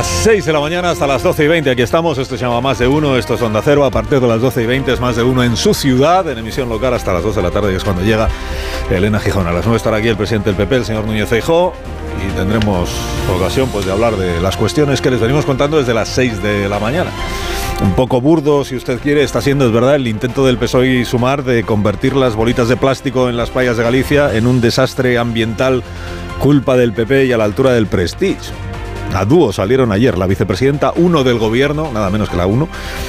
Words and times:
Las 0.00 0.24
6 0.24 0.46
de 0.46 0.52
la 0.54 0.60
mañana 0.60 0.92
hasta 0.92 1.06
las 1.06 1.22
12 1.22 1.44
y 1.44 1.48
20, 1.48 1.70
aquí 1.72 1.82
estamos, 1.82 2.16
esto 2.16 2.34
se 2.34 2.42
llama 2.42 2.62
Más 2.62 2.78
de 2.78 2.88
Uno, 2.88 3.18
esto 3.18 3.34
es 3.34 3.42
Onda 3.42 3.60
Cero, 3.62 3.84
a 3.84 3.90
partir 3.90 4.18
de 4.18 4.26
las 4.26 4.40
12 4.40 4.62
y 4.62 4.66
20 4.66 4.94
es 4.94 4.98
Más 4.98 5.14
de 5.14 5.22
Uno 5.22 5.42
en 5.42 5.58
su 5.58 5.74
ciudad, 5.74 6.26
en 6.26 6.38
emisión 6.38 6.70
local 6.70 6.94
hasta 6.94 7.12
las 7.12 7.22
2 7.22 7.36
de 7.36 7.42
la 7.42 7.50
tarde, 7.50 7.68
que 7.68 7.76
es 7.76 7.84
cuando 7.84 8.00
llega 8.00 8.26
Elena 8.90 9.20
Gijón. 9.20 9.46
A 9.46 9.52
las 9.52 9.66
9 9.66 9.76
estará 9.76 9.98
aquí 9.98 10.08
el 10.08 10.16
presidente 10.16 10.48
del 10.48 10.56
PP, 10.56 10.76
el 10.76 10.84
señor 10.86 11.04
Núñez 11.04 11.28
Feijó, 11.28 11.74
y 12.26 12.34
tendremos 12.34 12.88
ocasión 13.36 13.68
pues, 13.68 13.84
de 13.84 13.92
hablar 13.92 14.16
de 14.16 14.40
las 14.40 14.56
cuestiones 14.56 15.02
que 15.02 15.10
les 15.10 15.20
venimos 15.20 15.44
contando 15.44 15.76
desde 15.76 15.92
las 15.92 16.08
6 16.08 16.42
de 16.42 16.66
la 16.70 16.78
mañana. 16.78 17.10
Un 17.82 17.92
poco 17.92 18.22
burdo, 18.22 18.64
si 18.64 18.76
usted 18.76 19.00
quiere, 19.00 19.22
está 19.22 19.42
siendo, 19.42 19.66
es 19.66 19.72
verdad, 19.72 19.96
el 19.96 20.08
intento 20.08 20.46
del 20.46 20.56
PSOE 20.56 21.00
y 21.00 21.04
Sumar 21.04 21.44
de 21.44 21.62
convertir 21.62 22.16
las 22.16 22.36
bolitas 22.36 22.68
de 22.68 22.78
plástico 22.78 23.28
en 23.28 23.36
las 23.36 23.50
playas 23.50 23.76
de 23.76 23.82
Galicia 23.82 24.34
en 24.34 24.46
un 24.46 24.62
desastre 24.62 25.18
ambiental 25.18 25.82
culpa 26.38 26.78
del 26.78 26.94
PP 26.94 27.26
y 27.26 27.32
a 27.32 27.36
la 27.36 27.44
altura 27.44 27.72
del 27.74 27.86
Prestige. 27.86 28.50
A 29.14 29.24
dúo 29.24 29.52
salieron 29.52 29.92
ayer 29.92 30.16
la 30.16 30.26
vicepresidenta, 30.26 30.92
uno 30.96 31.24
del 31.24 31.38
gobierno, 31.38 31.90
nada 31.92 32.10
menos 32.10 32.30
que 32.30 32.36
la 32.36 32.46
uno, 32.46 32.68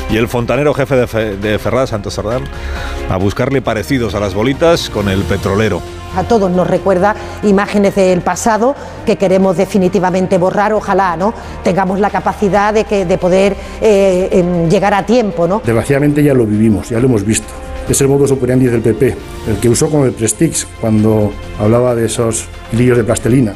y 0.10 0.18
el 0.18 0.28
fontanero 0.28 0.74
jefe 0.74 0.96
de, 0.96 1.08
Fe, 1.08 1.38
de 1.38 1.60
Ferraz, 1.60 1.92
Santos 1.92 2.16
Sardán, 2.16 2.44
a 3.10 3.18
buscarle 3.18 3.62
parecidos 3.62 4.16
a 4.16 4.20
las 4.20 4.34
bolitas 4.34 4.90
con 4.90 5.10
el 5.10 5.22
petrolero. 5.24 5.82
A 6.16 6.24
todos 6.24 6.52
nos 6.52 6.68
recuerda 6.68 7.16
imágenes 7.44 7.96
del 7.96 8.22
pasado 8.22 8.76
que 9.06 9.16
queremos 9.16 9.56
definitivamente 9.56 10.38
borrar. 10.38 10.74
Ojalá 10.74 11.16
¿no? 11.16 11.34
tengamos 11.64 12.00
la 12.00 12.10
capacidad 12.10 12.74
de, 12.74 12.84
que, 12.84 13.06
de 13.06 13.18
poder 13.18 13.54
eh, 13.82 14.28
eh, 14.32 14.68
llegar 14.70 14.94
a 14.94 15.06
tiempo. 15.06 15.48
¿no? 15.48 15.62
Desgraciadamente 15.64 16.22
ya 16.22 16.34
lo 16.34 16.46
vivimos, 16.46 16.90
ya 16.90 17.00
lo 17.00 17.06
hemos 17.06 17.24
visto. 17.24 17.48
Es 17.88 18.00
el 18.02 18.10
modus 18.10 18.32
operandi 18.32 18.68
del 18.68 18.82
PP, 18.82 19.16
el 19.48 19.58
que 19.58 19.70
usó 19.70 19.90
con 19.90 20.04
el 20.04 20.12
Prestige 20.12 20.66
cuando 20.80 21.32
hablaba 21.60 21.96
de 21.96 22.06
esos 22.06 22.46
hilillos 22.72 22.98
de 22.98 23.04
plastelina. 23.04 23.54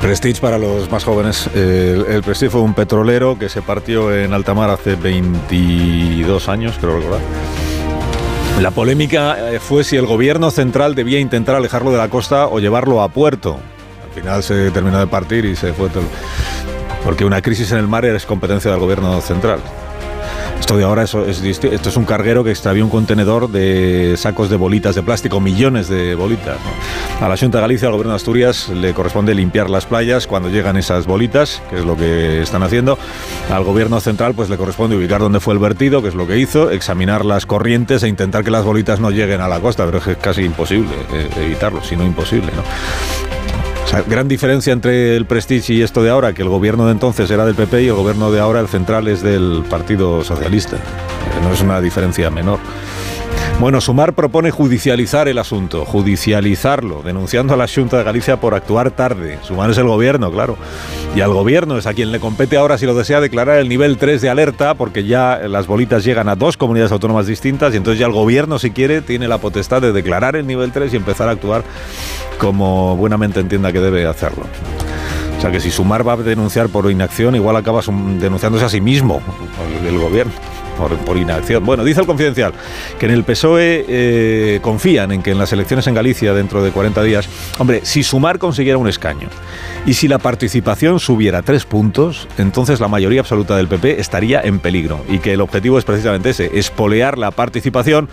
Prestige 0.00 0.40
para 0.40 0.58
los 0.58 0.90
más 0.90 1.04
jóvenes. 1.04 1.48
El, 1.54 2.04
el, 2.08 2.22
Prestige 2.22 2.50
fue 2.50 2.60
un 2.60 2.74
petrolero 2.74 3.38
que 3.38 3.48
se 3.48 3.62
partió 3.62 4.14
en 4.14 4.32
alta 4.32 4.54
mar 4.54 4.70
hace 4.70 4.96
22 4.96 6.48
años, 6.48 6.76
creo 6.80 6.96
recordar. 6.96 7.20
La 8.60 8.70
polémica 8.70 9.36
fue 9.60 9.82
si 9.82 9.96
el 9.96 10.06
gobierno 10.06 10.50
central 10.50 10.94
debía 10.94 11.18
intentar 11.18 11.56
alejarlo 11.56 11.90
de 11.90 11.98
la 11.98 12.08
costa 12.08 12.46
o 12.46 12.60
llevarlo 12.60 13.02
a 13.02 13.08
puerto. 13.08 13.58
Al 14.04 14.22
final 14.22 14.42
se 14.42 14.70
terminó 14.70 15.00
de 15.00 15.08
partir 15.08 15.44
y 15.44 15.56
se 15.56 15.72
fue. 15.72 15.88
Porque 17.02 17.24
una 17.24 17.42
crisis 17.42 17.72
en 17.72 17.78
el 17.78 17.88
mar 17.88 18.04
es 18.04 18.24
competencia 18.26 18.70
del 18.70 18.78
gobierno 18.78 19.20
central. 19.20 19.60
Esto 20.64 20.78
de 20.78 20.84
ahora 20.84 21.02
es, 21.02 21.12
es, 21.12 21.42
esto 21.42 21.88
es 21.90 21.96
un 21.98 22.06
carguero 22.06 22.42
que 22.42 22.48
extravió 22.48 22.82
un 22.84 22.90
contenedor 22.90 23.50
de 23.50 24.14
sacos 24.16 24.48
de 24.48 24.56
bolitas 24.56 24.94
de 24.94 25.02
plástico, 25.02 25.38
millones 25.38 25.90
de 25.90 26.14
bolitas. 26.14 26.56
A 27.20 27.28
la 27.28 27.36
Junta 27.36 27.58
de 27.58 27.62
Galicia, 27.62 27.88
al 27.88 27.92
gobierno 27.92 28.12
de 28.12 28.16
Asturias, 28.16 28.70
le 28.70 28.94
corresponde 28.94 29.34
limpiar 29.34 29.68
las 29.68 29.84
playas 29.84 30.26
cuando 30.26 30.48
llegan 30.48 30.78
esas 30.78 31.04
bolitas, 31.04 31.60
que 31.68 31.80
es 31.80 31.84
lo 31.84 31.98
que 31.98 32.40
están 32.40 32.62
haciendo. 32.62 32.96
Al 33.52 33.62
gobierno 33.62 34.00
central, 34.00 34.32
pues 34.32 34.48
le 34.48 34.56
corresponde 34.56 34.96
ubicar 34.96 35.20
dónde 35.20 35.38
fue 35.38 35.52
el 35.52 35.60
vertido, 35.60 36.00
que 36.00 36.08
es 36.08 36.14
lo 36.14 36.26
que 36.26 36.38
hizo, 36.38 36.70
examinar 36.70 37.26
las 37.26 37.44
corrientes 37.44 38.02
e 38.02 38.08
intentar 38.08 38.42
que 38.42 38.50
las 38.50 38.64
bolitas 38.64 39.00
no 39.00 39.10
lleguen 39.10 39.42
a 39.42 39.48
la 39.48 39.60
costa, 39.60 39.84
pero 39.84 39.98
es 39.98 40.16
casi 40.16 40.44
imposible 40.44 40.94
eh, 41.12 41.28
evitarlo, 41.44 41.84
si 41.84 41.94
no 41.94 42.06
imposible, 42.06 42.50
¿no? 42.56 42.62
Sea, 43.94 44.02
gran 44.02 44.26
diferencia 44.26 44.72
entre 44.72 45.16
el 45.16 45.24
Prestige 45.24 45.72
y 45.72 45.82
esto 45.82 46.02
de 46.02 46.10
ahora, 46.10 46.32
que 46.32 46.42
el 46.42 46.48
gobierno 46.48 46.86
de 46.86 46.92
entonces 46.92 47.30
era 47.30 47.46
del 47.46 47.54
PP 47.54 47.82
y 47.82 47.86
el 47.86 47.94
gobierno 47.94 48.32
de 48.32 48.40
ahora, 48.40 48.58
el 48.58 48.66
central, 48.66 49.06
es 49.06 49.22
del 49.22 49.62
Partido 49.70 50.24
Socialista. 50.24 50.78
No 51.44 51.52
es 51.52 51.60
una 51.60 51.80
diferencia 51.80 52.28
menor. 52.28 52.58
Bueno, 53.60 53.80
Sumar 53.80 54.12
propone 54.14 54.50
judicializar 54.50 55.26
el 55.28 55.38
asunto, 55.38 55.84
judicializarlo, 55.86 57.02
denunciando 57.02 57.54
a 57.54 57.56
la 57.56 57.66
Junta 57.66 57.96
de 57.96 58.04
Galicia 58.04 58.38
por 58.38 58.54
actuar 58.54 58.90
tarde. 58.90 59.38
Sumar 59.42 59.70
es 59.70 59.78
el 59.78 59.86
gobierno, 59.86 60.30
claro. 60.30 60.58
Y 61.16 61.20
al 61.20 61.32
gobierno 61.32 61.78
es 61.78 61.86
a 61.86 61.94
quien 61.94 62.12
le 62.12 62.20
compete 62.20 62.56
ahora, 62.56 62.76
si 62.76 62.84
lo 62.84 62.94
desea, 62.94 63.20
declarar 63.20 63.58
el 63.58 63.68
nivel 63.68 63.96
3 63.96 64.20
de 64.20 64.28
alerta, 64.28 64.74
porque 64.74 65.04
ya 65.04 65.38
las 65.48 65.66
bolitas 65.66 66.04
llegan 66.04 66.28
a 66.28 66.36
dos 66.36 66.56
comunidades 66.56 66.92
autónomas 66.92 67.26
distintas 67.26 67.72
y 67.72 67.78
entonces 67.78 68.00
ya 68.00 68.06
el 68.06 68.12
gobierno, 68.12 68.58
si 68.58 68.70
quiere, 68.70 69.00
tiene 69.00 69.28
la 69.28 69.38
potestad 69.38 69.80
de 69.80 69.92
declarar 69.92 70.36
el 70.36 70.46
nivel 70.46 70.72
3 70.72 70.92
y 70.92 70.96
empezar 70.96 71.28
a 71.28 71.32
actuar 71.32 71.62
como 72.38 72.96
buenamente 72.96 73.40
entienda 73.40 73.72
que 73.72 73.80
debe 73.80 74.04
hacerlo. 74.04 74.44
O 75.38 75.40
sea 75.40 75.50
que 75.52 75.60
si 75.60 75.70
Sumar 75.70 76.06
va 76.06 76.14
a 76.14 76.16
denunciar 76.16 76.68
por 76.68 76.90
inacción, 76.90 77.34
igual 77.34 77.56
acaba 77.56 77.80
denunciándose 78.18 78.64
a 78.64 78.68
sí 78.68 78.80
mismo, 78.80 79.22
el 79.86 79.98
gobierno. 79.98 80.32
Por, 80.76 81.16
inacción. 81.16 81.64
Bueno, 81.64 81.84
dice 81.84 82.00
el 82.00 82.06
confidencial 82.06 82.52
que 82.98 83.06
en 83.06 83.12
el 83.12 83.24
PSOE 83.24 83.84
eh, 83.88 84.58
confían 84.60 85.12
en 85.12 85.22
que 85.22 85.30
en 85.30 85.38
las 85.38 85.52
elecciones 85.52 85.86
en 85.86 85.94
Galicia 85.94 86.34
dentro 86.34 86.62
de 86.62 86.70
40 86.70 87.02
días, 87.02 87.28
hombre, 87.58 87.80
si 87.84 88.02
Sumar 88.02 88.38
consiguiera 88.38 88.78
un 88.78 88.88
escaño 88.88 89.28
y 89.86 89.94
si 89.94 90.08
la 90.08 90.18
participación 90.18 90.98
subiera 91.00 91.42
tres 91.42 91.64
puntos, 91.64 92.28
entonces 92.38 92.80
la 92.80 92.88
mayoría 92.88 93.20
absoluta 93.20 93.56
del 93.56 93.68
PP 93.68 94.00
estaría 94.00 94.40
en 94.40 94.58
peligro 94.58 95.04
y 95.08 95.18
que 95.18 95.32
el 95.34 95.40
objetivo 95.40 95.78
es 95.78 95.84
precisamente 95.84 96.30
ese, 96.30 96.58
espolear 96.58 97.18
la 97.18 97.30
participación 97.30 98.08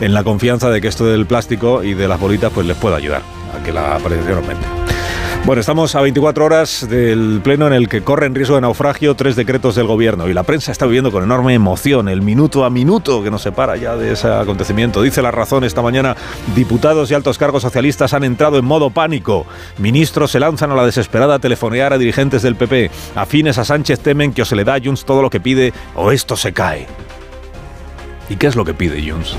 en 0.00 0.14
la 0.14 0.24
confianza 0.24 0.70
de 0.70 0.80
que 0.80 0.88
esto 0.88 1.06
del 1.06 1.26
plástico 1.26 1.82
y 1.82 1.94
de 1.94 2.08
las 2.08 2.20
bolitas 2.20 2.52
pues 2.52 2.66
les 2.66 2.76
pueda 2.76 2.96
ayudar 2.96 3.22
a 3.54 3.62
que 3.62 3.72
la 3.72 3.98
participación 3.98 4.38
aumente. 4.38 4.66
Bueno, 5.44 5.60
estamos 5.60 5.94
a 5.94 6.02
24 6.02 6.44
horas 6.44 6.86
del 6.90 7.40
pleno 7.42 7.66
en 7.66 7.72
el 7.72 7.88
que 7.88 8.02
corren 8.02 8.34
riesgo 8.34 8.56
de 8.56 8.60
naufragio 8.60 9.14
tres 9.14 9.34
decretos 9.34 9.76
del 9.76 9.86
gobierno 9.86 10.28
y 10.28 10.34
la 10.34 10.42
prensa 10.42 10.72
está 10.72 10.84
viviendo 10.84 11.10
con 11.10 11.24
enorme 11.24 11.54
emoción 11.54 12.08
el 12.08 12.20
minuto 12.20 12.66
a 12.66 12.70
minuto 12.70 13.22
que 13.22 13.30
nos 13.30 13.42
separa 13.42 13.76
ya 13.76 13.96
de 13.96 14.12
ese 14.12 14.28
acontecimiento. 14.28 15.00
Dice 15.00 15.22
la 15.22 15.30
razón 15.30 15.64
esta 15.64 15.80
mañana, 15.80 16.16
diputados 16.54 17.10
y 17.10 17.14
altos 17.14 17.38
cargos 17.38 17.62
socialistas 17.62 18.12
han 18.12 18.24
entrado 18.24 18.58
en 18.58 18.66
modo 18.66 18.90
pánico. 18.90 19.46
Ministros 19.78 20.32
se 20.32 20.40
lanzan 20.40 20.70
a 20.70 20.74
la 20.74 20.84
desesperada 20.84 21.36
a 21.36 21.38
telefonear 21.38 21.94
a 21.94 21.98
dirigentes 21.98 22.42
del 22.42 22.56
PP. 22.56 22.90
Afines 23.14 23.56
a 23.56 23.64
Sánchez 23.64 24.00
temen 24.00 24.34
que 24.34 24.42
o 24.42 24.44
se 24.44 24.56
le 24.56 24.64
da 24.64 24.74
a 24.74 24.80
Junts 24.80 25.06
todo 25.06 25.22
lo 25.22 25.30
que 25.30 25.40
pide 25.40 25.72
o 25.94 26.12
esto 26.12 26.36
se 26.36 26.52
cae. 26.52 26.86
¿Y 28.30 28.36
qué 28.36 28.46
es 28.46 28.56
lo 28.56 28.64
que 28.64 28.74
pide 28.74 29.10
Junts? 29.10 29.34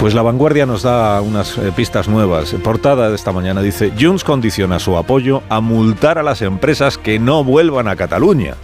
Pues 0.00 0.14
la 0.14 0.22
vanguardia 0.22 0.66
nos 0.66 0.82
da 0.82 1.20
unas 1.20 1.56
eh, 1.58 1.72
pistas 1.74 2.08
nuevas. 2.08 2.54
Portada 2.62 3.08
de 3.08 3.14
esta 3.14 3.32
mañana 3.32 3.62
dice, 3.62 3.92
Junts 3.98 4.24
condiciona 4.24 4.78
su 4.78 4.96
apoyo 4.96 5.42
a 5.48 5.60
multar 5.60 6.18
a 6.18 6.22
las 6.22 6.42
empresas 6.42 6.98
que 6.98 7.18
no 7.18 7.44
vuelvan 7.44 7.88
a 7.88 7.96
Cataluña. 7.96 8.54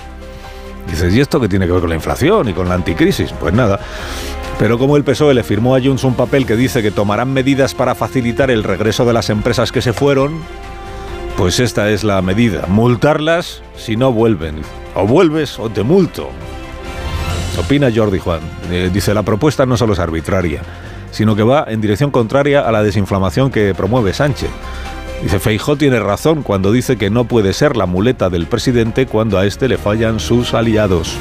Dices, 0.89 1.15
¿y 1.15 1.21
esto 1.21 1.41
qué 1.41 1.49
tiene 1.49 1.67
que 1.67 1.73
ver 1.73 1.81
con 1.81 1.91
la 1.91 1.97
inflación 1.97 2.49
y 2.49 2.53
con 2.53 2.69
la 2.69 2.75
anticrisis? 2.75 3.33
Pues 3.33 3.55
nada. 3.55 3.79
Pero 4.59 4.79
como 4.79 4.97
el 4.97 5.05
PSOE 5.05 5.35
le 5.35 5.45
firmó 5.45 5.75
a 5.75 5.81
Junts 5.81 6.05
un 6.05 6.15
papel 6.15 6.45
que 6.45 6.57
dice 6.57 6.83
que 6.83 6.91
tomarán 6.91 7.33
medidas 7.33 7.75
para 7.75 7.95
facilitar 7.95 8.51
el 8.51 8.65
regreso 8.65 9.05
de 9.05 9.13
las 9.13 9.31
empresas 9.31 9.73
que 9.73 9.81
se 9.81 9.93
fueron, 9.93 10.41
pues 11.37 11.61
esta 11.61 11.89
es 11.91 12.05
la 12.05 12.21
medida. 12.21 12.67
Multarlas 12.69 13.63
si 13.77 13.97
no 13.97 14.13
vuelven. 14.13 14.63
O 14.95 15.07
vuelves 15.07 15.59
o 15.59 15.71
te 15.71 15.83
multo. 15.83 16.29
Opina 17.59 17.91
Jordi 17.95 18.19
Juan. 18.19 18.41
Eh, 18.71 18.91
dice, 18.93 19.13
la 19.13 19.23
propuesta 19.23 19.67
no 19.67 19.77
solo 19.77 19.93
es 19.93 19.99
arbitraria, 19.99 20.63
sino 21.11 21.37
que 21.37 21.43
va 21.43 21.67
en 21.69 21.81
dirección 21.81 22.11
contraria 22.11 22.61
a 22.61 22.73
la 22.73 22.83
desinflamación 22.83 23.51
que 23.51 23.75
promueve 23.75 24.15
Sánchez. 24.15 24.51
Dice, 25.23 25.39
Feijó 25.39 25.77
tiene 25.77 26.01
razón 26.01 26.43
cuando 26.43 26.73
dice 26.73 26.97
que 26.97 27.11
no 27.11 27.25
puede 27.25 27.53
ser 27.53 27.77
la 27.77 27.87
muleta 27.87 28.31
del 28.31 28.47
presidente 28.47 29.07
cuando 29.07 29.39
a 29.39 29.47
este 29.47 29.69
le 29.69 29.77
fallan 29.77 30.19
sus 30.19 30.55
aliados. 30.55 31.17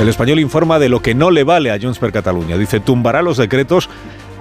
El 0.00 0.08
español 0.08 0.40
informa 0.40 0.78
de 0.78 0.88
lo 0.88 1.00
que 1.00 1.14
no 1.14 1.30
le 1.30 1.44
vale 1.44 1.70
a 1.70 1.78
Junts 1.80 1.98
per 1.98 2.12
Cataluña. 2.12 2.58
Dice, 2.58 2.80
tumbará 2.80 3.22
los 3.22 3.36
decretos 3.36 3.88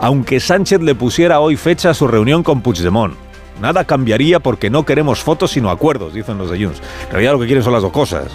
aunque 0.01 0.39
Sánchez 0.39 0.81
le 0.81 0.95
pusiera 0.95 1.41
hoy 1.41 1.57
fecha 1.57 1.89
a 1.89 1.93
su 1.93 2.07
reunión 2.07 2.41
con 2.41 2.61
Puigdemont. 2.61 3.15
Nada 3.61 3.83
cambiaría 3.83 4.39
porque 4.39 4.69
no 4.69 4.85
queremos 4.85 5.19
fotos 5.19 5.51
sino 5.51 5.69
acuerdos, 5.69 6.13
dicen 6.13 6.37
los 6.37 6.49
de 6.49 6.63
Junts. 6.63 6.81
En 7.07 7.11
realidad 7.11 7.33
lo 7.33 7.39
que 7.39 7.47
quieren 7.47 7.63
son 7.63 7.73
las 7.73 7.81
dos 7.81 7.91
cosas 7.91 8.27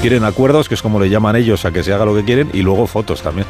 quieren 0.00 0.24
acuerdos, 0.24 0.68
que 0.68 0.74
es 0.74 0.82
como 0.82 1.00
le 1.00 1.08
llaman 1.08 1.36
ellos 1.36 1.64
a 1.64 1.72
que 1.72 1.82
se 1.82 1.92
haga 1.92 2.04
lo 2.04 2.14
que 2.14 2.24
quieren, 2.24 2.50
y 2.52 2.62
luego 2.62 2.86
fotos 2.86 3.22
también 3.22 3.46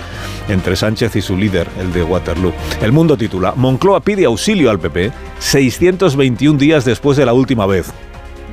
entre 0.48 0.76
Sánchez 0.76 1.16
y 1.16 1.22
su 1.22 1.36
líder, 1.36 1.68
el 1.80 1.92
de 1.92 2.02
Waterloo. 2.02 2.52
El 2.80 2.92
mundo 2.92 3.16
titula, 3.16 3.52
Moncloa 3.56 4.00
pide 4.00 4.24
auxilio 4.24 4.70
al 4.70 4.78
PP 4.78 5.12
621 5.38 6.58
días 6.58 6.84
después 6.84 7.16
de 7.16 7.26
la 7.26 7.32
última 7.32 7.66
vez. 7.66 7.92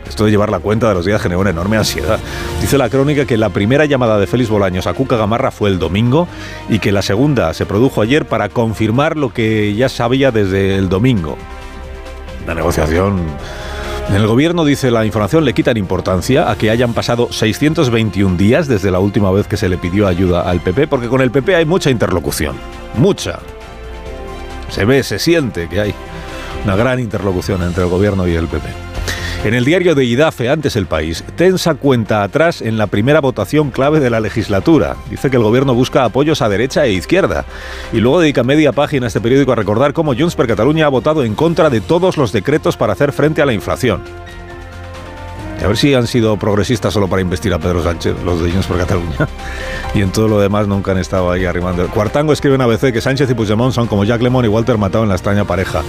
Esto 0.07 0.25
de 0.25 0.31
llevar 0.31 0.51
la 0.51 0.59
cuenta 0.59 0.89
de 0.89 0.95
los 0.95 1.05
días 1.05 1.21
generó 1.21 1.41
una 1.41 1.51
enorme 1.51 1.77
ansiedad. 1.77 2.19
Dice 2.61 2.77
la 2.77 2.89
crónica 2.89 3.25
que 3.25 3.37
la 3.37 3.49
primera 3.49 3.85
llamada 3.85 4.19
de 4.19 4.27
Félix 4.27 4.49
Bolaños 4.49 4.85
a 4.85 4.93
Cuca 4.93 5.15
Gamarra 5.15 5.51
fue 5.51 5.69
el 5.69 5.79
domingo 5.79 6.27
y 6.69 6.79
que 6.79 6.91
la 6.91 7.01
segunda 7.01 7.53
se 7.53 7.65
produjo 7.65 8.01
ayer 8.01 8.25
para 8.25 8.49
confirmar 8.49 9.17
lo 9.17 9.33
que 9.33 9.73
ya 9.75 9.89
sabía 9.89 10.31
desde 10.31 10.75
el 10.75 10.89
domingo. 10.89 11.37
La 12.45 12.53
negociación 12.53 13.21
En 14.09 14.15
el 14.15 14.27
gobierno, 14.27 14.65
dice 14.65 14.91
la 14.91 15.05
información, 15.05 15.45
le 15.45 15.53
quitan 15.53 15.77
importancia 15.77 16.51
a 16.51 16.55
que 16.55 16.69
hayan 16.69 16.93
pasado 16.93 17.29
621 17.31 18.37
días 18.37 18.67
desde 18.67 18.91
la 18.91 18.99
última 18.99 19.31
vez 19.31 19.47
que 19.47 19.57
se 19.57 19.69
le 19.69 19.77
pidió 19.77 20.07
ayuda 20.07 20.41
al 20.41 20.59
PP, 20.59 20.87
porque 20.87 21.07
con 21.07 21.21
el 21.21 21.31
PP 21.31 21.55
hay 21.55 21.65
mucha 21.65 21.89
interlocución. 21.89 22.55
Mucha. 22.95 23.39
Se 24.69 24.85
ve, 24.85 25.03
se 25.03 25.19
siente 25.19 25.67
que 25.67 25.81
hay 25.81 25.93
una 26.63 26.75
gran 26.75 26.99
interlocución 26.99 27.63
entre 27.63 27.83
el 27.83 27.89
gobierno 27.89 28.27
y 28.27 28.35
el 28.35 28.47
PP. 28.47 28.92
En 29.43 29.53
el 29.53 29.65
diario 29.65 29.93
de 29.93 30.05
IDAFE, 30.05 30.47
antes 30.47 30.77
el 30.77 30.85
país, 30.85 31.21
tensa 31.35 31.75
cuenta 31.75 32.23
atrás 32.23 32.61
en 32.61 32.77
la 32.77 32.87
primera 32.87 33.19
votación 33.19 33.71
clave 33.71 33.99
de 33.99 34.09
la 34.09 34.21
legislatura. 34.21 34.95
Dice 35.09 35.29
que 35.29 35.35
el 35.35 35.43
gobierno 35.43 35.73
busca 35.73 36.05
apoyos 36.05 36.41
a 36.41 36.47
derecha 36.47 36.85
e 36.85 36.93
izquierda. 36.93 37.43
Y 37.91 37.97
luego 37.97 38.21
dedica 38.21 38.43
media 38.43 38.71
página 38.71 39.05
a 39.05 39.07
este 39.07 39.19
periódico 39.19 39.51
a 39.51 39.55
recordar 39.55 39.91
cómo 39.91 40.15
Junts 40.15 40.35
per 40.35 40.47
Catalunya 40.47 40.85
ha 40.85 40.89
votado 40.89 41.25
en 41.25 41.35
contra 41.35 41.69
de 41.69 41.81
todos 41.81 42.15
los 42.15 42.31
decretos 42.31 42.77
para 42.77 42.93
hacer 42.93 43.11
frente 43.11 43.41
a 43.41 43.45
la 43.45 43.51
inflación. 43.51 44.01
A 45.63 45.67
ver 45.67 45.77
si 45.77 45.93
han 45.93 46.07
sido 46.07 46.35
progresistas 46.35 46.93
solo 46.93 47.07
para 47.07 47.21
investir 47.21 47.53
a 47.53 47.59
Pedro 47.59 47.81
Sánchez, 47.81 48.17
los 48.25 48.43
de 48.43 48.51
Junts 48.51 48.67
por 48.67 48.77
Cataluña. 48.77 49.15
Y 49.95 50.01
en 50.01 50.11
todo 50.11 50.27
lo 50.27 50.39
demás 50.39 50.67
nunca 50.67 50.91
han 50.91 50.97
estado 50.97 51.31
ahí 51.31 51.45
arrimando. 51.45 51.87
Cuartango 51.87 52.33
escribe 52.33 52.55
en 52.55 52.61
ABC 52.61 52.91
que 52.91 52.99
Sánchez 52.99 53.29
y 53.29 53.35
Puigdemont 53.35 53.71
son 53.75 53.85
como 53.85 54.03
Jack 54.03 54.23
Lemon 54.23 54.43
y 54.43 54.47
Walter 54.47 54.75
Matado 54.79 55.03
en 55.03 55.09
la 55.09 55.15
extraña 55.15 55.45
pareja. 55.45 55.83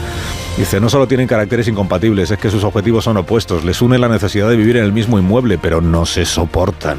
Dice, 0.58 0.78
no 0.78 0.90
solo 0.90 1.08
tienen 1.08 1.26
caracteres 1.26 1.68
incompatibles, 1.68 2.30
es 2.30 2.38
que 2.38 2.50
sus 2.50 2.64
objetivos 2.64 3.04
son 3.04 3.16
opuestos. 3.16 3.64
Les 3.64 3.80
une 3.80 3.98
la 3.98 4.08
necesidad 4.08 4.50
de 4.50 4.56
vivir 4.56 4.76
en 4.76 4.84
el 4.84 4.92
mismo 4.92 5.18
inmueble, 5.18 5.56
pero 5.56 5.80
no 5.80 6.04
se 6.04 6.26
soportan. 6.26 6.98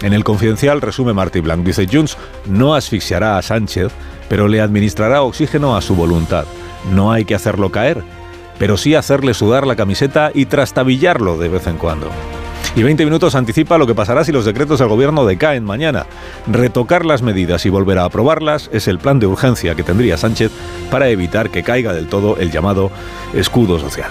En 0.00 0.14
el 0.14 0.24
confidencial 0.24 0.80
resume 0.80 1.12
Martí 1.12 1.40
Blanc. 1.40 1.62
Dice, 1.62 1.86
Junts 1.86 2.16
no 2.46 2.74
asfixiará 2.74 3.36
a 3.36 3.42
Sánchez, 3.42 3.92
pero 4.30 4.48
le 4.48 4.62
administrará 4.62 5.20
oxígeno 5.20 5.76
a 5.76 5.82
su 5.82 5.94
voluntad. 5.94 6.46
No 6.90 7.12
hay 7.12 7.26
que 7.26 7.34
hacerlo 7.34 7.70
caer 7.70 8.15
pero 8.58 8.76
sí 8.76 8.94
hacerle 8.94 9.34
sudar 9.34 9.66
la 9.66 9.76
camiseta 9.76 10.30
y 10.34 10.46
trastabillarlo 10.46 11.38
de 11.38 11.48
vez 11.48 11.66
en 11.66 11.76
cuando. 11.76 12.10
Y 12.76 12.82
20 12.82 13.04
minutos 13.06 13.34
anticipa 13.34 13.78
lo 13.78 13.86
que 13.86 13.94
pasará 13.94 14.22
si 14.22 14.32
los 14.32 14.44
decretos 14.44 14.78
del 14.78 14.88
gobierno 14.88 15.24
decaen 15.24 15.64
mañana. 15.64 16.04
Retocar 16.46 17.06
las 17.06 17.22
medidas 17.22 17.64
y 17.64 17.70
volver 17.70 17.98
a 17.98 18.04
aprobarlas 18.04 18.68
es 18.70 18.86
el 18.86 18.98
plan 18.98 19.18
de 19.18 19.26
urgencia 19.26 19.74
que 19.74 19.82
tendría 19.82 20.18
Sánchez 20.18 20.52
para 20.90 21.08
evitar 21.08 21.48
que 21.48 21.62
caiga 21.62 21.94
del 21.94 22.06
todo 22.06 22.36
el 22.36 22.50
llamado 22.50 22.90
escudo 23.32 23.78
social. 23.78 24.10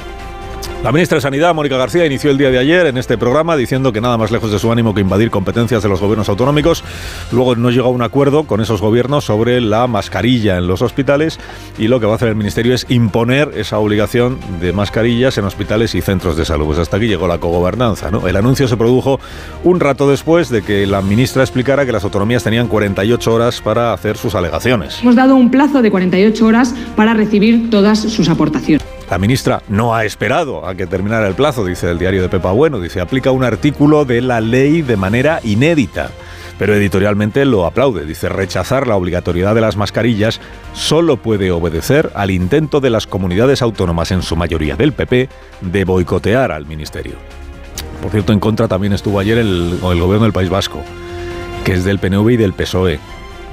La 0.86 0.92
ministra 0.92 1.16
de 1.16 1.22
Sanidad, 1.22 1.56
Mónica 1.56 1.78
García, 1.78 2.06
inició 2.06 2.30
el 2.30 2.38
día 2.38 2.52
de 2.52 2.60
ayer 2.60 2.86
en 2.86 3.00
este 3.00 3.18
programa 3.18 3.58
diciendo 3.58 3.92
que 3.92 4.02
nada 4.02 4.20
más 4.20 4.30
lejos 4.30 4.52
de 4.52 4.60
su 4.60 4.72
ánimo 4.72 4.94
que 4.94 5.02
invadir 5.02 5.32
competencias 5.32 5.82
de 5.82 5.90
los 5.90 6.00
gobiernos 6.00 6.30
autonómicos. 6.30 6.84
Luego 7.32 7.56
no 7.56 7.72
llegó 7.72 7.88
a 7.88 7.90
un 7.90 8.04
acuerdo 8.04 8.44
con 8.44 8.62
esos 8.62 8.82
gobiernos 8.82 9.26
sobre 9.26 9.62
la 9.62 9.88
mascarilla 9.88 10.60
en 10.60 10.68
los 10.68 10.84
hospitales 10.84 11.40
y 11.80 11.88
lo 11.88 12.00
que 12.00 12.06
va 12.06 12.12
a 12.12 12.16
hacer 12.18 12.28
el 12.28 12.36
Ministerio 12.36 12.76
es 12.76 12.86
imponer 12.88 13.54
esa 13.56 13.80
obligación 13.80 14.38
de 14.62 14.74
mascarillas 14.74 15.40
en 15.40 15.46
hospitales 15.46 15.96
y 15.96 16.04
centros 16.04 16.38
de 16.38 16.46
salud. 16.46 16.68
Pues 16.68 16.78
hasta 16.78 16.98
aquí 16.98 17.08
llegó 17.08 17.28
la 17.28 17.40
cogobernanza. 17.40 18.12
El 18.24 18.36
anuncio 18.36 18.68
se 18.68 18.78
produjo 18.78 19.20
un 19.64 19.80
rato 19.80 20.08
después 20.08 20.50
de 20.50 20.62
que 20.62 20.86
la 20.86 21.02
ministra 21.02 21.42
explicara 21.42 21.88
que 21.88 21.94
las 21.94 22.04
autonomías 22.04 22.44
tenían 22.44 22.68
48 22.68 23.34
horas 23.34 23.60
para 23.60 23.92
hacer 23.92 24.18
sus 24.18 24.36
alegaciones. 24.36 25.00
Hemos 25.02 25.16
dado 25.16 25.36
un 25.36 25.50
plazo 25.50 25.82
de 25.82 25.90
48 25.90 26.46
horas 26.46 26.76
para 26.96 27.16
recibir 27.16 27.72
todas 27.72 27.98
sus 27.98 28.30
aportaciones. 28.30 28.95
La 29.10 29.20
ministra 29.20 29.62
no 29.68 29.94
ha 29.94 30.04
esperado 30.04 30.66
a 30.68 30.74
que 30.74 30.88
terminara 30.88 31.28
el 31.28 31.36
plazo, 31.36 31.64
dice 31.64 31.92
el 31.92 32.00
diario 32.00 32.24
de 32.24 32.30
Pepa 32.30 32.52
Bueno. 32.52 32.80
Dice, 32.80 33.02
aplica 33.02 33.32
un 33.32 33.44
artículo 33.44 34.04
de 34.04 34.22
la 34.22 34.42
ley 34.42 34.82
de 34.82 34.98
manera 34.98 35.40
inédita. 35.44 36.10
Pero 36.58 36.74
editorialmente 36.74 37.46
lo 37.46 37.66
aplaude. 37.66 38.06
Dice, 38.06 38.30
rechazar 38.30 38.88
la 38.88 38.96
obligatoriedad 38.96 39.54
de 39.54 39.62
las 39.62 39.76
mascarillas 39.76 40.40
solo 40.74 41.18
puede 41.18 41.52
obedecer 41.52 42.12
al 42.16 42.32
intento 42.32 42.80
de 42.80 42.90
las 42.90 43.06
comunidades 43.06 43.62
autónomas, 43.62 44.12
en 44.12 44.22
su 44.22 44.36
mayoría 44.36 44.76
del 44.76 44.94
PP, 44.94 45.30
de 45.62 45.86
boicotear 45.86 46.52
al 46.52 46.66
ministerio. 46.66 47.14
Por 48.02 48.12
cierto, 48.12 48.34
en 48.34 48.40
contra 48.40 48.68
también 48.68 48.94
estuvo 48.94 49.20
ayer 49.20 49.38
el, 49.38 49.78
gobierno 49.82 50.24
del 50.24 50.34
País 50.34 50.50
Vasco, 50.50 50.82
que 51.64 51.74
es 51.74 51.84
del 51.84 52.00
PNV 52.00 52.30
y 52.32 52.38
del 52.38 52.54
PSOE. 52.54 53.00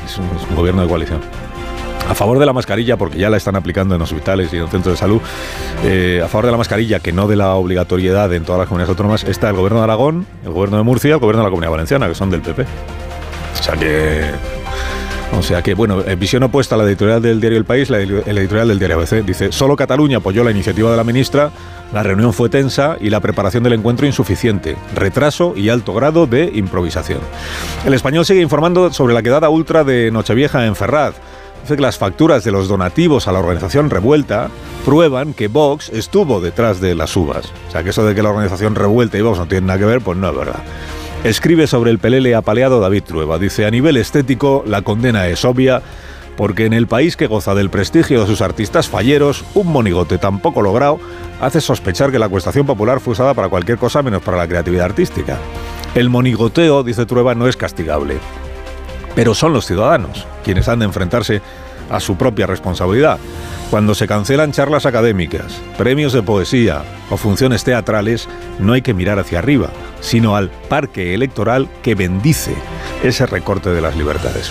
Es 0.05 0.19
un 0.19 0.57
gobierno 0.57 0.83
de 0.83 0.89
coalición 0.89 1.21
a 2.13 2.15
favor 2.15 2.39
de 2.39 2.45
la 2.45 2.53
mascarilla, 2.53 2.99
porque 2.99 3.19
ya 3.19 3.31
la 3.31 3.39
están 3.39 3.57
aplicando 3.57 3.95
en 3.95 4.03
hospitales 4.03 4.53
y 4.53 4.59
en 4.59 4.69
centros 4.69 4.95
de 4.95 4.97
salud, 4.99 5.21
eh, 5.85 6.21
a 6.23 6.29
favor 6.29 6.45
de 6.45 6.53
la 6.53 6.59
mascarilla, 6.59 7.01
que 7.01 7.11
no 7.11 7.27
de 7.27 7.37
la 7.37 7.55
obligatoriedad 7.55 8.33
en 8.35 8.45
todas 8.45 8.61
las 8.61 8.69
comunidades 8.69 8.91
autónomas, 8.91 9.25
está 9.25 9.49
el 9.49 9.57
gobierno 9.57 9.79
de 9.79 9.85
Aragón, 9.85 10.27
el 10.45 10.53
gobierno 10.53 10.77
de 10.77 10.83
Murcia, 10.83 11.15
el 11.15 11.21
gobierno 11.21 11.41
de 11.41 11.47
la 11.47 11.51
Comunidad 11.51 11.71
Valenciana, 11.71 12.09
que 12.09 12.15
son 12.15 12.31
del 12.31 12.43
PP. 12.43 12.63
O 12.63 13.63
sea 13.63 13.75
que... 13.77 14.31
O 15.35 15.43
sea 15.43 15.63
que, 15.63 15.73
bueno, 15.73 16.03
en 16.07 16.21
visión 16.21 16.43
opuesta 16.43 16.75
a 16.75 16.79
la 16.79 16.85
editorial 16.85 17.23
del 17.23 17.41
diario 17.41 17.57
El 17.57 17.65
País, 17.65 17.89
la, 17.89 17.99
editorial 18.01 18.69
del 18.69 18.79
diario 18.79 18.99
ABC 18.99 19.25
dice, 19.25 19.51
solo 19.51 19.77
Cataluña 19.77 20.19
apoyó 20.19 20.45
la 20.45 20.51
iniciativa 20.51 20.91
de 20.91 20.97
la 20.99 21.05
ministra, 21.05 21.51
la 21.95 22.03
reunión 22.03 22.35
fue 22.35 22.51
tensa 22.51 22.99
y 23.01 23.09
la 23.09 23.21
preparación 23.21 23.63
del 23.63 23.73
encuentro 23.73 24.07
insuficiente, 24.07 24.77
retraso 24.95 25.55
y 25.57 25.71
alto 25.71 25.95
grado 25.95 26.27
de 26.27 26.53
improvisación. 26.55 27.21
El 27.87 27.95
español 27.95 28.27
sigue 28.27 28.43
informando 28.43 28.93
sobre 28.93 29.15
la 29.15 29.23
quedada 29.23 29.49
ultra 29.49 29.85
de 29.85 30.11
Nochevieja 30.11 30.67
en 30.67 30.77
Ferraz. 30.77 31.15
Que 31.67 31.77
las 31.77 31.97
facturas 31.97 32.45
de 32.45 32.51
los 32.51 32.69
donativos 32.69 33.29
a 33.29 33.33
la 33.33 33.39
organización 33.39 33.89
Revuelta 33.89 34.51
prueban 34.85 35.33
que 35.33 35.49
Vox 35.49 35.89
estuvo 35.91 36.41
detrás 36.41 36.81
de 36.81 36.95
las 36.95 37.17
uvas. 37.17 37.47
O 37.69 37.71
sea, 37.71 37.83
que 37.83 37.91
eso 37.91 38.05
de 38.05 38.15
que 38.15 38.23
la 38.23 38.31
organización 38.31 38.75
Revuelta 38.75 39.17
y 39.17 39.23
Vox 39.23 39.39
no 39.39 39.47
tienen 39.47 39.69
nada 39.69 39.79
que 39.79 39.87
ver, 39.87 40.01
pues 40.03 40.19
no 40.19 40.29
es 40.29 40.37
verdad. 40.37 40.63
Escribe 41.25 41.67
sobre 41.67 41.91
el 41.91 41.99
pelele 41.99 42.35
apaleado 42.35 42.81
David 42.81 43.05
Trueba. 43.05 43.39
Dice, 43.39 43.65
a 43.65 43.71
nivel 43.71 43.97
estético, 43.97 44.65
la 44.67 44.83
condena 44.83 45.29
es 45.29 45.45
obvia, 45.45 45.83
porque 46.37 46.67
en 46.67 46.73
el 46.73 46.89
país 46.89 47.17
que 47.17 47.27
goza 47.27 47.55
del 47.55 47.71
prestigio 47.71 48.21
de 48.21 48.27
sus 48.27 48.43
artistas 48.43 48.89
falleros, 48.89 49.45
un 49.55 49.69
monigote 49.69 50.19
tan 50.19 50.41
poco 50.41 50.61
logrado 50.61 50.99
hace 51.41 51.61
sospechar 51.61 52.11
que 52.11 52.19
la 52.19 52.27
acuestación 52.27 52.67
popular 52.67 53.01
fue 53.01 53.13
usada 53.13 53.33
para 53.35 53.49
cualquier 53.49 53.79
cosa 53.79 54.03
menos 54.03 54.21
para 54.23 54.37
la 54.37 54.49
creatividad 54.49 54.87
artística. 54.87 55.39
El 55.95 56.11
monigoteo, 56.11 56.83
dice 56.83 57.07
Trueba, 57.07 57.35
no 57.35 57.49
es 57.49 57.57
castigable 57.57 58.17
pero 59.15 59.35
son 59.35 59.53
los 59.53 59.67
ciudadanos 59.67 60.27
quienes 60.45 60.69
han 60.69 60.81
de 60.81 60.87
enfrentarse 60.87 61.43
a 61.91 62.01
su 62.01 62.17
propia 62.17 62.47
responsabilidad. 62.47 63.19
Cuando 63.71 63.95
se 63.95 64.07
cancelan 64.07 64.53
charlas 64.53 64.85
académicas, 64.85 65.61
premios 65.79 66.13
de 66.13 66.23
poesía 66.23 66.83
o 67.11 67.17
funciones 67.17 67.65
teatrales, 67.65 68.29
no 68.59 68.75
hay 68.75 68.83
que 68.83 68.93
mirar 68.93 69.19
hacia 69.19 69.39
arriba, 69.39 69.71
sino 70.01 70.37
al 70.37 70.51
parque 70.51 71.15
electoral 71.15 71.69
que 71.83 71.95
bendice 71.95 72.55
ese 73.03 73.25
recorte 73.27 73.71
de 73.71 73.81
las 73.81 73.97
libertades. 73.97 74.51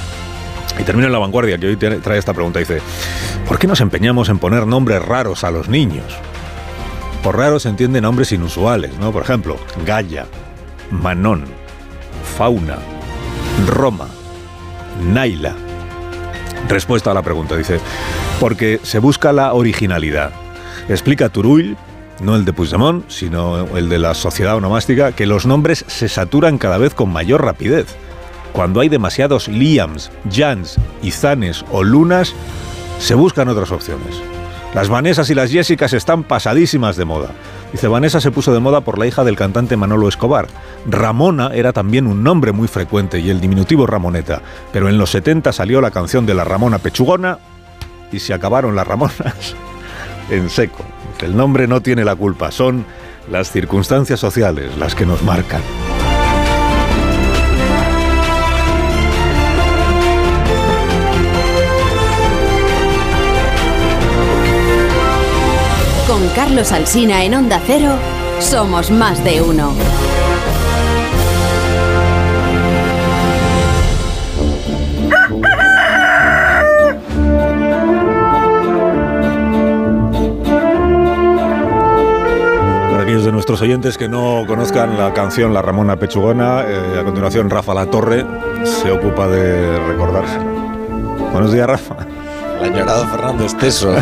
Y 0.79 0.83
termino 0.83 1.05
en 1.05 1.13
la 1.13 1.19
vanguardia, 1.19 1.57
que 1.57 1.67
hoy 1.67 1.75
trae 1.75 2.17
esta 2.17 2.33
pregunta. 2.33 2.59
Dice, 2.59 2.81
¿por 3.47 3.59
qué 3.59 3.67
nos 3.67 3.81
empeñamos 3.81 4.29
en 4.29 4.39
poner 4.39 4.65
nombres 4.65 5.03
raros 5.03 5.43
a 5.43 5.51
los 5.51 5.69
niños? 5.69 6.05
Por 7.21 7.37
raros 7.37 7.63
se 7.63 7.69
entienden 7.69 8.03
nombres 8.03 8.31
inusuales, 8.31 8.97
¿no? 8.99 9.11
Por 9.11 9.21
ejemplo, 9.21 9.57
Gaia, 9.85 10.25
Manón, 10.89 11.45
Fauna, 12.35 12.79
Roma, 13.67 14.07
Naila. 15.01 15.55
Respuesta 16.67 17.11
a 17.11 17.13
la 17.13 17.21
pregunta, 17.21 17.57
dice, 17.57 17.79
porque 18.39 18.79
se 18.83 18.99
busca 18.99 19.33
la 19.33 19.53
originalidad. 19.53 20.31
Explica 20.89 21.29
Turull, 21.29 21.75
no 22.21 22.35
el 22.35 22.45
de 22.45 22.53
Puigdemont, 22.53 23.09
sino 23.09 23.65
el 23.77 23.89
de 23.89 23.99
la 23.99 24.13
sociedad 24.13 24.55
onomástica, 24.55 25.11
que 25.11 25.25
los 25.25 25.45
nombres 25.45 25.83
se 25.87 26.07
saturan 26.07 26.57
cada 26.57 26.77
vez 26.77 26.93
con 26.93 27.11
mayor 27.11 27.43
rapidez. 27.43 27.87
Cuando 28.53 28.79
hay 28.79 28.89
demasiados 28.89 29.47
Liams, 29.47 30.11
Jans, 30.31 30.77
Izanes 31.01 31.65
o 31.71 31.83
Lunas, 31.83 32.33
se 32.99 33.15
buscan 33.15 33.49
otras 33.49 33.71
opciones. 33.71 34.21
Las 34.73 34.87
Vanessas 34.87 35.29
y 35.29 35.35
las 35.35 35.51
Jessicas 35.51 35.93
están 35.93 36.23
pasadísimas 36.23 36.95
de 36.95 37.05
moda. 37.05 37.29
Dice, 37.71 37.87
Vanessa 37.87 38.19
se 38.19 38.31
puso 38.31 38.53
de 38.53 38.59
moda 38.59 38.81
por 38.81 38.97
la 38.97 39.07
hija 39.07 39.23
del 39.23 39.37
cantante 39.37 39.77
Manolo 39.77 40.09
Escobar. 40.09 40.47
Ramona 40.85 41.51
era 41.53 41.71
también 41.71 42.05
un 42.05 42.23
nombre 42.23 42.51
muy 42.51 42.67
frecuente 42.67 43.19
y 43.19 43.29
el 43.29 43.39
diminutivo 43.39 43.87
Ramoneta. 43.87 44.41
Pero 44.73 44.89
en 44.89 44.97
los 44.97 45.11
70 45.11 45.53
salió 45.53 45.79
la 45.79 45.91
canción 45.91 46.25
de 46.25 46.33
la 46.33 46.43
Ramona 46.43 46.79
Pechugona 46.79 47.39
y 48.11 48.19
se 48.19 48.33
acabaron 48.33 48.75
las 48.75 48.87
Ramonas 48.87 49.55
en 50.29 50.49
seco. 50.49 50.83
El 51.21 51.37
nombre 51.37 51.67
no 51.67 51.81
tiene 51.81 52.03
la 52.03 52.15
culpa, 52.15 52.51
son 52.51 52.85
las 53.29 53.51
circunstancias 53.51 54.19
sociales 54.19 54.75
las 54.77 54.95
que 54.95 55.05
nos 55.05 55.23
marcan. 55.23 55.61
Carlos 66.43 66.71
Alsina 66.71 67.23
en 67.23 67.35
Onda 67.35 67.61
Cero, 67.67 67.91
somos 68.39 68.89
más 68.89 69.23
de 69.23 69.43
uno. 69.43 69.75
Para 82.89 83.03
aquellos 83.03 83.23
de 83.23 83.31
nuestros 83.31 83.61
oyentes 83.61 83.99
que 83.99 84.09
no 84.09 84.43
conozcan 84.47 84.97
la 84.97 85.13
canción 85.13 85.53
La 85.53 85.61
Ramona 85.61 85.97
Pechugona, 85.97 86.63
eh, 86.67 86.99
a 86.99 87.03
continuación 87.03 87.51
Rafa 87.51 87.75
La 87.75 87.85
Torre 87.85 88.25
se 88.63 88.89
ocupa 88.89 89.27
de 89.27 89.77
recordárselo. 89.77 90.45
Buenos 91.31 91.53
días, 91.53 91.67
Rafa. 91.67 92.10
El 92.63 92.73
añorado 92.73 93.07
Fernando 93.07 93.45
Esteso. 93.45 93.93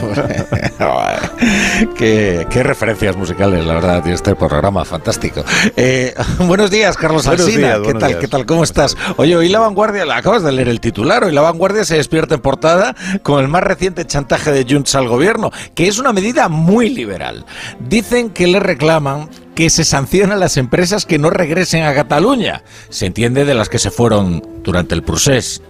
qué, 1.97 2.45
qué, 2.49 2.63
referencias 2.63 3.15
musicales, 3.15 3.65
la 3.65 3.73
verdad, 3.75 4.01
tiene 4.01 4.15
este 4.15 4.35
programa, 4.35 4.83
fantástico. 4.85 5.43
Eh, 5.75 6.13
buenos 6.39 6.69
días, 6.69 6.97
Carlos 6.97 7.27
Alsina. 7.27 7.77
¿Qué 7.83 7.93
tal? 7.93 8.19
¿Qué 8.19 8.27
tal? 8.27 8.45
¿Cómo 8.45 8.63
estás? 8.63 8.97
Oye, 9.17 9.35
hoy 9.35 9.49
La 9.49 9.59
Vanguardia, 9.59 10.03
acabas 10.15 10.43
de 10.43 10.51
leer 10.51 10.69
el 10.69 10.79
titular, 10.79 11.23
hoy 11.23 11.31
La 11.31 11.41
Vanguardia 11.41 11.85
se 11.85 11.95
despierta 11.95 12.35
en 12.35 12.41
portada 12.41 12.95
con 13.23 13.39
el 13.39 13.47
más 13.47 13.63
reciente 13.63 14.05
chantaje 14.05 14.51
de 14.51 14.65
Junts 14.69 14.95
al 14.95 15.07
gobierno, 15.07 15.51
que 15.75 15.87
es 15.87 15.99
una 15.99 16.13
medida 16.13 16.49
muy 16.49 16.89
liberal. 16.89 17.45
Dicen 17.79 18.29
que 18.29 18.47
le 18.47 18.59
reclaman 18.59 19.29
que 19.55 19.69
se 19.69 19.83
sanciona 19.83 20.35
a 20.35 20.37
las 20.37 20.57
empresas 20.57 21.05
que 21.05 21.19
no 21.19 21.29
regresen 21.29 21.83
a 21.83 21.93
Cataluña. 21.93 22.63
Se 22.89 23.05
entiende 23.05 23.45
de 23.45 23.53
las 23.53 23.69
que 23.69 23.79
se 23.79 23.91
fueron 23.91 24.41
durante 24.63 24.95
el 24.95 25.03
procés. 25.03 25.61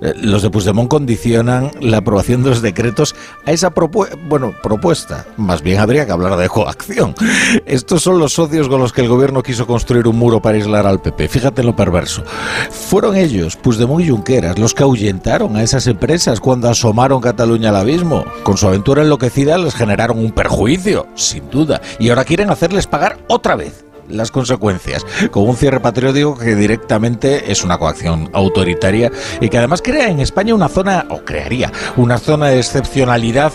Eh, 0.00 0.14
los 0.16 0.42
de 0.42 0.50
Puigdemont 0.50 0.88
condicionan 0.88 1.70
la 1.80 1.98
aprobación 1.98 2.42
de 2.42 2.50
los 2.50 2.62
decretos 2.62 3.14
a 3.46 3.52
esa 3.52 3.72
bueno, 4.28 4.54
propuesta. 4.62 5.26
Más 5.36 5.62
bien 5.62 5.80
habría 5.80 6.06
que 6.06 6.12
hablar 6.12 6.36
de 6.36 6.48
coacción. 6.48 7.14
Estos 7.66 8.02
son 8.02 8.18
los 8.18 8.32
socios 8.32 8.68
con 8.68 8.80
los 8.80 8.92
que 8.92 9.02
el 9.02 9.08
gobierno 9.08 9.42
quiso 9.42 9.66
construir 9.66 10.06
un 10.06 10.16
muro 10.16 10.40
para 10.40 10.56
aislar 10.56 10.86
al 10.86 11.00
PP. 11.00 11.28
Fíjate 11.28 11.62
lo 11.62 11.74
perverso. 11.74 12.22
Fueron 12.70 13.16
ellos, 13.16 13.56
Puigdemont 13.56 14.04
y 14.04 14.10
Junqueras, 14.10 14.58
los 14.58 14.74
que 14.74 14.82
ahuyentaron 14.82 15.56
a 15.56 15.62
esas 15.62 15.86
empresas 15.86 16.40
cuando 16.40 16.68
asomaron 16.68 17.20
Cataluña 17.20 17.70
al 17.70 17.76
abismo. 17.76 18.24
Con 18.42 18.56
su 18.56 18.66
aventura 18.66 19.02
enloquecida 19.02 19.58
les 19.58 19.74
generaron 19.74 20.18
un 20.18 20.32
perjuicio, 20.32 21.06
sin 21.14 21.50
duda. 21.50 21.80
Y 21.98 22.10
ahora 22.10 22.24
quieren 22.24 22.50
hacerles 22.50 22.86
pagar 22.86 23.18
otra 23.28 23.56
vez 23.56 23.89
las 24.10 24.30
consecuencias, 24.30 25.04
con 25.30 25.48
un 25.48 25.56
cierre 25.56 25.80
patriótico 25.80 26.36
que 26.36 26.54
directamente 26.54 27.50
es 27.50 27.64
una 27.64 27.78
coacción 27.78 28.30
autoritaria 28.32 29.10
y 29.40 29.48
que 29.48 29.58
además 29.58 29.82
crea 29.82 30.08
en 30.08 30.20
España 30.20 30.54
una 30.54 30.68
zona, 30.68 31.06
o 31.10 31.24
crearía, 31.24 31.72
una 31.96 32.18
zona 32.18 32.48
de 32.48 32.58
excepcionalidad 32.58 33.52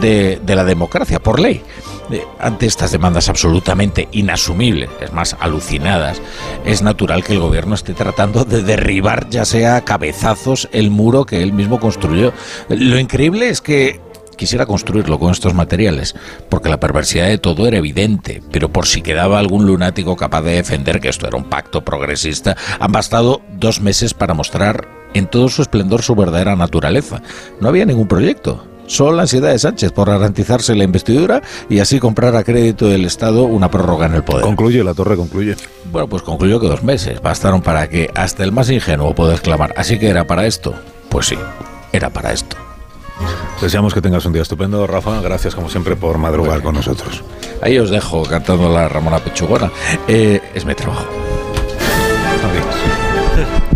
de, 0.00 0.40
la 0.46 0.64
democracia 0.64 1.20
por 1.20 1.38
ley. 1.38 1.62
Eh, 2.10 2.24
ante 2.38 2.66
estas 2.66 2.92
demandas 2.92 3.28
absolutamente 3.28 4.08
inasumibles, 4.12 4.88
es 5.00 5.12
más, 5.12 5.36
alucinadas, 5.40 6.22
es 6.64 6.80
natural 6.80 7.24
que 7.24 7.32
el 7.32 7.40
gobierno 7.40 7.74
esté 7.74 7.94
tratando 7.94 8.44
de 8.44 8.62
derribar, 8.62 9.28
ya 9.28 9.44
sea 9.44 9.76
a 9.76 9.84
cabezazos, 9.84 10.68
el 10.70 10.90
muro 10.90 11.24
que 11.24 11.42
él 11.42 11.52
mismo 11.52 11.80
construyó. 11.80 12.32
Lo 12.68 12.98
increíble 13.00 13.48
es 13.48 13.60
que 13.60 14.00
quisiera 14.36 14.66
construirlo 14.66 15.18
con 15.18 15.32
estos 15.32 15.54
materiales, 15.54 16.14
porque 16.48 16.68
la 16.68 16.80
perversidad 16.80 17.26
de 17.28 17.38
todo 17.38 17.66
era 17.66 17.78
evidente, 17.78 18.42
pero 18.52 18.70
por 18.70 18.86
si 18.86 19.02
quedaba 19.02 19.38
algún 19.38 19.66
lunático 19.66 20.16
capaz 20.16 20.42
de 20.42 20.52
defender 20.52 21.00
que 21.00 21.08
esto 21.08 21.26
era 21.26 21.36
un 21.36 21.44
pacto 21.44 21.84
progresista, 21.84 22.56
han 22.78 22.92
bastado 22.92 23.40
dos 23.58 23.80
meses 23.80 24.14
para 24.14 24.34
mostrar 24.34 24.88
en 25.14 25.26
todo 25.26 25.48
su 25.48 25.62
esplendor 25.62 26.02
su 26.02 26.14
verdadera 26.14 26.56
naturaleza. 26.56 27.22
No 27.60 27.68
había 27.68 27.86
ningún 27.86 28.08
proyecto, 28.08 28.64
Solo 28.86 29.12
la 29.12 29.22
ansiedad 29.22 29.50
de 29.50 29.58
Sánchez 29.58 29.92
por 29.92 30.08
garantizarse 30.08 30.74
la 30.74 30.84
investidura 30.84 31.42
y 31.68 31.80
así 31.80 31.98
comprar 31.98 32.36
a 32.36 32.44
crédito 32.44 32.86
del 32.86 33.04
Estado 33.04 33.44
una 33.44 33.70
prórroga 33.70 34.06
en 34.06 34.14
el 34.14 34.22
poder. 34.22 34.44
Concluye, 34.44 34.84
la 34.84 34.94
torre 34.94 35.16
concluye. 35.16 35.56
Bueno, 35.90 36.08
pues 36.08 36.22
concluyó 36.22 36.60
que 36.60 36.68
dos 36.68 36.84
meses 36.84 37.20
bastaron 37.20 37.62
para 37.62 37.88
que 37.88 38.10
hasta 38.14 38.44
el 38.44 38.52
más 38.52 38.70
ingenuo 38.70 39.14
pueda 39.14 39.32
exclamar, 39.32 39.74
¿así 39.76 39.98
que 39.98 40.08
era 40.08 40.26
para 40.26 40.46
esto? 40.46 40.74
Pues 41.08 41.26
sí, 41.26 41.36
era 41.92 42.10
para 42.10 42.32
esto. 42.32 42.56
Deseamos 43.60 43.94
que 43.94 44.00
tengas 44.00 44.24
un 44.26 44.32
día 44.32 44.42
estupendo, 44.42 44.86
Rafa. 44.86 45.20
Gracias, 45.20 45.54
como 45.54 45.68
siempre, 45.68 45.96
por 45.96 46.18
madrugar 46.18 46.62
con 46.62 46.74
nosotros. 46.74 47.22
Ahí 47.62 47.78
os 47.78 47.90
dejo 47.90 48.22
cantando 48.24 48.70
la 48.72 48.88
Ramona 48.88 49.18
Pechugona. 49.18 49.70
Eh, 50.06 50.40
es 50.54 50.64
mi 50.64 50.74
trabajo. 50.74 51.06
Nos 52.42 53.75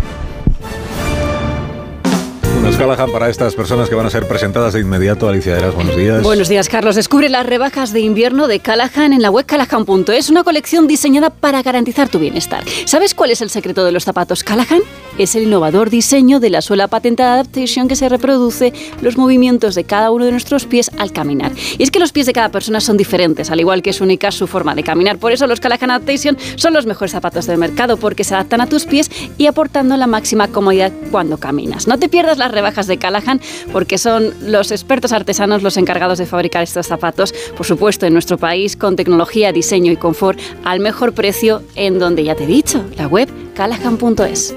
Callahan 2.81 3.11
para 3.11 3.29
estas 3.29 3.53
personas 3.53 3.89
que 3.89 3.93
van 3.93 4.07
a 4.07 4.09
ser 4.09 4.27
presentadas 4.27 4.73
de 4.73 4.79
inmediato. 4.79 5.29
Alicia 5.29 5.55
Eras, 5.55 5.75
buenos 5.75 5.95
días. 5.95 6.23
Buenos 6.23 6.49
días, 6.49 6.67
Carlos. 6.67 6.95
Descubre 6.95 7.29
las 7.29 7.45
rebajas 7.45 7.93
de 7.93 7.99
invierno 7.99 8.47
de 8.47 8.59
Callahan 8.59 9.13
en 9.13 9.21
la 9.21 9.29
web 9.29 9.45
callahan.es, 9.45 10.31
una 10.31 10.43
colección 10.43 10.87
diseñada 10.87 11.29
para 11.29 11.61
garantizar 11.61 12.09
tu 12.09 12.17
bienestar. 12.17 12.63
¿Sabes 12.85 13.13
cuál 13.13 13.29
es 13.29 13.41
el 13.43 13.51
secreto 13.51 13.85
de 13.85 13.91
los 13.91 14.03
zapatos 14.03 14.43
Callahan? 14.43 14.81
Es 15.19 15.35
el 15.35 15.43
innovador 15.43 15.91
diseño 15.91 16.39
de 16.39 16.49
la 16.49 16.61
suela 16.61 16.87
patentada 16.87 17.35
Adaptation 17.35 17.87
que 17.87 17.95
se 17.95 18.09
reproduce 18.09 18.73
los 19.01 19.15
movimientos 19.15 19.75
de 19.75 19.83
cada 19.83 20.09
uno 20.09 20.25
de 20.25 20.31
nuestros 20.31 20.65
pies 20.65 20.89
al 20.97 21.11
caminar. 21.11 21.51
Y 21.77 21.83
es 21.83 21.91
que 21.91 21.99
los 21.99 22.11
pies 22.11 22.25
de 22.25 22.33
cada 22.33 22.49
persona 22.49 22.81
son 22.81 22.97
diferentes, 22.97 23.51
al 23.51 23.59
igual 23.59 23.83
que 23.83 23.91
es 23.91 24.01
única 24.01 24.31
su 24.31 24.47
forma 24.47 24.73
de 24.73 24.81
caminar. 24.81 25.19
Por 25.19 25.33
eso 25.33 25.45
los 25.45 25.59
Callahan 25.59 25.91
Adaptation 25.91 26.35
son 26.55 26.73
los 26.73 26.87
mejores 26.87 27.11
zapatos 27.11 27.45
del 27.45 27.59
mercado, 27.59 27.97
porque 27.97 28.23
se 28.23 28.33
adaptan 28.33 28.61
a 28.61 28.65
tus 28.67 28.85
pies 28.85 29.11
y 29.37 29.45
aportando 29.45 29.95
la 29.97 30.07
máxima 30.07 30.47
comodidad 30.47 30.91
cuando 31.11 31.37
caminas. 31.37 31.87
No 31.87 31.99
te 31.99 32.09
pierdas 32.09 32.39
las 32.39 32.51
rebajas 32.51 32.70
de 32.87 32.97
Callahan 32.97 33.39
porque 33.71 33.97
son 33.97 34.33
los 34.41 34.71
expertos 34.71 35.11
artesanos 35.11 35.61
los 35.61 35.77
encargados 35.77 36.17
de 36.17 36.25
fabricar 36.25 36.63
estos 36.63 36.87
zapatos, 36.87 37.33
por 37.55 37.65
supuesto 37.65 38.05
en 38.05 38.13
nuestro 38.13 38.37
país, 38.37 38.75
con 38.75 38.95
tecnología, 38.95 39.51
diseño 39.51 39.91
y 39.91 39.97
confort 39.97 40.39
al 40.63 40.79
mejor 40.79 41.13
precio 41.13 41.63
en 41.75 41.99
donde 41.99 42.23
ya 42.23 42.35
te 42.35 42.45
he 42.45 42.47
dicho, 42.47 42.83
la 42.97 43.07
web 43.07 43.29
callahan.es. 43.53 44.55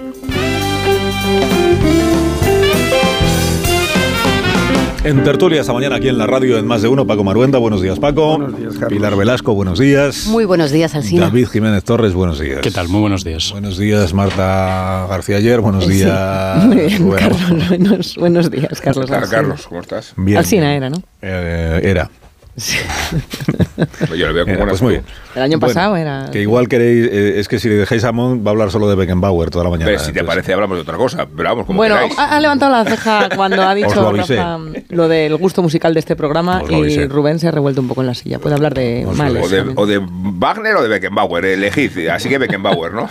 En 5.05 5.23
tertulia 5.23 5.61
esta 5.61 5.75
mañana 5.75 5.97
aquí 5.97 6.09
en 6.09 6.17
la 6.17 6.27
radio 6.27 6.57
en 6.57 6.67
Más 6.67 6.81
de 6.81 6.89
Uno, 6.89 7.07
Paco 7.07 7.23
Maruenda, 7.25 7.59
buenos 7.59 7.83
días 7.83 7.99
Paco. 7.99 8.39
Buenos 8.39 8.59
días, 8.59 8.73
Carlos. 8.73 8.89
Pilar 8.89 9.17
Velasco, 9.17 9.53
buenos 9.53 9.79
días. 9.79 10.27
Muy 10.29 10.47
buenos 10.47 10.71
días, 10.71 10.95
Alcina. 10.95 11.27
David 11.27 11.47
Jiménez 11.49 11.85
Torres, 11.85 12.15
buenos 12.15 12.41
días. 12.41 12.63
¿Qué 12.63 12.71
tal? 12.71 12.89
Muy 12.89 13.03
buenos 13.03 13.23
días. 13.23 13.51
Buenos 13.53 13.77
días, 13.77 14.15
Marta 14.15 15.07
García 15.11 15.37
Ayer, 15.37 15.61
buenos 15.61 15.87
días. 15.87 16.65
Muy 16.65 16.77
bien, 16.77 17.11
Carlos, 17.11 17.69
buenos, 17.69 18.17
buenos, 18.17 18.51
días, 18.51 18.81
Carlos. 18.81 19.11
Hola, 19.11 19.29
Carlos, 19.29 19.67
¿cómo 19.67 19.83
estás? 19.83 20.15
Bien. 20.17 20.39
Alcina 20.39 20.75
era, 20.75 20.89
¿no? 20.89 20.97
Eh, 21.21 21.81
era. 21.85 22.11
Sí. 22.57 22.79
Yo 24.17 24.29
lo 24.29 24.35
veo 24.35 24.45
como 24.45 24.57
Era, 24.57 24.67
pues 24.67 24.81
muy 24.83 24.93
bien. 24.93 25.05
El 25.35 25.43
año 25.43 25.59
Bueno, 25.59 25.75
pasado 25.75 25.97
era... 25.97 26.29
Que 26.31 26.41
igual 26.41 26.69
queréis, 26.69 27.09
eh, 27.11 27.41
es 27.41 27.49
que 27.49 27.59
si 27.59 27.69
le 27.69 27.75
dejáis 27.75 28.05
a 28.05 28.13
Mon 28.13 28.45
va 28.47 28.51
a 28.51 28.53
hablar 28.53 28.71
solo 28.71 28.89
de 28.89 28.95
Beckenbauer 28.95 29.51
toda 29.51 29.65
la 29.65 29.71
mañana. 29.71 29.87
Pero 29.91 29.99
si 29.99 30.13
te 30.13 30.23
parece, 30.23 30.53
hablamos 30.53 30.77
de 30.77 30.83
otra 30.83 30.97
cosa. 30.97 31.27
Pero 31.37 31.49
vamos, 31.49 31.67
como 31.67 31.79
Bueno, 31.79 31.97
queráis. 31.97 32.17
ha, 32.19 32.37
ha 32.37 32.41
levantado 32.41 32.71
la 32.73 32.85
ceja 32.85 33.29
cuando 33.35 33.61
ha 33.63 33.71
lo 33.75 33.75
dicho. 33.75 34.13
Rafa 34.13 34.59
lo 34.91 35.09
del 35.09 35.37
gusto 35.37 35.63
musical 35.63 35.93
de 35.95 36.01
este 36.01 36.15
programa 36.15 36.63
y. 36.71 37.05
Rubén 37.07 37.41
se 37.41 37.49
ha 37.49 37.51
revuelto 37.51 37.81
un 37.81 37.89
poco 37.89 38.03
en 38.03 38.07
la 38.07 38.15
silla. 38.15 38.39
Puede 38.39 38.55
hablar 38.55 38.75
de 38.75 39.05
Os 39.07 39.17
males. 39.17 39.45
O 39.45 39.49
de, 39.49 39.73
o 39.75 39.87
de 39.87 40.01
Wagner 40.05 40.77
o 40.77 40.83
de 40.83 40.89
Beckenbauer, 40.89 41.45
elegid. 41.47 42.09
Así 42.09 42.29
que 42.29 42.39
Beckenbauer, 42.39 42.93
¿no? 42.93 43.11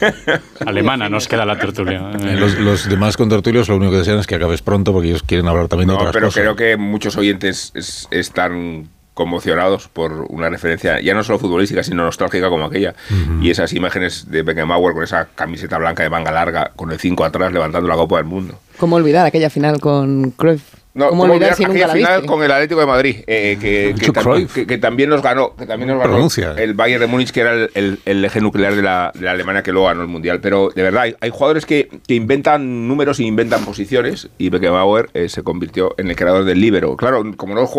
Alemana 0.66 1.08
nos 1.08 1.28
queda 1.28 1.44
la 1.46 1.58
tertulia. 1.58 2.10
Eh, 2.20 2.36
Los, 2.36 2.58
los 2.58 2.88
demás 2.88 3.16
contertulios 3.16 3.68
lo 3.68 3.76
único 3.76 3.92
que 3.92 3.98
desean 3.98 4.18
es 4.18 4.26
que 4.26 4.34
acabes 4.34 4.60
pronto 4.62 4.92
porque 4.92 5.08
ellos 5.08 5.22
quieren 5.22 5.48
hablar 5.48 5.68
también 5.68 5.88
de 5.88 5.94
No, 5.94 6.00
otras 6.00 6.12
pero 6.12 6.26
cosas. 6.26 6.42
creo 6.42 6.56
que 6.56 6.76
muchos 6.76 7.16
oyentes 7.16 7.72
es- 7.74 8.08
están 8.10 8.81
conmocionados 9.14 9.88
por 9.88 10.26
una 10.28 10.48
referencia 10.48 11.00
ya 11.00 11.14
no 11.14 11.22
solo 11.22 11.38
futbolística 11.38 11.82
sino 11.82 12.04
nostálgica 12.04 12.48
como 12.48 12.64
aquella. 12.64 12.94
Y 13.40 13.50
esas 13.50 13.72
imágenes 13.72 14.30
de 14.30 14.42
Beckenbauer 14.42 14.94
con 14.94 15.04
esa 15.04 15.28
camiseta 15.34 15.78
blanca 15.78 16.02
de 16.02 16.10
manga 16.10 16.32
larga 16.32 16.72
con 16.76 16.90
el 16.90 16.98
5 16.98 17.24
atrás 17.24 17.52
levantando 17.52 17.88
la 17.88 17.96
Copa 17.96 18.16
del 18.16 18.26
Mundo. 18.26 18.58
¿Cómo 18.78 18.96
olvidar 18.96 19.26
aquella 19.26 19.50
final 19.50 19.80
con 19.80 20.30
Cruyff? 20.32 20.81
No, 20.94 21.08
¿Cómo 21.08 21.22
¿cómo 21.22 21.32
olvidar 21.32 21.52
olvidar 21.52 21.56
si 21.56 21.62
nunca 21.62 21.72
aquella 21.72 21.86
la 21.86 21.92
final 21.94 22.12
viste? 22.20 22.26
con 22.26 22.42
el 22.44 22.52
Atlético 22.52 22.80
de 22.80 22.86
Madrid, 22.86 23.16
eh, 23.26 23.56
que, 23.58 23.94
que, 23.98 24.46
que- 24.54 24.66
que 24.66 24.76
también 24.78 25.08
nos 25.08 25.22
ganó, 25.22 25.56
que 25.56 25.64
también 25.64 25.88
nos 25.88 25.98
ganó 25.98 26.10
Pronuncia. 26.12 26.52
el 26.58 26.74
Bayern 26.74 27.00
de 27.00 27.06
Múnich, 27.06 27.30
que 27.30 27.40
era 27.40 27.54
el, 27.54 27.70
el- 27.74 27.98
el 28.04 28.22
eje 28.26 28.42
nuclear 28.42 28.74
de 28.74 28.82
la, 28.82 29.10
de 29.14 29.22
la 29.22 29.30
Alemania 29.30 29.62
que 29.62 29.72
luego 29.72 29.86
ganó 29.88 30.02
el 30.02 30.08
Mundial. 30.08 30.40
Pero 30.42 30.68
de 30.74 30.82
verdad, 30.82 31.04
hay, 31.04 31.16
hay 31.18 31.30
jugadores 31.30 31.64
que, 31.64 31.88
que 32.06 32.14
inventan 32.14 32.86
números 32.88 33.20
y 33.20 33.24
inventan 33.26 33.64
posiciones, 33.64 34.28
y 34.36 34.50
Beckenbauer 34.50 35.08
eh, 35.14 35.30
se 35.30 35.42
convirtió 35.42 35.94
en 35.96 36.10
el 36.10 36.16
creador 36.16 36.44
del 36.44 36.60
líbero. 36.60 36.94
Claro, 36.98 37.24
como 37.38 37.54
no 37.54 37.62
os 37.62 37.70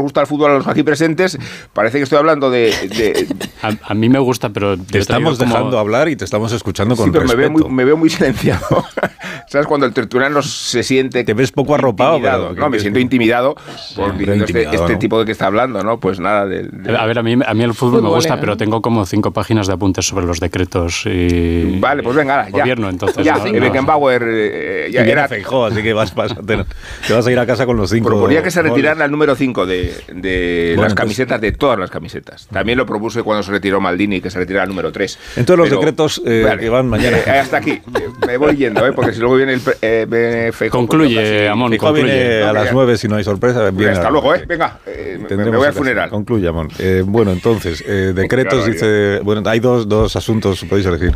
gusta 0.00 0.22
el 0.22 0.26
fútbol 0.26 0.52
a 0.52 0.54
los 0.54 0.66
aquí 0.66 0.82
presentes, 0.82 1.38
parece 1.74 1.98
que 1.98 2.04
estoy 2.04 2.18
hablando 2.18 2.50
de... 2.50 2.68
de- 2.70 3.26
A, 3.60 3.72
a 3.90 3.94
mí 3.94 4.08
me 4.08 4.18
gusta, 4.18 4.48
pero 4.48 4.78
Te 4.78 4.98
estamos 4.98 5.38
dejando 5.38 5.78
hablar 5.78 6.08
y 6.08 6.16
te 6.16 6.24
estamos 6.24 6.50
escuchando 6.52 6.96
con 6.96 7.04
Sí, 7.04 7.10
pero 7.12 7.26
me 7.26 7.34
veo, 7.34 7.48
respeto. 7.50 7.68
muy, 7.68 7.76
me 7.76 7.84
veo 7.84 7.96
muy 7.98 8.08
silenciado. 8.08 8.62
¿Sabes? 9.52 9.66
Cuando 9.66 9.84
el 9.86 9.92
tertuliano 9.92 10.40
se 10.40 10.82
siente. 10.82 11.24
Te 11.24 11.34
ves 11.34 11.52
poco 11.52 11.74
arropado, 11.74 12.18
pero- 12.22 12.54
No, 12.54 12.70
me 12.70 12.78
siento 12.80 12.98
intimidado 12.98 13.54
por 13.94 14.12
este, 14.18 14.34
intimidado, 14.36 14.74
este 14.74 14.92
¿no? 14.94 14.98
tipo 14.98 15.18
de 15.18 15.26
que 15.26 15.32
está 15.32 15.46
hablando, 15.46 15.84
¿no? 15.84 16.00
Pues 16.00 16.18
nada, 16.20 16.46
del. 16.46 16.70
del- 16.70 16.96
A 16.96 17.04
ver, 17.04 17.18
a 17.18 17.22
mí, 17.22 17.36
a 17.46 17.52
mí 17.52 17.62
el 17.62 17.74
fútbol, 17.74 18.02
me 18.02 18.08
gusta, 18.08 18.34
¿eh? 18.34 18.38
pero 18.40 18.56
tengo 18.56 18.80
como 18.80 19.04
cinco 19.04 19.30
páginas 19.32 19.66
de 19.66 19.74
apuntes 19.74 20.06
sobre 20.06 20.24
los 20.24 20.40
decretos 20.40 21.02
y... 21.04 21.78
Vale, 21.80 22.02
pues 22.02 22.16
venga, 22.16 22.46
ya. 22.48 22.60
Gobierno, 22.60 22.88
entonces. 22.88 23.22
Ya, 23.26 23.36
¿no? 23.36 23.44
eh. 23.46 23.60
Beckenbauer 23.60 24.22
eh, 24.26 24.86
Y 24.88 24.92
ya 24.92 25.02
viene 25.02 25.12
era. 25.20 25.28
Feijó, 25.28 25.66
así 25.66 25.82
que 25.82 25.92
vas, 25.92 26.14
tener- 26.46 26.64
te 27.06 27.12
vas 27.12 27.26
a 27.26 27.30
ir 27.30 27.38
a 27.38 27.44
casa 27.44 27.66
con 27.66 27.76
los 27.76 27.90
cinco. 27.90 28.08
Proponía 28.08 28.42
que 28.42 28.50
se 28.50 28.62
retirara 28.62 29.04
el 29.04 29.10
número 29.10 29.36
5 29.36 29.66
de, 29.66 29.92
de 30.14 30.72
Bueno, 30.76 30.82
las 30.84 30.92
entonces- 30.92 30.94
camisetas, 30.94 31.40
de 31.42 31.52
todas 31.52 31.78
las 31.78 31.90
camisetas. 31.90 32.46
También 32.50 32.78
lo 32.78 32.86
propuse 32.86 33.22
cuando 33.22 33.42
se 33.42 33.50
retiró 33.52 33.82
Maldini, 33.82 34.22
que 34.22 34.30
se 34.30 34.38
retirara 34.38 34.64
el 34.64 34.70
número 34.70 34.92
3. 34.92 35.18
Entonces 35.36 35.58
los 35.58 35.70
decretos, 35.78 36.22
eh, 36.24 36.56
que 36.58 36.70
van 36.70 36.88
mañana. 36.88 37.18
Eh, 37.18 37.30
hasta 37.38 37.58
aquí. 37.58 37.72
Eh, 37.72 37.82
Me 38.26 38.38
voy 38.38 38.56
yendo, 38.56 38.86
¿eh? 38.86 38.92
Porque 38.92 39.12
si 39.12 39.20
luego 39.20 39.41
viene 39.44 39.54
el 39.54 39.60
pre- 39.60 39.76
eh, 39.82 40.06
viene 40.08 40.52
Feijóo, 40.52 40.80
Concluye, 40.80 41.48
Amón, 41.48 41.76
concluye. 41.76 42.04
viene 42.04 42.42
a 42.42 42.52
las 42.52 42.66
ya. 42.66 42.72
nueve 42.72 42.96
si 42.96 43.08
no 43.08 43.16
hay 43.16 43.24
sorpresa. 43.24 43.70
viene 43.70 43.92
Hasta 43.92 44.10
luego, 44.10 44.34
¿eh? 44.34 44.44
Venga, 44.46 44.78
eh, 44.86 45.18
me- 45.28 45.50
voy 45.56 45.66
al 45.66 45.72
funeral. 45.74 46.10
Concluya, 46.10 46.50
Amón. 46.50 46.68
Eh, 46.78 47.02
bueno, 47.04 47.32
entonces, 47.32 47.82
eh, 47.86 48.12
decretos 48.14 48.66
dice. 48.66 49.20
Bueno, 49.22 49.42
hay 49.48 49.60
dos, 49.60 49.88
dos 49.88 50.14
asuntos, 50.16 50.64
podéis 50.68 50.86
elegir. 50.86 51.12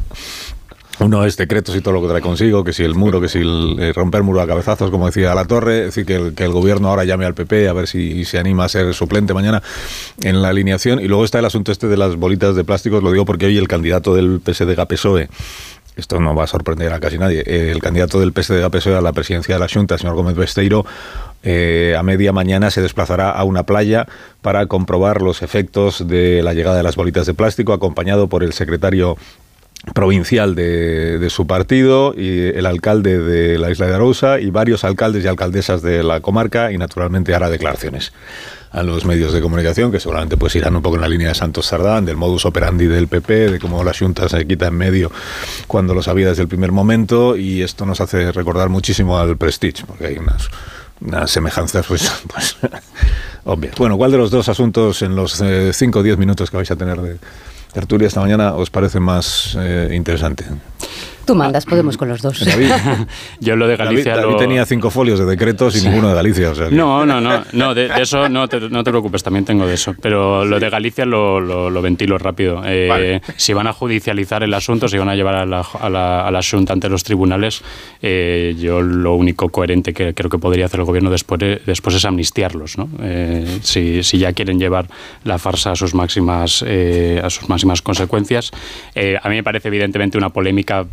uno 0.98 1.26
es 1.26 1.36
decretos 1.36 1.76
y 1.76 1.82
todo 1.82 1.92
lo 1.92 2.00
que 2.00 2.08
trae 2.08 2.22
consigo, 2.22 2.64
que 2.64 2.72
si 2.72 2.82
el 2.82 2.94
muro, 2.94 3.20
que 3.20 3.28
si 3.28 3.40
el, 3.40 3.76
eh, 3.78 3.92
romper 3.92 4.22
muro 4.22 4.40
a 4.40 4.46
cabezazos, 4.46 4.90
como 4.90 5.04
decía 5.04 5.34
la 5.34 5.44
torre, 5.44 5.80
es 5.80 5.84
decir, 5.86 6.06
que 6.06 6.14
el, 6.16 6.34
que 6.34 6.44
el, 6.44 6.52
gobierno 6.52 6.88
ahora 6.88 7.04
llame 7.04 7.26
al 7.26 7.34
PP 7.34 7.68
a 7.68 7.74
ver 7.74 7.86
si 7.86 8.24
se 8.24 8.38
anima 8.38 8.64
a 8.64 8.68
ser 8.70 8.94
suplente 8.94 9.34
mañana 9.34 9.62
en 10.22 10.40
la 10.40 10.48
alineación. 10.48 10.98
Y 11.00 11.06
luego 11.06 11.26
está 11.26 11.38
el 11.38 11.44
asunto 11.44 11.70
este 11.70 11.86
de 11.88 11.98
las 11.98 12.16
bolitas 12.16 12.56
de 12.56 12.64
plásticos, 12.64 13.02
lo 13.02 13.12
digo 13.12 13.26
porque 13.26 13.44
hoy 13.44 13.58
el 13.58 13.68
candidato 13.68 14.14
del 14.14 14.40
PSDG-PSOE 14.42 15.28
esto 15.96 16.20
no 16.20 16.34
va 16.34 16.44
a 16.44 16.46
sorprender 16.46 16.92
a 16.92 17.00
casi 17.00 17.18
nadie, 17.18 17.42
el 17.46 17.80
candidato 17.80 18.20
del 18.20 18.32
PSDG-PSOE 18.32 18.96
a 18.96 19.00
la 19.00 19.12
presidencia 19.12 19.54
de 19.54 19.60
la 19.60 19.68
Junta, 19.68 19.96
señor 19.96 20.14
Gómez 20.14 20.36
Besteiro, 20.36 20.84
eh, 21.42 21.94
a 21.98 22.02
media 22.02 22.32
mañana 22.32 22.70
se 22.70 22.82
desplazará 22.82 23.30
a 23.30 23.44
una 23.44 23.64
playa 23.64 24.06
para 24.42 24.66
comprobar 24.66 25.22
los 25.22 25.42
efectos 25.42 26.06
de 26.06 26.42
la 26.42 26.54
llegada 26.54 26.76
de 26.76 26.82
las 26.82 26.96
bolitas 26.96 27.26
de 27.26 27.34
plástico, 27.34 27.72
acompañado 27.72 28.28
por 28.28 28.42
el 28.42 28.52
secretario 28.52 29.16
provincial 29.94 30.54
de, 30.54 31.18
de, 31.18 31.30
su 31.30 31.46
partido 31.46 32.12
y 32.16 32.48
el 32.48 32.66
alcalde 32.66 33.18
de 33.18 33.58
la 33.58 33.70
isla 33.70 33.86
de 33.86 33.94
Arousa 33.94 34.40
y 34.40 34.50
varios 34.50 34.84
alcaldes 34.84 35.24
y 35.24 35.28
alcaldesas 35.28 35.80
de 35.80 36.02
la 36.02 36.20
comarca 36.20 36.72
y 36.72 36.78
naturalmente 36.78 37.34
hará 37.34 37.50
declaraciones 37.50 38.12
a 38.70 38.82
los 38.82 39.04
medios 39.04 39.32
de 39.32 39.40
comunicación 39.40 39.90
que 39.90 40.00
seguramente 40.00 40.36
pues 40.36 40.54
irán 40.56 40.76
un 40.76 40.82
poco 40.82 40.96
en 40.96 41.02
la 41.02 41.08
línea 41.08 41.28
de 41.28 41.34
Santos 41.34 41.66
Sardán, 41.66 42.04
del 42.04 42.16
modus 42.16 42.44
operandi 42.44 42.86
del 42.86 43.08
PP, 43.08 43.50
de 43.50 43.58
cómo 43.58 43.82
la 43.84 43.92
Junta 43.92 44.28
se 44.28 44.46
quita 44.46 44.68
en 44.68 44.74
medio 44.74 45.10
cuando 45.66 45.94
lo 45.94 46.02
sabía 46.02 46.28
desde 46.28 46.42
el 46.42 46.48
primer 46.48 46.72
momento 46.72 47.36
y 47.36 47.62
esto 47.62 47.86
nos 47.86 48.00
hace 48.00 48.32
recordar 48.32 48.68
muchísimo 48.68 49.18
al 49.18 49.36
Prestige 49.36 49.84
porque 49.86 50.06
hay 50.06 50.18
unas, 50.18 50.48
unas 51.00 51.30
semejanzas 51.30 51.86
pues, 51.86 52.10
pues 52.32 52.56
obvias. 53.44 53.74
Bueno, 53.76 53.96
¿cuál 53.96 54.10
de 54.10 54.18
los 54.18 54.30
dos 54.30 54.48
asuntos 54.48 55.02
en 55.02 55.16
los 55.16 55.42
5 55.72 55.98
o 55.98 56.02
10 56.02 56.18
minutos 56.18 56.50
que 56.50 56.56
vais 56.56 56.70
a 56.70 56.76
tener 56.76 57.00
de 57.00 57.18
tertulia 57.72 58.08
esta 58.08 58.20
mañana 58.20 58.54
os 58.54 58.70
parece 58.70 59.00
más 59.00 59.56
eh, 59.58 59.90
interesante? 59.94 60.44
Tú 61.26 61.34
mandas, 61.34 61.66
podemos 61.66 61.96
con 61.96 62.08
los 62.08 62.22
dos. 62.22 62.38
Yo 63.40 63.56
lo 63.56 63.66
de 63.66 63.76
Galicia. 63.76 64.14
David, 64.14 64.28
David 64.28 64.38
tenía 64.38 64.64
cinco 64.64 64.90
folios 64.90 65.18
de 65.18 65.24
decretos 65.24 65.76
y 65.76 65.84
ninguno 65.84 66.08
de 66.08 66.14
Galicia. 66.14 66.50
O 66.50 66.54
sea. 66.54 66.70
No, 66.70 67.04
no, 67.04 67.20
no. 67.20 67.42
no 67.52 67.74
de, 67.74 67.88
de 67.88 68.02
eso 68.02 68.28
no 68.28 68.46
te, 68.48 68.60
no 68.60 68.84
te, 68.84 68.90
preocupes, 68.90 69.24
también 69.24 69.44
tengo 69.44 69.66
de 69.66 69.74
eso. 69.74 69.94
Pero 70.00 70.44
lo 70.44 70.60
de 70.60 70.70
Galicia 70.70 71.04
lo, 71.04 71.40
lo, 71.40 71.68
lo 71.68 71.82
ventilo 71.82 72.16
rápido. 72.16 72.62
Eh, 72.64 72.86
vale. 72.88 73.22
Si 73.36 73.52
van 73.52 73.66
a 73.66 73.72
judicializar 73.72 74.44
el 74.44 74.54
asunto, 74.54 74.86
si 74.86 74.98
van 74.98 75.08
a 75.08 75.16
llevar 75.16 75.34
a 75.34 75.44
la, 75.44 75.66
a 75.80 75.90
la, 75.90 76.26
a 76.26 76.30
la 76.30 76.40
Junta 76.48 76.72
ante 76.72 76.88
los 76.88 77.02
tribunales, 77.02 77.62
eh, 78.00 78.54
yo 78.58 78.80
lo 78.80 79.14
único 79.14 79.48
coherente 79.48 79.92
que 79.92 80.14
creo 80.14 80.30
que 80.30 80.38
podría 80.38 80.66
hacer 80.66 80.78
el 80.78 80.86
gobierno 80.86 81.10
después, 81.10 81.40
después 81.66 81.96
es 81.96 82.04
amnistiarlos. 82.04 82.78
¿no? 82.78 82.88
Eh, 83.00 83.58
si, 83.62 84.04
si, 84.04 84.18
ya 84.18 84.32
quieren 84.32 84.60
llevar 84.60 84.86
la 85.24 85.38
farsa 85.38 85.72
a 85.72 85.76
sus 85.76 85.92
máximas, 85.92 86.64
eh, 86.66 87.20
a 87.22 87.30
sus 87.30 87.48
máximas 87.48 87.82
consecuencias, 87.82 88.52
a 88.94 89.28
mí 89.28 89.34
me 89.34 89.42
parece 89.42 89.68
evidentemente 89.68 90.16
una 90.16 90.30
polémica 90.30 90.86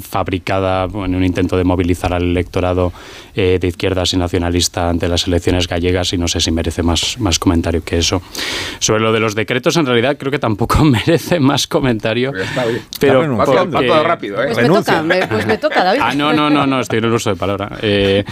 fabricada 0.00 0.84
en 0.84 1.14
un 1.14 1.24
intento 1.24 1.56
de 1.56 1.64
movilizar 1.64 2.12
al 2.12 2.22
electorado 2.22 2.92
eh, 3.34 3.58
de 3.60 3.68
izquierdas 3.68 4.12
y 4.12 4.16
nacionalista 4.16 4.88
ante 4.88 5.08
las 5.08 5.26
elecciones 5.26 5.68
gallegas 5.68 6.12
y 6.12 6.18
no 6.18 6.28
sé 6.28 6.40
si 6.40 6.50
merece 6.50 6.82
más, 6.82 7.18
más 7.18 7.38
comentario 7.38 7.82
que 7.84 7.98
eso. 7.98 8.22
Sobre 8.78 9.00
lo 9.00 9.12
de 9.12 9.20
los 9.20 9.34
decretos, 9.34 9.76
en 9.76 9.86
realidad 9.86 10.16
creo 10.18 10.30
que 10.30 10.38
tampoco 10.38 10.84
merece 10.84 11.40
más 11.40 11.66
comentario. 11.66 12.32
Pero, 13.00 13.20
pero 13.20 13.36
va, 13.36 13.44
todo, 13.44 13.70
va 13.70 13.86
todo 13.86 14.04
rápido, 14.04 14.42
¿eh? 14.42 14.50
Pues 14.52 14.68
me, 14.68 14.74
toca, 14.74 15.02
me, 15.02 15.26
pues 15.26 15.46
me 15.46 15.58
toca, 15.58 15.84
David. 15.84 16.00
Ah, 16.02 16.14
no, 16.14 16.32
no, 16.32 16.50
no, 16.50 16.66
no, 16.66 16.80
estoy 16.80 16.98
en 16.98 17.04
el 17.04 17.12
uso 17.12 17.30
de 17.30 17.36
palabra. 17.36 17.70
Eh, 17.88 18.24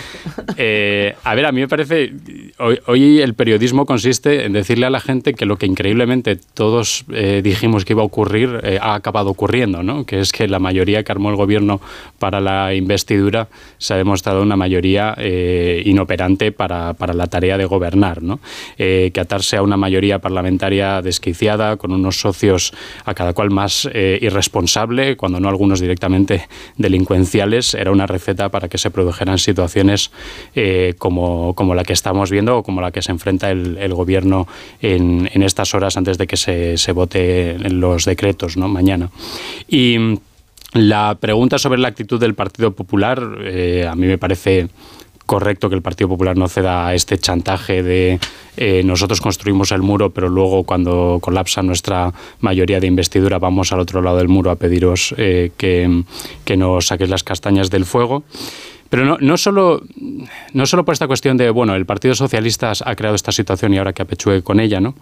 eh, 0.56 1.14
a 1.22 1.34
ver, 1.34 1.46
a 1.46 1.52
mí 1.52 1.60
me 1.60 1.68
parece, 1.68 2.12
hoy, 2.58 2.78
hoy, 2.86 3.20
el 3.20 3.34
periodismo 3.34 3.86
consiste 3.86 4.44
en 4.44 4.52
decirle 4.52 4.86
a 4.86 4.90
la 4.90 5.00
gente 5.00 5.34
que 5.34 5.46
lo 5.46 5.56
que 5.56 5.66
increíblemente 5.66 6.36
todos 6.36 7.04
eh, 7.12 7.40
dijimos 7.42 7.84
que 7.84 7.92
iba 7.92 8.02
a 8.02 8.04
ocurrir 8.04 8.78
ha 8.80 8.94
acabado 8.94 9.30
ocurriendo, 9.30 9.82
¿no? 9.82 10.04
Que 10.04 10.20
es 10.20 10.32
que 10.32 10.48
la 10.48 10.58
mayoría 10.58 11.04
que 11.04 11.12
armó 11.12 11.30
el 11.34 11.38
gobierno 11.38 11.80
para 12.18 12.40
la 12.40 12.74
investidura 12.74 13.48
se 13.78 13.94
ha 13.94 13.96
demostrado 13.96 14.40
una 14.42 14.56
mayoría 14.56 15.14
eh, 15.18 15.82
inoperante 15.84 16.52
para, 16.52 16.94
para, 16.94 17.12
la 17.12 17.26
tarea 17.26 17.58
de 17.58 17.66
gobernar, 17.66 18.22
¿no? 18.22 18.40
Eh, 18.78 19.10
que 19.12 19.20
atarse 19.20 19.56
a 19.56 19.62
una 19.62 19.76
mayoría 19.76 20.20
parlamentaria 20.20 21.02
desquiciada, 21.02 21.76
con 21.76 21.92
unos 21.92 22.20
socios 22.20 22.72
a 23.04 23.14
cada 23.14 23.32
cual 23.32 23.50
más 23.50 23.88
eh, 23.92 24.18
irresponsable, 24.22 25.16
cuando 25.16 25.40
no 25.40 25.48
algunos 25.48 25.80
directamente 25.80 26.48
delincuenciales, 26.76 27.74
era 27.74 27.90
una 27.90 28.06
receta 28.06 28.48
para 28.48 28.68
que 28.68 28.78
se 28.78 28.90
produjeran 28.90 29.38
situaciones 29.38 30.10
como, 30.98 31.54
como, 31.54 31.74
la 31.74 31.84
que 31.84 31.92
estamos 31.92 32.30
viendo 32.30 32.58
o 32.58 32.62
como 32.62 32.80
la 32.80 32.90
que 32.90 33.02
se 33.02 33.10
enfrenta 33.10 33.50
el, 33.50 33.76
el 33.78 33.92
gobierno 33.94 34.46
en, 34.80 35.28
en, 35.32 35.42
estas 35.42 35.74
horas 35.74 35.96
antes 35.96 36.16
de 36.18 36.26
que 36.26 36.36
se, 36.36 36.78
se 36.78 36.92
vote 36.92 37.58
los 37.58 38.04
decretos 38.04 38.56
¿no? 38.56 38.68
mañana. 38.68 39.10
Y 39.68 39.98
la 40.74 41.16
pregunta 41.18 41.58
sobre 41.58 41.78
la 41.78 41.88
actitud 41.88 42.20
del 42.20 42.34
Partido 42.34 42.72
Popular, 42.72 43.22
eh, 43.42 43.86
a 43.88 43.94
mí 43.94 44.06
me 44.06 44.18
parece 44.18 44.68
correcto 45.24 45.68
que 45.68 45.76
el 45.76 45.82
Partido 45.82 46.08
Popular 46.08 46.36
no 46.36 46.48
ceda 46.48 46.86
a 46.86 46.94
este 46.94 47.16
chantaje 47.16 47.82
de 47.82 48.18
eh, 48.56 48.82
nosotros 48.84 49.20
construimos 49.20 49.72
el 49.72 49.82
muro, 49.82 50.10
pero 50.10 50.28
luego 50.28 50.64
cuando 50.64 51.18
colapsa 51.20 51.62
nuestra 51.62 52.12
mayoría 52.40 52.80
de 52.80 52.86
investidura 52.86 53.38
vamos 53.38 53.72
al 53.72 53.80
otro 53.80 54.02
lado 54.02 54.18
del 54.18 54.28
muro 54.28 54.50
a 54.50 54.56
pediros 54.56 55.14
eh, 55.16 55.52
que, 55.56 56.02
que 56.44 56.56
nos 56.56 56.88
saquéis 56.88 57.08
las 57.08 57.24
castañas 57.24 57.70
del 57.70 57.84
fuego. 57.84 58.24
Pero 58.90 59.06
no, 59.06 59.16
no, 59.18 59.36
solo, 59.36 59.82
no 60.52 60.66
solo 60.66 60.84
por 60.84 60.92
esta 60.92 61.06
cuestión 61.06 61.36
de, 61.36 61.50
bueno, 61.50 61.74
el 61.74 61.86
Partido 61.86 62.14
Socialista 62.14 62.72
ha 62.84 62.94
creado 62.94 63.16
esta 63.16 63.32
situación 63.32 63.74
y 63.74 63.78
ahora 63.78 63.92
que 63.92 64.02
apechue 64.02 64.42
con 64.42 64.60
ella, 64.60 64.80
¿no? 64.80 64.94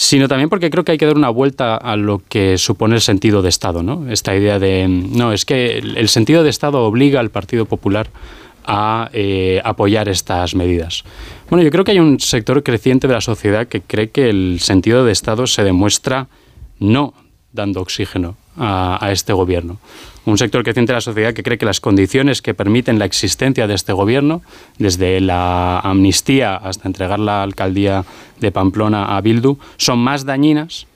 Sino 0.00 0.28
también 0.28 0.48
porque 0.48 0.70
creo 0.70 0.84
que 0.84 0.92
hay 0.92 0.98
que 0.98 1.06
dar 1.06 1.16
una 1.16 1.28
vuelta 1.28 1.74
a 1.74 1.96
lo 1.96 2.22
que 2.28 2.56
supone 2.56 2.94
el 2.94 3.00
sentido 3.00 3.42
de 3.42 3.48
Estado, 3.48 3.82
¿no? 3.82 4.08
Esta 4.08 4.32
idea 4.36 4.60
de, 4.60 4.86
no, 4.86 5.32
es 5.32 5.44
que 5.44 5.78
el 5.78 6.08
sentido 6.08 6.44
de 6.44 6.50
Estado 6.50 6.84
obliga 6.84 7.18
al 7.18 7.30
Partido 7.30 7.64
Popular 7.66 8.08
a 8.64 9.10
eh, 9.12 9.60
apoyar 9.64 10.08
estas 10.08 10.54
medidas. 10.54 11.02
Bueno, 11.50 11.64
yo 11.64 11.72
creo 11.72 11.82
que 11.82 11.90
hay 11.90 11.98
un 11.98 12.20
sector 12.20 12.62
creciente 12.62 13.08
de 13.08 13.14
la 13.14 13.20
sociedad 13.20 13.66
que 13.66 13.80
cree 13.80 14.10
que 14.10 14.30
el 14.30 14.60
sentido 14.60 15.04
de 15.04 15.10
Estado 15.10 15.48
se 15.48 15.64
demuestra 15.64 16.28
no 16.78 17.12
dando 17.52 17.80
oxígeno 17.80 18.36
a, 18.56 19.04
a, 19.04 19.10
este 19.10 19.32
gobierno. 19.32 19.80
Un 20.28 20.36
sector 20.36 20.62
creciente 20.62 20.92
de 20.92 20.98
la 20.98 21.00
sociedad 21.00 21.32
que 21.32 21.42
cree 21.42 21.56
que 21.56 21.64
las 21.64 21.80
condiciones 21.80 22.42
que 22.42 22.52
permiten 22.52 22.98
la 22.98 23.06
existencia 23.06 23.66
de 23.66 23.72
este 23.72 23.94
gobierno, 23.94 24.42
desde 24.76 25.22
la 25.22 25.78
amnistía 25.78 26.54
hasta 26.54 26.86
entregar 26.86 27.18
la 27.18 27.42
alcaldía 27.42 28.04
de 28.38 28.52
Pamplona 28.52 29.16
a 29.16 29.22
Bildu, 29.22 29.56
son 29.78 30.00
más 30.00 30.26
dañinas 30.26 30.86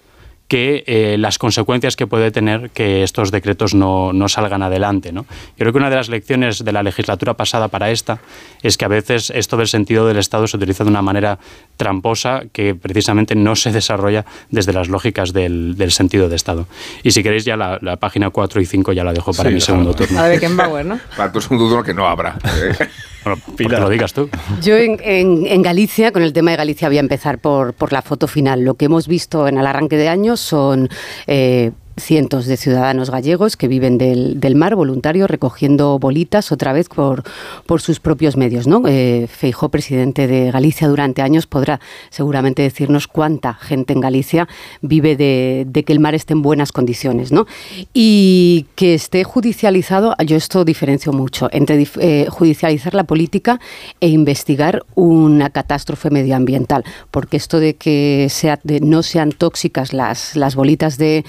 que 0.53 0.85
eh, 0.87 1.17
las 1.19 1.39
consecuencias 1.39 1.97
que 1.97 2.07
puede 2.07 2.31
tener 2.31 2.69
que 2.73 3.03
estos 3.03 3.31
decretos 3.31 3.73
no, 3.73 4.13
no, 4.13 4.29
salgan 4.29 4.63
adelante. 4.63 5.11
¿no? 5.11 5.25
Creo 5.57 5.73
que 5.73 5.79
una 5.79 5.89
de 5.89 5.97
las 5.97 6.11
lecciones 6.11 6.63
de 6.63 6.73
la 6.73 6.83
legislatura 6.83 7.33
pasada 7.33 7.69
para 7.69 7.91
esta 7.91 8.19
es 8.63 8.77
que 8.77 8.85
a 8.85 8.89
veces 8.89 9.31
esto 9.35 9.57
del 9.57 9.67
sentido 9.67 10.07
del 10.07 10.19
Estado 10.19 10.47
se 10.47 10.59
utiliza 10.59 10.85
de 10.85 10.91
una 10.91 11.01
manera 11.01 11.39
tramposa 11.79 12.43
que 12.53 12.75
precisamente 12.75 13.35
no 13.35 13.57
se 13.57 13.73
desarrolla 13.73 14.27
desde 14.51 14.75
las 14.75 14.91
lógicas 14.91 15.33
del, 15.33 15.75
del 15.79 15.91
sentido 15.91 16.29
de 16.29 16.37
Estado. 16.37 16.67
Y 17.03 17.13
si 17.13 17.23
queréis 17.23 17.47
ya 17.47 17.57
la, 17.57 17.79
la, 17.81 17.97
página 17.97 18.29
4 18.29 18.61
y 18.61 18.67
5 18.67 18.93
ya 18.93 19.05
la 19.05 19.15
dejo 19.15 19.33
para 19.33 19.49
sí, 19.49 19.55
mi 19.55 19.61
segundo 19.63 19.95
turno. 19.95 20.21
A 20.21 20.25
ver, 20.25 20.33
Beckenbauer, 20.33 20.85
¿no? 20.85 21.01
Para 21.17 21.33
tu 21.33 21.41
segundo 21.41 21.67
turno 21.67 21.83
que 21.83 21.95
no 21.95 22.07
habrá. 22.07 22.37
Bueno, 23.25 23.41
Pilar, 23.57 23.81
lo 23.81 23.89
digas 23.89 24.13
tú. 24.13 24.29
Yo 24.63 24.77
en, 24.77 24.99
en, 25.03 25.47
en, 25.47 25.63
Galicia, 25.63 26.13
con 26.13 26.23
el 26.23 26.33
tema 26.33 26.51
de 26.51 26.57
Galicia, 26.57 26.89
voy 26.89 26.97
a 26.97 27.01
empezar 27.01 27.39
por, 27.39 27.73
por 27.75 27.93
la 27.93 28.03
foto 28.03 28.27
final. 28.27 28.63
Lo 28.63 28.75
que 28.75 28.87
hemos 28.87 29.07
visto 29.07 29.47
en 29.47 29.59
el 29.59 29.67
arranque 29.67 29.97
de 29.97 30.09
año 30.09 30.37
son 30.37 30.89
eh, 31.27 31.71
cientos 31.97 32.47
de 32.47 32.57
ciudadanos 32.57 33.11
gallegos 33.11 33.57
que 33.57 33.69
viven 33.69 33.99
del, 33.99 34.41
del, 34.41 34.57
mar, 34.57 34.75
voluntarios, 34.75 35.31
recogiendo 35.31 35.99
bolitas 35.99 36.53
otra 36.53 36.73
vez 36.73 36.89
por, 36.89 37.23
por 37.67 37.81
sus 37.81 38.01
propios 38.01 38.37
medios. 38.37 38.67
¿no? 38.67 38.83
Eh, 38.87 39.27
Feijó, 39.29 39.69
presidente 39.69 40.27
de 40.27 40.51
Galicia 40.51 40.89
durante 40.89 41.23
años, 41.23 41.47
podrá 41.47 41.81
seguramente 42.11 42.63
decirnos 42.63 43.09
cuánta 43.09 43.55
gente 43.55 43.93
en 43.93 44.01
Galicia 44.01 44.49
vive 44.81 45.17
de, 45.17 45.67
de, 45.69 45.85
que 45.85 45.93
el 45.93 46.01
mar 46.01 46.15
esté 46.15 46.33
en 46.33 46.43
buenas 46.43 46.73
condiciones. 46.73 47.33
¿no? 47.33 47.47
Y 47.93 48.67
que 48.75 48.95
esté 48.95 49.25
judicializado, 49.25 50.15
yo 50.25 50.37
esto 50.37 50.65
diferencio 50.65 51.13
mucho 51.13 51.49
entre 51.53 51.87
eh, 52.01 52.27
judicializar 52.29 52.95
la 52.95 53.05
política 53.05 53.61
e 54.01 54.09
investigar 54.09 54.85
una 54.95 55.51
catástrofe 55.51 56.11
medioambiental, 56.11 56.85
porque 57.11 57.37
esto 57.37 57.61
de 57.61 57.75
que 57.75 58.29
sea, 58.31 58.59
de 58.63 58.81
no 58.81 59.03
sean 59.03 59.33
tóxicas 59.33 59.93
las, 59.93 60.37
las 60.37 60.55
bolitas 60.55 60.99
de 60.99 61.25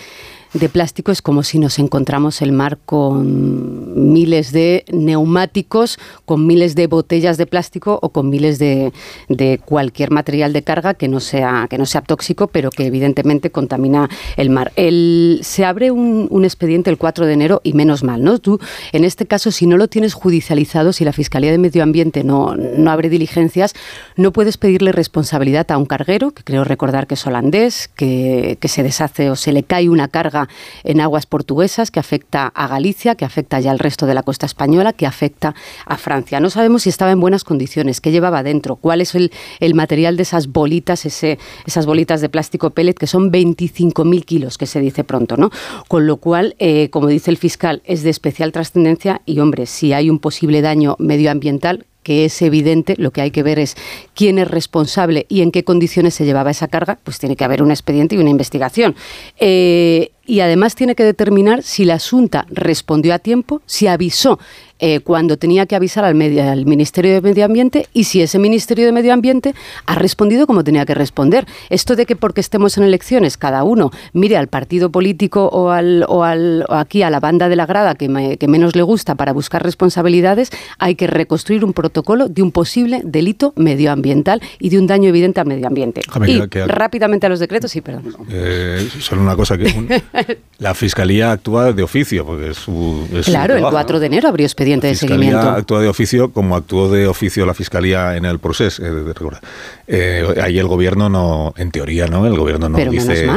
de 0.53 0.69
plástico 0.69 1.11
es 1.11 1.21
como 1.21 1.43
si 1.43 1.57
nos 1.57 1.79
encontramos 1.79 2.41
el 2.41 2.51
mar 2.51 2.77
con 2.85 4.11
miles 4.13 4.51
de 4.51 4.85
neumáticos, 4.91 5.97
con 6.25 6.45
miles 6.45 6.75
de 6.75 6.87
botellas 6.87 7.37
de 7.37 7.47
plástico 7.47 7.99
o 8.01 8.09
con 8.09 8.29
miles 8.29 8.59
de, 8.59 8.93
de 9.29 9.59
cualquier 9.63 10.11
material 10.11 10.53
de 10.53 10.61
carga 10.61 10.93
que 10.93 11.07
no 11.07 11.19
sea 11.19 11.67
que 11.69 11.77
no 11.77 11.85
sea 11.85 12.01
tóxico, 12.01 12.47
pero 12.47 12.69
que 12.69 12.85
evidentemente 12.85 13.49
contamina 13.49 14.09
el 14.37 14.49
mar. 14.49 14.71
El, 14.75 15.39
se 15.41 15.65
abre 15.65 15.91
un, 15.91 16.27
un, 16.29 16.43
expediente 16.45 16.89
el 16.89 16.97
4 16.97 17.25
de 17.25 17.33
enero 17.33 17.61
y 17.63 17.73
menos 17.73 18.03
mal, 18.03 18.23
¿no? 18.23 18.37
Tú, 18.37 18.59
en 18.91 19.05
este 19.05 19.25
caso, 19.25 19.51
si 19.51 19.65
no 19.65 19.77
lo 19.77 19.87
tienes 19.87 20.13
judicializado, 20.13 20.93
si 20.93 21.03
la 21.03 21.13
Fiscalía 21.13 21.51
de 21.51 21.57
Medio 21.57 21.81
Ambiente 21.81 22.23
no, 22.23 22.55
no 22.55 22.91
abre 22.91 23.09
diligencias, 23.09 23.73
no 24.17 24.31
puedes 24.31 24.57
pedirle 24.57 24.91
responsabilidad 24.91 25.71
a 25.71 25.77
un 25.77 25.85
carguero, 25.85 26.31
que 26.31 26.43
creo 26.43 26.63
recordar 26.63 27.07
que 27.07 27.15
es 27.15 27.25
holandés, 27.25 27.89
que, 27.95 28.57
que 28.59 28.67
se 28.67 28.83
deshace 28.83 29.29
o 29.29 29.35
se 29.35 29.51
le 29.51 29.63
cae 29.63 29.89
una 29.89 30.07
carga 30.07 30.42
en 30.83 31.01
aguas 31.01 31.25
portuguesas, 31.25 31.91
que 31.91 31.99
afecta 31.99 32.47
a 32.47 32.67
Galicia, 32.67 33.15
que 33.15 33.25
afecta 33.25 33.59
ya 33.59 33.71
al 33.71 33.79
resto 33.79 34.05
de 34.05 34.13
la 34.13 34.23
costa 34.23 34.45
española, 34.45 34.93
que 34.93 35.05
afecta 35.05 35.55
a 35.85 35.97
Francia. 35.97 36.39
No 36.39 36.49
sabemos 36.49 36.83
si 36.83 36.89
estaba 36.89 37.11
en 37.11 37.19
buenas 37.19 37.43
condiciones, 37.43 38.01
qué 38.01 38.11
llevaba 38.11 38.43
dentro, 38.43 38.75
cuál 38.75 39.01
es 39.01 39.15
el, 39.15 39.31
material 39.73 40.17
de 40.17 40.23
esas 40.23 40.47
bolitas, 40.47 41.05
esas 41.05 41.85
bolitas 41.85 42.21
de 42.21 42.29
plástico 42.29 42.69
pellet, 42.69 42.93
que 42.93 43.07
son 43.07 43.31
25.000 43.31 44.25
kilos, 44.25 44.57
que 44.57 44.65
se 44.65 44.79
dice 44.79 45.03
pronto, 45.03 45.35
¿no? 45.37 45.49
Con 45.87 46.05
lo 46.05 46.17
cual, 46.17 46.55
eh, 46.59 46.89
como 46.89 47.07
dice 47.07 47.31
el 47.31 47.37
fiscal, 47.37 47.81
es 47.85 48.03
de 48.03 48.09
especial 48.09 48.51
trascendencia 48.51 49.21
y, 49.25 49.39
hombre, 49.39 49.65
si 49.65 49.93
hay 49.93 50.09
un 50.09 50.19
posible 50.19 50.61
daño 50.61 50.95
medioambiental, 50.99 51.85
que 52.03 52.25
es 52.25 52.41
evidente, 52.41 52.95
lo 52.97 53.11
que 53.11 53.21
hay 53.21 53.31
que 53.31 53.43
ver 53.43 53.59
es 53.59 53.75
quién 54.13 54.37
es 54.37 54.47
responsable 54.47 55.25
y 55.29 55.41
en 55.41 55.51
qué 55.51 55.63
condiciones 55.63 56.13
se 56.13 56.25
llevaba 56.25 56.51
esa 56.51 56.67
carga, 56.67 56.99
pues 57.03 57.19
tiene 57.19 57.35
que 57.35 57.43
haber 57.43 57.63
un 57.63 57.71
expediente 57.71 58.15
y 58.15 58.19
una 58.19 58.29
investigación. 58.29 58.95
Eh, 59.39 60.11
y 60.25 60.39
además 60.39 60.75
tiene 60.75 60.95
que 60.95 61.03
determinar 61.03 61.63
si 61.63 61.83
la 61.83 61.99
Junta 61.99 62.45
respondió 62.49 63.13
a 63.13 63.19
tiempo, 63.19 63.61
si 63.65 63.87
avisó 63.87 64.39
eh, 64.85 64.99
cuando 64.99 65.37
tenía 65.37 65.65
que 65.65 65.77
avisar 65.77 66.03
al, 66.03 66.21
al, 66.39 66.65
Ministerio 66.65 67.13
de 67.13 67.21
Medio 67.21 67.45
Ambiente 67.45 67.87
y 67.93 68.03
si 68.03 68.21
ese 68.21 68.37
Ministerio 68.37 68.85
de 68.85 68.91
Medio 68.91 69.13
Ambiente 69.13 69.55
ha 69.85 69.95
respondido 69.95 70.45
como 70.45 70.61
tenía 70.65 70.85
que 70.85 70.93
responder. 70.93 71.45
Esto 71.69 71.95
de 71.95 72.05
que 72.05 72.17
porque 72.17 72.41
estemos 72.41 72.77
en 72.77 72.83
elecciones 72.83 73.37
cada 73.37 73.63
uno 73.63 73.91
mire 74.11 74.35
al 74.35 74.47
partido 74.47 74.91
político 74.91 75.45
o, 75.45 75.69
al, 75.69 76.03
o, 76.09 76.25
al, 76.25 76.65
o 76.67 76.73
aquí 76.73 77.01
a 77.01 77.09
la 77.09 77.21
banda 77.21 77.47
de 77.47 77.55
la 77.55 77.65
grada 77.65 77.95
que, 77.95 78.37
que 78.37 78.47
menos 78.49 78.75
le 78.75 78.81
gusta 78.81 79.15
para 79.15 79.31
buscar 79.31 79.63
responsabilidades, 79.63 80.49
hay 80.79 80.95
que 80.95 81.07
reconstruir 81.07 81.63
un 81.63 81.71
protocolo 81.71 82.27
de 82.27 82.41
un 82.41 82.51
posible 82.51 82.99
delito 83.05 83.53
medioambiental 83.55 84.41
y 84.59 84.67
de 84.67 84.79
un 84.79 84.87
daño 84.87 85.07
evidente 85.07 85.39
al 85.39 85.47
medio 85.47 85.67
ambiente. 85.67 86.01
y 86.27 86.41
rápidamente 86.65 87.25
a 87.25 87.29
los 87.29 87.39
decretos, 87.39 87.71
sí, 87.71 87.79
perdón. 87.79 88.13
Eh, 88.29 88.85
solo 88.99 89.21
una 89.21 89.37
cosa 89.37 89.57
que... 89.57 90.03
la 90.57 90.73
Fiscalía 90.73 91.31
actúa 91.31 91.71
de 91.71 91.83
oficio, 91.83 92.25
porque 92.25 92.49
es 92.49 92.57
su... 92.57 93.07
claro, 93.23 93.55
el 93.55 93.63
4 93.63 94.01
de 94.01 94.07
enero 94.07 94.27
abrió 94.27 94.45
expediente 94.45 94.72
la 94.81 94.89
Fiscalía 94.89 95.53
actúa 95.55 95.81
de 95.81 95.87
oficio 95.87 96.31
como 96.31 96.55
actuó 96.55 96.89
de 96.89 97.07
oficio 97.07 97.45
la 97.45 97.53
Fiscalía 97.53 98.15
en 98.15 98.25
el 98.25 98.39
proceso. 98.39 98.83
Eh, 98.85 99.13
eh, 99.87 100.41
ahí 100.41 100.59
el 100.59 100.67
gobierno 100.67 101.09
no, 101.09 101.53
en 101.57 101.71
teoría 101.71 102.07
no, 102.07 102.25
el 102.25 102.37
gobierno 102.37 102.69
no 102.69 102.77
dice... 102.77 103.27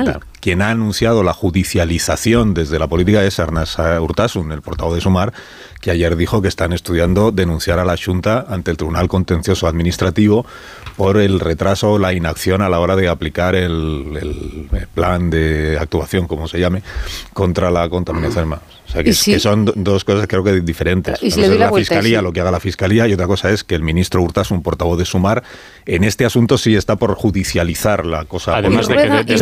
Quien 0.41 0.63
ha 0.63 0.71
anunciado 0.71 1.25
la 1.25 1.33
judicialización 1.33 2.55
desde 2.55 2.79
la 2.79 2.87
política 2.87 3.25
es 3.25 3.41
Arnaz 3.41 3.79
Urtasun, 3.79 4.53
el 4.53 4.63
portavoz 4.63 4.95
de 4.95 5.01
Sumar, 5.01 5.33
que 5.87 5.93
ayer 5.93 6.17
dijo 6.17 6.43
que 6.43 6.49
están 6.49 6.73
estudiando 6.73 7.31
denunciar 7.31 7.79
a 7.79 7.85
la 7.85 7.97
Junta 7.97 8.45
ante 8.49 8.73
el 8.73 8.77
Tribunal 8.77 9.07
Contencioso 9.07 9.69
Administrativo 9.69 10.45
por 10.97 11.17
el 11.17 11.39
retraso 11.39 11.93
o 11.93 11.99
la 12.01 12.13
inacción 12.13 12.61
a 12.61 12.69
la 12.69 12.81
hora 12.81 12.97
de 12.97 13.07
aplicar 13.07 13.55
el, 13.55 14.69
plan 14.93 15.31
de 15.31 15.79
actuación, 15.79 16.27
como 16.27 16.49
se 16.49 16.59
llame, 16.59 16.83
contra 17.33 17.71
la 17.71 17.89
contaminación 17.89 18.49
más. 18.49 18.59
O 18.89 18.91
sea, 18.91 19.05
que, 19.05 19.13
son 19.15 19.71
dos 19.77 20.03
cosas 20.03 20.27
creo 20.27 20.43
que 20.43 20.61
diferentes. 20.61 21.23
¿Y 21.23 21.31
si 21.31 21.43
la, 21.43 21.71
fiscalía, 21.71 22.21
lo 22.21 22.33
que 22.33 22.41
haga 22.41 22.51
la 22.51 22.59
fiscalía, 22.59 23.07
y 23.07 23.13
otra 23.13 23.29
cosa 23.29 23.53
es 23.53 23.63
que 23.63 23.77
el 23.77 23.83
ministro 23.83 24.21
Hurtas, 24.23 24.51
un 24.51 24.65
portavoz 24.65 24.99
de 24.99 25.05
Sumar, 25.05 25.45
en 25.85 26.03
este 26.03 26.25
asunto 26.25 26.59
sí 26.59 26.75
está 26.75 26.97
por 26.97 27.15
judicializar 27.15 28.05
la 28.07 28.25
cosa. 28.25 28.57
Además 28.57 28.89
de 28.89 28.97
que 29.25 29.39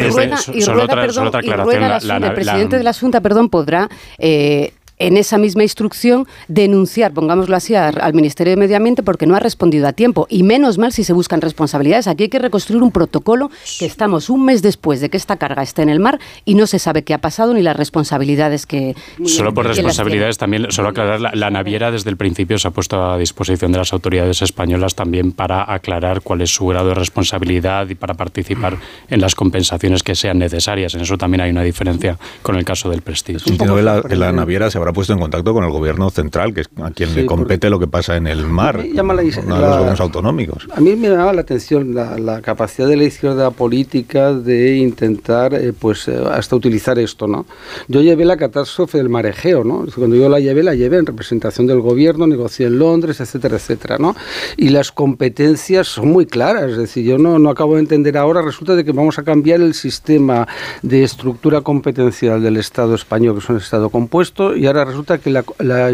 solo, 0.60 0.82
otra, 0.82 1.04
aclaración. 1.04 2.22
el 2.22 2.34
presidente 2.34 2.76
de 2.76 2.82
la 2.82 2.92
Junta, 2.92 3.22
perdón, 3.22 3.48
podrá 3.48 3.88
eh, 4.18 4.74
en 4.98 5.16
esa 5.16 5.38
misma 5.38 5.62
instrucción 5.62 6.26
denunciar, 6.48 7.12
pongámoslo 7.12 7.56
así, 7.56 7.74
al 7.74 8.14
Ministerio 8.14 8.52
de 8.52 8.56
Medio 8.56 8.76
Ambiente 8.76 9.02
porque 9.02 9.26
no 9.26 9.34
ha 9.34 9.40
respondido 9.40 9.86
a 9.88 9.92
tiempo. 9.92 10.26
Y 10.30 10.42
menos 10.42 10.78
mal 10.78 10.92
si 10.92 11.04
se 11.04 11.12
buscan 11.12 11.40
responsabilidades. 11.40 12.06
Aquí 12.06 12.24
hay 12.24 12.28
que 12.28 12.38
reconstruir 12.38 12.82
un 12.82 12.92
protocolo 12.92 13.50
que 13.78 13.86
estamos 13.86 14.30
un 14.30 14.44
mes 14.44 14.62
después 14.62 15.00
de 15.00 15.10
que 15.10 15.16
esta 15.16 15.36
carga 15.36 15.62
esté 15.62 15.82
en 15.82 15.88
el 15.88 16.00
mar 16.00 16.20
y 16.44 16.54
no 16.54 16.66
se 16.66 16.78
sabe 16.78 17.02
qué 17.02 17.14
ha 17.14 17.18
pasado 17.18 17.54
ni 17.54 17.62
las 17.62 17.76
responsabilidades 17.76 18.66
que... 18.66 18.94
Solo 19.24 19.52
por 19.52 19.66
responsabilidades 19.66 20.38
también, 20.38 20.70
solo 20.70 20.90
aclarar, 20.90 21.20
la, 21.20 21.50
naviera 21.50 21.90
desde 21.90 22.10
el 22.10 22.16
principio 22.16 22.58
se 22.58 22.68
ha 22.68 22.70
puesto 22.70 23.02
a 23.02 23.18
disposición 23.18 23.72
de 23.72 23.78
las 23.78 23.92
autoridades 23.92 24.42
españolas 24.42 24.94
también 24.94 25.32
para 25.32 25.72
aclarar 25.72 26.20
cuál 26.22 26.40
es 26.40 26.50
su 26.50 26.66
grado 26.66 26.88
de 26.88 26.94
responsabilidad 26.94 27.88
y 27.88 27.94
para 27.94 28.14
participar 28.14 28.76
en 29.08 29.20
las 29.20 29.34
compensaciones 29.34 30.02
que 30.02 30.14
sean 30.14 30.38
necesarias. 30.38 30.94
En 30.94 31.00
eso 31.00 31.18
también 31.18 31.40
hay 31.40 31.50
una 31.50 31.62
diferencia 31.62 32.18
con 32.42 32.56
el 32.56 32.64
caso 32.64 32.90
del 32.90 33.02
Prestige. 33.02 33.54
La, 33.84 34.02
la 34.08 34.32
naviera 34.32 34.70
se 34.70 34.78
habrá 34.84 34.92
puesto 34.92 35.14
en 35.14 35.18
contacto 35.18 35.54
con 35.54 35.64
el 35.64 35.70
gobierno 35.70 36.10
central, 36.10 36.52
que 36.52 36.60
es 36.62 36.68
a 36.82 36.90
quien 36.90 37.14
le 37.14 37.24
compete 37.24 37.70
lo 37.70 37.78
que 37.78 37.86
pasa 37.86 38.16
en 38.16 38.26
el 38.26 38.46
mar, 38.46 38.84
llama 38.84 39.14
la, 39.14 39.22
los 39.22 39.36
gobiernos 39.36 40.00
autonómicos. 40.00 40.68
A 40.74 40.80
mí 40.80 40.94
me 40.94 41.08
llama 41.08 41.32
la 41.32 41.40
atención 41.40 41.94
la, 41.94 42.40
capacidad 42.42 42.86
de 42.86 42.96
la 42.96 43.04
izquierda 43.04 43.50
política 43.50 44.34
de 44.34 44.76
intentar, 44.76 45.54
eh, 45.54 45.72
pues, 45.72 46.08
eh, 46.08 46.22
hasta 46.30 46.56
utilizar 46.56 46.98
esto, 46.98 47.26
¿no? 47.26 47.46
Yo 47.88 48.02
llevé 48.02 48.24
la 48.24 48.36
catástrofe 48.36 48.98
del 48.98 49.08
marejeo, 49.08 49.64
¿no? 49.64 49.86
Cuando 49.94 50.16
yo 50.16 50.28
la 50.28 50.40
llevé, 50.40 50.62
la 50.62 50.74
llevé 50.74 50.98
en 50.98 51.06
representación 51.06 51.66
del 51.66 51.80
gobierno, 51.80 52.26
negocié 52.26 52.66
en 52.66 52.78
Londres, 52.78 53.20
etcétera, 53.20 53.56
etcétera, 53.56 53.96
¿no? 53.98 54.14
Y 54.56 54.68
las 54.68 54.92
competencias 54.92 55.88
son 55.88 56.08
muy 56.08 56.26
claras, 56.26 56.72
es 56.72 56.76
decir, 56.76 57.04
yo 57.06 57.16
no, 57.16 57.38
no 57.38 57.48
acabo 57.48 57.74
de 57.74 57.80
entender 57.80 58.18
ahora, 58.18 58.42
resulta 58.42 58.74
de 58.74 58.84
que 58.84 58.92
vamos 58.92 59.18
a 59.18 59.22
cambiar 59.22 59.60
el 59.60 59.74
sistema 59.74 60.46
de 60.82 61.04
estructura 61.04 61.62
competencial 61.62 62.42
del 62.42 62.58
Estado 62.58 62.94
español, 62.94 63.34
que 63.34 63.40
es 63.40 63.48
un 63.48 63.56
Estado 63.56 63.88
compuesto, 63.88 64.56
y 64.56 64.66
ahora 64.66 64.73
resulta 64.82 65.18
que 65.18 65.30
la, 65.30 65.44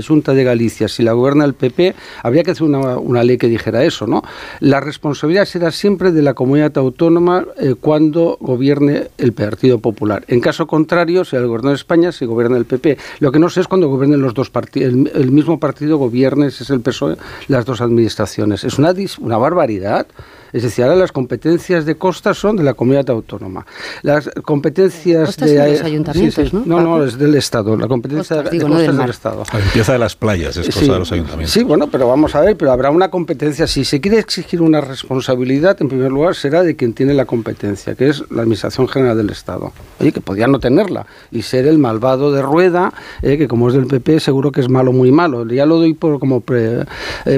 Junta 0.07 0.33
de 0.33 0.45
Galicia, 0.45 0.89
si 0.89 1.03
la 1.03 1.13
gobierna 1.13 1.45
el 1.45 1.55
PP, 1.55 1.95
habría 2.23 2.43
que 2.43 2.53
hacer 2.53 2.63
una, 2.63 3.25
ley 3.25 3.37
que 3.37 3.49
dijera 3.49 3.85
eso, 3.85 4.07
¿no? 4.07 4.23
La 4.61 4.81
responsabilidad 4.81 5.45
será 5.45 5.73
siempre 5.73 6.13
de 6.13 6.23
la 6.23 6.35
comunidad 6.35 6.79
autónoma 6.79 7.45
eh, 7.59 7.75
cuando 7.79 8.39
gobierne 8.41 9.09
el 9.19 9.33
Partido 9.33 9.81
Popular. 9.81 10.25
En 10.29 10.41
caso 10.41 10.67
contrario, 10.67 11.25
si 11.25 11.37
el 11.37 11.47
gobierno 11.47 11.71
de 11.71 11.77
España, 11.77 12.13
se 12.13 12.27
gobierna 12.27 12.57
el 12.57 12.65
PP. 12.65 12.97
Lo 13.19 13.33
que 13.33 13.39
no 13.39 13.51
sé 13.51 13.61
es 13.61 13.69
cuando 13.69 13.89
gobiernen 13.89 14.21
los 14.21 14.35
dos 14.35 14.51
partidos, 14.51 14.93
el, 15.15 15.31
mismo 15.33 15.59
partido 15.59 15.99
gobierne, 15.99 16.51
si 16.51 16.63
es 16.63 16.71
el 16.71 16.81
PSOE, 16.81 17.17
las 17.49 17.65
dos 17.65 17.81
administraciones. 17.81 18.65
Es 18.65 18.79
una, 18.79 18.95
una 19.21 19.39
barbaridad. 19.39 20.07
Es 20.53 20.63
decir, 20.63 20.85
ahora 20.85 20.97
las 20.97 21.13
competencias 21.13 21.85
de 21.85 21.97
costas 21.97 22.39
son 22.39 22.57
de 22.57 22.63
la 22.63 22.75
comunidad 22.75 23.09
autónoma. 23.11 23.67
Las 24.03 24.31
competencias 24.45 25.37
de, 25.37 25.73
los 25.73 25.83
ayuntamientos, 25.83 26.53
¿no? 26.53 26.63
No, 26.65 26.81
no, 26.81 27.05
es 27.05 27.19
del 27.19 27.35
Estado. 27.35 27.77
La 27.77 27.89
competencia 27.89 28.37
de 28.37 28.43
costas 28.43 28.81
es 28.83 28.97
del 28.97 29.11
Estado. 29.11 29.43
La 29.53 29.59
limpieza 29.59 29.93
de 29.93 29.99
las 29.99 30.17
playas 30.17 30.57
es 30.57 30.75
cosa 30.75 30.93
de 30.93 30.99
los 30.99 31.13
ayuntamientos. 31.13 31.53
Sí, 31.53 31.63
bueno, 31.63 31.89
pero 31.89 32.09
vamos 32.09 32.35
a 32.35 32.41
ver, 32.41 32.57
pero 32.57 32.73
habrá 32.73 32.91
una 32.91 33.11
competencia. 33.11 33.67
Si 33.67 33.85
se 33.85 34.01
quiere 34.01 34.19
exigir 34.19 34.63
una 34.63 34.81
responsabilidad, 34.81 35.77
en 35.81 35.89
primer 35.89 36.11
lugar 36.11 36.35
será 36.35 36.63
de 36.63 36.77
quien 36.77 36.93
tiene 36.93 37.15
la 37.15 37.25
competencia, 37.25 37.95
que 37.95 38.09
es 38.09 38.25
la 38.31 38.43
Administración 38.43 38.89
General 38.89 39.17
del 39.17 39.31
Estado. 39.31 39.73
Oye, 40.01 40.13
que 40.13 40.21
podría 40.21 40.47
no 40.47 40.59
tenerla 40.59 41.07
y 41.31 41.43
ser 41.43 41.67
el 41.67 41.79
malvado 41.79 42.33
de 42.33 42.43
rueda, 42.43 42.93
eh, 43.23 43.39
que 43.39 43.49
como 43.49 43.69
es 43.69 43.75
del 43.75 43.87
PP 43.87 44.21
seguro 44.21 44.53
que 44.53 44.61
es 44.61 44.69
malo, 44.69 44.93
muy 44.93 45.13
malo. 45.13 45.47
Ya 45.47 45.67
lo 45.67 45.79
doy 45.79 45.95
por 45.95 46.19
como 46.19 46.43
eh, 46.51 46.85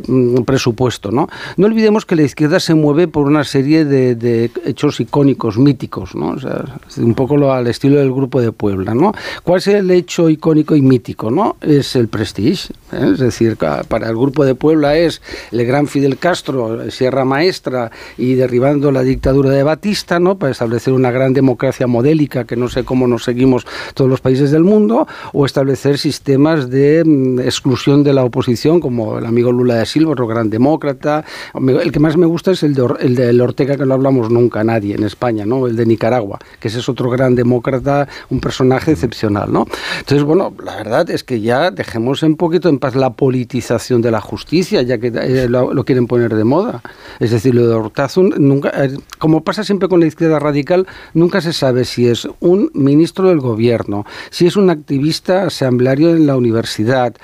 mm, 0.07 0.42
presupuesto, 0.42 1.11
¿no? 1.11 1.29
No 1.57 1.66
olvidemos 1.66 2.07
que 2.07 2.16
la 2.16 2.22
izquierda 2.22 2.61
se 2.61 2.75
mueve 2.75 3.02
por 3.09 3.27
una 3.27 3.45
serie 3.45 3.85
de, 3.85 4.51
hechos 4.65 5.01
icónicos, 5.01 5.59
míticos, 5.59 6.15
¿no? 6.15 6.31
O 6.31 6.38
sea, 6.41 6.65
un 6.99 7.15
poco 7.15 7.37
lo, 7.37 7.53
al 7.53 7.67
estilo 7.67 7.99
del 7.99 8.12
grupo 8.12 8.41
de 8.41 8.53
Puebla, 8.53 8.95
¿no? 8.95 9.12
¿Cuál 9.43 9.59
es 9.59 9.67
el 9.69 9.91
hecho 9.91 10.29
icónico 10.29 10.77
y 10.77 10.83
mítico, 10.83 11.31
no? 11.31 11.57
Es 11.61 11.97
el 11.97 12.09
Prestige, 12.09 12.73
¿eh? 12.93 13.11
es 13.12 13.19
decir, 13.19 13.57
para 13.57 14.09
el 14.09 14.17
grupo 14.17 14.45
de 14.45 14.55
Puebla 14.55 14.97
es 14.97 15.23
el 15.51 15.65
gran 15.67 15.87
Fidel 15.87 16.19
Castro, 16.19 16.91
Sierra 16.91 17.25
Maestra 17.25 17.91
y 18.17 18.35
derribando 18.35 18.93
la 18.93 19.03
dictadura 19.03 19.51
de 19.51 19.62
Batista, 19.62 20.19
¿no? 20.19 20.38
Para 20.38 20.53
establecer 20.53 20.93
una 20.93 21.11
gran 21.11 21.33
democracia 21.33 21.87
modélica 21.87 22.45
que 22.45 22.57
no 22.57 22.69
sé 22.69 22.85
cómo 22.85 23.07
nos 23.07 23.25
seguimos 23.25 23.67
todos 23.95 24.11
los 24.11 24.21
países 24.21 24.51
del 24.51 24.65
mundo, 24.65 25.07
o 25.33 25.47
establecer 25.47 25.99
sistemas 25.99 26.71
de 26.71 27.03
mm, 27.05 27.41
exclusión 27.41 28.03
de 28.03 28.12
la 28.12 28.25
oposición, 28.25 28.81
como 28.81 29.19
el 29.19 29.27
amigo 29.27 29.53
Lula 29.53 29.77
de 29.77 29.87
Silva, 29.87 30.12
otro 30.12 30.27
gran 30.27 30.51
demócrata. 30.51 31.25
El 31.55 31.93
que 31.93 32.01
más 32.01 32.17
me 32.17 32.27
gusta 32.27 32.53
es 32.53 32.62
el 32.62 32.75
de 32.75 32.83
el 33.00 33.14
de 33.14 33.40
Ortega 33.40 33.76
que 33.76 33.87
no 33.87 33.94
hablamos 33.94 34.31
nunca 34.31 34.64
nadie 34.64 34.94
en 34.94 35.05
España, 35.05 35.44
¿no? 35.44 35.66
El 35.66 35.76
de 35.76 35.87
Nicaragua, 35.87 36.38
que 36.61 36.68
ese 36.68 36.78
es 36.78 36.88
otro 36.88 37.11
gran 37.11 37.35
demócrata, 37.35 38.09
un 38.31 38.40
personaje 38.40 38.92
excepcional, 38.92 39.52
¿no? 39.52 39.66
Entonces, 39.98 40.22
bueno, 40.22 40.55
la 40.64 40.76
verdad 40.76 41.11
es 41.11 41.24
que 41.24 41.40
ya 41.40 41.70
dejemos 41.70 42.22
un 42.22 42.37
poquito 42.37 42.68
en 42.68 42.78
paz 42.78 42.94
la 42.94 43.11
politización 43.11 44.02
de 44.02 44.11
la 44.11 44.20
justicia, 44.20 44.83
ya 44.83 44.98
que 44.98 45.12
eh, 45.14 45.48
lo, 45.48 45.85
quieren 45.85 46.07
poner 46.07 46.35
de 46.35 46.44
moda. 46.44 46.83
Es 47.20 47.31
decir, 47.31 47.55
lo 47.55 47.66
de 47.66 47.74
Ortazun, 47.74 48.35
nunca, 48.38 48.70
eh, 48.85 48.96
como 49.18 49.44
pasa 49.44 49.64
siempre 49.64 49.88
con 49.88 50.00
la 50.00 50.07
izquierda 50.07 50.38
radical, 50.38 50.87
nunca 51.14 51.40
se 51.40 51.52
sabe 51.52 51.85
si 51.85 52.09
es 52.09 52.28
un 52.40 52.70
ministro 52.74 53.28
del 53.28 53.40
gobierno, 53.40 54.07
si 54.31 54.46
es 54.46 54.57
un 54.57 54.70
activista 54.70 55.44
asambleario 55.44 56.11
en 56.11 56.26
la 56.26 56.37
universidad 56.37 57.14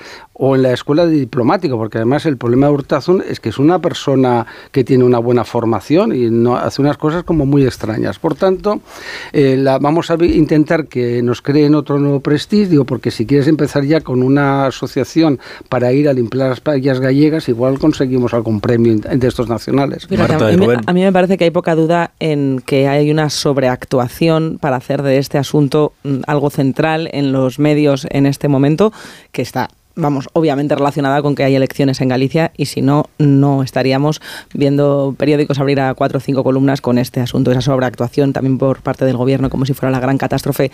o 0.41 0.55
en 0.55 0.63
la 0.63 0.71
escuela 0.71 1.05
de 1.05 1.11
diplomático, 1.11 1.77
porque 1.77 1.97
además 1.97 2.25
el 2.25 2.37
problema 2.37 2.67
de 2.67 2.73
Urtasun 2.73 3.21
es 3.27 3.41
que 3.41 3.49
es 3.49 3.59
una 3.59 3.79
persona 3.79 4.47
que 4.71 4.85
tiene 4.85 5.03
una 5.03 5.19
buena 5.19 5.43
formación 5.43 6.15
y 6.15 6.29
no 6.31 6.55
hace 6.55 6.81
unas 6.81 6.97
cosas 6.97 7.23
como 7.23 7.45
muy 7.45 7.65
extrañas. 7.65 8.19
Por 8.19 8.35
tanto, 8.35 8.79
eh, 9.33 9.57
la, 9.57 9.79
vamos 9.79 10.09
a 10.09 10.15
intentar 10.23 10.87
que 10.87 11.21
nos 11.21 11.41
creen 11.41 11.75
otro 11.75 11.99
nuevo 11.99 12.21
prestigio, 12.21 12.85
porque 12.85 13.11
si 13.11 13.25
quieres 13.25 13.49
empezar 13.49 13.83
ya 13.83 13.99
con 13.99 14.23
una 14.23 14.67
asociación 14.67 15.39
para 15.67 15.91
ir 15.91 16.07
a 16.07 16.13
limpiar 16.13 16.49
las 16.49 16.61
playas 16.61 17.01
gallegas, 17.01 17.49
igual 17.49 17.77
conseguimos 17.77 18.33
algún 18.33 18.61
premio 18.61 18.95
de 18.95 19.27
estos 19.27 19.49
nacionales. 19.49 20.07
a, 20.09 20.55
mí, 20.55 20.67
a 20.85 20.93
mí 20.93 21.01
me 21.01 21.11
parece 21.11 21.37
que 21.37 21.43
hay 21.43 21.51
poca 21.51 21.75
duda 21.75 22.11
en 22.21 22.61
que 22.65 22.87
hay 22.87 23.11
una 23.11 23.29
sobreactuación 23.29 24.57
para 24.61 24.77
hacer 24.77 25.01
de 25.01 25.17
este 25.17 25.37
asunto 25.37 25.91
mm, 26.03 26.19
algo 26.27 26.49
central 26.49 27.09
en 27.11 27.33
los 27.33 27.59
medios 27.59 28.07
en 28.09 28.25
este 28.25 28.47
momento, 28.47 28.93
que 29.33 29.41
está 29.41 29.69
vamos, 29.95 30.29
obviamente 30.33 30.75
relacionada 30.75 31.21
con 31.21 31.35
que 31.35 31.43
hay 31.43 31.55
elecciones 31.55 32.01
en 32.01 32.09
Galicia 32.09 32.51
y 32.55 32.65
si 32.65 32.81
no, 32.81 33.05
no 33.17 33.63
estaríamos 33.63 34.21
viendo 34.53 35.13
periódicos 35.17 35.59
abrir 35.59 35.81
a 35.81 35.93
cuatro 35.93 36.17
o 36.17 36.21
cinco 36.21 36.43
columnas 36.43 36.81
con 36.81 36.97
este 36.97 37.19
asunto, 37.19 37.51
esa 37.51 37.61
sobreactuación 37.61 38.33
también 38.33 38.57
por 38.57 38.81
parte 38.81 39.05
del 39.05 39.17
gobierno 39.17 39.49
como 39.49 39.65
si 39.65 39.73
fuera 39.73 39.91
la 39.91 39.99
gran 39.99 40.17
catástrofe 40.17 40.71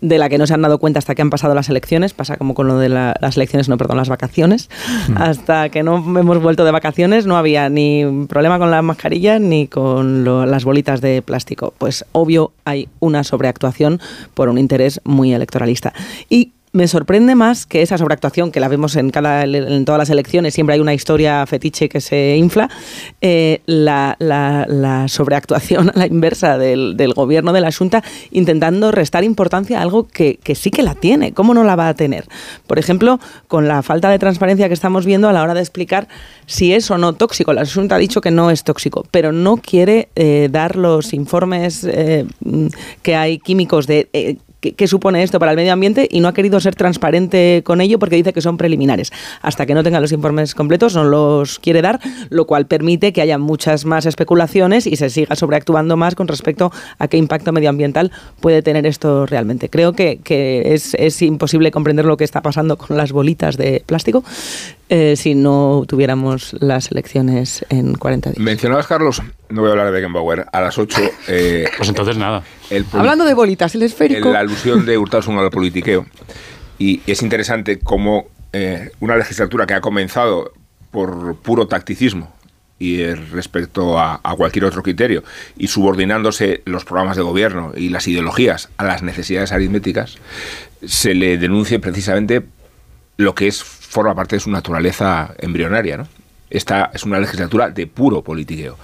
de 0.00 0.18
la 0.18 0.28
que 0.28 0.38
no 0.38 0.46
se 0.46 0.54
han 0.54 0.62
dado 0.62 0.78
cuenta 0.78 0.98
hasta 0.98 1.14
que 1.14 1.22
han 1.22 1.30
pasado 1.30 1.54
las 1.54 1.68
elecciones, 1.68 2.12
pasa 2.12 2.36
como 2.36 2.54
con 2.54 2.68
lo 2.68 2.78
de 2.78 2.88
las 2.88 3.36
elecciones, 3.36 3.68
no, 3.68 3.78
perdón, 3.78 3.96
las 3.96 4.08
vacaciones, 4.08 4.68
mm. 5.08 5.16
hasta 5.16 5.68
que 5.70 5.82
no 5.82 5.96
hemos 5.96 6.42
vuelto 6.42 6.64
de 6.64 6.70
vacaciones 6.70 7.26
no 7.26 7.36
había 7.36 7.68
ni 7.68 8.26
problema 8.28 8.58
con 8.58 8.70
las 8.70 8.84
mascarillas 8.84 9.40
ni 9.40 9.68
con 9.68 10.24
las 10.24 10.64
bolitas 10.64 11.00
de 11.00 11.22
plástico. 11.22 11.72
Pues 11.78 12.04
obvio 12.12 12.52
hay 12.64 12.88
una 13.00 13.24
sobreactuación 13.24 14.00
por 14.34 14.48
un 14.48 14.58
interés 14.58 15.00
muy 15.04 15.32
electoralista. 15.32 15.92
Y 16.28 16.52
me 16.76 16.88
sorprende 16.88 17.34
más 17.34 17.64
que 17.64 17.80
esa 17.80 17.96
sobreactuación 17.96 18.52
que 18.52 18.60
la 18.60 18.68
vemos 18.68 18.96
en, 18.96 19.08
cada, 19.08 19.44
en 19.44 19.84
todas 19.86 19.98
las 19.98 20.10
elecciones, 20.10 20.52
siempre 20.52 20.74
hay 20.74 20.80
una 20.80 20.92
historia 20.92 21.46
fetiche 21.46 21.88
que 21.88 22.02
se 22.02 22.36
infla, 22.36 22.68
eh, 23.22 23.62
la, 23.64 25.06
sobreactuación 25.08 25.88
a 25.94 25.98
la 25.98 26.06
inversa 26.06 26.58
del, 26.58 27.14
gobierno 27.14 27.54
de 27.54 27.62
la 27.62 27.72
Junta 27.72 28.02
intentando 28.30 28.92
restar 28.92 29.24
importancia 29.24 29.78
a 29.78 29.82
algo 29.82 30.06
que, 30.06 30.38
sí 30.54 30.70
que 30.70 30.82
la 30.82 30.94
tiene. 30.94 31.32
¿Cómo 31.32 31.54
no 31.54 31.64
la 31.64 31.76
va 31.76 31.88
a 31.88 31.94
tener? 31.94 32.26
Por 32.66 32.78
ejemplo, 32.78 33.20
con 33.48 33.68
la 33.68 33.82
falta 33.82 34.10
de 34.10 34.18
transparencia 34.18 34.68
que 34.68 34.74
estamos 34.74 35.06
viendo 35.06 35.30
a 35.30 35.32
la 35.32 35.42
hora 35.42 35.54
de 35.54 35.60
explicar 35.60 36.08
si 36.44 36.74
es 36.74 36.90
o 36.90 36.98
no 36.98 37.14
tóxico. 37.14 37.54
La 37.54 37.64
Junta 37.64 37.94
ha 37.94 37.98
dicho 37.98 38.20
que 38.20 38.30
no 38.30 38.50
es 38.50 38.64
tóxico, 38.64 39.06
pero 39.10 39.32
no 39.32 39.56
quiere 39.56 40.08
eh, 40.14 40.48
dar 40.50 40.76
los 40.76 41.14
informes 41.14 41.84
eh, 41.84 42.26
que 43.00 43.16
hay 43.16 43.38
químicos 43.38 43.86
de 43.86 44.38
qué, 44.72 44.86
supone 44.86 45.22
esto 45.22 45.38
para 45.38 45.52
el 45.52 45.56
medio 45.56 45.72
ambiente 45.72 46.08
y 46.10 46.20
no 46.20 46.28
ha 46.28 46.34
querido 46.34 46.60
ser 46.60 46.74
transparente 46.74 47.62
con 47.64 47.80
ello 47.80 47.98
porque 47.98 48.16
dice 48.16 48.32
que 48.32 48.40
son 48.40 48.56
preliminares. 48.56 49.12
Hasta 49.42 49.66
que 49.66 49.74
no 49.74 49.82
tenga 49.82 50.00
los 50.00 50.12
informes 50.12 50.54
completos 50.54 50.94
no 50.94 51.04
los 51.04 51.58
quiere 51.58 51.82
dar, 51.82 52.00
lo 52.30 52.46
cual 52.46 52.66
permite 52.66 53.12
que 53.12 53.20
haya 53.20 53.38
muchas 53.38 53.84
más 53.84 54.06
especulaciones 54.06 54.86
y 54.86 54.96
se 54.96 55.10
siga 55.10 55.36
sobreactuando 55.36 55.96
más 55.96 56.14
con 56.14 56.28
respecto 56.28 56.72
a 56.98 57.08
qué 57.08 57.16
impacto 57.16 57.52
medioambiental 57.52 58.12
puede 58.40 58.62
tener 58.62 58.86
esto 58.86 59.26
realmente. 59.26 59.68
Creo 59.68 59.92
que, 59.92 60.20
es, 60.74 60.94
es 60.94 61.22
imposible 61.22 61.70
comprender 61.70 62.04
lo 62.04 62.16
que 62.16 62.24
está 62.24 62.42
pasando 62.42 62.76
con 62.76 62.96
las 62.96 63.12
bolitas 63.12 63.56
de 63.56 63.82
plástico 63.86 64.24
eh, 64.88 65.16
si 65.16 65.34
no 65.34 65.84
tuviéramos 65.88 66.54
las 66.60 66.92
elecciones 66.92 67.64
en 67.70 67.94
40 67.94 68.30
días. 68.30 68.38
Mencionabas, 68.40 68.86
Carlos, 68.86 69.20
no 69.48 69.60
voy 69.60 69.68
a 69.68 69.72
hablar 69.72 69.86
de 69.86 69.92
Beckenbauer, 69.92 70.46
a 70.52 70.60
las 70.60 70.78
8. 70.78 71.00
Eh, 71.28 71.68
pues 71.76 71.88
entonces 71.88 72.16
nada. 72.16 72.44
Hablando 72.92 73.24
de 73.24 73.34
bolitas, 73.34 73.74
el 73.74 73.82
esférico. 73.82 74.32
La 74.32 74.40
alusión 74.40 74.86
de 74.86 74.98
Hurtasun 74.98 75.38
al 75.38 75.50
politiqueo. 75.50 76.06
Y 76.78 77.00
es 77.06 77.22
interesante 77.22 77.78
cómo 77.78 78.28
eh, 78.52 78.90
una 79.00 79.16
legislatura 79.16 79.66
que 79.66 79.74
ha 79.74 79.80
comenzado 79.80 80.52
por 80.90 81.36
puro 81.36 81.66
tacticismo 81.68 82.34
y 82.78 83.06
respecto 83.06 83.98
a, 83.98 84.20
a, 84.22 84.36
cualquier 84.36 84.66
otro 84.66 84.82
criterio 84.82 85.24
y 85.56 85.68
subordinándose 85.68 86.62
los 86.66 86.84
programas 86.84 87.16
de 87.16 87.22
gobierno 87.22 87.72
y 87.74 87.88
las 87.88 88.06
ideologías 88.06 88.68
a 88.76 88.84
las 88.84 89.02
necesidades 89.02 89.52
aritméticas, 89.52 90.18
se 90.84 91.14
le 91.14 91.38
denuncie 91.38 91.78
precisamente 91.78 92.42
lo 93.16 93.34
que 93.34 93.46
es 93.46 93.62
forma 93.64 94.14
parte 94.14 94.36
de 94.36 94.40
su 94.40 94.50
naturaleza 94.50 95.34
embrionaria, 95.38 95.96
¿no? 95.96 96.08
Esta 96.48 96.90
es 96.94 97.02
una 97.02 97.18
legislatura 97.18 97.70
de 97.70 97.86
puro 97.86 98.22
politiqueo. 98.22 98.78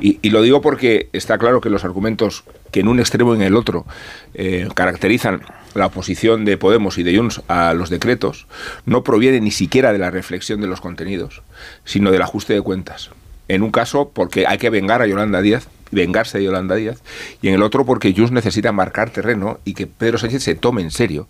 Y, 0.00 0.28
lo 0.28 0.42
digo 0.42 0.60
porque 0.60 1.08
está 1.12 1.38
claro 1.38 1.60
que 1.60 1.70
los 1.70 1.84
argumentos 1.84 2.44
que 2.76 2.80
en 2.80 2.88
un 2.88 3.00
extremo 3.00 3.32
y 3.32 3.38
en 3.38 3.42
el 3.42 3.56
otro 3.56 3.86
eh, 4.34 4.68
caracterizan 4.74 5.40
la 5.74 5.86
oposición 5.86 6.44
de 6.44 6.58
Podemos 6.58 6.98
y 6.98 7.04
de 7.04 7.16
Junts 7.16 7.40
a 7.48 7.72
los 7.72 7.88
decretos 7.88 8.46
no 8.84 9.02
provienen 9.02 9.44
ni 9.44 9.50
siquiera 9.50 9.94
de 9.94 9.98
la 9.98 10.10
reflexión 10.10 10.60
de 10.60 10.66
los 10.66 10.82
contenidos, 10.82 11.40
sino 11.86 12.10
del 12.10 12.20
ajuste 12.20 12.52
de 12.52 12.60
cuentas. 12.60 13.08
En 13.48 13.62
un 13.62 13.70
caso 13.70 14.10
porque 14.12 14.46
hay 14.46 14.58
que 14.58 14.68
vengar 14.68 15.00
a 15.00 15.06
Yolanda 15.06 15.40
Díaz 15.40 15.68
vengarse 15.90 16.38
de 16.38 16.44
Yolanda 16.44 16.74
Díaz, 16.74 17.02
y 17.40 17.48
en 17.48 17.54
el 17.54 17.62
otro 17.62 17.86
porque 17.86 18.12
Junts 18.12 18.32
necesita 18.32 18.72
marcar 18.72 19.10
terreno 19.10 19.60
y 19.64 19.74
que 19.74 19.86
Pedro 19.86 20.18
Sánchez 20.18 20.42
se 20.42 20.54
tome 20.54 20.82
en 20.82 20.90
serio 20.90 21.28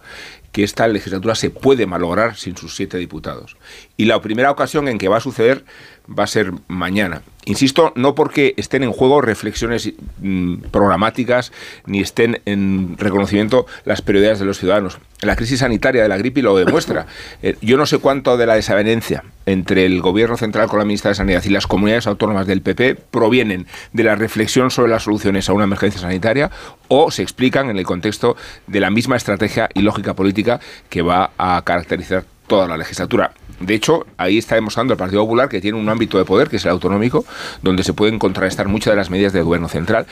que 0.50 0.64
esta 0.64 0.88
legislatura 0.88 1.34
se 1.34 1.50
puede 1.50 1.86
malograr 1.86 2.36
sin 2.36 2.56
sus 2.56 2.74
siete 2.74 2.96
diputados. 2.96 3.56
Y 3.96 4.06
la 4.06 4.20
primera 4.22 4.50
ocasión 4.50 4.88
en 4.88 4.96
que 4.98 5.08
va 5.08 5.18
a 5.18 5.20
suceder 5.20 5.64
va 6.06 6.24
a 6.24 6.28
ser 6.28 6.52
mañana. 6.68 7.22
Insisto, 7.44 7.92
no 7.94 8.16
porque 8.16 8.54
estén 8.56 8.82
en 8.82 8.90
juego 8.90 9.20
reflexiones 9.20 9.92
mm, 10.20 10.62
programáticas 10.72 11.52
ni 11.86 12.00
estén 12.00 12.40
en 12.44 12.96
reconocimiento 12.98 13.66
las 13.84 14.02
prioridades 14.02 14.40
de 14.40 14.46
los 14.46 14.58
ciudadanos. 14.58 14.98
La 15.20 15.36
crisis 15.36 15.60
sanitaria 15.60 16.02
de 16.02 16.08
la 16.08 16.16
gripe 16.16 16.42
lo 16.42 16.56
demuestra. 16.56 17.06
Eh, 17.42 17.56
yo 17.60 17.76
no 17.76 17.86
sé 17.86 17.98
cuánto 17.98 18.36
de 18.36 18.46
la 18.46 18.54
desavenencia 18.54 19.22
entre 19.44 19.84
el 19.84 20.00
gobierno 20.00 20.36
central 20.36 20.68
con 20.68 20.78
la 20.78 20.84
ministra 20.84 21.10
de 21.10 21.16
Sanidad 21.16 21.42
y 21.44 21.50
las 21.50 21.66
comunidades 21.66 22.06
autónomas 22.06 22.46
del 22.46 22.62
PP 22.62 22.94
provienen 22.94 23.66
de 23.92 24.04
la 24.04 24.14
reflexión 24.14 24.70
sobre 24.70 24.90
las 24.90 25.02
soluciones 25.02 25.48
a 25.48 25.52
una 25.52 25.64
emergencia 25.64 26.00
sanitaria 26.00 26.50
o 26.88 27.10
se 27.10 27.22
explican 27.22 27.68
en 27.68 27.76
el 27.78 27.84
contexto 27.84 28.36
de 28.66 28.80
la 28.80 28.90
misma 28.90 29.16
estrategia 29.16 29.68
y 29.74 29.82
lógica 29.82 30.14
política 30.14 30.60
que 30.88 31.02
va 31.02 31.32
a 31.36 31.60
caracterizar 31.62 32.24
toda 32.46 32.66
la 32.66 32.76
legislatura. 32.76 33.32
De 33.60 33.74
hecho, 33.74 34.06
ahí 34.16 34.38
está 34.38 34.54
demostrando 34.54 34.92
el 34.92 34.98
Partido 34.98 35.22
Popular 35.22 35.48
que 35.48 35.60
tiene 35.60 35.78
un 35.78 35.88
ámbito 35.88 36.18
de 36.18 36.24
poder, 36.24 36.48
que 36.48 36.56
es 36.56 36.64
el 36.64 36.70
autonómico, 36.72 37.24
donde 37.62 37.84
se 37.84 37.92
pueden 37.92 38.18
contrarrestar 38.18 38.68
muchas 38.68 38.92
de 38.92 38.96
las 38.96 39.10
medidas 39.10 39.32
del 39.32 39.44
gobierno 39.44 39.68
central. 39.68 40.06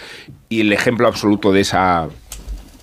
Y 0.49 0.63
el 0.63 0.73
ejemplo 0.73 1.07
absoluto 1.07 1.53
de 1.53 1.61
esa 1.61 2.09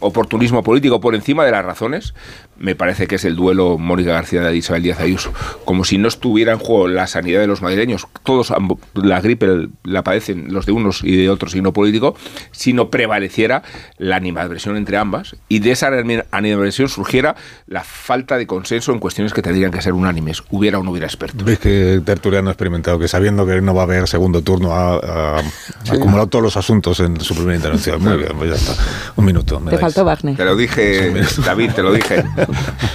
oportunismo 0.02 0.64
político 0.64 1.00
por 1.00 1.16
encima 1.16 1.46
de 1.46 1.52
las 1.52 1.64
razones, 1.64 2.14
me 2.62 2.76
parece 2.76 3.08
que 3.08 3.16
es 3.16 3.26
el 3.26 3.36
duelo 3.36 3.78
Mónica 3.78 4.14
García 4.14 4.42
de 4.42 4.56
Isabel 4.56 4.84
Díaz 4.84 5.00
Ayuso. 5.00 5.34
Como 5.66 5.84
si 5.84 5.98
no 5.98 6.08
estuviera 6.08 6.54
en 6.54 6.60
juego 6.60 6.88
la 6.88 7.08
sanidad 7.08 7.42
de 7.42 7.48
los 7.48 7.62
madrileños, 7.62 8.08
todos 8.24 8.54
la 8.94 9.20
gripe 9.20 9.70
la 9.84 10.04
padecen 10.04 10.54
los 10.54 10.66
de 10.66 10.72
unos 10.72 11.04
y 11.04 11.18
de 11.18 11.30
otros 11.30 11.52
signo 11.52 11.74
político, 11.74 12.16
sino 12.52 12.90
prevaleciera 12.90 13.64
la 13.98 14.16
animadversión 14.16 14.78
entre 14.78 14.98
ambas 14.98 15.36
y 15.50 15.60
de 15.60 15.72
esa 15.72 15.90
animadversión 16.32 16.88
surgiera 16.88 17.36
la 17.68 17.84
falta 17.84 18.38
de 18.38 18.48
consenso 18.48 18.92
en 18.92 19.00
cuestiones 19.00 19.34
que 19.34 19.42
tendrían 19.42 19.72
que 19.72 19.82
ser 19.82 19.94
unánimes, 19.94 20.44
hubiera 20.52 20.80
o 20.80 20.84
no 20.84 20.92
hubiera 20.92 21.08
expertos. 21.08 21.44
¿Ves 21.44 21.60
que 21.60 22.02
Tertuliano 22.06 22.50
ha 22.50 22.54
experimentado 22.54 23.00
que 23.00 23.08
sabiendo 23.08 23.46
que 23.46 23.62
no 23.62 23.74
va 23.74 23.82
a 23.82 23.86
haber 23.86 24.08
segundo 24.08 24.42
turno 24.42 24.74
ha, 24.74 25.42
acumulado 25.90 26.28
todos 26.28 26.44
los 26.44 26.58
asuntos 26.58 27.00
en 27.00 27.20
su 27.20 27.34
primera 27.34 27.56
intervención? 27.56 28.02
Muy 28.04 28.18
bien, 28.18 28.32
pues 28.38 28.50
ya 28.52 28.56
está. 28.56 28.84
Un 29.16 29.26
minuto. 29.26 29.62
Te 29.70 29.78
faltó 29.78 30.06
Wagner. 30.06 30.38
Te 30.38 30.46
lo 30.46 30.56
dije, 30.56 31.12
David, 31.44 31.72
te 31.72 31.82
lo 31.82 31.92
dije. 31.92 32.24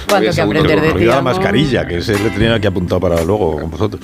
Cuando 0.09 0.31
que 0.31 0.41
aprender 0.41 0.81
de 0.81 1.05
La 1.05 1.21
mascarilla, 1.21 1.85
que 1.85 2.01
se 2.01 2.17
le 2.19 2.29
tenía 2.29 2.59
que 2.59 2.67
apuntar 2.67 2.99
para 2.99 3.23
luego 3.23 3.59
con 3.59 3.71
vosotros. 3.71 4.01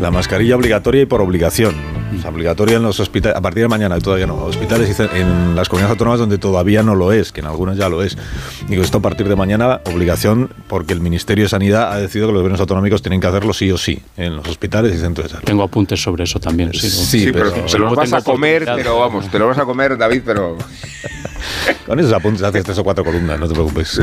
La 0.00 0.10
mascarilla 0.10 0.56
obligatoria 0.56 1.02
y 1.02 1.06
por 1.06 1.20
obligación. 1.20 1.97
Obligatoria 2.26 2.76
en 2.76 2.82
los 2.82 3.00
hospitales, 3.00 3.36
a 3.36 3.40
partir 3.40 3.62
de 3.62 3.68
mañana 3.68 3.98
todavía 3.98 4.26
no. 4.26 4.36
Hospitales 4.36 4.98
en 5.00 5.54
las 5.54 5.68
comunidades 5.68 5.92
autónomas 5.92 6.20
donde 6.20 6.38
todavía 6.38 6.82
no 6.82 6.94
lo 6.94 7.12
es, 7.12 7.32
que 7.32 7.40
en 7.40 7.46
algunas 7.46 7.76
ya 7.76 7.88
lo 7.88 8.02
es. 8.02 8.16
Digo, 8.68 8.82
esto 8.82 8.98
a 8.98 9.02
partir 9.02 9.28
de 9.28 9.36
mañana, 9.36 9.80
obligación, 9.86 10.50
porque 10.68 10.92
el 10.92 11.00
Ministerio 11.00 11.44
de 11.44 11.48
Sanidad 11.48 11.92
ha 11.92 11.96
decidido 11.98 12.28
que 12.28 12.32
los 12.32 12.42
gobiernos 12.42 12.60
autonómicos 12.60 13.02
tienen 13.02 13.20
que 13.20 13.26
hacerlo 13.26 13.52
sí 13.52 13.70
o 13.70 13.78
sí, 13.78 14.02
en 14.16 14.36
los 14.36 14.48
hospitales 14.48 14.94
y 14.94 14.98
centros 14.98 15.26
de 15.26 15.30
salud. 15.30 15.44
Tengo 15.44 15.62
apuntes 15.62 16.02
sobre 16.02 16.24
eso 16.24 16.38
también. 16.38 16.72
Sí, 16.74 17.30
pero, 17.32 17.52
te 17.52 17.78
los 17.78 17.94
vas 17.94 18.12
a 18.12 18.22
comer, 18.22 18.64
pero 18.76 18.98
vamos, 18.98 19.30
te 19.30 19.38
lo 19.38 19.48
vas 19.48 19.58
a 19.58 19.64
comer, 19.64 19.96
David, 19.96 20.22
pero... 20.24 20.56
Con 21.86 21.98
esos 21.98 22.12
apuntes 22.12 22.42
haces 22.42 22.64
tres 22.64 22.78
o 22.78 22.84
cuatro 22.84 23.04
columnas, 23.04 23.38
no 23.38 23.48
te 23.48 23.54
preocupes. 23.54 24.00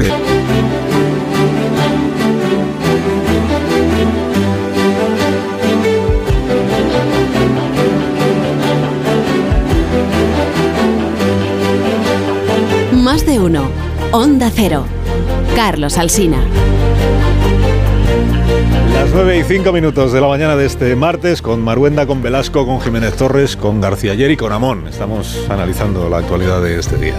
De 13.36 13.42
uno. 13.42 13.70
Onda 14.14 14.50
Cero. 14.54 14.86
Carlos 15.58 15.98
Alsina. 15.98 16.38
Las 18.94 19.12
9 19.14 19.40
y 19.40 19.44
5 19.44 19.74
minutos 19.74 20.14
de 20.14 20.22
la 20.22 20.28
mañana 20.28 20.56
de 20.56 20.66
este 20.66 20.96
martes 20.96 21.42
con 21.42 21.62
Maruenda, 21.62 22.08
con 22.08 22.22
Velasco, 22.22 22.66
con 22.66 22.80
Jiménez 22.80 23.16
Torres, 23.16 23.58
con 23.58 23.82
García 23.82 24.14
Ayer 24.14 24.32
y 24.32 24.38
con 24.38 24.54
Amón. 24.54 24.88
Estamos 24.88 25.38
analizando 25.50 26.08
la 26.08 26.20
actualidad 26.20 26.62
de 26.62 26.80
este 26.80 26.98
día. 26.98 27.16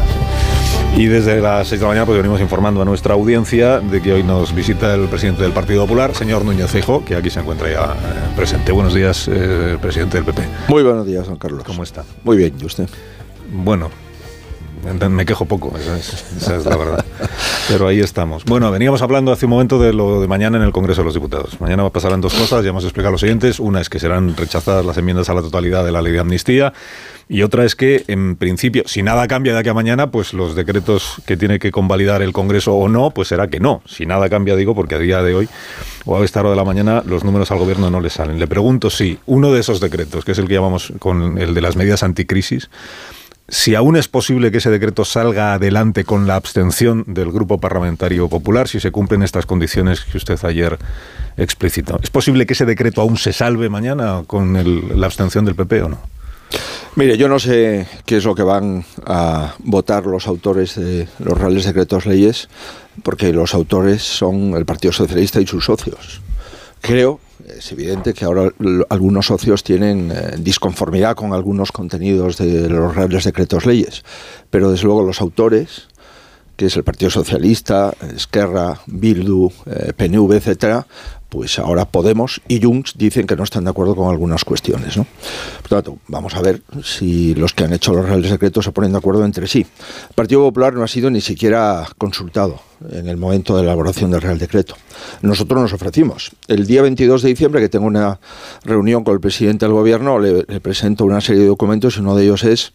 Y 0.96 1.04
desde 1.04 1.40
las 1.42 1.68
6 1.68 1.80
de 1.80 1.84
la 1.84 1.88
mañana 1.88 2.06
pues 2.06 2.16
venimos 2.16 2.40
informando 2.40 2.80
a 2.80 2.86
nuestra 2.86 3.12
audiencia 3.12 3.80
de 3.80 4.00
que 4.00 4.14
hoy 4.14 4.22
nos 4.22 4.54
visita 4.54 4.94
el 4.94 5.08
presidente 5.08 5.42
del 5.42 5.52
Partido 5.52 5.82
Popular, 5.82 6.14
señor 6.14 6.46
Núñez 6.46 6.70
Feijóo, 6.70 7.04
que 7.04 7.14
aquí 7.14 7.28
se 7.28 7.40
encuentra 7.40 7.70
ya 7.70 7.92
eh, 7.92 8.32
presente. 8.34 8.72
Buenos 8.72 8.94
días, 8.94 9.28
eh, 9.30 9.76
presidente 9.82 10.16
del 10.16 10.24
PP. 10.24 10.42
Muy 10.68 10.82
buenos 10.82 11.04
días, 11.04 11.26
don 11.26 11.36
Carlos. 11.36 11.62
¿Cómo 11.64 11.82
está? 11.82 12.04
Muy 12.24 12.38
bien, 12.38 12.54
¿y 12.58 12.64
usted? 12.64 12.88
Bueno, 13.52 13.90
me 15.08 15.26
quejo 15.26 15.44
poco, 15.46 15.72
esa 15.78 15.96
es, 16.56 16.64
la 16.64 16.76
verdad. 16.76 17.04
Pero 17.68 17.88
ahí 17.88 18.00
estamos. 18.00 18.44
Bueno, 18.44 18.70
veníamos 18.70 19.02
hablando 19.02 19.32
hace 19.32 19.46
un 19.46 19.50
momento 19.50 19.78
de 19.78 19.92
lo 19.92 20.20
de 20.20 20.28
mañana 20.28 20.58
en 20.58 20.62
el 20.62 20.72
Congreso 20.72 21.00
de 21.00 21.06
los 21.06 21.14
Diputados. 21.14 21.60
Mañana 21.60 21.88
pasarán 21.90 22.20
dos 22.20 22.34
cosas, 22.34 22.62
ya 22.62 22.70
hemos 22.70 22.84
explicado 22.84 23.12
los 23.12 23.20
siguientes. 23.20 23.58
Una 23.58 23.80
es 23.80 23.88
que 23.88 23.98
serán 23.98 24.36
rechazadas 24.36 24.84
las 24.84 24.96
enmiendas 24.98 25.28
a 25.28 25.34
la 25.34 25.42
totalidad 25.42 25.84
de 25.84 25.92
la 25.92 26.02
ley 26.02 26.12
de 26.12 26.20
amnistía. 26.20 26.72
Y 27.28 27.42
otra 27.42 27.64
es 27.64 27.74
que, 27.74 28.04
en 28.06 28.36
principio, 28.36 28.84
si 28.86 29.02
nada 29.02 29.26
cambia 29.26 29.52
de 29.52 29.58
aquí 29.58 29.68
a 29.68 29.74
mañana, 29.74 30.12
pues 30.12 30.32
los 30.32 30.54
decretos 30.54 31.20
que 31.26 31.36
tiene 31.36 31.58
que 31.58 31.72
convalidar 31.72 32.22
el 32.22 32.32
Congreso 32.32 32.74
o 32.74 32.88
no, 32.88 33.10
pues 33.10 33.28
será 33.28 33.48
que 33.48 33.58
no. 33.58 33.82
Si 33.84 34.06
nada 34.06 34.28
cambia, 34.28 34.54
digo, 34.54 34.76
porque 34.76 34.94
a 34.94 34.98
día 34.98 35.22
de 35.22 35.34
hoy 35.34 35.48
o 36.04 36.16
a 36.16 36.24
esta 36.24 36.40
hora 36.40 36.50
de 36.50 36.56
la 36.56 36.64
mañana 36.64 37.02
los 37.04 37.24
números 37.24 37.50
al 37.50 37.58
gobierno 37.58 37.90
no 37.90 38.00
le 38.00 38.10
salen. 38.10 38.38
Le 38.38 38.46
pregunto 38.46 38.90
si 38.90 39.18
uno 39.26 39.52
de 39.52 39.60
esos 39.60 39.80
decretos, 39.80 40.24
que 40.24 40.32
es 40.32 40.38
el 40.38 40.46
que 40.46 40.54
llamamos 40.54 40.92
con 41.00 41.38
el 41.38 41.52
de 41.52 41.60
las 41.60 41.74
medidas 41.74 42.04
anticrisis, 42.04 42.70
si 43.48 43.74
aún 43.74 43.96
es 43.96 44.08
posible 44.08 44.50
que 44.50 44.58
ese 44.58 44.70
decreto 44.70 45.04
salga 45.04 45.54
adelante 45.54 46.04
con 46.04 46.26
la 46.26 46.34
abstención 46.34 47.04
del 47.06 47.30
Grupo 47.30 47.58
Parlamentario 47.58 48.28
Popular, 48.28 48.66
si 48.66 48.80
se 48.80 48.90
cumplen 48.90 49.22
estas 49.22 49.46
condiciones 49.46 50.00
que 50.00 50.16
usted 50.16 50.38
ayer 50.44 50.78
explicitó. 51.36 51.98
¿Es 52.02 52.10
posible 52.10 52.46
que 52.46 52.54
ese 52.54 52.64
decreto 52.64 53.00
aún 53.00 53.16
se 53.16 53.32
salve 53.32 53.68
mañana 53.68 54.24
con 54.26 55.00
la 55.00 55.06
abstención 55.06 55.44
del 55.44 55.54
PP 55.54 55.82
o 55.82 55.88
no? 55.90 55.98
Mire, 56.96 57.18
yo 57.18 57.28
no 57.28 57.38
sé 57.38 57.86
qué 58.06 58.16
es 58.16 58.24
lo 58.24 58.34
que 58.34 58.42
van 58.42 58.84
a 59.04 59.54
votar 59.58 60.06
los 60.06 60.26
autores 60.26 60.76
de 60.76 61.06
los 61.18 61.36
reales 61.36 61.64
decretos 61.64 62.06
leyes, 62.06 62.48
porque 63.02 63.32
los 63.32 63.54
autores 63.54 64.02
son 64.02 64.54
el 64.54 64.64
Partido 64.64 64.92
Socialista 64.92 65.40
y 65.40 65.46
sus 65.46 65.66
socios. 65.66 66.22
Creo 66.80 67.20
es 67.44 67.72
evidente 67.72 68.14
que 68.14 68.24
ahora 68.24 68.50
algunos 68.88 69.26
socios 69.26 69.62
tienen 69.62 70.10
eh, 70.10 70.34
disconformidad 70.38 71.14
con 71.14 71.32
algunos 71.32 71.72
contenidos 71.72 72.38
de 72.38 72.68
los 72.68 72.94
reales 72.94 73.24
decretos 73.24 73.66
leyes, 73.66 74.04
pero 74.50 74.70
desde 74.70 74.84
luego 74.84 75.02
los 75.02 75.20
autores, 75.20 75.88
que 76.56 76.66
es 76.66 76.76
el 76.76 76.84
Partido 76.84 77.10
Socialista, 77.10 77.94
Esquerra, 78.14 78.80
Bildu, 78.86 79.52
eh, 79.66 79.92
PNV, 79.94 80.32
etcétera, 80.36 80.86
pues 81.28 81.58
ahora 81.58 81.84
Podemos 81.84 82.40
y 82.48 82.62
Junts 82.62 82.94
dicen 82.96 83.26
que 83.26 83.36
no 83.36 83.44
están 83.44 83.64
de 83.64 83.70
acuerdo 83.70 83.94
con 83.94 84.10
algunas 84.10 84.44
cuestiones. 84.44 84.96
¿no? 84.96 85.06
Por 85.62 85.68
tanto, 85.68 85.98
vamos 86.08 86.34
a 86.34 86.42
ver 86.42 86.62
si 86.82 87.34
los 87.34 87.54
que 87.54 87.64
han 87.64 87.72
hecho 87.72 87.92
los 87.92 88.06
reales 88.06 88.30
decretos 88.30 88.64
se 88.64 88.72
ponen 88.72 88.92
de 88.92 88.98
acuerdo 88.98 89.24
entre 89.24 89.46
sí. 89.46 89.66
El 90.08 90.14
Partido 90.14 90.40
Popular 90.42 90.74
no 90.74 90.82
ha 90.82 90.88
sido 90.88 91.10
ni 91.10 91.20
siquiera 91.20 91.86
consultado 91.98 92.60
en 92.90 93.08
el 93.08 93.16
momento 93.16 93.56
de 93.56 93.62
la 93.62 93.72
elaboración 93.72 94.10
del 94.10 94.20
Real 94.20 94.38
Decreto. 94.38 94.76
Nosotros 95.22 95.60
nos 95.60 95.72
ofrecimos. 95.72 96.30
El 96.48 96.66
día 96.66 96.82
22 96.82 97.22
de 97.22 97.28
diciembre, 97.30 97.60
que 97.60 97.68
tengo 97.68 97.86
una 97.86 98.20
reunión 98.64 99.02
con 99.02 99.14
el 99.14 99.20
presidente 99.20 99.64
del 99.64 99.74
Gobierno, 99.74 100.18
le 100.18 100.60
presento 100.60 101.04
una 101.04 101.20
serie 101.20 101.42
de 101.42 101.48
documentos 101.48 101.96
y 101.96 102.00
uno 102.00 102.14
de 102.14 102.24
ellos 102.24 102.44
es 102.44 102.72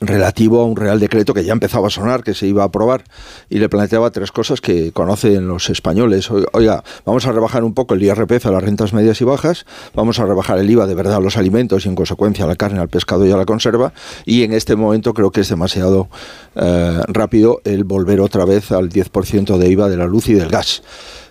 relativo 0.00 0.60
a 0.60 0.64
un 0.64 0.76
real 0.76 0.98
decreto 0.98 1.34
que 1.34 1.44
ya 1.44 1.52
empezaba 1.52 1.88
a 1.88 1.90
sonar, 1.90 2.22
que 2.22 2.34
se 2.34 2.46
iba 2.46 2.62
a 2.62 2.66
aprobar, 2.66 3.04
y 3.48 3.58
le 3.58 3.68
planteaba 3.68 4.10
tres 4.10 4.32
cosas 4.32 4.60
que 4.60 4.92
conocen 4.92 5.46
los 5.46 5.68
españoles. 5.68 6.30
Oiga, 6.52 6.82
vamos 7.04 7.26
a 7.26 7.32
rebajar 7.32 7.64
un 7.64 7.74
poco 7.74 7.94
el 7.94 8.02
IRPF 8.02 8.46
a 8.46 8.50
las 8.50 8.62
rentas 8.62 8.92
medias 8.92 9.20
y 9.20 9.24
bajas, 9.24 9.66
vamos 9.94 10.18
a 10.18 10.26
rebajar 10.26 10.58
el 10.58 10.70
IVA 10.70 10.86
de 10.86 10.94
verdad 10.94 11.16
a 11.16 11.20
los 11.20 11.36
alimentos 11.36 11.84
y 11.84 11.88
en 11.88 11.94
consecuencia 11.94 12.44
a 12.44 12.48
la 12.48 12.56
carne, 12.56 12.80
al 12.80 12.88
pescado 12.88 13.26
y 13.26 13.30
a 13.30 13.36
la 13.36 13.44
conserva, 13.44 13.92
y 14.24 14.42
en 14.42 14.52
este 14.52 14.74
momento 14.76 15.12
creo 15.12 15.30
que 15.30 15.42
es 15.42 15.48
demasiado 15.48 16.08
eh, 16.56 17.00
rápido 17.08 17.60
el 17.64 17.84
volver 17.84 18.20
otra 18.20 18.44
vez 18.44 18.72
al 18.72 18.88
10% 18.88 19.58
de 19.58 19.68
IVA 19.68 19.88
de 19.88 19.96
la 19.96 20.06
luz 20.06 20.28
y 20.28 20.34
del 20.34 20.48
gas. 20.48 20.82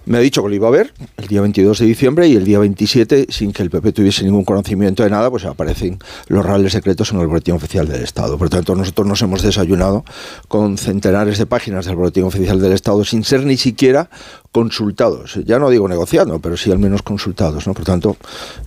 Me 0.09 0.17
ha 0.17 0.21
dicho 0.21 0.41
que 0.41 0.49
lo 0.49 0.55
iba 0.55 0.67
a 0.67 0.71
ver 0.71 0.91
el 1.17 1.27
día 1.27 1.39
22 1.39 1.77
de 1.77 1.85
diciembre 1.85 2.27
y 2.27 2.35
el 2.35 2.43
día 2.43 2.57
27, 2.57 3.27
sin 3.29 3.53
que 3.53 3.61
el 3.61 3.69
PP 3.69 3.91
tuviese 3.91 4.23
ningún 4.23 4.43
conocimiento 4.43 5.03
de 5.03 5.11
nada, 5.11 5.29
pues 5.29 5.45
aparecen 5.45 5.99
los 6.29 6.43
reales 6.43 6.71
secretos 6.71 7.11
en 7.11 7.19
el 7.19 7.27
Boletín 7.27 7.53
Oficial 7.53 7.87
del 7.87 8.01
Estado. 8.01 8.35
Por 8.39 8.49
tanto, 8.49 8.73
nosotros 8.73 9.05
nos 9.05 9.21
hemos 9.21 9.43
desayunado 9.43 10.03
con 10.47 10.79
centenares 10.79 11.37
de 11.37 11.45
páginas 11.45 11.85
del 11.85 11.95
Boletín 11.95 12.23
Oficial 12.23 12.59
del 12.59 12.71
Estado 12.71 13.05
sin 13.05 13.23
ser 13.23 13.45
ni 13.45 13.55
siquiera 13.55 14.09
consultados. 14.51 15.39
Ya 15.45 15.59
no 15.59 15.69
digo 15.69 15.87
negociando, 15.87 16.39
pero 16.39 16.57
sí 16.57 16.71
al 16.71 16.79
menos 16.79 17.01
consultados. 17.01 17.67
¿no? 17.67 17.73
Por 17.73 17.85
tanto, 17.85 18.17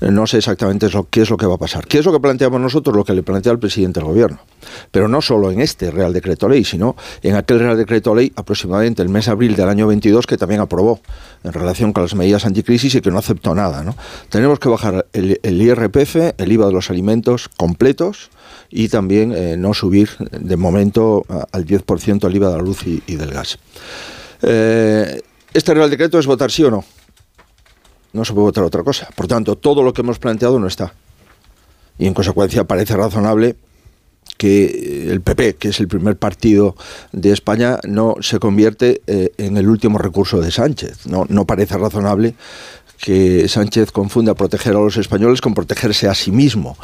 eh, 0.01 0.11
no 0.11 0.27
sé 0.27 0.39
exactamente 0.39 0.89
lo, 0.91 1.09
qué 1.09 1.23
es 1.23 1.31
lo 1.31 1.37
que 1.37 1.47
va 1.47 1.55
a 1.55 1.59
pasar. 1.59 1.87
¿Qué 1.87 1.99
es 1.99 2.05
lo 2.05 2.13
que 2.13 2.21
planteamos 2.21 2.61
nosotros? 2.61 2.95
Lo 2.95 3.05
que 3.05 3.15
le 3.15 3.23
plantea 3.23 3.53
el 3.53 3.59
presidente 3.59 4.01
del 4.01 4.09
Gobierno. 4.09 4.39
Pero 4.91 5.09
no 5.09 5.21
solo 5.21 5.51
en 5.51 5.61
este 5.61 5.91
Real 5.91 6.13
Decreto 6.13 6.49
Ley, 6.49 6.65
sino 6.65 6.95
en 7.23 7.35
aquel 7.35 7.59
Real 7.59 7.77
Decreto 7.77 8.15
Ley 8.15 8.33
aproximadamente 8.37 9.03
el 9.03 9.09
mes 9.09 9.27
de 9.27 9.33
abril 9.33 9.57
del 9.57 9.69
año 9.69 9.87
22 9.89 10.27
que 10.27 10.37
también 10.37 10.61
aprobó 10.61 11.01
en 11.43 11.53
relación 11.53 11.93
con 11.93 12.05
las 12.05 12.15
medidas 12.15 12.47
anticrisis 12.47 12.95
y 12.95 13.01
que 13.01 13.11
no 13.11 13.19
aceptó 13.19 13.55
nada. 13.55 13.83
¿no? 13.83 13.97
Tenemos 14.29 14.61
que 14.61 14.69
bajar 14.69 15.07
el, 15.13 15.41
IRPF, 15.43 16.39
el 16.39 16.53
IVA 16.53 16.67
de 16.67 16.73
los 16.73 16.91
alimentos 16.91 17.49
completos 17.49 18.31
y 18.71 18.89
también 18.89 19.33
eh, 19.33 19.57
no 19.57 19.75
subir 19.75 20.11
de 20.31 20.57
momento 20.57 21.25
al 21.51 21.67
10% 21.67 22.27
el 22.27 22.37
IVA 22.37 22.51
de 22.51 22.57
la 22.57 22.63
luz 22.63 22.87
y, 22.87 23.17
del 23.17 23.33
gas. 23.33 23.59
Eh, 24.43 25.21
este 25.55 25.75
Real 25.75 25.91
Decreto 25.91 26.19
es 26.19 26.27
votar 26.27 26.51
sí 26.51 26.65
o 26.65 26.71
no. 26.71 26.85
No 28.13 28.25
se 28.25 28.33
puede 28.33 28.47
votar 28.47 28.65
otra 28.65 28.83
cosa. 28.83 29.09
Por 29.15 29.27
tanto, 29.27 29.57
todo 29.57 29.83
lo 29.83 29.93
que 29.93 30.03
hemos 30.03 30.19
planteado 30.19 30.59
no 30.59 30.67
está. 30.67 30.93
Y 31.99 32.07
en 32.07 32.15
consecuencia 32.15 32.65
parece 32.65 32.97
razonable 32.97 33.57
que 34.37 35.11
el 35.11 35.21
PP, 35.21 35.55
que 35.55 35.69
es 35.69 35.81
el 35.81 35.89
primer 35.89 36.17
partido 36.17 36.75
de 37.13 37.33
España, 37.33 37.79
no 37.85 38.17
se 38.21 38.39
convierte 38.39 39.03
eh, 39.07 39.33
en 39.39 39.57
el 39.57 39.69
último 39.69 39.99
recurso 39.99 40.41
de 40.41 40.51
Sánchez. 40.51 41.07
No, 41.07 41.27
no 41.29 41.47
parece 41.47 41.79
razonable 41.79 42.35
que 42.99 43.49
Sánchez 43.49 43.93
confunda 43.93 44.35
proteger 44.35 44.75
a 44.77 44.81
los 44.81 44.97
españoles 44.97 45.41
con 45.41 45.55
protegerse 45.55 46.09
a 46.09 46.15
sí 46.15 46.31
mismo. 46.31 46.77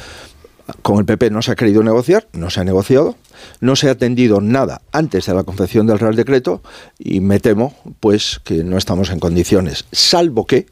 Con 0.83 0.99
el 0.99 1.05
PP 1.05 1.31
no 1.31 1.43
se 1.43 1.53
ha 1.53 1.57
querido 1.57 1.83
negociar, 1.83 2.29
no 2.33 2.51
se 2.51 2.61
ha 2.61 2.65
negociado, 2.65 3.17
no 3.61 3.75
se 3.75 3.89
ha 3.89 3.93
atendido 3.93 4.41
nada 4.41 4.83
antes 4.93 5.27
de 5.27 5.35
la 5.35 5.45
confección 5.45 5.87
del 5.87 5.99
Real 5.99 6.15
Decreto 6.15 6.63
y 6.99 7.21
me 7.21 7.41
temo 7.41 7.75
pues 8.01 8.41
que 8.45 8.65
no 8.65 8.77
estamos 8.77 9.11
en 9.11 9.19
condiciones, 9.19 9.87
salvo 9.93 10.47
que, 10.47 10.67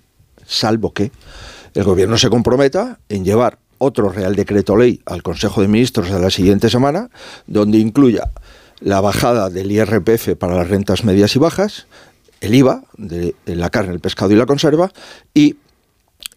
salvo 0.46 0.92
que 0.92 1.12
el 1.74 1.84
gobierno 1.84 2.18
se 2.18 2.28
comprometa 2.28 2.98
en 3.08 3.24
llevar 3.24 3.58
otro 3.78 4.10
Real 4.10 4.34
Decreto 4.34 4.76
Ley 4.76 5.00
al 5.06 5.22
Consejo 5.22 5.60
de 5.60 5.68
Ministros 5.68 6.10
de 6.10 6.18
la 6.18 6.30
siguiente 6.30 6.70
semana, 6.70 7.10
donde 7.46 7.78
incluya 7.78 8.30
la 8.80 9.00
bajada 9.00 9.50
del 9.50 9.72
IRPF 9.72 10.36
para 10.38 10.56
las 10.56 10.68
rentas 10.68 11.04
medias 11.04 11.34
y 11.36 11.38
bajas, 11.38 11.86
el 12.40 12.54
IVA 12.54 12.84
de, 12.96 13.34
la 13.46 13.70
carne, 13.70 13.94
el 13.94 14.00
pescado 14.00 14.32
y 14.32 14.36
la 14.36 14.46
conserva, 14.46 14.92
y 15.34 15.56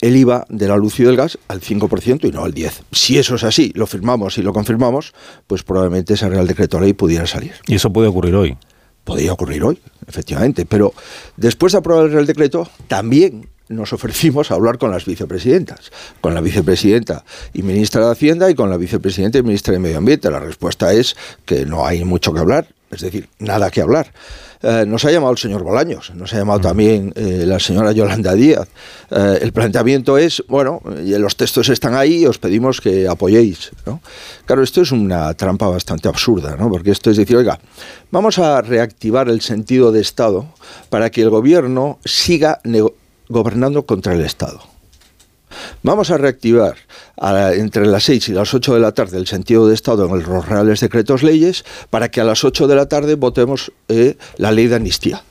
el 0.02 0.16
IVA 0.16 0.46
de 0.50 0.68
la 0.68 0.78
luz 0.78 1.00
y 1.00 1.04
del 1.04 1.16
gas 1.16 1.38
al 1.48 1.62
5% 1.62 2.28
y 2.28 2.32
no 2.32 2.44
al 2.44 2.54
10%. 2.54 2.84
Si 2.92 3.18
eso 3.18 3.36
es 3.36 3.44
así, 3.44 3.72
lo 3.76 3.88
firmamos 3.88 4.38
y 4.38 4.42
lo 4.42 4.54
confirmamos, 4.54 5.14
pues 5.48 5.64
probablemente 5.64 6.14
ese 6.14 6.30
Real 6.30 6.48
Decreto 6.48 6.80
Ley 6.80 6.94
pudiera 6.94 7.28
salir. 7.28 7.54
¿Y 7.68 7.76
eso 7.76 7.92
puede 7.92 8.08
ocurrir 8.08 8.36
hoy? 8.36 8.58
Podría 9.04 9.34
ocurrir 9.34 9.64
hoy, 9.64 9.80
efectivamente, 10.08 10.66
pero 10.66 10.94
después 11.36 11.74
de 11.74 11.80
aprobar 11.80 12.06
el 12.06 12.12
Real 12.12 12.26
Decreto, 12.26 12.70
también 12.88 13.50
nos 13.70 13.94
ofrecimos 13.94 14.52
a 14.52 14.56
hablar 14.56 14.78
con 14.78 14.92
las 14.92 15.06
vicepresidentas, 15.06 15.92
con 16.22 16.34
la 16.34 16.42
vicepresidenta 16.42 17.24
y 17.54 17.62
ministra 17.62 18.06
de 18.06 18.12
Hacienda 18.12 18.50
y 18.50 18.56
con 18.56 18.70
la 18.70 18.78
vicepresidenta 18.78 19.38
y 19.38 19.44
ministra 19.44 19.74
de 19.74 19.80
Medio 19.80 19.98
Ambiente. 20.00 20.30
La 20.30 20.40
respuesta 20.40 20.92
es 20.92 21.16
que 21.46 21.66
no 21.66 21.86
hay 21.86 22.04
mucho 22.04 22.34
que 22.34 22.40
hablar, 22.40 22.68
es 22.92 23.02
decir, 23.02 23.30
nada 23.38 23.70
que 23.70 23.82
hablar. 23.82 24.12
Eh, 24.62 24.84
nos 24.86 25.06
ha 25.06 25.12
llamado 25.12 25.32
el 25.32 25.38
señor 25.38 25.64
Bolaños, 25.64 26.12
nos 26.16 26.34
ha 26.34 26.38
llamado 26.38 26.60
mm. 26.60 26.62
también 26.62 27.14
eh, 27.16 27.44
la 27.46 27.60
señora 27.60 27.94
Yolanda 27.94 28.34
Díaz. 28.34 28.68
Eh, 29.10 29.40
el 29.42 29.54
planteamiento 29.54 30.18
es, 30.18 30.44
bueno, 30.50 30.82
los 30.84 31.38
textos 31.38 31.70
están 31.70 31.96
ahí, 31.96 32.26
os 32.26 32.40
pedimos 32.40 32.82
que 32.82 33.08
apoyéis. 33.08 33.72
Claro, 34.46 34.62
esto 34.62 34.82
es 34.82 34.92
una 34.92 35.34
trampa 35.34 35.68
bastante 35.68 36.10
absurda, 36.10 36.58
¿no? 36.58 36.70
porque 36.70 36.92
esto 36.92 37.10
es 37.10 37.18
decir, 37.18 37.38
oiga, 37.38 37.60
vamos 38.12 38.38
a 38.38 38.62
reactivar 38.62 39.30
el 39.30 39.40
sentido 39.42 39.94
de 39.94 40.02
Estado 40.02 40.46
para 40.90 41.10
que 41.10 41.22
el 41.22 41.30
gobierno 41.30 42.00
siga 42.04 42.60
gobernando 43.30 43.86
contra 43.86 44.14
el 44.14 44.22
Estado. 44.22 44.79
Vamos 45.84 46.12
a 46.12 46.18
reactivar 46.18 46.76
entre 47.54 47.86
las 47.86 48.04
6 48.04 48.30
y 48.30 48.34
las 48.34 48.54
8 48.54 48.74
de 48.74 48.80
la 48.80 48.92
tarde 48.92 49.18
el 49.18 49.28
sentido 49.28 49.68
de 49.68 49.74
Estado 49.74 50.06
en 50.06 50.24
los 50.24 50.48
reales 50.48 50.80
decretos 50.80 51.24
leyes 51.24 51.66
para 51.90 52.10
que 52.10 52.22
a 52.22 52.24
las 52.24 52.44
8 52.44 52.68
de 52.68 52.76
la 52.76 52.88
tarde 52.88 53.16
votemos 53.16 53.72
eh, 53.88 54.18
la 54.38 54.52
ley 54.52 54.68
de 54.68 54.76
amnistía. 54.76 55.24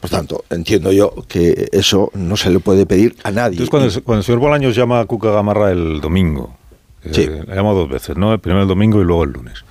Por 0.00 0.08
tanto, 0.08 0.44
entiendo 0.48 0.92
yo 0.92 1.12
que 1.28 1.68
eso 1.72 2.10
no 2.14 2.36
se 2.36 2.50
le 2.50 2.58
puede 2.58 2.86
pedir 2.86 3.16
a 3.22 3.30
nadie. 3.30 3.62
Entonces, 3.62 4.02
cuando 4.02 4.20
el, 4.20 4.24
señor 4.24 4.40
Bolaños 4.40 4.74
llama 4.74 5.00
a 5.00 5.04
Cuca 5.04 5.30
Gamarra 5.30 5.72
el 5.72 6.00
domingo, 6.00 6.56
eh, 7.04 7.10
sí. 7.12 7.26
le 7.26 7.54
llama 7.54 7.72
dos 7.72 7.88
veces, 7.88 8.16
¿no? 8.16 8.36
Primero 8.38 8.62
el 8.62 8.68
domingo 8.68 9.00
y 9.02 9.04
luego 9.04 9.24
el 9.24 9.32
lunes. 9.32 9.64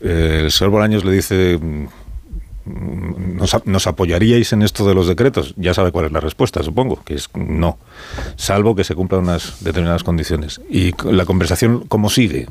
Eh, 0.00 0.42
el 0.44 0.52
señor 0.52 0.70
Bolaños 0.70 1.04
le 1.04 1.10
dice 1.10 1.58
¿Nos, 2.66 3.86
apoyaríais 3.86 4.52
en 4.54 4.62
esto 4.62 4.86
de 4.88 4.94
los 4.94 5.06
decretos? 5.06 5.54
Ya 5.56 5.74
sabe 5.74 5.92
cuál 5.92 6.06
es 6.06 6.12
la 6.12 6.20
respuesta, 6.20 6.62
supongo, 6.62 7.02
que 7.04 7.14
es 7.14 7.28
no, 7.34 7.78
salvo 8.36 8.74
que 8.74 8.84
se 8.84 8.94
cumplan 8.94 9.22
unas 9.22 9.62
determinadas 9.62 10.02
condiciones. 10.02 10.60
¿Y 10.70 10.92
la 11.04 11.26
conversación 11.26 11.84
cómo 11.88 12.08
sigue? 12.08 12.46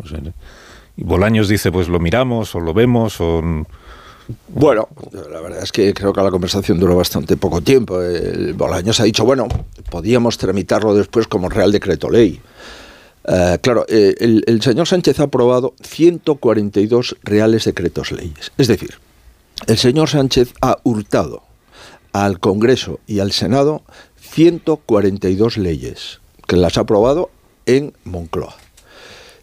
Bolaños 0.98 1.48
dice, 1.48 1.72
pues 1.72 1.90
lo 1.90 2.00
miramos 2.00 2.54
o 2.54 2.60
lo 2.60 2.74
vemos 2.74 3.20
o... 3.20 3.42
Bueno, 4.48 4.88
la 5.32 5.42
verdad 5.42 5.64
es 5.64 5.72
que 5.72 5.94
creo 5.94 6.14
que 6.14 6.22
la 6.22 6.32
conversación 6.32 6.80
duró 6.80 6.96
bastante 6.96 7.36
poco 7.36 7.62
tiempo. 7.62 8.02
El 8.02 8.54
Bolaños 8.54 9.00
ha 9.00 9.04
dicho, 9.04 9.26
bueno, 9.26 9.48
podíamos 9.90 10.38
tramitarlo 10.38 10.94
después 10.94 11.28
como 11.28 11.50
Real 11.50 11.72
Decreto 11.72 12.10
Ley. 12.10 12.40
Eh, 13.26 13.58
claro, 13.62 13.86
eh, 13.90 14.16
el, 14.20 14.44
el, 14.48 14.62
señor 14.62 14.88
Sánchez 14.88 15.20
ha 15.20 15.24
aprobado 15.24 15.74
142 15.82 17.18
reales 17.24 17.66
decretos 17.66 18.12
leyes. 18.12 18.52
Es 18.58 18.68
decir, 18.68 19.00
el 19.68 19.78
señor 19.78 20.10
Sánchez 20.10 20.54
ha 20.62 20.78
hurtado 20.84 21.44
al 22.12 22.40
Congreso 22.40 23.00
y 23.08 23.20
al 23.20 23.32
Senado 23.32 23.84
142 24.18 25.58
leyes 25.58 26.22
que 26.48 26.58
las 26.58 26.78
ha 26.78 26.82
aprobado 26.82 27.30
en 27.66 27.94
Moncloa. 28.04 28.56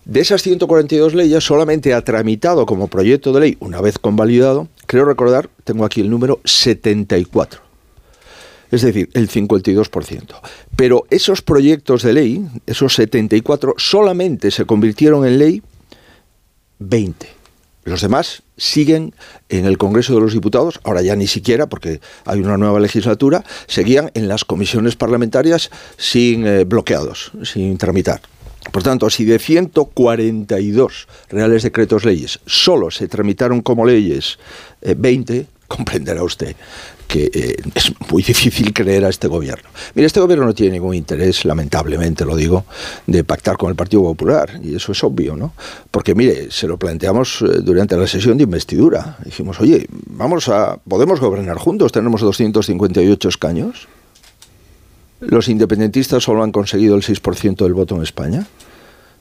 De 0.05 0.21
esas 0.21 0.43
142 0.43 1.15
leyes 1.15 1.45
solamente 1.45 1.95
ha 1.95 2.03
tramitado 2.03 2.67
como 2.67 2.89
proyecto 2.89 3.33
de 3.33 3.41
ley, 3.41 3.57
una 3.61 3.81
vez 3.81 3.99
convalidado, 3.99 4.69
creo 4.87 5.05
recordar, 5.05 5.51
tengo 5.65 5.85
aquí 5.85 6.01
el 6.01 6.11
número 6.11 6.41
74 6.45 7.71
es 8.71 8.83
decir, 8.83 9.11
el 9.15 9.29
52%. 9.29 10.41
Pero 10.77 11.05
esos 11.11 11.43
proyectos 11.43 12.03
de 12.03 12.13
ley, 12.13 12.47
esos 12.67 12.95
74, 12.95 13.75
solamente 13.77 14.51
se 14.51 14.65
convirtieron 14.65 15.27
en 15.27 15.39
ley 15.39 15.63
20. 16.79 17.40
Los 17.85 18.03
demás 18.03 18.43
siguen 18.57 19.15
en 19.49 19.65
el 19.65 19.79
Congreso 19.79 20.15
de 20.15 20.21
los 20.21 20.35
Diputados, 20.35 20.81
ahora 20.85 21.03
ya 21.03 21.17
ni 21.17 21.27
siquiera, 21.27 21.69
porque 21.69 22.01
hay 22.25 22.41
una 22.41 22.57
nueva 22.57 22.79
legislatura, 22.79 23.45
seguían 23.67 24.11
en 24.15 24.29
las 24.29 24.45
comisiones 24.45 24.97
parlamentarias 24.97 25.71
sin 25.97 26.47
eh, 26.47 26.65
bloqueados, 26.65 27.33
sin 27.45 27.79
tramitar. 27.79 28.21
Por 28.73 28.83
tanto, 28.83 29.09
si 29.09 29.25
de 29.25 29.39
142 29.39 31.09
reales 31.31 31.63
decretos 31.63 32.05
leyes 32.05 32.41
solo 32.47 32.91
se 32.91 33.09
tramitaron 33.09 33.63
como 33.63 33.87
leyes 33.87 34.39
20, 34.83 35.37
eh, 35.37 35.47
comprenderá 35.67 36.23
usted 36.23 36.55
que 37.11 37.29
eh, 37.35 37.57
es 37.75 37.93
muy 38.11 38.23
difícil 38.33 38.73
creer 38.73 39.05
a 39.05 39.09
este 39.09 39.27
gobierno. 39.27 39.69
Mire, 39.95 40.07
este 40.07 40.21
gobierno 40.21 40.47
no 40.47 40.55
tiene 40.55 40.73
ningún 40.73 40.95
interés, 40.95 41.45
lamentablemente 41.45 42.25
lo 42.25 42.37
digo, 42.37 42.65
de 43.07 43.25
pactar 43.25 43.57
con 43.57 43.69
el 43.69 43.77
Partido 43.77 44.03
Popular, 44.03 44.61
y 44.63 44.77
eso 44.77 44.93
es 44.93 45.03
obvio, 45.03 45.37
¿no? 45.37 45.53
Porque, 45.91 46.15
mire, 46.15 46.51
se 46.51 46.69
lo 46.69 46.79
planteamos 46.79 47.43
eh, 47.43 47.61
durante 47.63 47.97
la 47.97 48.07
sesión 48.07 48.39
de 48.39 48.45
investidura. 48.45 49.19
Dijimos, 49.25 49.61
oye, 49.61 49.87
vamos 50.07 50.49
a, 50.49 50.77
¿podemos 50.77 51.21
gobernar 51.21 51.59
juntos? 51.59 51.91
Tenemos 51.91 52.21
258 52.21 53.29
escaños. 53.29 53.89
Los 55.21 55.49
independentistas 55.49 56.23
solo 56.23 56.43
han 56.43 56.53
conseguido 56.53 56.95
el 56.95 57.03
6% 57.03 57.57
del 57.65 57.75
voto 57.75 57.97
en 57.97 58.03
España. 58.03 58.47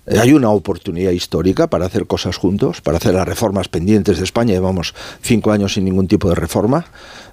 Eh, 0.09 0.19
hay 0.19 0.33
una 0.33 0.49
oportunidad 0.49 1.11
histórica 1.11 1.67
para 1.67 1.85
hacer 1.85 2.07
cosas 2.07 2.35
juntos, 2.35 2.81
para 2.81 2.97
hacer 2.97 3.13
las 3.13 3.27
reformas 3.27 3.69
pendientes 3.69 4.17
de 4.17 4.23
España. 4.23 4.53
Llevamos 4.53 4.95
cinco 5.21 5.51
años 5.51 5.73
sin 5.73 5.85
ningún 5.85 6.07
tipo 6.07 6.29
de 6.29 6.35
reforma 6.35 6.85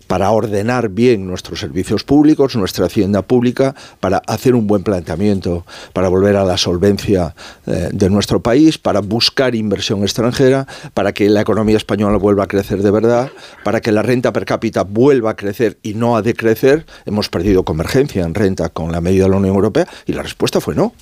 para 0.06 0.30
ordenar 0.30 0.90
bien 0.90 1.26
nuestros 1.26 1.58
servicios 1.58 2.04
públicos, 2.04 2.54
nuestra 2.54 2.86
hacienda 2.86 3.22
pública, 3.22 3.74
para 3.98 4.18
hacer 4.18 4.54
un 4.54 4.66
buen 4.66 4.82
planteamiento, 4.82 5.66
para 5.92 6.08
volver 6.08 6.36
a 6.36 6.44
la 6.44 6.56
solvencia 6.56 7.34
eh, 7.66 7.88
de 7.92 8.10
nuestro 8.10 8.40
país, 8.40 8.78
para 8.78 9.00
buscar 9.00 9.54
inversión 9.54 10.02
extranjera, 10.02 10.66
para 10.94 11.12
que 11.12 11.28
la 11.28 11.40
economía 11.40 11.76
española 11.76 12.18
vuelva 12.18 12.44
a 12.44 12.46
crecer 12.46 12.82
de 12.82 12.90
verdad, 12.90 13.30
para 13.64 13.80
que 13.80 13.90
la 13.90 14.02
renta 14.02 14.32
per 14.32 14.44
cápita 14.44 14.84
vuelva 14.84 15.30
a 15.30 15.36
crecer 15.36 15.78
y 15.82 15.94
no 15.94 16.16
a 16.16 16.22
decrecer. 16.22 16.86
Hemos 17.04 17.28
perdido 17.28 17.64
convergencia 17.64 18.24
en 18.24 18.34
renta 18.34 18.68
con 18.68 18.92
la 18.92 19.00
medida 19.00 19.24
de 19.24 19.30
la 19.30 19.36
Unión 19.38 19.56
Europea 19.56 19.88
y 20.06 20.12
la 20.12 20.22
respuesta 20.22 20.60
fue 20.60 20.74
no. 20.74 20.92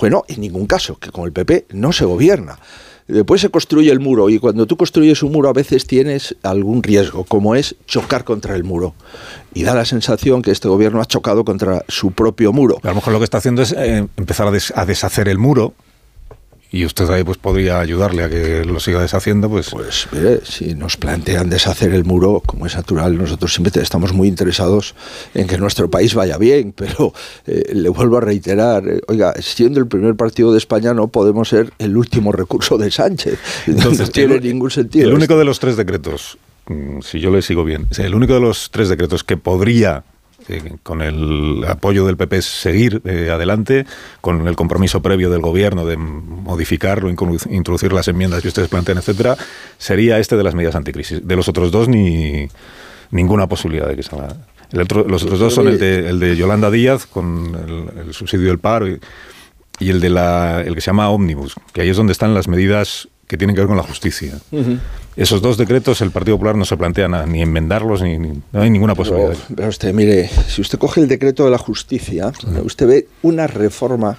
Fue 0.00 0.08
no, 0.08 0.24
en 0.28 0.40
ningún 0.40 0.64
caso, 0.64 0.96
que 0.98 1.10
con 1.10 1.26
el 1.26 1.32
PP 1.32 1.66
no 1.72 1.92
se 1.92 2.06
gobierna. 2.06 2.58
Después 3.06 3.42
se 3.42 3.50
construye 3.50 3.90
el 3.90 4.00
muro 4.00 4.30
y 4.30 4.38
cuando 4.38 4.64
tú 4.64 4.78
construyes 4.78 5.22
un 5.22 5.30
muro 5.30 5.50
a 5.50 5.52
veces 5.52 5.86
tienes 5.86 6.36
algún 6.42 6.82
riesgo, 6.82 7.24
como 7.24 7.54
es 7.54 7.76
chocar 7.86 8.24
contra 8.24 8.56
el 8.56 8.64
muro. 8.64 8.94
Y 9.52 9.62
da 9.62 9.74
la 9.74 9.84
sensación 9.84 10.40
que 10.40 10.52
este 10.52 10.68
gobierno 10.68 11.02
ha 11.02 11.04
chocado 11.04 11.44
contra 11.44 11.84
su 11.88 12.12
propio 12.12 12.50
muro. 12.50 12.78
A 12.82 12.88
lo 12.88 12.94
mejor 12.94 13.12
lo 13.12 13.18
que 13.18 13.24
está 13.24 13.36
haciendo 13.36 13.60
es 13.60 13.72
eh, 13.72 14.06
empezar 14.16 14.48
a, 14.48 14.80
a 14.80 14.86
deshacer 14.86 15.28
el 15.28 15.36
muro 15.36 15.74
y 16.72 16.84
usted 16.84 17.10
ahí 17.10 17.24
pues 17.24 17.38
podría 17.38 17.80
ayudarle 17.80 18.22
a 18.22 18.30
que 18.30 18.64
lo 18.64 18.78
siga 18.78 19.00
deshaciendo, 19.00 19.48
pues... 19.48 19.70
Pues 19.70 20.06
mire, 20.12 20.40
si 20.44 20.74
nos 20.74 20.96
plantean 20.96 21.50
deshacer 21.50 21.92
el 21.92 22.04
muro, 22.04 22.42
como 22.46 22.66
es 22.66 22.76
natural, 22.76 23.18
nosotros 23.18 23.52
siempre 23.52 23.82
estamos 23.82 24.12
muy 24.12 24.28
interesados 24.28 24.94
en 25.34 25.48
que 25.48 25.58
nuestro 25.58 25.90
país 25.90 26.14
vaya 26.14 26.38
bien, 26.38 26.72
pero 26.76 27.12
eh, 27.46 27.72
le 27.74 27.88
vuelvo 27.88 28.18
a 28.18 28.20
reiterar, 28.20 28.86
eh, 28.88 29.00
oiga, 29.08 29.34
siendo 29.40 29.80
el 29.80 29.88
primer 29.88 30.14
partido 30.14 30.52
de 30.52 30.58
España 30.58 30.94
no 30.94 31.08
podemos 31.08 31.48
ser 31.48 31.72
el 31.78 31.96
último 31.96 32.30
recurso 32.30 32.78
de 32.78 32.90
Sánchez. 32.90 33.38
Entonces, 33.66 34.06
no 34.06 34.12
tiene 34.12 34.40
ningún 34.40 34.70
sentido. 34.70 35.08
El 35.08 35.14
único 35.14 35.36
de 35.36 35.44
los 35.44 35.58
tres 35.58 35.76
decretos, 35.76 36.38
mm, 36.66 37.00
si 37.00 37.18
yo 37.18 37.30
le 37.30 37.42
sigo 37.42 37.64
bien, 37.64 37.88
el 37.98 38.14
único 38.14 38.34
de 38.34 38.40
los 38.40 38.70
tres 38.70 38.88
decretos 38.88 39.24
que 39.24 39.36
podría 39.36 40.04
con 40.82 41.02
el 41.02 41.64
apoyo 41.66 42.06
del 42.06 42.16
PP 42.16 42.42
seguir 42.42 43.02
eh, 43.04 43.30
adelante, 43.30 43.86
con 44.20 44.46
el 44.48 44.56
compromiso 44.56 45.02
previo 45.02 45.30
del 45.30 45.40
gobierno 45.40 45.84
de 45.86 45.96
modificarlo, 45.96 47.08
introducir 47.10 47.92
las 47.92 48.08
enmiendas 48.08 48.42
que 48.42 48.48
ustedes 48.48 48.68
plantean, 48.68 48.98
etcétera, 48.98 49.36
sería 49.78 50.18
este 50.18 50.36
de 50.36 50.44
las 50.44 50.54
medidas 50.54 50.74
anticrisis. 50.74 51.26
De 51.26 51.36
los 51.36 51.48
otros 51.48 51.70
dos, 51.70 51.88
ni 51.88 52.48
ninguna 53.10 53.46
posibilidad 53.48 53.88
de 53.88 53.96
que 53.96 54.02
salga. 54.02 54.36
los 54.72 55.22
otros 55.22 55.38
dos 55.38 55.54
son 55.54 55.68
el 55.68 55.78
de, 55.78 56.08
el 56.08 56.20
de 56.20 56.36
Yolanda 56.36 56.70
Díaz 56.70 57.06
con 57.06 57.90
el, 58.06 58.14
subsidio 58.14 58.48
del 58.48 58.58
paro 58.58 58.88
y, 58.88 59.00
el 59.80 60.00
de 60.00 60.10
la 60.10 60.62
el 60.62 60.74
que 60.74 60.80
se 60.80 60.86
llama 60.86 61.10
Omnibus, 61.10 61.54
que 61.72 61.82
ahí 61.82 61.88
es 61.88 61.96
donde 61.96 62.12
están 62.12 62.34
las 62.34 62.48
medidas 62.48 63.08
que 63.30 63.38
tienen 63.38 63.54
que 63.54 63.60
ver 63.60 63.68
con 63.68 63.76
la 63.76 63.84
justicia. 63.84 64.36
Esos 65.14 65.40
dos 65.40 65.56
decretos 65.56 66.00
el 66.00 66.10
Partido 66.10 66.36
Popular 66.36 66.56
no 66.56 66.64
se 66.64 66.76
plantea 66.76 67.06
ni 67.26 67.40
enmendarlos, 67.40 68.02
ni, 68.02 68.18
no 68.18 68.60
hay 68.60 68.70
ninguna 68.70 68.96
posibilidad. 68.96 69.36
Pero, 69.54 69.68
usted, 69.68 69.94
mire, 69.94 70.28
si 70.48 70.60
usted 70.60 70.80
coge 70.80 71.00
el 71.00 71.06
decreto 71.06 71.44
de 71.44 71.52
la 71.52 71.58
justicia, 71.58 72.32
usted 72.64 72.88
ve 72.88 73.08
una 73.22 73.46
reforma 73.46 74.18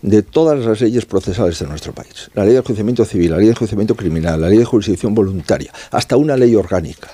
de 0.00 0.22
todas 0.22 0.64
las 0.64 0.80
leyes 0.80 1.04
procesales 1.04 1.58
de 1.58 1.66
nuestro 1.66 1.92
país. 1.92 2.30
La 2.32 2.44
ley 2.44 2.54
de 2.54 2.60
enjuiciamiento 2.60 3.04
civil, 3.04 3.32
la 3.32 3.36
ley 3.36 3.44
de 3.44 3.52
enjuiciamiento 3.52 3.94
criminal, 3.94 4.40
la 4.40 4.48
ley 4.48 4.56
de 4.56 4.64
jurisdicción 4.64 5.14
voluntaria, 5.14 5.70
hasta 5.90 6.16
una 6.16 6.34
ley 6.34 6.54
orgánica. 6.54 7.10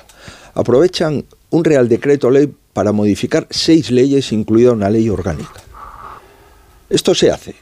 Aprovechan 0.55 1.25
un 1.51 1.65
real 1.65 1.89
decreto 1.89 2.31
ley 2.31 2.55
para 2.73 2.93
modificar 2.93 3.49
seis 3.51 3.91
leyes, 3.91 4.31
incluida 4.31 4.71
una 4.71 4.89
ley 4.89 5.09
orgánica. 5.09 5.61
Esto 6.89 7.17
se 7.17 7.33
hace 7.33 7.57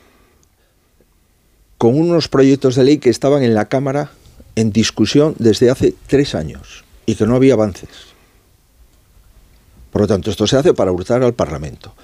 con 1.80 1.98
unos 1.98 2.28
proyectos 2.28 2.74
de 2.74 2.84
ley 2.84 2.98
que 2.98 3.08
estaban 3.08 3.42
en 3.42 3.54
la 3.54 3.64
Cámara 3.64 4.10
en 4.54 4.70
discusión 4.70 5.34
desde 5.38 5.70
hace 5.70 5.94
tres 6.08 6.34
años 6.34 6.84
y 7.06 7.14
que 7.14 7.24
no 7.26 7.36
había 7.36 7.54
avances. 7.54 7.88
Por 9.90 10.02
lo 10.02 10.06
tanto, 10.06 10.30
esto 10.30 10.46
se 10.46 10.58
hace 10.58 10.74
para 10.74 10.92
hurtar 10.92 11.22
al 11.22 11.32
Parlamento. 11.32 11.94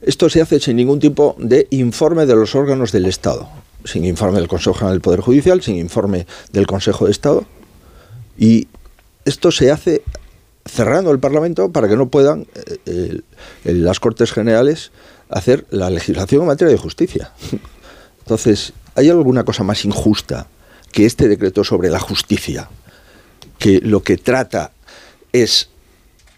Esto 0.00 0.30
se 0.30 0.40
hace 0.40 0.60
sin 0.60 0.76
ningún 0.76 1.00
tipo 1.00 1.34
de 1.40 1.66
informe 1.70 2.24
de 2.24 2.36
los 2.36 2.54
órganos 2.54 2.92
del 2.92 3.06
Estado, 3.06 3.48
sin 3.84 4.04
informe 4.04 4.38
del 4.38 4.46
Consejo 4.46 4.74
General 4.74 4.94
del 4.94 5.00
Poder 5.00 5.22
Judicial, 5.22 5.60
sin 5.60 5.74
informe 5.74 6.24
del 6.52 6.68
Consejo 6.68 7.06
de 7.06 7.10
Estado. 7.10 7.46
Y 8.38 8.68
esto 9.24 9.50
se 9.50 9.72
hace 9.72 10.02
cerrando 10.64 11.10
el 11.10 11.18
Parlamento 11.18 11.72
para 11.72 11.88
que 11.88 11.96
no 11.96 12.10
puedan 12.10 12.46
eh, 12.86 13.22
las 13.64 13.98
Cortes 13.98 14.30
Generales 14.30 14.92
hacer 15.28 15.66
la 15.70 15.90
legislación 15.90 16.42
en 16.42 16.46
materia 16.46 16.70
de 16.70 16.78
justicia. 16.78 17.32
Entonces, 18.26 18.72
¿Hay 18.96 19.10
alguna 19.10 19.44
cosa 19.44 19.62
más 19.62 19.84
injusta 19.84 20.46
que 20.90 21.04
este 21.04 21.28
decreto 21.28 21.62
sobre 21.64 21.90
la 21.90 22.00
justicia, 22.00 22.70
que 23.58 23.80
lo 23.82 24.02
que 24.02 24.16
trata 24.16 24.72
es 25.32 25.68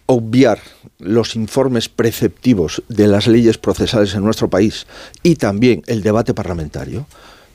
obviar 0.07 0.59
los 0.97 1.37
informes 1.37 1.87
preceptivos 1.87 2.83
de 2.89 3.07
las 3.07 3.27
leyes 3.27 3.57
procesales 3.57 4.13
en 4.13 4.25
nuestro 4.25 4.49
país 4.49 4.87
y 5.23 5.35
también 5.35 5.83
el 5.87 6.03
debate 6.03 6.33
parlamentario? 6.33 7.07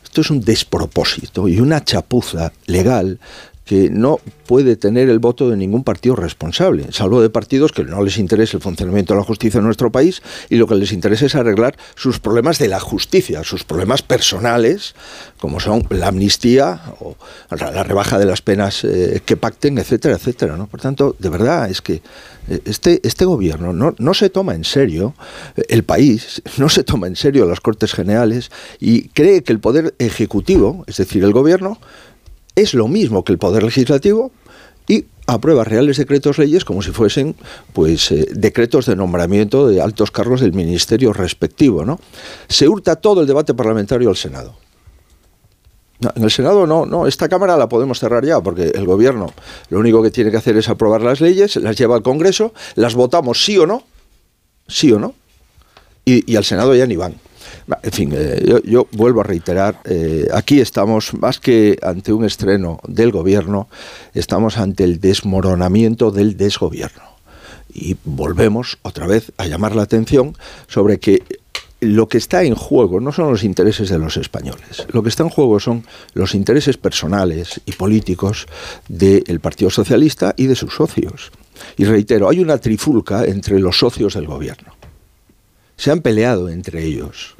Esto 0.03 0.23
es 0.23 0.31
un 0.31 0.41
despropósito 0.41 1.49
y 1.49 1.61
una 1.61 1.85
chapuza 1.85 2.55
legal 2.65 3.21
que 3.65 3.89
no 3.91 4.21
puede 4.47 4.77
tener 4.77 5.09
el 5.09 5.19
voto 5.19 5.49
de 5.49 5.57
ningún 5.57 5.85
partido 5.85 6.17
responsable, 6.17 6.87
salvo 6.91 7.23
de 7.23 7.31
partidos 7.31 7.73
que 7.73 7.85
no 7.85 8.03
les 8.03 8.19
interesa 8.19 8.57
el 8.57 8.63
funcionamiento 8.63 9.15
de 9.15 9.21
la 9.21 9.25
justicia 9.25 9.59
en 9.59 9.65
nuestro 9.65 9.91
país 9.91 10.23
y 10.51 10.57
lo 10.57 10.67
que 10.67 10.75
les 10.75 10.93
interesa 10.93 11.27
es 11.27 11.35
arreglar 11.35 11.77
sus 11.95 12.21
problemas 12.21 12.59
de 12.59 12.69
la 12.69 12.79
justicia, 12.79 13.43
sus 13.43 13.65
problemas 13.65 14.03
personales, 14.03 14.95
como 15.39 15.61
son 15.61 15.87
la 15.91 16.09
amnistía 16.09 16.81
o 17.01 17.17
la 17.51 17.83
rebaja 17.83 18.19
de 18.19 18.27
las 18.27 18.43
penas 18.43 18.85
eh, 18.85 19.23
que 19.25 19.37
pacten, 19.37 19.79
etcétera, 19.79 20.17
etcétera. 20.17 20.57
¿no? 20.57 20.67
Por 20.67 20.81
tanto, 20.81 21.17
de 21.19 21.29
verdad 21.31 21.71
es 21.71 21.81
que 21.81 22.03
eh, 22.49 22.61
este, 22.67 23.01
este 23.03 23.25
gobierno 23.25 23.73
no, 23.73 23.95
no 23.99 24.13
se 24.13 24.29
toma 24.29 24.55
en 24.55 24.65
serio 24.65 25.15
eh, 25.57 25.63
el 25.69 25.85
país, 25.85 26.43
no 26.59 26.69
se 26.69 26.85
toma 26.85 27.07
en 27.07 27.17
serio 27.17 27.47
las 27.47 27.61
Cortes 27.61 27.95
Generales 27.95 28.51
y 28.79 29.09
cree 29.09 29.43
que 29.43 29.53
el 29.53 29.61
poder 29.61 29.95
ejecutivo, 29.99 30.85
es 30.87 30.99
decir, 30.99 31.25
el 31.25 31.33
gobierno, 31.33 31.79
es 32.57 32.75
lo 32.75 32.89
mismo 32.89 33.25
que 33.25 33.33
el 33.33 33.39
Poder 33.39 33.63
Legislativo 33.63 34.31
y 34.87 35.07
aprueba 35.27 35.65
reales 35.65 35.97
decretos 35.97 36.39
leyes 36.39 36.65
como 36.65 36.83
si 36.83 36.91
fuesen 36.91 37.35
pues 37.73 38.11
eh, 38.11 38.29
decretos 38.33 38.87
de 38.87 38.97
nombramiento 38.97 39.67
de 39.67 39.81
altos 39.81 40.11
cargos 40.11 40.41
del 40.41 40.53
ministerio 40.53 41.13
respectivo, 41.13 41.85
¿no? 41.85 41.99
Se 42.49 42.69
hurta 42.69 42.97
todo 42.97 43.23
el 43.23 43.27
debate 43.27 43.55
parlamentario 43.55 44.11
al 44.11 44.17
Senado. 44.17 44.55
en 46.15 46.23
el 46.23 46.31
Senado 46.31 46.67
no, 46.67 46.85
no, 46.85 47.07
esta 47.07 47.29
Cámara 47.29 47.57
la 47.57 47.69
podemos 47.69 47.99
cerrar 47.99 48.25
ya, 48.25 48.41
porque 48.43 48.73
el 48.75 48.85
Gobierno 48.85 49.33
lo 49.71 49.79
único 49.79 50.03
que 50.03 50.11
tiene 50.11 50.31
que 50.31 50.37
hacer 50.37 50.57
es 50.57 50.69
aprobar 50.69 51.01
las 51.01 51.21
leyes, 51.21 51.57
las 51.57 51.77
lleva 51.77 51.97
al 51.97 52.03
Congreso, 52.03 52.53
las 52.75 52.95
votamos 52.95 53.43
sí 53.43 53.57
o 53.57 53.67
no, 53.67 53.85
sí 54.69 54.93
o 54.93 54.99
no, 54.99 55.15
y, 56.05 56.37
al 56.37 56.45
Senado 56.45 56.75
ya 56.75 56.87
ni 56.87 56.97
van. 56.97 57.15
En 57.83 57.93
fin, 57.93 58.11
eh, 58.15 58.61
yo, 58.65 58.87
vuelvo 58.93 59.21
a 59.21 59.25
reiterar, 59.25 59.81
eh, 59.85 60.29
aquí 60.35 60.61
estamos 60.61 61.15
más 61.15 61.41
que 61.41 61.79
ante 61.83 62.13
un 62.13 62.25
estreno 62.25 62.79
del 62.87 63.11
Gobierno, 63.11 63.69
estamos 64.13 64.59
ante 64.59 64.85
el 64.85 65.01
desmoronamiento 65.01 66.11
del 66.11 66.37
desgobierno. 66.37 67.03
Y 67.73 67.97
volvemos 68.05 68.79
otra 68.83 69.07
vez 69.07 69.33
a 69.39 69.47
llamar 69.47 69.75
la 69.75 69.83
atención 69.83 70.37
sobre 70.69 71.01
que 71.01 71.23
lo 71.81 72.09
que 72.09 72.19
está 72.19 72.45
en 72.45 72.55
juego 72.55 73.01
no 73.01 73.13
son 73.13 73.31
los 73.31 73.45
intereses 73.45 73.89
de 73.89 73.99
los 73.99 74.17
españoles, 74.17 74.87
lo 74.91 75.03
que 75.03 75.09
está 75.09 75.23
en 75.23 75.29
juego 75.29 75.61
son 75.61 75.85
los 76.15 76.35
intereses 76.35 76.77
personales 76.77 77.61
y 77.67 77.73
políticos 77.73 78.47
del 78.89 79.41
Partido 79.41 79.71
Socialista 79.71 80.35
y 80.37 80.47
de 80.47 80.55
sus 80.55 80.75
socios. 80.75 81.31
Y 81.77 81.85
reitero, 81.85 82.29
hay 82.29 82.41
una 82.41 82.59
trifulca 82.59 83.25
entre 83.25 83.59
los 83.59 83.79
socios 83.79 84.15
del 84.15 84.27
gobierno. 84.27 84.75
Se 85.77 85.91
han 85.91 86.01
peleado 86.01 86.49
entre 86.49 86.85
ellos. 86.85 87.37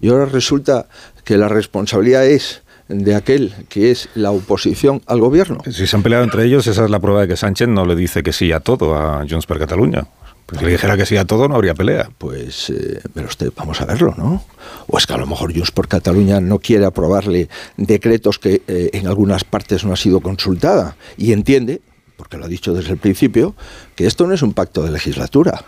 Y 0.00 0.08
ahora 0.08 0.26
resulta 0.26 0.86
que 1.24 1.36
la 1.36 1.48
responsabilidad 1.48 2.26
es 2.26 2.62
de 2.88 3.14
aquel 3.14 3.54
que 3.68 3.90
es 3.90 4.08
la 4.14 4.32
oposición 4.32 5.02
al 5.06 5.20
gobierno. 5.20 5.60
Si 5.70 5.86
se 5.86 5.96
han 5.96 6.02
peleado 6.02 6.24
entre 6.24 6.44
ellos, 6.44 6.66
esa 6.66 6.84
es 6.84 6.90
la 6.90 6.98
prueba 6.98 7.22
de 7.22 7.28
que 7.28 7.36
Sánchez 7.36 7.68
no 7.68 7.86
le 7.86 7.94
dice 7.94 8.22
que 8.22 8.32
sí 8.32 8.52
a 8.52 8.60
todo 8.60 8.96
a 8.96 9.24
Junts 9.28 9.46
per 9.46 9.58
Cataluña. 9.58 10.06
Pues 10.46 10.58
si 10.58 10.64
le 10.64 10.72
dijera 10.72 10.96
que 10.96 11.06
sí 11.06 11.16
a 11.16 11.24
todo, 11.24 11.46
no 11.46 11.54
habría 11.54 11.74
pelea. 11.74 12.10
Pues, 12.18 12.70
eh, 12.70 13.00
pero 13.14 13.28
usted, 13.28 13.52
vamos 13.54 13.80
a 13.80 13.84
verlo, 13.84 14.14
¿no? 14.18 14.44
O 14.88 14.98
es 14.98 15.06
que 15.06 15.14
a 15.14 15.18
lo 15.18 15.26
mejor 15.26 15.52
Junts 15.52 15.70
por 15.70 15.86
Cataluña 15.86 16.40
no 16.40 16.58
quiere 16.58 16.84
aprobarle 16.84 17.48
decretos 17.76 18.40
que 18.40 18.62
eh, 18.66 18.90
en 18.92 19.06
algunas 19.06 19.44
partes 19.44 19.84
no 19.84 19.92
ha 19.92 19.96
sido 19.96 20.18
consultada 20.20 20.96
y 21.16 21.32
entiende, 21.32 21.80
porque 22.16 22.36
lo 22.36 22.46
ha 22.46 22.48
dicho 22.48 22.74
desde 22.74 22.90
el 22.90 22.98
principio, 22.98 23.54
que 23.94 24.08
esto 24.08 24.26
no 24.26 24.34
es 24.34 24.42
un 24.42 24.52
pacto 24.52 24.82
de 24.82 24.90
legislatura. 24.90 25.64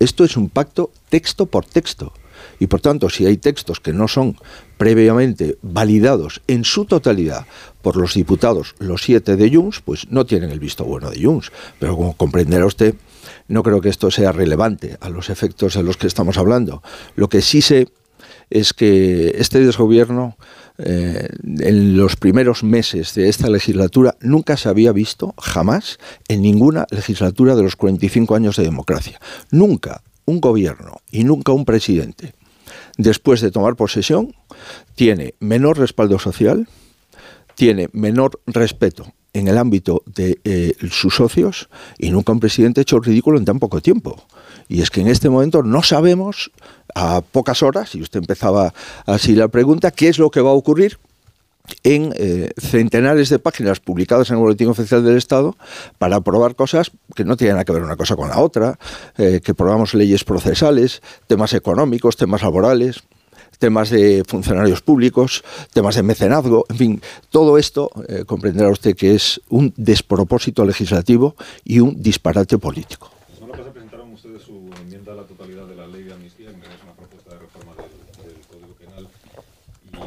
Esto 0.00 0.24
es 0.24 0.36
un 0.36 0.48
pacto 0.48 0.90
texto 1.08 1.46
por 1.46 1.64
texto. 1.64 2.12
Y 2.58 2.66
por 2.66 2.80
tanto, 2.80 3.10
si 3.10 3.26
hay 3.26 3.36
textos 3.36 3.80
que 3.80 3.92
no 3.92 4.08
son 4.08 4.36
previamente 4.76 5.58
validados 5.62 6.42
en 6.46 6.64
su 6.64 6.84
totalidad 6.84 7.46
por 7.82 7.96
los 7.96 8.14
diputados, 8.14 8.74
los 8.78 9.02
siete 9.02 9.36
de 9.36 9.54
Junts, 9.54 9.80
pues 9.80 10.10
no 10.10 10.26
tienen 10.26 10.50
el 10.50 10.60
visto 10.60 10.84
bueno 10.84 11.10
de 11.10 11.22
Junts. 11.22 11.52
Pero 11.78 11.96
como 11.96 12.16
comprenderá 12.16 12.66
usted, 12.66 12.94
no 13.48 13.62
creo 13.62 13.80
que 13.80 13.88
esto 13.88 14.10
sea 14.10 14.32
relevante 14.32 14.96
a 15.00 15.08
los 15.08 15.30
efectos 15.30 15.74
de 15.74 15.82
los 15.82 15.96
que 15.96 16.06
estamos 16.06 16.38
hablando. 16.38 16.82
Lo 17.14 17.28
que 17.28 17.42
sí 17.42 17.62
sé 17.62 17.88
es 18.50 18.72
que 18.72 19.34
este 19.38 19.60
desgobierno 19.60 20.36
eh, 20.78 21.28
en 21.42 21.96
los 21.96 22.16
primeros 22.16 22.62
meses 22.62 23.14
de 23.14 23.28
esta 23.28 23.48
legislatura 23.48 24.16
nunca 24.20 24.56
se 24.56 24.68
había 24.68 24.92
visto 24.92 25.34
jamás 25.38 25.98
en 26.28 26.42
ninguna 26.42 26.86
legislatura 26.90 27.54
de 27.54 27.62
los 27.62 27.76
45 27.76 28.34
años 28.34 28.56
de 28.56 28.64
democracia. 28.64 29.18
Nunca 29.50 30.02
un 30.26 30.40
gobierno 30.40 31.00
y 31.10 31.24
nunca 31.24 31.52
un 31.52 31.64
presidente, 31.64 32.34
después 32.96 33.40
de 33.40 33.50
tomar 33.50 33.76
posesión, 33.76 34.34
tiene 34.94 35.34
menor 35.40 35.78
respaldo 35.78 36.18
social, 36.18 36.68
tiene 37.54 37.88
menor 37.92 38.40
respeto 38.46 39.12
en 39.32 39.48
el 39.48 39.58
ámbito 39.58 40.02
de 40.06 40.40
eh, 40.44 40.74
sus 40.90 41.16
socios 41.16 41.68
y 41.98 42.10
nunca 42.10 42.32
un 42.32 42.40
presidente 42.40 42.80
hecho 42.80 43.00
ridículo 43.00 43.38
en 43.38 43.44
tan 43.44 43.58
poco 43.58 43.80
tiempo. 43.80 44.22
Y 44.68 44.80
es 44.80 44.90
que 44.90 45.00
en 45.00 45.08
este 45.08 45.28
momento 45.28 45.62
no 45.62 45.82
sabemos, 45.82 46.50
a 46.94 47.20
pocas 47.20 47.62
horas, 47.62 47.94
y 47.94 48.00
usted 48.00 48.20
empezaba 48.20 48.72
así 49.04 49.34
la 49.34 49.48
pregunta, 49.48 49.90
qué 49.90 50.08
es 50.08 50.18
lo 50.18 50.30
que 50.30 50.40
va 50.40 50.50
a 50.50 50.54
ocurrir 50.54 50.98
en 51.82 52.12
eh, 52.16 52.50
centenares 52.58 53.28
de 53.28 53.38
páginas 53.38 53.80
publicadas 53.80 54.30
en 54.30 54.36
el 54.36 54.42
Boletín 54.42 54.68
Oficial 54.68 55.04
del 55.04 55.16
Estado 55.16 55.56
para 55.98 56.16
aprobar 56.16 56.54
cosas 56.54 56.90
que 57.14 57.24
no 57.24 57.36
tienen 57.36 57.56
nada 57.56 57.64
que 57.64 57.72
ver 57.72 57.82
una 57.82 57.96
cosa 57.96 58.16
con 58.16 58.28
la 58.28 58.38
otra, 58.38 58.78
eh, 59.16 59.40
que 59.42 59.54
probamos 59.54 59.94
leyes 59.94 60.24
procesales, 60.24 61.02
temas 61.26 61.52
económicos, 61.54 62.16
temas 62.16 62.42
laborales 62.42 63.02
temas 63.58 63.90
de 63.90 64.22
funcionarios 64.26 64.82
públicos, 64.82 65.42
temas 65.72 65.94
de 65.96 66.02
mecenazgo, 66.02 66.66
en 66.68 66.76
fin, 66.76 67.02
todo 67.30 67.58
esto 67.58 67.90
eh, 68.08 68.24
comprenderá 68.24 68.70
usted 68.70 68.94
que 68.94 69.14
es 69.14 69.40
un 69.48 69.72
despropósito 69.76 70.64
legislativo 70.64 71.36
y 71.64 71.80
un 71.80 72.00
disparate 72.02 72.58
político. 72.58 73.10
La 73.28 73.34
semana 73.34 73.52
pasada 73.52 73.72
presentaron 73.72 74.12
ustedes 74.12 74.42
su 74.42 74.70
enmienda 74.82 75.12
a 75.12 75.16
la 75.16 75.24
totalidad 75.24 75.66
de 75.66 75.76
la 75.76 75.86
ley 75.86 76.04
de 76.04 76.12
amnistía, 76.12 76.48
que 76.48 76.60
es 76.60 76.82
una 76.82 76.92
propuesta 76.92 77.30
de 77.30 77.38
reforma 77.38 77.72
del, 77.76 78.46
Código 78.46 78.74
Penal, 78.74 79.08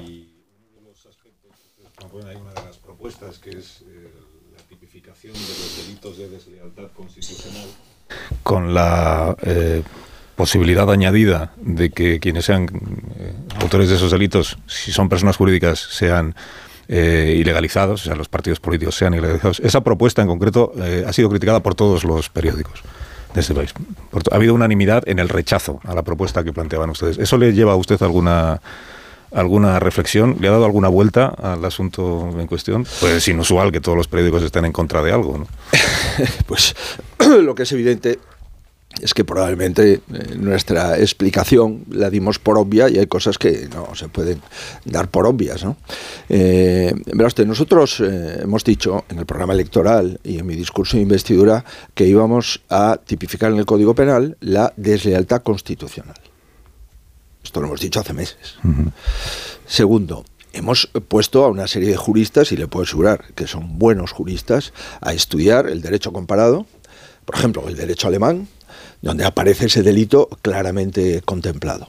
y 0.04 0.30
uno 0.78 0.86
de 0.86 0.90
los 0.90 1.06
aspectos 1.06 1.52
que 1.58 1.68
ustedes 1.68 1.92
proponen 1.98 2.28
ahí, 2.28 2.38
una 2.38 2.54
de 2.54 2.62
es 3.30 3.82
eh, 3.82 4.12
la 4.56 4.64
tipificación 4.64 5.34
de 5.34 5.40
los 5.40 5.78
delitos 5.86 6.18
de 6.18 6.30
deslealtad 6.30 6.92
constitucional, 6.96 7.68
con 8.44 8.74
la... 8.74 9.36
Eh, 9.44 9.84
posibilidad 10.40 10.90
añadida 10.90 11.52
de 11.58 11.90
que 11.90 12.22
quienes 12.22 12.46
sean 12.46 12.64
eh, 12.64 13.34
autores 13.60 13.90
de 13.90 13.96
esos 13.96 14.10
delitos, 14.10 14.58
si 14.68 14.94
son 14.94 15.10
personas 15.10 15.36
jurídicas, 15.36 15.80
sean 15.80 16.34
eh, 16.88 17.36
ilegalizados, 17.38 18.04
o 18.04 18.06
sea, 18.06 18.16
los 18.16 18.30
partidos 18.30 18.62
políticos 18.62 18.96
sean 18.96 19.14
ilegalizados. 19.14 19.60
Esa 19.60 19.82
propuesta 19.82 20.22
en 20.22 20.30
concreto 20.30 20.72
ha 21.06 21.12
sido 21.12 21.30
criticada 21.30 21.60
por 21.60 21.76
todos 21.76 22.06
los 22.06 22.30
periódicos 22.30 22.84
de 23.34 23.42
este 23.42 23.54
país. 23.54 23.74
ha 24.32 24.36
habido 24.36 24.54
unanimidad 24.54 25.04
en 25.10 25.20
el 25.20 25.28
rechazo 25.28 25.82
a 25.84 25.94
la 25.94 26.04
propuesta 26.04 26.42
que 26.42 26.54
planteaban 26.54 26.90
ustedes. 26.90 27.18
¿Eso 27.18 27.38
le 27.38 27.52
lleva 27.52 27.74
a 27.74 27.76
usted 27.76 28.02
alguna 28.02 28.62
alguna 29.32 29.80
reflexión? 29.80 30.38
¿Le 30.40 30.48
ha 30.48 30.52
dado 30.52 30.66
alguna 30.66 30.88
vuelta 30.88 31.28
al 31.28 31.64
asunto 31.66 32.30
en 32.38 32.48
cuestión? 32.48 32.86
Pues 33.00 33.14
es 33.14 33.28
inusual 33.28 33.72
que 33.72 33.82
todos 33.82 33.98
los 33.98 34.08
periódicos 34.08 34.44
estén 34.44 34.66
en 34.66 34.72
contra 34.72 35.02
de 35.02 35.12
algo, 35.12 35.38
¿no? 35.38 35.48
pues 36.48 36.76
lo 37.42 37.56
que 37.56 37.64
es 37.64 37.72
evidente 37.72 38.20
es 39.02 39.14
que 39.14 39.24
probablemente 39.24 39.94
eh, 39.94 40.02
nuestra 40.38 41.00
explicación 41.00 41.86
la 41.90 42.10
dimos 42.10 42.40
por 42.40 42.58
obvia 42.58 42.90
y 42.90 42.98
hay 42.98 43.08
cosas 43.08 43.38
que 43.38 43.70
no 43.74 43.96
se 43.96 44.10
pueden 44.10 44.42
dar 44.84 45.10
por 45.10 45.26
obvias. 45.26 45.64
¿no? 45.64 45.78
Eh, 46.28 46.94
usted, 47.26 47.46
nosotros 47.46 48.02
eh, 48.02 48.40
hemos 48.44 48.64
dicho 48.64 49.06
en 49.10 49.20
el 49.20 49.26
programa 49.26 49.54
electoral 49.54 50.20
y 50.24 50.40
en 50.40 50.46
mi 50.46 50.56
discurso 50.56 50.98
de 50.98 51.04
investidura 51.04 51.64
que 51.94 52.06
íbamos 52.06 52.62
a 52.70 53.00
tipificar 53.04 53.52
en 53.52 53.60
el 53.60 53.66
Código 53.66 53.94
Penal 53.94 54.38
la 54.42 54.74
deslealtad 54.76 55.44
constitucional. 55.44 56.29
Esto 57.44 57.62
lo 57.62 57.68
hemos 57.68 57.80
dicho 57.80 58.00
hace 58.00 58.14
meses. 58.14 58.56
Segundo, 59.66 60.26
hemos 60.54 60.88
puesto 61.08 61.46
a 61.46 61.50
una 61.50 61.68
serie 61.68 61.90
de 61.90 61.98
juristas, 61.98 62.52
y 62.52 62.58
le 62.58 62.68
puedo 62.68 62.84
asegurar 62.84 63.34
que 63.36 63.48
son 63.48 63.80
buenos 63.80 64.12
juristas, 64.12 64.74
a 65.02 65.14
estudiar 65.14 65.68
el 65.68 65.82
derecho 65.82 66.12
comparado, 66.12 66.66
por 67.26 67.36
ejemplo, 67.36 67.68
el 67.68 67.76
derecho 67.76 68.08
alemán, 68.08 68.48
donde 69.02 69.26
aparece 69.26 69.68
ese 69.68 69.84
delito 69.84 70.28
claramente 70.42 71.22
contemplado. 71.24 71.88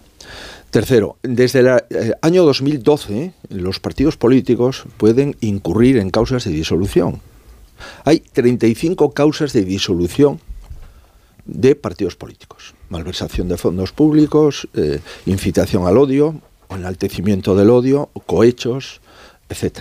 Tercero, 0.71 1.17
desde 1.23 1.61
el 1.61 1.67
eh, 1.67 2.13
año 2.23 2.45
2012 2.45 3.33
los 3.49 3.81
partidos 3.81 4.17
políticos 4.17 4.85
pueden 4.99 5.37
incurrir 5.41 5.97
en 5.97 6.11
causas 6.11 6.45
de 6.45 6.53
disolución. 6.53 7.21
Hay 8.05 8.21
35 8.21 9.13
causas 9.13 9.53
de 9.53 9.65
disolución 9.65 10.41
de 11.45 11.75
partidos 11.75 12.15
políticos. 12.15 12.75
Malversación 12.91 13.49
de 13.49 13.57
fondos 13.57 13.93
públicos, 13.93 14.69
eh, 14.75 15.01
incitación 15.25 15.87
al 15.87 15.97
odio, 15.97 16.41
enaltecimiento 16.69 17.57
del 17.57 17.71
odio, 17.71 18.11
cohechos, 18.27 19.01
etc. 19.49 19.81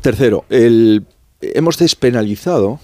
Tercero, 0.00 0.44
hemos 0.50 1.78
despenalizado 1.78 2.78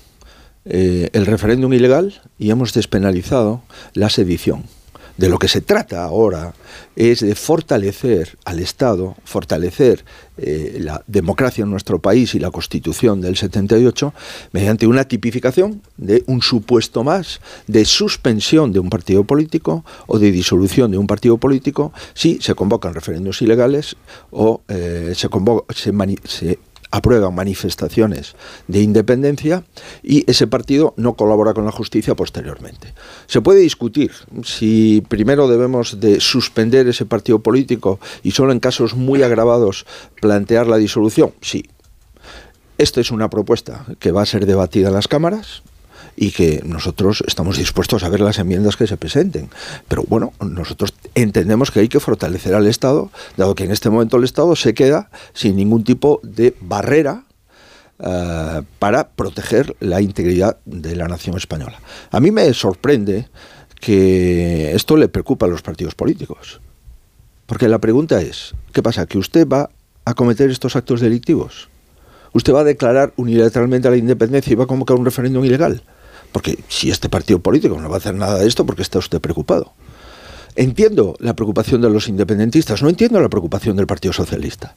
eh, 0.65 1.09
el 1.13 1.27
referéndum 1.27 1.73
ilegal 1.73 2.21
y 2.39 2.51
hemos 2.51 2.75
despenalizado 2.75 3.63
la 3.95 4.11
sedición. 4.11 4.65
De 5.17 5.29
lo 5.29 5.39
que 5.39 5.49
se 5.49 5.61
trata 5.61 6.05
ahora 6.05 6.55
es 6.97 7.21
de 7.21 7.35
fortalecer 7.35 8.39
al 8.45 8.59
Estado, 8.59 9.17
fortalecer 9.25 10.05
eh, 10.39 10.79
la 10.81 11.05
democracia 11.07 11.63
en 11.63 11.71
nuestro 11.71 11.99
país 11.99 12.35
y 12.35 12.39
la 12.39 12.51
Constitución 12.51 13.21
del 13.21 13.37
78 13.37 14.15
mediante 14.53 14.87
una 14.87 15.05
tipificación 15.05 15.83
de 15.97 16.25
un 16.27 16.41
supuesto 16.41 17.05
más 17.05 17.41
de 17.67 17.85
suspensión 17.85 18.73
de 18.73 18.81
un 18.81 18.89
partido 18.89 19.25
político 19.25 19.85
o 20.07 20.19
de 20.19 20.33
disolución 20.33 20.91
de 20.91 20.99
un 20.99 21.07
partido 21.07 21.37
político 21.37 21.93
si 22.15 22.39
se 22.41 22.55
convocan 22.55 22.95
referéndums 22.95 23.43
ilegales 23.43 23.97
o 24.31 24.63
eh, 24.69 25.13
se, 25.15 25.29
se, 25.75 25.93
se 26.25 26.59
aprueban 26.91 27.35
manifestaciones 27.35 28.35
de 28.69 28.83
independencia 28.83 29.65
y 30.03 30.29
ese 30.31 30.47
partido 30.47 30.95
no 30.97 31.15
colabora 31.15 31.55
con 31.55 31.65
la 31.65 31.73
justicia 31.73 32.15
posteriormente. 32.15 32.95
Se 33.27 33.41
puede 33.41 33.61
discutir 33.61 34.13
si 34.45 35.03
primero 35.09 35.49
debemos 35.49 36.01
de 36.01 36.21
suspender 36.21 36.89
ese 36.89 37.07
partido 37.07 37.41
político 37.41 38.01
y 38.23 38.33
solo 38.33 38.53
en 38.53 38.61
casos 38.61 38.95
muy 38.95 39.23
agravados 39.23 39.87
plantear 40.21 40.67
la 40.67 40.77
disolución. 40.77 41.33
Sí. 41.41 41.69
Esta 42.79 43.01
es 43.01 43.11
una 43.11 43.29
propuesta 43.29 43.85
que 43.99 44.11
va 44.11 44.23
a 44.23 44.27
ser 44.27 44.47
debatida 44.47 44.89
en 44.89 44.95
las 44.95 45.07
cámaras 45.07 45.63
y 46.17 46.31
que 46.33 46.63
nosotros 46.65 47.23
estamos 47.27 47.59
dispuestos 47.59 48.03
a 48.03 48.09
ver 48.09 48.21
las 48.21 48.39
enmiendas 48.39 48.77
que 48.77 48.87
se 48.87 48.97
presenten. 48.97 49.51
Pero 49.89 50.05
bueno, 50.09 50.33
nosotros 50.41 50.95
entendemos 51.15 51.71
que 51.71 51.81
hay 51.81 51.89
que 51.89 52.01
fortalecer 52.01 52.55
al 52.55 52.67
Estado, 52.67 53.11
dado 53.37 53.55
que 53.55 53.65
en 53.65 53.71
este 53.71 53.91
momento 53.91 54.17
el 54.17 54.25
Estado 54.25 54.55
se 54.57 54.75
queda 54.75 55.11
sin 55.33 55.57
ningún 55.57 55.85
tipo 55.85 56.21
de 56.23 56.55
barrera 56.61 57.25
eh, 57.99 58.63
para 58.79 59.09
proteger 59.09 59.77
la 59.81 60.01
integridad 60.01 60.57
de 60.65 60.97
la 60.97 61.07
nación 61.07 61.37
española. 61.37 61.81
A 62.11 62.21
mí 62.21 62.31
me 62.31 62.53
sorprende 62.55 63.29
que 63.81 64.75
esto 64.75 64.97
le 64.97 65.09
preocupa 65.09 65.47
a 65.47 65.49
los 65.49 65.63
partidos 65.63 65.95
políticos. 65.95 66.61
Porque 67.47 67.69
la 67.69 67.79
pregunta 67.79 68.23
es, 68.23 68.55
¿qué 68.73 68.83
pasa? 68.83 69.07
¿Que 69.07 69.19
usted 69.19 69.49
va 69.49 69.71
a 70.05 70.15
cometer 70.15 70.51
estos 70.51 70.77
actos 70.77 71.01
delictivos? 71.01 71.69
¿Usted 72.33 72.55
va 72.55 72.61
a 72.61 72.65
declarar 72.65 73.13
unilateralmente 73.17 73.91
la 73.91 73.97
independencia 73.97 74.53
y 74.53 74.57
va 74.57 74.65
a 74.65 74.69
convocar 74.69 74.97
un 74.97 75.05
referéndum 75.05 75.45
ilegal? 75.45 75.83
Porque 76.33 76.59
si 76.69 76.91
este 76.91 77.09
partido 77.09 77.41
político 77.41 77.79
no 77.81 77.89
va 77.89 77.97
a 77.97 77.99
hacer 77.99 78.15
nada 78.15 78.39
de 78.39 78.47
esto, 78.47 78.65
¿por 78.65 78.77
qué 78.77 78.83
está 78.83 78.99
usted 78.99 79.21
preocupado? 79.21 79.73
Entiendo 80.57 81.17
la 81.21 81.35
preocupación 81.35 81.81
de 81.81 81.91
los 81.91 82.09
independentistas, 82.09 82.83
no 82.83 82.89
entiendo 82.89 83.21
la 83.21 83.29
preocupación 83.29 83.77
del 83.77 83.87
Partido 83.87 84.13
Socialista. 84.13 84.77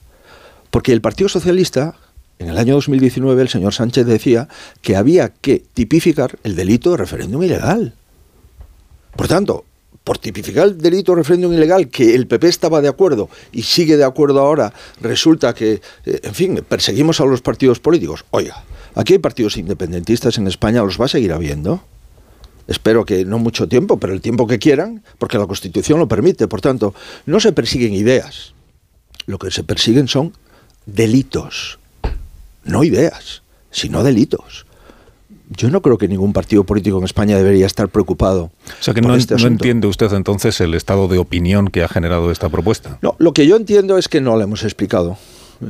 Porque 0.72 0.94
el 0.94 1.02
Partido 1.02 1.30
Socialista, 1.30 1.96
en 2.40 2.50
el 2.50 2.58
año 2.58 2.76
2019, 2.76 3.42
el 3.42 3.50
señor 3.50 3.74
Sánchez 3.74 4.06
decía 4.06 4.48
que 4.82 4.96
había 4.96 5.30
que 5.30 5.64
tipificar 5.74 6.38
el 6.44 6.56
delito 6.56 6.92
de 6.92 6.98
referéndum 6.98 7.44
ilegal. 7.44 7.96
Por 9.16 9.28
tanto, 9.28 9.66
por 10.04 10.18
tipificar 10.18 10.68
el 10.68 10.78
delito 10.78 11.12
de 11.12 11.18
referéndum 11.18 11.54
ilegal, 11.54 11.88
que 11.90 12.16
el 12.16 12.28
PP 12.28 12.48
estaba 12.48 12.82
de 12.82 12.88
acuerdo 12.88 13.30
y 13.52 13.64
sigue 13.64 13.98
de 13.98 14.04
acuerdo 14.04 14.40
ahora, 14.40 14.74
resulta 15.02 15.54
que, 15.54 15.82
eh, 16.06 16.20
en 16.24 16.34
fin, 16.34 16.64
perseguimos 16.68 17.22
a 17.22 17.26
los 17.26 17.42
partidos 17.42 17.80
políticos. 17.80 18.26
Oiga, 18.32 18.64
aquí 18.96 19.14
hay 19.14 19.20
partidos 19.20 19.58
independentistas 19.58 20.38
en 20.38 20.48
España, 20.48 20.82
los 20.82 21.00
va 21.00 21.06
a 21.06 21.10
seguir 21.10 21.34
habiendo. 21.34 21.84
Espero 22.68 23.06
que 23.06 23.26
no 23.26 23.40
mucho 23.40 23.68
tiempo, 23.68 24.00
pero 24.00 24.14
el 24.14 24.22
tiempo 24.22 24.48
que 24.48 24.60
quieran, 24.60 25.04
porque 25.18 25.38
la 25.38 25.48
Constitución 25.48 26.00
lo 26.00 26.08
permite. 26.08 26.48
Por 26.48 26.62
tanto, 26.62 26.94
no 27.26 27.40
se 27.40 27.52
persiguen 27.52 27.94
ideas. 27.94 28.54
Lo 29.26 29.38
que 29.38 29.52
se 29.52 29.64
persiguen 29.64 30.08
son 30.08 30.34
delitos. 30.86 31.80
No 32.64 32.84
ideas, 32.84 33.44
sino 33.70 34.04
delitos 34.04 34.66
yo 35.50 35.70
no 35.70 35.82
creo 35.82 35.98
que 35.98 36.08
ningún 36.08 36.34
partido 36.34 36.64
político 36.64 36.98
en 36.98 37.04
España 37.04 37.38
debería 37.38 37.66
estar 37.66 37.90
preocupado. 37.90 38.52
O 38.80 38.84
sea 38.84 38.94
que 38.94 39.02
no, 39.02 39.16
este 39.16 39.36
no, 39.36 39.48
entiende 39.48 39.88
usted 39.88 40.12
entonces 40.14 40.60
el 40.62 40.74
estado 40.74 41.08
de 41.08 41.18
opinión 41.18 41.68
que 41.68 41.84
ha 41.84 41.88
generado 41.88 42.32
esta 42.32 42.50
propuesta. 42.50 42.98
No, 43.02 43.16
lo 43.20 43.34
que 43.34 43.46
yo 43.48 43.56
entiendo 43.56 43.98
es 43.98 44.08
que 44.08 44.22
no 44.22 44.36
la 44.38 44.46
hemos 44.46 44.64
explicado. 44.64 45.18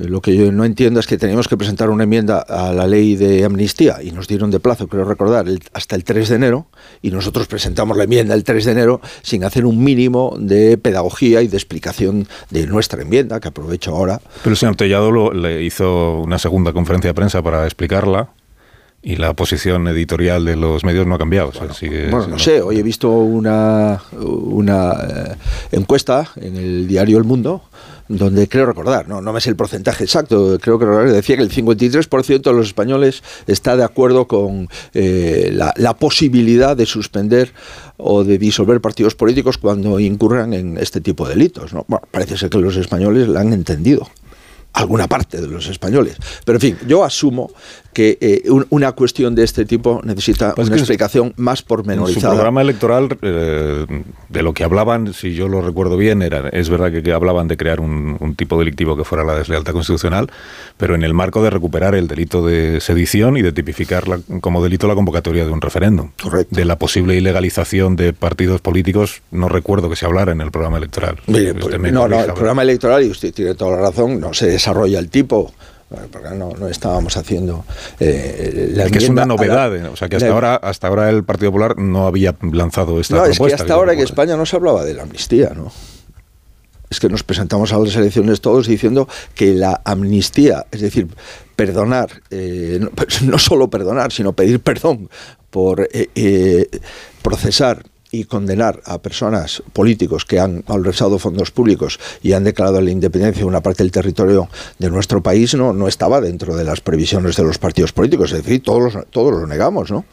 Eh, 0.02 0.08
lo 0.08 0.22
que 0.22 0.36
yo 0.36 0.52
no 0.52 0.66
entiendo 0.66 1.00
es 1.00 1.08
que 1.08 1.18
teníamos 1.18 1.48
que 1.48 1.58
presentar 1.58 1.90
una 1.90 2.04
enmienda 2.04 2.40
a 2.40 2.74
la 2.74 2.88
ley 2.88 3.16
de 3.16 3.44
amnistía 3.44 3.98
y 4.04 4.12
nos 4.12 4.28
dieron 4.28 4.52
de 4.52 4.60
plazo, 4.60 4.88
creo 4.88 5.06
recordar, 5.06 5.46
hasta 5.74 5.96
el 5.96 6.04
3 6.04 6.30
de 6.30 6.36
enero 6.36 6.68
y 7.02 7.12
nosotros 7.12 7.48
presentamos 7.48 7.98
la 7.98 8.04
enmienda 8.04 8.34
el 8.34 8.44
3 8.44 8.66
de 8.66 8.72
enero 8.72 9.02
sin 9.22 9.44
hacer 9.44 9.66
un 9.66 9.84
mínimo 9.84 10.36
de 10.40 10.78
pedagogía 10.78 11.42
y 11.42 11.48
de 11.48 11.58
explicación 11.58 12.28
de 12.50 12.68
nuestra 12.68 13.02
enmienda, 13.02 13.40
que 13.40 13.50
aprovecho 13.50 13.96
ahora. 13.96 14.22
Pero 14.44 14.52
el 14.52 14.58
señor 14.58 14.76
Tellado 14.76 15.34
le 15.34 15.64
hizo 15.64 16.20
una 16.20 16.40
segunda 16.40 16.74
conferencia 16.74 17.10
de 17.10 17.14
prensa 17.14 17.42
para 17.42 17.66
explicarla 17.66 18.30
y 19.04 19.18
la 19.18 19.34
posición 19.34 19.88
editorial 19.90 20.46
de 20.46 20.56
los 20.56 20.86
medios 20.86 21.06
no 21.06 21.16
ha 21.16 21.18
cambiado. 21.18 21.52
Bueno, 22.10 22.28
no 22.28 22.40
sé, 22.40 22.62
hoy 22.62 22.80
he 22.80 22.84
visto 22.84 23.10
una, 23.10 24.02
una 24.14 24.94
eh, 24.94 25.36
encuesta 25.74 26.30
en 26.38 26.56
el 26.56 26.88
diario 26.88 27.18
El 27.18 27.26
Mundo 27.26 27.64
donde 28.18 28.48
creo 28.48 28.66
recordar, 28.66 29.08
no, 29.08 29.22
no 29.22 29.34
me 29.34 29.42
sé 29.42 29.50
el 29.50 29.56
porcentaje 29.56 30.04
exacto, 30.04 30.58
creo 30.62 30.80
que 30.80 30.86
decía 30.86 31.38
que 31.38 31.44
el 31.44 31.52
53% 31.52 32.42
de 32.42 32.54
los 32.54 32.68
españoles 32.68 33.24
está 33.48 33.76
de 33.76 33.84
acuerdo 33.84 34.28
con 34.28 34.70
eh, 34.94 35.52
la, 35.54 35.94
posibilidad 35.94 36.76
de 36.76 36.86
suspender 36.86 37.54
o 37.98 38.24
de 38.24 38.38
disolver 38.38 38.82
partidos 38.82 39.16
políticos 39.16 39.58
cuando 39.58 40.00
incurran 40.00 40.54
en 40.54 40.78
este 40.78 41.02
tipo 41.02 41.28
de 41.28 41.36
delitos. 41.36 41.74
¿no? 41.74 41.86
Bueno, 41.88 42.06
parece 42.12 42.38
ser 42.38 42.50
que 42.50 42.58
los 42.58 42.76
españoles 42.76 43.28
la 43.28 43.42
han 43.42 43.54
entendido 43.54 44.10
alguna 44.74 45.08
parte 45.08 45.40
de 45.40 45.48
los 45.48 45.68
españoles. 45.68 46.18
Pero 46.46 46.58
en 46.58 46.62
fin, 46.62 46.78
yo 46.88 47.04
asumo 47.04 47.52
que 47.94 48.18
eh, 48.20 48.44
una 48.70 48.92
cuestión 48.94 49.36
de 49.36 49.44
este 49.44 49.66
tipo 49.66 50.02
necesita 50.04 50.54
pues 50.56 50.68
una 50.68 50.78
explicación 50.78 51.34
más 51.38 51.62
pormenorizada. 51.62 52.16
En 52.16 52.22
su 52.22 52.36
programa 52.36 52.62
electoral, 52.62 53.18
eh, 53.22 53.86
de 54.30 54.44
lo 54.44 54.54
que 54.54 54.64
hablaban, 54.64 55.14
si 55.14 55.34
yo 55.34 55.48
lo 55.48 55.62
recuerdo 55.62 55.96
bien, 55.96 56.22
era, 56.22 56.50
es 56.50 56.70
verdad 56.70 56.92
que, 56.92 57.14
hablaban 57.14 57.48
de 57.48 57.58
crear 57.58 57.80
un, 57.80 58.36
tipo 58.36 58.58
delictivo 58.58 58.98
que 58.98 59.04
fuera 59.04 59.24
la 59.24 59.36
deslealtad 59.36 59.74
constitucional, 59.74 60.30
pero 60.78 60.96
en 60.96 61.04
el 61.04 61.14
marco 61.14 61.44
de 61.44 61.50
recuperar 61.50 61.94
el 61.96 62.08
delito 62.08 62.46
de 62.46 62.82
sedición 62.82 63.38
y 63.38 63.42
de 63.42 63.52
tipificar 63.52 64.04
como 64.42 64.64
delito 64.64 64.88
la 64.88 64.96
convocatoria 64.96 65.46
de 65.46 65.52
un 65.52 65.62
referéndum. 65.62 66.10
Correcto. 66.22 66.56
De 66.56 66.66
la 66.66 66.78
posible 66.78 67.16
ilegalización 67.16 67.96
de 67.96 68.14
partidos 68.14 68.62
políticos, 68.62 69.22
no 69.32 69.50
recuerdo 69.50 69.90
que 69.90 69.96
se 69.96 70.06
hablara 70.06 70.32
en 70.32 70.42
el 70.42 70.52
programa 70.52 70.78
electoral. 70.78 71.18
Mire, 71.28 71.54
pues, 71.54 71.80
no, 71.80 72.08
no, 72.08 72.20
el 72.20 72.34
programa 72.34 72.64
electoral, 72.64 73.04
y 73.04 73.10
usted 73.10 73.34
tiene 73.34 73.54
toda 73.54 73.78
la 73.78 73.84
razón, 73.84 74.20
no 74.20 74.34
se 74.34 74.48
desarrolla 74.48 75.00
el 75.00 75.10
tipo 75.10 75.54
porque 76.12 76.30
no, 76.36 76.52
no 76.52 76.68
estábamos 76.68 77.18
haciendo 77.18 77.66
eh, 78.00 78.72
la 78.74 78.90
que 78.90 78.98
es 78.98 79.10
una 79.10 79.26
novedad, 79.26 79.76
eh, 79.76 79.88
o 79.88 79.96
sea 79.96 80.10
que 80.10 80.18
hasta 80.18 80.30
ahora 80.30 80.56
hasta 80.56 80.88
ahora 80.88 81.10
el 81.10 81.24
Partido 81.24 81.52
Popular 81.52 81.78
no 81.78 82.08
había 82.08 82.36
lanzado 82.42 83.00
esta 83.00 83.16
no, 83.16 83.24
propuesta. 83.24 83.46
es 83.46 83.54
que 83.56 83.62
hasta 83.62 83.74
ahora 83.74 83.94
en 83.94 84.00
España 84.00 84.36
no 84.36 84.46
se 84.46 84.56
hablaba 84.56 84.84
de 84.84 84.94
la 84.94 85.04
amnistía, 85.04 85.52
¿no? 85.56 85.72
Es 86.90 87.00
que 87.00 87.10
nos 87.10 87.24
presentamos 87.24 87.74
a 87.74 87.80
las 87.80 87.96
elecciones 87.96 88.42
todos 88.42 88.68
diciendo 88.68 89.08
que 89.34 89.54
la 89.56 89.82
amnistía, 89.84 90.68
es 90.72 90.82
decir, 90.82 91.08
perdonar, 91.56 92.22
eh, 92.30 92.80
no, 92.80 92.92
no, 93.32 93.40
solo 93.40 93.70
perdonar, 93.70 94.12
sino 94.12 94.34
pedir 94.34 94.60
perdón 94.60 95.10
por 95.50 95.88
eh, 95.92 96.70
procesar 97.22 97.84
y 98.14 98.26
condenar 98.26 98.80
a 98.86 99.02
personas 99.02 99.64
políticos 99.74 100.24
que 100.24 100.40
han 100.40 100.64
malversado 100.68 101.18
fondos 101.18 101.50
públicos 101.50 102.00
y 102.22 102.34
han 102.34 102.44
declarado 102.44 102.80
la 102.80 102.92
independencia 102.92 103.42
de 103.42 103.48
una 103.48 103.62
parte 103.62 103.82
del 103.82 103.92
territorio 103.92 104.50
de 104.78 104.92
nuestro 104.92 105.24
país 105.24 105.56
no, 105.56 105.74
no 105.74 105.88
estaba 105.88 106.22
dentro 106.22 106.56
de 106.56 106.64
las 106.64 106.80
previsiones 106.80 107.36
de 107.36 107.44
los 107.44 107.58
partidos 107.58 107.92
políticos. 107.92 108.32
Es 108.32 108.44
decir, 108.44 108.62
todos, 108.62 108.96
todos 109.10 109.32
lo 109.32 109.48
negamos, 109.48 109.90
¿no? 109.90 110.06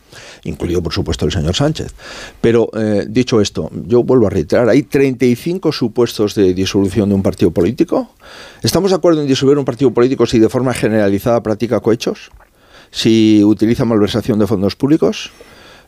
incluido 0.45 0.83
por 0.83 0.95
supuesto 0.95 1.27
el 1.27 1.33
señor 1.33 1.55
Sánchez. 1.55 1.93
Pero 2.41 2.71
eh, 2.73 3.05
dicho 3.07 3.39
esto, 3.39 3.71
yo 3.87 4.03
vuelvo 4.03 4.29
a 4.29 4.31
reiterar, 4.31 4.71
hay 4.71 4.83
35 4.83 5.71
supuestos 5.71 6.35
de 6.35 6.55
disolución 6.55 7.11
de 7.11 7.15
un 7.15 7.23
partido 7.23 7.51
político. 7.51 8.13
¿Estamos 8.63 8.93
de 8.93 8.97
acuerdo 8.97 9.21
en 9.21 9.29
disolver 9.29 9.59
un 9.59 9.67
partido 9.67 9.93
político 9.93 10.25
si 10.25 10.39
de 10.39 10.49
forma 10.49 10.73
generalizada 10.73 11.43
practica 11.43 11.81
cohechos? 11.81 12.31
¿Si 12.91 13.45
utiliza 13.45 13.85
malversación 13.85 14.39
de 14.39 14.47
fondos 14.47 14.75
públicos? 14.75 15.31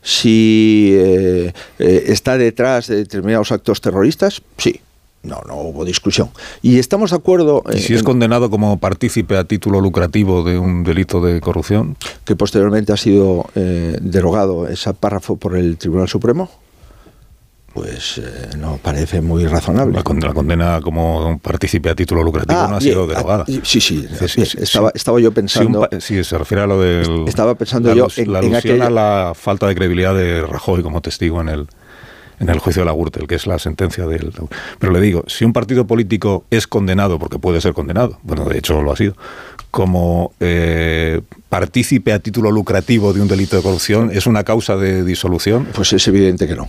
Si 0.02 0.90
eh, 0.94 1.52
eh, 1.78 2.04
está 2.08 2.36
detrás 2.36 2.88
de 2.88 2.96
determinados 2.96 3.52
actos 3.52 3.80
terroristas, 3.80 4.42
sí. 4.58 4.80
No, 5.22 5.40
no 5.46 5.54
hubo 5.54 5.84
discusión. 5.84 6.30
Y 6.62 6.80
estamos 6.80 7.10
de 7.10 7.16
acuerdo. 7.16 7.62
¿Y 7.72 7.78
si 7.78 7.94
es 7.94 8.02
condenado 8.02 8.50
como 8.50 8.78
partícipe 8.78 9.36
a 9.36 9.44
título 9.44 9.80
lucrativo 9.80 10.42
de 10.42 10.58
un 10.58 10.82
delito 10.82 11.20
de 11.20 11.40
corrupción? 11.40 11.96
Que 12.24 12.34
posteriormente 12.34 12.92
ha 12.92 12.96
sido 12.96 13.46
eh, 13.54 13.96
derogado 14.00 14.66
ese 14.66 14.92
párrafo 14.94 15.36
por 15.36 15.56
el 15.56 15.76
Tribunal 15.76 16.08
Supremo 16.08 16.50
pues 17.72 18.18
eh, 18.18 18.50
no 18.58 18.78
parece 18.82 19.20
muy 19.20 19.46
razonable. 19.46 19.96
La, 19.96 20.32
condena 20.32 20.80
como 20.82 21.38
partícipe 21.38 21.90
a 21.90 21.94
título 21.94 22.22
lucrativo 22.22 22.60
ah, 22.60 22.68
no 22.68 22.76
ha 22.76 22.80
sido 22.80 23.06
derogada. 23.06 23.44
Ah, 23.48 23.52
sí, 23.62 23.80
sí, 23.80 24.06
estaba, 24.58 24.90
estaba, 24.94 25.20
yo 25.20 25.32
pensando... 25.32 25.88
Sí, 26.00 26.22
se 26.24 26.38
refiere 26.38 26.62
a 26.62 26.66
lo 26.66 26.80
del... 26.80 27.26
Estaba 27.26 27.54
pensando 27.54 27.94
yo 27.94 28.08
en, 28.16 28.32
la 28.32 28.40
alusión 28.40 28.82
a 28.82 28.90
la 28.90 29.32
falta 29.34 29.66
de 29.66 29.74
credibilidad 29.74 30.14
de 30.14 30.42
Rajoy 30.42 30.82
como 30.82 31.00
testigo 31.00 31.40
en 31.40 31.48
el, 31.48 31.66
en 32.40 32.48
el 32.48 32.58
juicio 32.58 32.82
de 32.82 32.86
la 32.86 32.92
Gürtel, 32.92 33.26
que 33.26 33.36
es 33.36 33.46
la 33.46 33.58
sentencia 33.58 34.06
del... 34.06 34.32
Pero 34.78 34.92
le 34.92 35.00
digo, 35.00 35.24
si 35.26 35.44
un 35.44 35.52
partido 35.52 35.86
político 35.86 36.44
es 36.50 36.66
condenado, 36.66 37.18
porque 37.18 37.38
puede 37.38 37.60
ser 37.60 37.72
condenado, 37.72 38.18
bueno, 38.22 38.44
de 38.44 38.58
hecho 38.58 38.82
lo 38.82 38.92
ha 38.92 38.96
sido, 38.96 39.16
como 39.70 40.32
eh, 40.40 41.22
partícipe 41.48 42.12
a 42.12 42.18
título 42.18 42.50
lucrativo 42.50 43.12
de 43.12 43.22
un 43.22 43.28
delito 43.28 43.56
de 43.56 43.62
corrupción, 43.62 44.10
¿es 44.12 44.26
una 44.26 44.44
causa 44.44 44.76
de 44.76 45.04
disolución? 45.04 45.68
Pues 45.72 45.92
es 45.94 46.06
evidente 46.08 46.46
que 46.46 46.54
no 46.54 46.68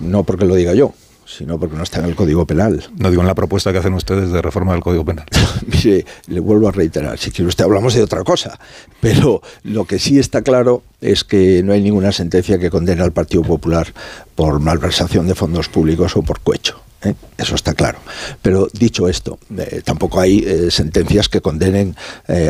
no 0.00 0.24
porque 0.24 0.44
lo 0.44 0.54
diga 0.54 0.74
yo, 0.74 0.94
sino 1.26 1.58
porque 1.58 1.76
no 1.76 1.82
está 1.82 2.00
en 2.00 2.06
el 2.06 2.16
Código 2.16 2.46
Penal. 2.46 2.84
No 2.98 3.10
digo 3.10 3.22
en 3.22 3.28
la 3.28 3.34
propuesta 3.34 3.72
que 3.72 3.78
hacen 3.78 3.94
ustedes 3.94 4.30
de 4.32 4.42
reforma 4.42 4.72
del 4.72 4.82
Código 4.82 5.04
Penal. 5.04 5.26
Mire, 5.66 6.04
le 6.26 6.40
vuelvo 6.40 6.68
a 6.68 6.72
reiterar, 6.72 7.18
si 7.18 7.30
quiere 7.30 7.48
usted 7.48 7.64
hablamos 7.64 7.94
de 7.94 8.02
otra 8.02 8.24
cosa, 8.24 8.58
pero 9.00 9.42
lo 9.62 9.84
que 9.84 9.98
sí 9.98 10.18
está 10.18 10.42
claro 10.42 10.82
es 11.00 11.24
que 11.24 11.62
no 11.62 11.72
hay 11.72 11.82
ninguna 11.82 12.12
sentencia 12.12 12.58
que 12.58 12.70
condene 12.70 13.02
al 13.02 13.12
Partido 13.12 13.42
Popular 13.42 13.92
por 14.34 14.60
malversación 14.60 15.26
de 15.26 15.34
fondos 15.34 15.68
públicos 15.68 16.16
o 16.16 16.22
por 16.22 16.40
cohecho. 16.40 16.80
¿eh? 17.02 17.14
Eso 17.38 17.54
está 17.54 17.74
claro. 17.74 17.98
Pero 18.42 18.68
dicho 18.72 19.08
esto, 19.08 19.38
eh, 19.56 19.82
tampoco 19.84 20.20
hay 20.20 20.44
eh, 20.46 20.70
sentencias 20.70 21.28
que 21.28 21.40
condenen 21.40 21.96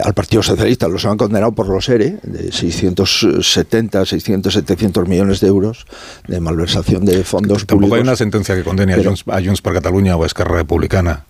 al 0.04 0.14
Partido 0.14 0.42
Socialista. 0.42 0.88
Los 0.88 1.04
han 1.04 1.16
condenado 1.16 1.52
por 1.52 1.68
los 1.68 1.88
ERE, 1.88 2.18
de 2.22 2.52
670, 2.52 4.04
600, 4.04 4.52
700 4.52 5.08
millones 5.08 5.40
de 5.40 5.48
euros 5.48 5.86
de 6.26 6.40
malversación 6.40 7.04
de 7.04 7.24
fondos 7.24 7.66
tampoco 7.66 7.88
públicos. 7.88 7.96
hay 7.98 8.02
una 8.02 8.16
sentencia 8.16 8.54
que 8.54 8.64
condene 8.64 8.94
a, 8.94 9.02
Junts, 9.02 9.24
a 9.26 9.40
Junts 9.42 9.62
per 9.62 9.74
Cataluña 9.74 10.16
o 10.16 10.24
a 10.24 10.26
Esquerra 10.26 10.56
Republicana 10.56 11.24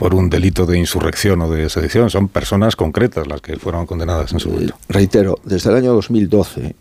por 0.00 0.14
un 0.14 0.30
delito 0.30 0.64
de 0.64 0.78
insurrección 0.78 1.42
o 1.42 1.50
de 1.50 1.68
sedición. 1.68 2.08
Son 2.08 2.28
personas 2.28 2.74
concretas 2.74 3.26
las 3.26 3.42
que 3.42 3.58
fueron 3.58 3.84
condenadas 3.84 4.32
en 4.32 4.40
su 4.40 4.48
momento. 4.48 4.74
Reitero, 4.88 5.38
desde 5.44 5.68
el 5.68 5.76
año 5.76 5.92
2012 5.92 6.74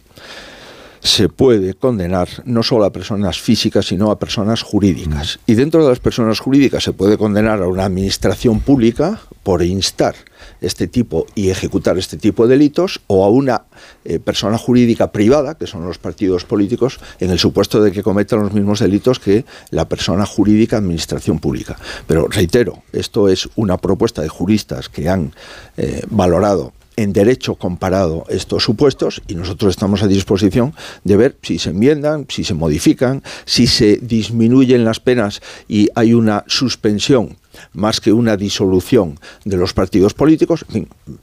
se 1.01 1.29
puede 1.29 1.73
condenar 1.73 2.27
no 2.45 2.63
solo 2.63 2.85
a 2.85 2.91
personas 2.91 3.39
físicas, 3.39 3.87
sino 3.87 4.11
a 4.11 4.19
personas 4.19 4.61
jurídicas. 4.61 5.39
Y 5.45 5.55
dentro 5.55 5.83
de 5.83 5.89
las 5.89 5.99
personas 5.99 6.39
jurídicas 6.39 6.83
se 6.83 6.93
puede 6.93 7.17
condenar 7.17 7.61
a 7.61 7.67
una 7.67 7.85
administración 7.85 8.59
pública 8.59 9.21
por 9.43 9.63
instar 9.63 10.15
este 10.61 10.87
tipo 10.87 11.25
y 11.35 11.49
ejecutar 11.49 11.97
este 11.97 12.17
tipo 12.17 12.45
de 12.45 12.55
delitos 12.55 13.01
o 13.07 13.23
a 13.25 13.29
una 13.29 13.63
eh, 14.03 14.19
persona 14.19 14.57
jurídica 14.57 15.11
privada, 15.11 15.55
que 15.55 15.67
son 15.67 15.85
los 15.85 15.97
partidos 15.97 16.45
políticos, 16.45 16.99
en 17.19 17.31
el 17.31 17.39
supuesto 17.39 17.81
de 17.81 17.91
que 17.91 18.03
cometan 18.03 18.39
los 18.39 18.53
mismos 18.53 18.79
delitos 18.79 19.19
que 19.19 19.45
la 19.71 19.87
persona 19.87 20.25
jurídica 20.25 20.77
administración 20.77 21.39
pública. 21.39 21.77
Pero 22.07 22.27
reitero, 22.27 22.83
esto 22.91 23.29
es 23.29 23.49
una 23.55 23.77
propuesta 23.77 24.21
de 24.21 24.29
juristas 24.29 24.89
que 24.89 25.09
han 25.09 25.33
eh, 25.77 26.03
valorado 26.09 26.73
en 26.99 27.13
derecho 27.13 27.55
comparado 27.55 28.25
estos 28.27 28.63
supuestos 28.63 29.21
y 29.27 29.35
nosotros 29.35 29.69
estamos 29.69 30.03
a 30.03 30.07
disposición 30.07 30.73
de 31.05 31.15
ver 31.15 31.37
si 31.41 31.57
se 31.57 31.69
enmiendan, 31.69 32.25
si 32.27 32.43
se 32.43 32.53
modifican, 32.53 33.23
si 33.45 33.67
se 33.67 33.97
disminuyen 34.01 34.83
las 34.83 34.99
penas 34.99 35.41
y 35.69 35.87
hay 35.95 36.13
una 36.13 36.43
suspensión 36.47 37.37
más 37.71 38.01
que 38.01 38.11
una 38.11 38.35
disolución 38.35 39.17
de 39.45 39.55
los 39.55 39.73
partidos 39.73 40.13
políticos, 40.13 40.65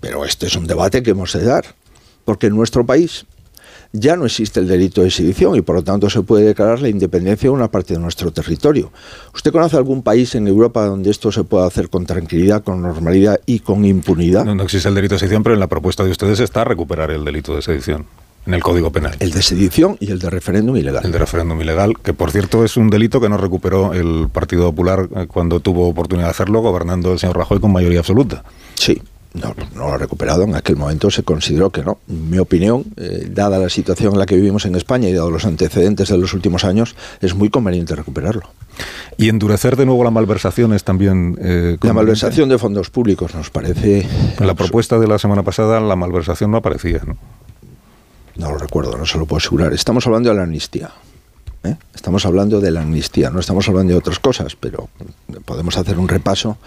pero 0.01 0.25
este 0.25 0.47
es 0.47 0.57
un 0.57 0.67
debate 0.67 1.03
que 1.03 1.11
hemos 1.11 1.35
de 1.35 1.45
dar, 1.45 1.75
porque 2.25 2.47
en 2.47 2.57
nuestro 2.57 2.87
país 2.87 3.27
ya 3.99 4.17
no 4.17 4.27
existe 4.27 4.61
el 4.61 4.69
delito 4.69 5.03
de 5.03 5.11
sedición 5.11 5.57
y 5.57 5.63
por 5.63 5.77
lo 5.77 5.85
tanto 5.85 6.09
se 6.11 6.23
puede 6.23 6.45
declarar 6.45 6.81
la 6.81 6.89
independencia 6.89 7.49
de 7.49 7.55
una 7.55 7.69
parte 7.69 7.95
de 7.95 8.01
nuestro 8.01 8.31
territorio. 8.31 8.93
¿Usted 9.35 9.53
conoce 9.53 9.77
algún 9.77 10.03
país 10.03 10.35
en 10.35 10.49
Europa 10.49 10.87
donde 10.87 11.11
esto 11.11 11.33
se 11.33 11.45
pueda 11.45 11.67
hacer 11.67 11.89
con 11.89 12.07
tranquilidad, 12.07 12.63
con 12.63 12.83
normalidad 12.83 13.41
y 13.47 13.61
con 13.61 13.85
impunidad? 13.85 14.45
No, 14.45 14.55
no 14.55 14.63
existe 14.65 14.89
el 14.89 14.95
delito 14.95 15.15
de 15.15 15.21
sedición, 15.21 15.43
pero 15.43 15.55
en 15.55 15.61
la 15.61 15.67
propuesta 15.67 16.05
de 16.05 16.11
ustedes 16.11 16.41
está 16.41 16.65
recuperar 16.65 17.11
el 17.11 17.25
delito 17.25 17.55
de 17.55 17.63
sedición 17.63 18.07
en 18.47 18.55
el 18.55 18.63
Código 18.63 18.91
Penal. 18.91 19.17
El 19.19 19.33
de 19.33 19.43
sedición 19.43 19.97
y 20.01 20.11
el 20.11 20.19
de 20.19 20.31
referéndum 20.31 20.77
ilegal. 20.77 21.05
El 21.05 21.13
de 21.13 21.19
referéndum 21.19 21.61
ilegal, 21.61 21.95
que 22.03 22.13
por 22.13 22.31
cierto 22.31 22.65
es 22.65 22.77
un 22.77 22.91
delito 22.91 23.21
que 23.21 23.29
no 23.29 23.37
recuperó 23.37 23.93
el 23.93 24.29
Partido 24.29 24.71
Popular 24.71 25.09
eh, 25.15 25.27
cuando 25.27 25.61
tuvo 25.61 25.89
oportunidad 25.89 26.29
de 26.29 26.31
hacerlo, 26.31 26.61
gobernando 26.61 27.13
el 27.13 27.19
señor 27.19 27.37
Rajoy 27.37 27.61
con 27.61 27.73
mayoría 27.73 28.01
absoluta. 28.01 28.45
Sí, 28.75 29.03
no, 29.41 29.55
no 29.75 29.87
lo 29.87 29.93
ha 29.93 29.99
recuperado. 29.99 30.43
En 30.43 30.55
aquel 30.55 30.77
momento 30.77 31.11
se 31.11 31.23
consideró 31.23 31.71
que 31.71 31.83
no. 31.83 31.99
En 32.09 32.31
mi 32.31 32.39
opinión, 32.39 32.85
eh, 32.97 33.29
dada 33.31 33.59
la 33.59 33.69
situación 33.69 34.15
en 34.15 34.19
la 34.19 34.27
que 34.27 34.37
vivimos 34.37 34.65
en 34.65 34.75
España 34.75 35.09
y 35.09 35.13
dado 35.13 35.31
los 35.31 35.45
antecedentes 35.45 36.09
de 36.09 36.19
los 36.19 36.35
últimos 36.35 36.65
años, 36.65 36.97
es 37.21 37.35
muy 37.35 37.51
conveniente 37.51 37.95
recuperarlo. 37.95 38.51
Y 39.17 39.29
endurecer 39.29 39.77
de 39.77 39.87
nuevo 39.87 40.05
la 40.05 40.11
malversación 40.11 40.73
es 40.75 40.85
también... 40.85 41.39
Eh, 41.41 41.79
la 41.81 41.93
malversación 41.93 42.49
de 42.49 42.59
fondos 42.59 42.91
públicos 42.91 43.35
nos 43.35 43.51
parece... 43.51 44.07
En 44.39 44.47
la 44.47 44.55
propuesta 44.55 44.99
de 44.99 45.07
la 45.07 45.19
semana 45.19 45.43
pasada 45.43 45.81
la 45.81 45.97
malversación 45.97 46.51
no 46.51 46.59
aparecía, 46.59 47.01
¿no? 47.07 47.17
No 48.37 48.51
lo 48.51 48.59
recuerdo, 48.59 48.99
no 48.99 49.07
se 49.07 49.17
lo 49.17 49.25
puedo 49.25 49.39
asegurar. 49.39 49.73
Estamos 49.73 50.07
hablando 50.07 50.29
de 50.29 50.37
la 50.37 50.43
amnistía. 50.43 50.91
¿Eh? 51.67 51.77
Estamos 51.95 52.25
hablando 52.27 52.61
de 52.61 52.71
la 52.71 52.83
amnistía, 52.83 53.31
no 53.31 53.41
estamos 53.41 53.69
hablando 53.69 53.93
de 53.93 53.99
otras 53.99 54.19
cosas, 54.19 54.57
pero 54.57 54.89
podemos 55.45 55.77
hacer 55.77 55.99
un 55.99 56.09
repaso. 56.09 56.59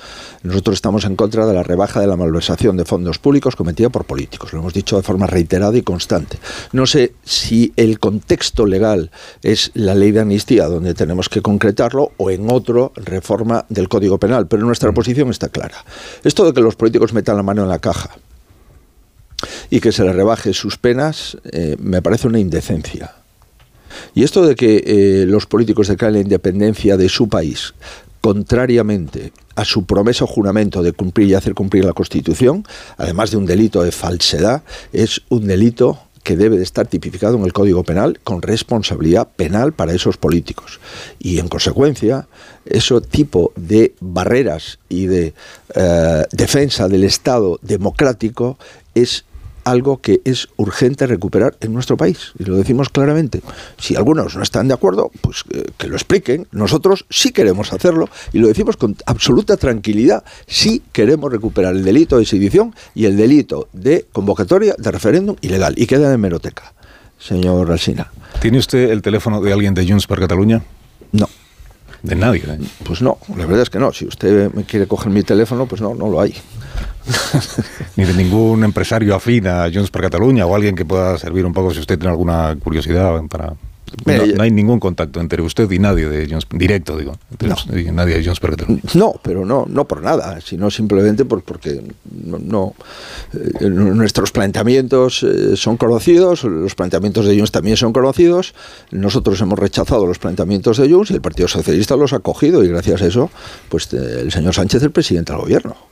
Nosotros 0.43 0.75
estamos 0.75 1.05
en 1.05 1.15
contra 1.15 1.45
de 1.45 1.53
la 1.53 1.63
rebaja 1.63 1.99
de 1.99 2.07
la 2.07 2.15
malversación 2.15 2.77
de 2.77 2.85
fondos 2.85 3.19
públicos 3.19 3.55
cometida 3.55 3.89
por 3.89 4.05
políticos. 4.05 4.53
Lo 4.53 4.59
hemos 4.59 4.73
dicho 4.73 4.97
de 4.97 5.03
forma 5.03 5.27
reiterada 5.27 5.77
y 5.77 5.81
constante. 5.81 6.37
No 6.71 6.85
sé 6.85 7.13
si 7.23 7.73
el 7.75 7.99
contexto 7.99 8.65
legal 8.65 9.11
es 9.43 9.71
la 9.73 9.95
ley 9.95 10.11
de 10.11 10.21
amnistía, 10.21 10.65
donde 10.65 10.93
tenemos 10.93 11.29
que 11.29 11.41
concretarlo, 11.41 12.11
o 12.17 12.31
en 12.31 12.51
otro 12.51 12.91
reforma 12.95 13.65
del 13.69 13.89
Código 13.89 14.17
Penal, 14.17 14.47
pero 14.47 14.65
nuestra 14.65 14.91
posición 14.91 15.29
está 15.29 15.49
clara. 15.49 15.83
Esto 16.23 16.45
de 16.45 16.53
que 16.53 16.61
los 16.61 16.75
políticos 16.75 17.13
metan 17.13 17.37
la 17.37 17.43
mano 17.43 17.63
en 17.63 17.69
la 17.69 17.79
caja 17.79 18.11
y 19.69 19.79
que 19.79 19.91
se 19.91 20.03
le 20.03 20.13
rebaje 20.13 20.53
sus 20.53 20.77
penas, 20.77 21.37
eh, 21.51 21.75
me 21.79 22.01
parece 22.01 22.27
una 22.27 22.39
indecencia. 22.39 23.18
Y 24.13 24.23
esto 24.23 24.45
de 24.45 24.55
que 24.55 24.83
eh, 24.85 25.25
los 25.25 25.45
políticos 25.45 25.87
declaren 25.87 26.15
la 26.15 26.21
independencia 26.21 26.97
de 26.97 27.09
su 27.09 27.29
país, 27.29 27.73
contrariamente 28.21 29.31
a 29.55 29.65
su 29.65 29.85
promesa 29.85 30.25
o 30.25 30.27
juramento 30.27 30.83
de 30.83 30.93
cumplir 30.93 31.29
y 31.29 31.33
hacer 31.33 31.53
cumplir 31.53 31.85
la 31.85 31.93
Constitución, 31.93 32.65
además 32.97 33.31
de 33.31 33.37
un 33.37 33.45
delito 33.45 33.83
de 33.83 33.91
falsedad, 33.91 34.63
es 34.93 35.21
un 35.29 35.47
delito 35.47 35.99
que 36.23 36.35
debe 36.35 36.57
de 36.57 36.63
estar 36.63 36.85
tipificado 36.85 37.37
en 37.37 37.43
el 37.43 37.53
Código 37.53 37.83
Penal 37.83 38.19
con 38.23 38.41
responsabilidad 38.41 39.29
penal 39.35 39.73
para 39.73 39.93
esos 39.93 40.17
políticos. 40.17 40.79
Y 41.17 41.39
en 41.39 41.47
consecuencia, 41.47 42.27
ese 42.65 42.99
tipo 43.01 43.51
de 43.55 43.95
barreras 43.99 44.79
y 44.89 45.07
de 45.07 45.33
eh, 45.75 46.23
defensa 46.31 46.87
del 46.87 47.03
Estado 47.03 47.57
democrático 47.61 48.57
es 48.93 49.25
algo 49.69 49.97
que 50.01 50.21
es 50.25 50.47
urgente 50.57 51.07
recuperar 51.07 51.57
en 51.61 51.73
nuestro 51.73 51.97
país. 51.97 52.33
Y 52.37 52.43
lo 52.43 52.55
decimos 52.55 52.89
claramente. 52.89 53.41
Si 53.77 53.95
algunos 53.95 54.35
no 54.35 54.43
están 54.43 54.67
de 54.67 54.73
acuerdo, 54.73 55.11
pues 55.21 55.43
eh, 55.51 55.65
que 55.77 55.87
lo 55.87 55.95
expliquen. 55.95 56.47
Nosotros 56.51 57.05
sí 57.09 57.31
queremos 57.31 57.73
hacerlo 57.73 58.09
y 58.33 58.39
lo 58.39 58.47
decimos 58.47 58.77
con 58.77 58.95
absoluta 59.05 59.57
tranquilidad. 59.57 60.23
Sí 60.47 60.81
queremos 60.91 61.31
recuperar 61.31 61.75
el 61.75 61.83
delito 61.83 62.17
de 62.17 62.25
sedición 62.25 62.75
y 62.95 63.05
el 63.05 63.17
delito 63.17 63.67
de 63.73 64.07
convocatoria 64.11 64.75
de 64.77 64.91
referéndum 64.91 65.35
ilegal. 65.41 65.73
Y 65.77 65.85
queda 65.87 66.13
en 66.13 66.19
meroteca, 66.19 66.73
señor 67.17 67.71
Alsina. 67.71 68.11
¿Tiene 68.41 68.57
usted 68.59 68.89
el 68.91 69.01
teléfono 69.01 69.41
de 69.41 69.53
alguien 69.53 69.73
de 69.73 69.87
Junts 69.87 70.07
per 70.07 70.19
Cataluña? 70.19 70.61
No. 71.11 71.27
De 72.03 72.15
nadie. 72.15 72.43
¿eh? 72.47 72.59
Pues 72.83 73.01
no, 73.01 73.17
la 73.35 73.45
verdad 73.45 73.61
es 73.63 73.69
que 73.69 73.79
no. 73.79 73.91
Si 73.91 74.05
usted 74.05 74.53
me 74.53 74.63
quiere 74.63 74.87
coger 74.87 75.11
mi 75.11 75.23
teléfono, 75.23 75.65
pues 75.65 75.81
no, 75.81 75.95
no 75.95 76.09
lo 76.09 76.21
hay. 76.21 76.33
Ni 77.95 78.05
de 78.05 78.13
ningún 78.13 78.63
empresario 78.63 79.15
afín 79.15 79.47
a 79.47 79.69
Junts 79.71 79.91
per 79.91 80.03
Cataluña 80.03 80.45
o 80.45 80.55
alguien 80.55 80.75
que 80.75 80.85
pueda 80.85 81.17
servir 81.17 81.45
un 81.45 81.53
poco 81.53 81.73
si 81.73 81.79
usted 81.79 81.97
tiene 81.97 82.11
alguna 82.11 82.55
curiosidad 82.61 83.21
para 83.29 83.53
no, 84.05 84.43
hay 84.43 84.51
ningún 84.51 84.79
contacto 84.79 85.19
entre 85.19 85.41
usted 85.41 85.69
y 85.71 85.79
nadie 85.79 86.07
de 86.09 86.27
Jones, 86.29 86.47
directo, 86.51 86.97
digo, 86.97 87.17
no. 87.39 87.55
nadie 87.93 88.19
de 88.19 88.25
Jones 88.25 88.39
No, 88.95 89.13
pero 89.21 89.45
no, 89.45 89.65
no 89.67 89.85
por 89.85 90.01
nada, 90.01 90.39
sino 90.41 90.71
simplemente 90.71 91.25
por, 91.25 91.43
porque 91.43 91.81
no, 92.11 92.73
eh, 93.33 93.69
nuestros 93.69 94.31
planteamientos 94.31 95.23
eh, 95.23 95.55
son 95.55 95.77
conocidos, 95.77 96.43
los 96.43 96.75
planteamientos 96.75 97.25
de 97.25 97.35
Jones 97.35 97.51
también 97.51 97.77
son 97.77 97.93
conocidos. 97.93 98.53
Nosotros 98.91 99.39
hemos 99.41 99.57
rechazado 99.57 100.05
los 100.05 100.19
planteamientos 100.19 100.77
de 100.77 100.91
Jones 100.91 101.11
y 101.11 101.15
el 101.15 101.21
Partido 101.21 101.47
Socialista 101.47 101.95
los 101.95 102.13
ha 102.13 102.19
cogido 102.19 102.63
y 102.63 102.67
gracias 102.67 103.01
a 103.01 103.07
eso, 103.07 103.29
pues 103.69 103.91
eh, 103.93 104.21
el 104.21 104.31
señor 104.31 104.53
Sánchez 104.53 104.77
es 104.77 104.83
el 104.83 104.91
presidente 104.91 105.33
del 105.33 105.41
gobierno. 105.41 105.88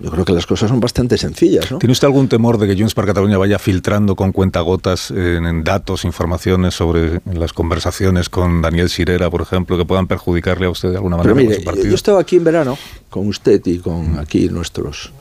Yo 0.00 0.10
creo 0.10 0.24
que 0.24 0.32
las 0.32 0.46
cosas 0.46 0.70
son 0.70 0.80
bastante 0.80 1.18
sencillas. 1.18 1.70
¿no? 1.70 1.78
¿Tiene 1.78 1.92
usted 1.92 2.06
algún 2.06 2.28
temor 2.28 2.58
de 2.58 2.66
que 2.66 2.74
Junts 2.74 2.94
per 2.94 3.04
Cataluña 3.04 3.36
vaya 3.36 3.58
filtrando 3.58 4.16
con 4.16 4.32
cuentagotas 4.32 5.10
en, 5.10 5.44
en 5.44 5.62
datos, 5.62 6.04
informaciones 6.04 6.74
sobre 6.74 7.20
las 7.32 7.52
conversaciones 7.52 8.28
con 8.30 8.62
Daniel 8.62 8.88
Sirera, 8.88 9.28
por 9.28 9.42
ejemplo, 9.42 9.76
que 9.76 9.84
puedan 9.84 10.06
perjudicarle 10.06 10.66
a 10.66 10.70
usted 10.70 10.90
de 10.90 10.96
alguna 10.96 11.18
manera? 11.18 11.34
Pero 11.34 11.48
mire, 11.48 11.88
yo 11.88 11.94
estaba 11.94 12.20
aquí 12.20 12.36
en 12.36 12.44
verano 12.44 12.78
con 13.10 13.28
usted 13.28 13.60
y 13.66 13.78
con 13.78 14.18
aquí 14.18 14.48
nuestros 14.48 15.12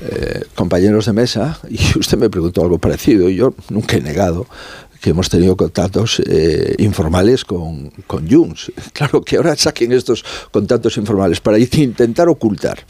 eh, 0.00 0.44
compañeros 0.54 1.06
de 1.06 1.12
mesa 1.12 1.58
y 1.68 1.78
usted 1.98 2.16
me 2.18 2.30
preguntó 2.30 2.62
algo 2.62 2.78
parecido 2.78 3.28
y 3.28 3.36
yo 3.36 3.54
nunca 3.68 3.96
he 3.96 4.00
negado 4.00 4.46
que 5.00 5.10
hemos 5.10 5.28
tenido 5.28 5.56
contactos 5.56 6.20
eh, 6.26 6.74
informales 6.78 7.44
con, 7.44 7.90
con 8.06 8.28
Junts. 8.30 8.72
Claro 8.92 9.22
que 9.22 9.36
ahora 9.36 9.54
saquen 9.54 9.92
estos 9.92 10.24
contactos 10.50 10.96
informales 10.96 11.40
para 11.40 11.58
intentar 11.78 12.28
ocultar 12.28 12.84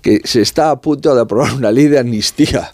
que 0.00 0.20
se 0.24 0.40
está 0.40 0.70
a 0.70 0.80
punto 0.80 1.14
de 1.14 1.20
aprobar 1.20 1.52
una 1.52 1.70
ley 1.70 1.88
de 1.88 1.98
amnistía, 1.98 2.72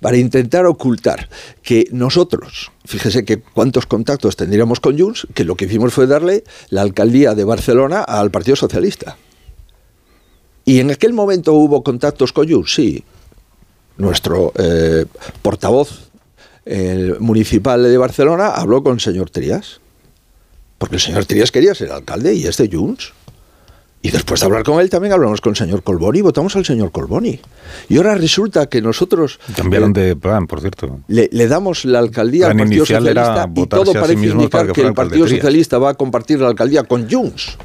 para 0.00 0.18
intentar 0.18 0.66
ocultar 0.66 1.28
que 1.62 1.88
nosotros, 1.90 2.70
fíjese 2.84 3.24
que 3.24 3.40
cuántos 3.40 3.86
contactos 3.86 4.36
tendríamos 4.36 4.80
con 4.80 4.98
Junts, 4.98 5.26
que 5.34 5.44
lo 5.44 5.56
que 5.56 5.64
hicimos 5.64 5.92
fue 5.92 6.06
darle 6.06 6.44
la 6.68 6.82
alcaldía 6.82 7.34
de 7.34 7.44
Barcelona 7.44 8.02
al 8.02 8.30
Partido 8.30 8.56
Socialista. 8.56 9.16
Y 10.64 10.80
en 10.80 10.90
aquel 10.90 11.12
momento 11.12 11.54
hubo 11.54 11.82
contactos 11.82 12.32
con 12.32 12.48
Junts, 12.48 12.74
sí. 12.74 13.04
Nuestro 13.96 14.52
eh, 14.58 15.06
portavoz 15.40 16.05
el 16.66 17.18
municipal 17.20 17.82
de 17.82 17.96
Barcelona 17.96 18.48
habló 18.48 18.82
con 18.82 18.94
el 18.94 19.00
señor 19.00 19.30
Trías, 19.30 19.80
porque 20.78 20.96
el 20.96 21.00
señor 21.00 21.24
Trías 21.24 21.50
quería 21.50 21.74
ser 21.74 21.92
alcalde 21.92 22.34
y 22.34 22.44
es 22.46 22.56
de 22.58 22.68
Junts. 22.70 23.12
Y 24.02 24.10
después 24.10 24.38
de 24.38 24.46
hablar 24.46 24.62
con 24.62 24.78
él 24.80 24.90
también 24.90 25.12
hablamos 25.12 25.40
con 25.40 25.50
el 25.50 25.56
señor 25.56 25.82
Colboni 25.82 26.18
y 26.18 26.22
votamos 26.22 26.54
al 26.54 26.64
señor 26.64 26.92
Colboni. 26.92 27.40
Y 27.88 27.96
ahora 27.96 28.14
resulta 28.14 28.66
que 28.66 28.80
nosotros... 28.80 29.40
Cambiaron 29.56 29.92
de 29.92 30.14
plan, 30.14 30.46
por 30.46 30.60
cierto. 30.60 31.00
Le, 31.08 31.28
damos 31.48 31.84
la 31.84 31.98
alcaldía 31.98 32.48
al 32.48 32.56
Partido 32.56 32.86
Socialista 32.86 33.50
y 33.54 33.66
todo 33.66 33.92
parece 33.94 34.26
indicar 34.26 34.70
que, 34.72 34.82
el 34.82 34.94
Partido 34.94 35.26
Socialista 35.26 35.78
va 35.78 35.90
a 35.90 35.94
compartir 35.94 36.40
la 36.40 36.48
alcaldía 36.48 36.84
con 36.84 37.10
Junts. 37.10 37.56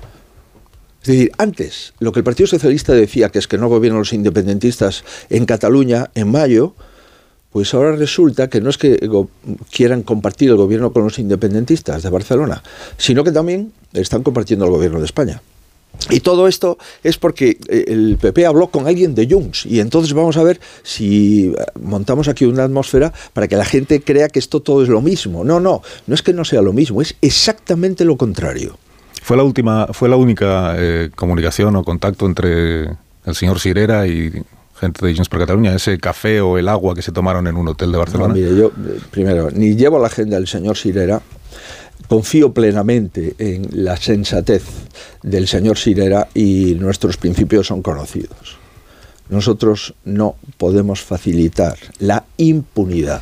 Es 1.02 1.08
decir, 1.08 1.32
antes 1.38 1.94
lo 2.00 2.12
que 2.12 2.20
el 2.20 2.24
Partido 2.24 2.48
Socialista 2.48 2.94
decía, 2.94 3.30
que 3.30 3.40
es 3.40 3.48
que 3.48 3.58
no 3.58 3.68
gobiernan 3.68 4.00
los 4.00 4.14
independentistas 4.14 5.04
en 5.30 5.46
Cataluña 5.46 6.10
en 6.16 6.32
mayo, 6.32 6.76
pues 7.52 7.74
ahora 7.74 7.94
resulta 7.94 8.50
que 8.50 8.62
no 8.62 8.70
es 8.70 8.78
que 8.78 9.10
quieran 9.72 10.04
compartir 10.04 10.50
el 10.50 10.56
gobierno 10.58 10.94
con 10.94 11.04
los 11.04 11.20
independentistas 11.20 12.04
de 12.04 12.10
Barcelona, 12.10 12.64
sino 12.98 13.24
que 13.24 13.32
también 13.32 13.74
están 13.94 14.24
compartiendo 14.24 14.66
el 14.66 14.72
gobierno 14.72 15.00
de 15.00 15.06
España. 15.06 15.42
Y 16.10 16.22
todo 16.22 16.48
esto 16.48 16.78
es 17.04 17.18
porque 17.18 17.58
eh, 17.68 17.86
el 17.88 18.18
PP 18.20 18.46
habló 18.46 18.68
con 18.68 18.88
alguien 18.88 19.14
de 19.14 19.28
Junts 19.30 19.66
y 19.66 19.80
entonces 19.80 20.14
vamos 20.14 20.38
a 20.38 20.44
ver 20.44 20.60
si 20.84 21.48
eh, 21.48 21.56
montamos 21.80 22.28
aquí 22.28 22.46
una 22.46 22.64
atmósfera 22.64 23.14
para 23.34 23.48
que 23.48 23.56
la 23.56 23.66
gente 23.66 24.02
crea 24.02 24.30
que 24.30 24.40
esto 24.40 24.62
todo 24.62 24.82
es 24.84 24.90
lo 24.90 25.02
mismo. 25.02 25.44
No, 25.44 25.60
no, 25.60 25.82
no 26.08 26.16
es 26.16 26.22
que 26.22 26.34
no 26.34 26.46
sea 26.46 26.62
lo 26.62 26.74
mismo, 26.74 27.02
es 27.02 27.16
exactamente 27.22 28.06
lo 28.06 28.18
contrario. 28.18 28.78
Fue 29.22 29.38
la 29.38 29.44
última, 29.44 29.88
fue 29.92 30.10
la 30.10 30.16
única 30.16 30.76
eh, 30.78 31.12
comunicación 31.16 31.76
o 31.76 31.84
contacto 31.84 32.26
entre 32.26 32.84
el 33.26 33.36
señor 33.36 33.60
Sirera 33.60 34.08
y 34.08 34.32
gente 34.82 35.06
de 35.06 35.14
Junts 35.14 35.30
por 35.30 35.40
Cataluña, 35.40 35.76
ese 35.76 35.98
café 36.00 36.42
o 36.42 36.58
el 36.58 36.68
agua 36.68 36.96
que 36.96 37.04
se 37.04 37.12
tomaron 37.12 37.48
en 37.48 37.56
un 37.56 37.68
hotel 37.68 37.92
de 37.92 37.98
Barcelona. 38.00 38.34
mire, 38.34 38.56
yo 38.56 38.72
primero 39.12 39.52
ni 39.52 39.76
llevo 39.76 40.00
la 40.00 40.08
agenda 40.08 40.38
del 40.38 40.48
señor 40.48 40.76
Sirera 40.76 41.22
confío 42.08 42.52
plenamente 42.52 43.36
en 43.38 43.70
la 43.72 43.96
sensatez 43.96 44.64
del 45.22 45.48
señor 45.48 45.78
Sirera 45.78 46.28
y 46.34 46.76
nuestros 46.80 47.16
principios 47.16 47.68
son 47.68 47.82
conocidos. 47.82 48.58
Nosotros 49.30 49.94
no 50.04 50.36
podemos 50.58 51.00
facilitar 51.02 51.78
la 52.00 52.26
impunidad 52.38 53.22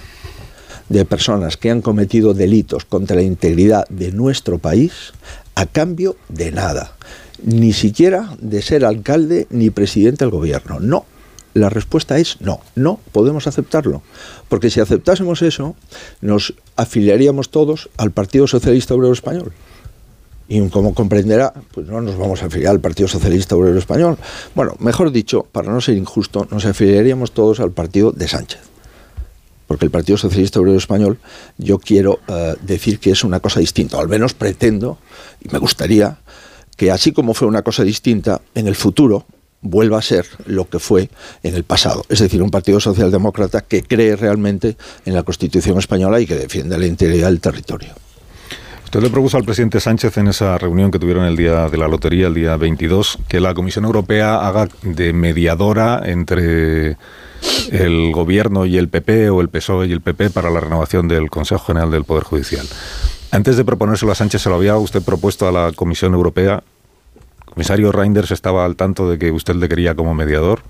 de 0.88 1.06
personas 1.06 1.56
que 1.58 1.70
han 1.70 1.82
cometido 1.82 2.34
delitos 2.34 2.86
contra 2.86 3.18
la 3.18 3.22
integridad 3.22 3.88
de 3.90 4.12
nuestro 4.12 4.58
país 4.58 5.14
a 5.54 5.66
cambio 5.68 6.16
de 6.30 6.52
nada, 6.52 6.96
ni 7.44 7.74
siquiera 7.74 8.36
de 8.40 8.62
ser 8.62 8.86
alcalde 8.86 9.46
ni 9.52 9.70
presidente 9.70 10.26
del 10.26 10.32
gobierno. 10.32 10.80
No, 10.80 11.06
la 11.60 11.70
respuesta 11.70 12.18
es 12.18 12.42
no, 12.42 12.60
no 12.76 13.00
podemos 13.12 13.48
aceptarlo. 13.48 14.02
Porque 14.48 14.70
si 14.70 14.80
aceptásemos 14.80 15.42
eso, 15.42 15.76
nos 16.22 16.54
afiliaríamos 16.76 17.50
todos 17.50 17.90
al 17.98 18.12
Partido 18.12 18.48
Socialista 18.48 18.96
Obrero 18.96 19.14
Español. 19.14 19.54
Y 20.52 20.68
como 20.70 20.96
comprenderá, 20.96 21.54
pues 21.74 21.88
no 21.88 22.02
nos 22.02 22.18
vamos 22.18 22.42
a 22.42 22.48
afiliar 22.48 22.72
al 22.72 22.80
Partido 22.80 23.08
Socialista 23.08 23.56
Obrero 23.56 23.78
Español. 23.78 24.18
Bueno, 24.56 24.76
mejor 24.80 25.12
dicho, 25.12 25.46
para 25.52 25.72
no 25.72 25.80
ser 25.80 25.96
injusto, 25.96 26.48
nos 26.50 26.66
afiliaríamos 26.66 27.34
todos 27.34 27.60
al 27.60 27.72
partido 27.72 28.12
de 28.12 28.28
Sánchez. 28.28 28.62
Porque 29.68 29.86
el 29.86 29.92
Partido 29.92 30.18
Socialista 30.18 30.60
Obrero 30.60 30.80
Español, 30.80 31.20
yo 31.60 31.78
quiero 31.78 32.20
eh, 32.28 32.56
decir 32.64 32.98
que 32.98 33.12
es 33.12 33.24
una 33.24 33.40
cosa 33.40 33.60
distinta, 33.60 34.00
al 34.00 34.10
menos 34.10 34.34
pretendo, 34.34 34.98
y 35.40 35.50
me 35.50 35.60
gustaría, 35.60 36.18
que 36.76 36.90
así 36.90 37.12
como 37.12 37.36
fue 37.36 37.48
una 37.48 37.62
cosa 37.62 37.84
distinta, 37.84 38.42
en 38.56 38.68
el 38.68 38.76
futuro, 38.76 39.28
vuelva 39.62 40.00
a 40.00 40.02
ser 40.02 40.26
lo 40.46 40.70
que 40.70 40.80
fue 40.80 41.10
en 41.44 41.56
el 41.56 41.64
pasado, 41.64 42.06
es 42.10 42.20
decir, 42.20 42.42
un 42.42 42.52
partido 42.52 42.80
socialdemócrata 42.80 43.62
que 43.62 43.84
cree 43.84 44.16
realmente 44.16 44.78
en 45.06 45.14
la 45.14 45.24
Constitución 45.24 45.78
española 45.78 46.20
y 46.20 46.26
que 46.26 46.36
defiende 46.36 46.78
la 46.78 46.86
integridad 46.86 47.28
del 47.28 47.42
territorio. 47.42 47.90
Usted 48.90 49.04
le 49.04 49.12
propuso 49.12 49.38
al 49.38 49.44
presidente 49.44 49.80
Sánchez 49.80 50.18
en 50.18 50.30
esa 50.30 50.58
reunión 50.58 50.90
que 50.90 50.98
tuvieron 50.98 51.24
el 51.26 51.38
día 51.38 51.70
de 51.70 51.78
la 51.78 51.88
lotería, 51.88 52.26
el 52.26 52.34
día 52.34 52.58
22, 52.58 53.20
que 53.28 53.40
la 53.40 53.54
Comisión 53.54 53.86
Europea 53.86 54.48
haga 54.48 54.68
de 54.82 55.14
mediadora 55.14 56.02
entre 56.06 56.98
el 57.72 58.12
gobierno 58.12 58.66
y 58.66 58.78
el 58.78 58.90
PP 58.90 59.30
o 59.30 59.42
el 59.42 59.50
PSOE 59.50 59.88
y 59.88 59.92
el 59.92 60.02
PP 60.02 60.32
para 60.32 60.50
la 60.50 60.60
renovación 60.60 61.08
del 61.08 61.30
Consejo 61.30 61.66
General 61.66 61.92
del 61.92 62.04
Poder 62.04 62.24
Judicial. 62.24 62.66
Antes 63.30 63.58
de 63.58 63.64
proponérselo 63.64 64.12
a 64.12 64.16
Sánchez, 64.16 64.42
¿se 64.42 64.50
lo 64.50 64.56
había 64.56 64.76
usted 64.78 65.04
propuesto 65.04 65.48
a 65.48 65.52
la 65.52 65.72
Comisión 65.72 66.16
Europea 66.16 66.64
comisario 67.60 67.92
Reinders 67.92 68.32
estaba 68.32 68.64
al 68.64 68.78
tanto 68.78 69.10
de 69.10 69.20
que 69.20 69.34
usted 69.34 69.54
le 69.56 69.68
quería 69.68 69.94
como 69.94 70.16
mediador? 70.16 70.62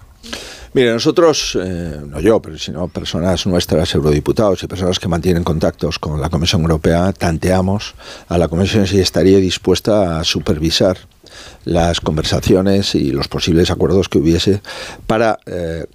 Mire, 0.73 0.91
nosotros, 0.91 1.55
eh, 1.61 2.01
no 2.03 2.19
yo, 2.19 2.41
pero 2.41 2.57
sino 2.57 2.87
personas 2.87 3.45
nuestras, 3.45 3.93
eurodiputados 3.93 4.63
y 4.63 4.67
personas 4.67 4.97
que 4.97 5.07
mantienen 5.07 5.43
contactos 5.43 5.99
con 5.99 6.19
la 6.19 6.31
Comisión 6.31 6.63
Europea, 6.63 7.13
tanteamos 7.13 7.93
a 8.27 8.39
la 8.39 8.47
Comisión 8.47 8.87
si 8.87 8.99
estaría 8.99 9.37
dispuesta 9.37 10.19
a 10.19 10.23
supervisar 10.23 10.97
las 11.63 12.01
conversaciones 12.01 12.95
y 12.95 13.11
los 13.11 13.27
posibles 13.27 13.69
acuerdos 13.69 14.09
que 14.09 14.17
hubiese 14.17 14.63
para 15.05 15.37
eh, 15.45 15.85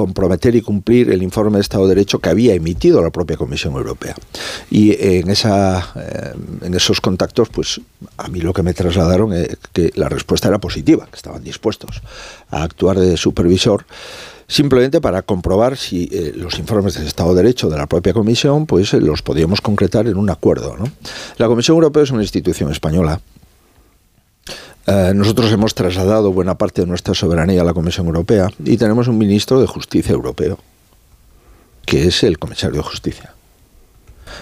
comprometer 0.00 0.54
y 0.54 0.62
cumplir 0.62 1.10
el 1.10 1.22
informe 1.22 1.58
de 1.58 1.62
Estado 1.62 1.84
de 1.86 1.94
Derecho 1.94 2.20
que 2.20 2.30
había 2.30 2.54
emitido 2.54 3.02
la 3.02 3.10
propia 3.10 3.36
Comisión 3.36 3.74
Europea. 3.74 4.14
Y 4.70 4.96
en, 4.98 5.30
esa, 5.30 5.92
eh, 5.94 6.32
en 6.62 6.74
esos 6.74 7.00
contactos, 7.02 7.50
pues 7.50 7.80
a 8.16 8.28
mí 8.28 8.40
lo 8.40 8.54
que 8.54 8.62
me 8.62 8.72
trasladaron 8.72 9.34
es 9.34 9.58
que 9.72 9.92
la 9.94 10.08
respuesta 10.08 10.48
era 10.48 10.58
positiva, 10.58 11.06
que 11.10 11.16
estaban 11.16 11.44
dispuestos 11.44 12.00
a 12.50 12.62
actuar 12.62 12.98
de 12.98 13.16
supervisor 13.16 13.84
simplemente 14.46 15.00
para 15.00 15.22
comprobar 15.22 15.76
si 15.76 16.08
eh, 16.10 16.32
los 16.34 16.58
informes 16.58 16.94
del 16.94 17.06
Estado 17.06 17.34
de 17.34 17.42
Derecho 17.42 17.68
de 17.68 17.76
la 17.76 17.86
propia 17.86 18.12
Comisión 18.12 18.66
pues 18.66 18.92
eh, 18.94 19.00
los 19.00 19.22
podíamos 19.22 19.60
concretar 19.60 20.08
en 20.08 20.16
un 20.16 20.28
acuerdo. 20.28 20.76
La 21.36 21.46
Comisión 21.46 21.76
Europea 21.76 22.02
es 22.02 22.10
una 22.10 22.22
institución 22.22 22.72
española 22.72 23.20
eh, 24.86 25.12
nosotros 25.14 25.50
hemos 25.52 25.74
trasladado 25.74 26.32
buena 26.32 26.56
parte 26.56 26.82
de 26.82 26.86
nuestra 26.86 27.14
soberanía 27.14 27.60
a 27.62 27.64
la 27.64 27.74
Comisión 27.74 28.06
Europea 28.06 28.50
y 28.64 28.76
tenemos 28.76 29.08
un 29.08 29.18
ministro 29.18 29.60
de 29.60 29.66
Justicia 29.66 30.12
europeo, 30.12 30.58
que 31.84 32.06
es 32.06 32.22
el 32.22 32.38
comisario 32.38 32.76
de 32.76 32.82
Justicia. 32.82 33.34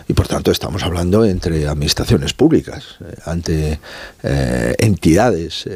Y 0.07 0.13
por 0.13 0.29
tanto 0.29 0.51
estamos 0.51 0.83
hablando 0.83 1.25
entre 1.25 1.67
administraciones 1.67 2.35
públicas, 2.35 2.97
eh, 3.01 3.15
ante 3.25 3.81
eh, 4.23 4.75
entidades 4.79 5.69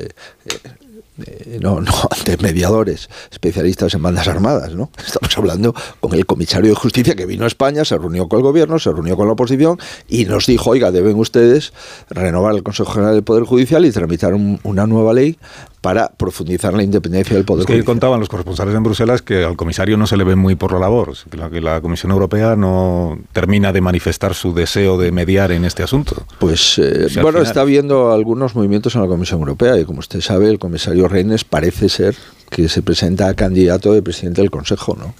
eh, 1.26 1.58
no, 1.60 1.80
no 1.80 1.92
ante 2.10 2.36
mediadores 2.38 3.08
especialistas 3.30 3.94
en 3.94 4.02
bandas 4.02 4.28
armadas, 4.28 4.74
¿no? 4.74 4.90
Estamos 5.04 5.36
hablando 5.36 5.74
con 6.00 6.14
el 6.14 6.26
comisario 6.26 6.70
de 6.70 6.76
justicia 6.76 7.14
que 7.14 7.26
vino 7.26 7.44
a 7.44 7.46
España, 7.46 7.84
se 7.84 7.96
reunió 7.96 8.28
con 8.28 8.38
el 8.38 8.44
gobierno, 8.44 8.78
se 8.78 8.90
reunió 8.90 9.16
con 9.16 9.26
la 9.26 9.32
oposición 9.32 9.78
y 10.08 10.24
nos 10.24 10.46
dijo, 10.46 10.70
oiga, 10.70 10.90
deben 10.90 11.16
ustedes 11.18 11.72
renovar 12.10 12.54
el 12.54 12.62
Consejo 12.62 12.92
General 12.92 13.14
del 13.14 13.24
Poder 13.24 13.44
Judicial 13.44 13.84
y 13.84 13.90
tramitar 13.90 14.34
una 14.34 14.86
nueva 14.86 15.12
ley 15.14 15.38
para 15.82 16.12
profundizar 16.12 16.72
la 16.74 16.84
independencia 16.84 17.34
del 17.34 17.44
Poder 17.44 17.62
es 17.62 17.66
que 17.66 17.84
contaban 17.84 18.20
los 18.20 18.28
corresponsales 18.28 18.74
en 18.74 18.84
Bruselas 18.84 19.20
que 19.20 19.44
al 19.44 19.56
comisario 19.56 19.96
no 19.96 20.06
se 20.06 20.16
le 20.16 20.22
ve 20.22 20.36
muy 20.36 20.54
por 20.54 20.72
la 20.72 20.78
labor, 20.78 21.12
que 21.28 21.36
la, 21.36 21.50
que 21.50 21.60
la 21.60 21.80
Comisión 21.80 22.12
Europea 22.12 22.54
no 22.54 23.18
termina 23.32 23.72
de 23.72 23.80
manifestar 23.80 24.34
su 24.34 24.54
deseo 24.54 24.96
de 24.96 25.10
mediar 25.10 25.50
en 25.50 25.64
este 25.64 25.82
asunto. 25.82 26.24
Pues 26.38 26.78
eh, 26.78 27.08
bueno, 27.20 27.42
está 27.42 27.62
habiendo 27.62 28.12
algunos 28.12 28.54
movimientos 28.54 28.94
en 28.94 29.02
la 29.02 29.08
Comisión 29.08 29.40
Europea 29.40 29.76
y 29.76 29.84
como 29.84 29.98
usted 29.98 30.20
sabe, 30.20 30.48
el 30.48 30.60
comisario 30.60 31.08
Reines 31.08 31.44
parece 31.44 31.88
ser 31.88 32.14
que 32.48 32.68
se 32.68 32.80
presenta 32.82 33.26
a 33.26 33.34
candidato 33.34 33.92
de 33.92 34.02
presidente 34.02 34.40
del 34.40 34.52
Consejo, 34.52 34.96
¿no? 34.96 35.14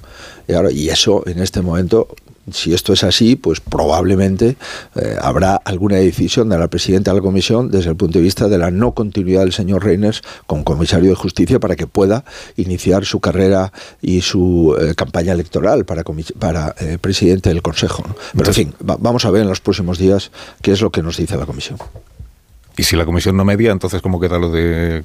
Y, 0.47 0.53
ahora, 0.53 0.71
y 0.71 0.91
eso 0.91 1.25
en 1.27 1.41
este 1.41 1.61
momento 1.61 2.07
si 2.51 2.75
esto 2.75 2.93
es 2.93 3.05
así, 3.05 3.37
pues 3.37 3.61
probablemente 3.61 4.57
eh, 4.97 5.17
habrá 5.21 5.57
alguna 5.57 5.97
decisión 5.97 6.49
de 6.49 6.59
la 6.59 6.69
presidenta 6.69 7.13
de 7.13 7.19
la 7.19 7.23
comisión 7.23 7.71
desde 7.71 7.91
el 7.91 7.97
punto 7.97 8.19
de 8.19 8.25
vista 8.25 8.49
de 8.49 8.59
la 8.59 8.71
no 8.71 8.93
continuidad 8.93 9.41
del 9.41 9.53
señor 9.53 9.85
Reyners 9.85 10.23
como 10.47 10.65
comisario 10.65 11.11
de 11.11 11.15
justicia 11.15 11.61
para 11.61 11.77
que 11.77 11.87
pueda 11.87 12.25
iniciar 12.57 13.05
su 13.05 13.21
carrera 13.21 13.73
y 14.01 14.23
su 14.23 14.77
eh, 14.81 14.95
campaña 14.95 15.33
electoral 15.33 15.85
para, 15.85 16.03
para 16.39 16.75
eh, 16.81 16.99
presidente 17.01 17.51
del 17.51 17.63
Consejo. 17.63 18.05
Pero 18.37 18.49
en 18.49 18.55
fin, 18.55 18.75
vamos 18.81 19.25
a 19.25 19.31
ver 19.31 19.43
en 19.43 19.49
los 19.49 19.61
próximos 19.61 19.99
días 19.99 20.31
qué 20.63 20.73
es 20.73 20.81
lo 20.81 20.91
que 20.91 21.03
nos 21.03 21.17
dice 21.17 21.37
la 21.37 21.47
comisión. 21.47 21.79
Y 22.77 22.85
si 22.85 22.97
la 22.97 23.05
comisión 23.05 23.37
no 23.37 23.45
media, 23.45 23.71
entonces 23.71 24.03
¿cómo 24.03 24.19
queda 24.19 24.39
lo 24.39 24.51
de 24.51 25.03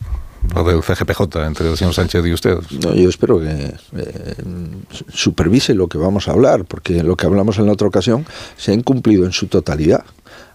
lo 0.55 0.63
del 0.63 0.81
CGPJ 0.81 1.21
entre 1.45 1.69
el 1.69 1.77
señor 1.77 1.93
Sánchez 1.93 2.25
y 2.25 2.33
usted. 2.33 2.57
No, 2.83 2.93
yo 2.93 3.09
espero 3.09 3.39
que 3.39 3.73
eh, 3.95 4.35
supervise 5.09 5.73
lo 5.73 5.87
que 5.87 5.97
vamos 5.97 6.27
a 6.27 6.31
hablar, 6.31 6.65
porque 6.65 7.03
lo 7.03 7.15
que 7.15 7.25
hablamos 7.25 7.57
en 7.59 7.65
la 7.65 7.73
otra 7.73 7.87
ocasión 7.87 8.25
se 8.55 8.71
ha 8.71 8.73
incumplido 8.73 9.25
en 9.25 9.31
su 9.31 9.47
totalidad. 9.47 10.03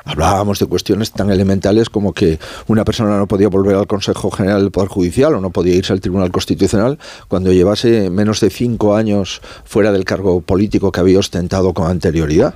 Hablábamos 0.05 0.59
de 0.59 0.67
cuestiones 0.67 1.13
tan 1.13 1.31
elementales 1.31 1.89
como 1.89 2.13
que 2.13 2.41
una 2.67 2.85
persona 2.85 3.17
no 3.19 3.29
podía 3.29 3.49
volver 3.49 3.77
al 3.77 3.87
Consejo 3.87 4.31
General 4.31 4.61
del 4.61 4.73
Poder 4.73 4.89
Judicial 4.89 5.35
o 5.35 5.41
no 5.41 5.51
podía 5.51 5.77
irse 5.77 5.93
al 5.93 6.01
Tribunal 6.01 6.33
Constitucional 6.33 6.99
cuando 7.29 7.53
llevase 7.53 8.11
menos 8.11 8.41
de 8.41 8.51
cinco 8.51 8.97
años 8.97 9.41
fuera 9.65 9.93
del 9.93 10.05
cargo 10.05 10.41
político 10.41 10.91
que 10.91 11.01
había 11.01 11.21
ostentado 11.21 11.73
con 11.73 11.89
anterioridad. 11.89 12.55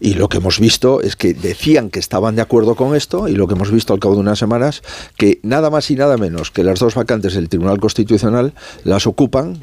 Y 0.00 0.14
lo 0.14 0.28
que 0.28 0.38
hemos 0.38 0.58
visto 0.58 1.02
es 1.02 1.14
que 1.14 1.34
decían 1.34 1.90
que 1.90 1.98
estaban 1.98 2.34
de 2.34 2.42
acuerdo 2.42 2.74
con 2.74 2.96
esto 2.96 3.28
y 3.28 3.34
lo 3.34 3.46
que 3.46 3.54
hemos 3.54 3.70
visto 3.70 3.92
al 3.92 4.00
cabo 4.00 4.14
de 4.14 4.20
unas 4.20 4.38
semanas, 4.38 4.82
que 5.16 5.40
nada 5.42 5.68
más 5.68 5.90
y 5.90 5.96
nada 5.96 6.16
menos 6.16 6.50
que 6.50 6.64
las 6.64 6.78
dos 6.78 6.94
vacantes 6.94 7.34
del 7.34 7.50
Tribunal 7.50 7.78
Constitucional 7.80 8.54
las 8.84 9.06
ocupan 9.06 9.62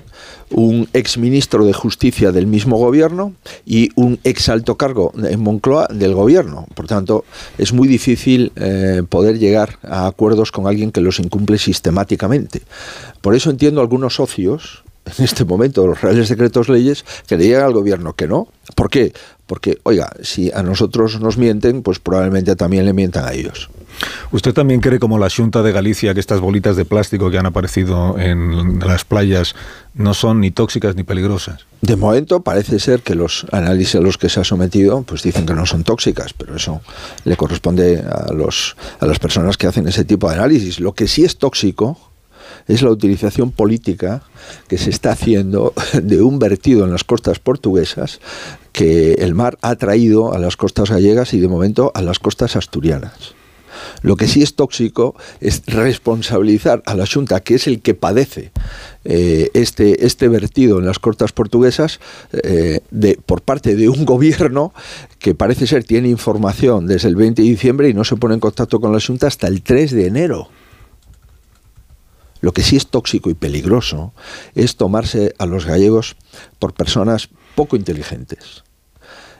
un 0.52 0.88
ex 0.94 1.18
ministro 1.18 1.66
de 1.66 1.74
Justicia 1.74 2.32
del 2.32 2.46
mismo 2.46 2.78
gobierno 2.78 3.34
y 3.66 3.90
un 3.96 4.20
ex 4.24 4.50
alto 4.50 4.78
cargo 4.78 5.12
en 5.18 5.42
Moncloa 5.42 5.88
del 5.92 6.14
gobierno. 6.14 6.68
Por 6.76 6.88
tanto, 6.88 7.26
es 7.58 7.74
muy 7.74 7.88
difícil 7.88 8.52
eh, 8.56 9.02
poder 9.10 9.40
llegar 9.40 9.80
a 9.84 10.08
acuerdos 10.08 10.52
con 10.52 10.68
alguien 10.68 10.92
que 10.92 11.02
los 11.02 11.20
incumple 11.20 11.58
sistemáticamente. 11.58 12.62
Por 13.22 13.36
eso 13.36 13.50
entiendo 13.50 13.82
algunos 13.82 14.16
socios 14.16 14.84
en 15.18 15.24
este 15.24 15.46
momento 15.46 15.88
los 15.88 16.02
reales 16.02 16.30
decretos 16.30 16.70
leyes 16.70 17.06
que 17.28 17.38
le 17.38 17.46
digan 17.46 17.64
al 17.64 17.74
gobierno 17.74 18.14
que 18.14 18.28
no. 18.28 18.48
¿Por 18.76 18.90
qué? 18.90 19.14
Porque, 19.48 19.80
oiga, 19.84 20.12
si 20.22 20.52
a 20.52 20.62
nosotros 20.62 21.20
nos 21.20 21.38
mienten, 21.38 21.82
pues 21.82 22.00
probablemente 22.00 22.56
también 22.56 22.86
le 22.86 22.94
mientan 22.94 23.26
a 23.26 23.34
ellos. 23.34 23.70
¿Usted 24.32 24.54
también 24.54 24.82
cree, 24.82 25.00
como 25.00 25.18
la 25.18 25.30
Junta 25.30 25.64
de 25.64 25.72
Galicia, 25.72 26.14
que 26.14 26.20
estas 26.20 26.40
bolitas 26.40 26.76
de 26.76 26.86
plástico 26.86 27.32
que 27.32 27.38
han 27.38 27.46
aparecido 27.46 28.18
en 28.20 28.80
las 28.80 29.06
playas 29.06 29.56
no 29.94 30.14
son 30.14 30.42
ni 30.42 30.52
tóxicas 30.52 30.96
ni 30.96 31.04
peligrosas? 31.04 31.66
De 31.82 31.96
momento 31.96 32.42
parece 32.42 32.80
ser 32.80 33.02
que 33.02 33.16
los 33.16 33.46
análisis 33.52 33.96
a 33.96 34.02
los 34.02 34.18
que 34.18 34.30
se 34.30 34.40
ha 34.40 34.44
sometido 34.44 35.02
pues 35.04 35.24
dicen 35.24 35.46
que 35.46 35.54
no 35.54 35.66
son 35.66 35.84
tóxicas, 35.84 36.34
pero 36.34 36.56
eso 36.56 36.82
le 37.24 37.36
corresponde 37.38 38.00
a, 38.00 38.32
los, 38.34 38.76
a 39.00 39.06
las 39.06 39.20
personas 39.20 39.58
que 39.58 39.68
hacen 39.68 39.88
ese 39.88 40.06
tipo 40.06 40.30
de 40.30 40.36
análisis. 40.36 40.80
Lo 40.80 40.94
que 40.94 41.08
sí 41.08 41.24
es 41.24 41.38
tóxico 41.38 42.07
es 42.68 42.82
la 42.82 42.92
utilización 42.92 43.52
política 43.52 44.24
que 44.68 44.78
se 44.78 44.90
está 44.90 45.12
haciendo 45.12 45.74
de 46.02 46.22
un 46.22 46.40
vertido 46.40 46.86
en 46.86 46.92
las 46.92 47.04
costas 47.04 47.40
portuguesas 47.40 48.20
que 48.72 49.14
el 49.14 49.34
mar 49.34 49.58
ha 49.62 49.76
traído 49.76 50.34
a 50.34 50.40
las 50.40 50.58
costas 50.58 50.92
gallegas 50.92 51.34
y 51.34 51.40
de 51.40 51.48
momento 51.48 51.92
a 51.96 52.02
las 52.02 52.20
costas 52.20 52.56
asturianas. 52.56 53.38
Lo 54.02 54.16
que 54.16 54.28
sí 54.28 54.42
es 54.42 54.56
tóxico 54.56 55.16
es 55.40 55.64
responsabilizar 55.66 56.84
a 56.86 56.96
la 56.96 57.06
Junta, 57.06 57.40
que 57.42 57.56
es 57.56 57.68
el 57.68 57.82
que 57.82 57.94
padece 57.94 58.52
eh, 59.06 59.50
este, 59.54 60.06
este 60.06 60.28
vertido 60.28 60.80
en 60.80 60.86
las 60.86 61.00
costas 61.00 61.32
portuguesas, 61.32 62.00
eh, 62.32 62.82
por 63.26 63.42
parte 63.42 63.76
de 63.76 63.90
un 63.90 64.06
gobierno 64.06 64.74
que 65.20 65.36
parece 65.36 65.68
ser 65.68 65.84
tiene 65.84 66.10
información 66.10 66.88
desde 66.88 67.08
el 67.08 67.16
20 67.16 67.42
de 67.42 67.48
diciembre 67.48 67.90
y 67.90 67.94
no 67.94 68.04
se 68.04 68.16
pone 68.16 68.36
en 68.36 68.40
contacto 68.40 68.80
con 68.80 68.94
la 68.94 69.00
Junta 69.00 69.28
hasta 69.28 69.48
el 69.48 69.62
3 69.62 69.92
de 69.92 70.08
enero. 70.08 70.50
Lo 72.42 72.54
que 72.54 72.64
sí 72.64 72.76
es 72.76 72.88
tóxico 72.88 73.30
y 73.30 73.34
peligroso 73.34 74.14
es 74.56 74.76
tomarse 74.76 75.34
a 75.38 75.46
los 75.46 75.66
gallegos 75.66 76.16
por 76.60 76.74
personas 76.74 77.30
poco 77.56 77.76
inteligentes 77.76 78.64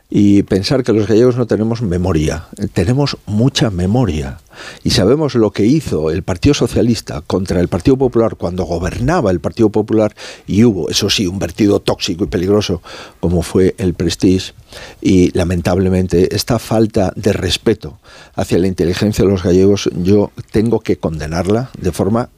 y 0.10 0.44
pensar 0.44 0.84
que 0.84 0.94
los 0.94 1.08
gallegos 1.08 1.36
no 1.36 1.48
tenemos 1.48 1.82
memoria. 1.82 2.46
Tenemos 2.74 3.18
mucha 3.26 3.70
memoria. 3.70 4.40
Y 4.84 4.92
sabemos 4.92 5.36
lo 5.36 5.52
que 5.52 5.66
hizo 5.66 6.12
el 6.12 6.24
Partido 6.24 6.54
Socialista 6.54 7.22
contra 7.22 7.60
el 7.60 7.68
Partido 7.68 7.98
Popular 7.98 8.38
cuando 8.38 8.64
gobernaba 8.64 9.32
el 9.32 9.42
Partido 9.42 9.70
Popular 9.70 10.16
y 10.48 10.64
hubo, 10.64 10.90
eso 10.90 11.10
sí, 11.10 11.28
un 11.28 11.40
vertido 11.40 11.80
tóxico 11.82 12.24
y 12.24 12.28
peligroso 12.28 12.82
como 13.20 13.42
fue 13.42 13.76
el 13.78 13.94
Prestige. 13.94 14.54
Y 15.02 15.38
lamentablemente 15.38 16.34
esta 16.36 16.58
falta 16.58 17.12
de 17.16 17.34
respeto 17.34 18.00
hacia 18.36 18.60
la 18.60 18.68
inteligencia 18.68 19.26
de 19.26 19.32
los 19.32 19.44
gallegos 19.44 19.90
yo 19.94 20.32
tengo 20.52 20.80
que 20.80 20.98
condenarla 20.98 21.70
de 21.78 21.92
forma 21.92 22.30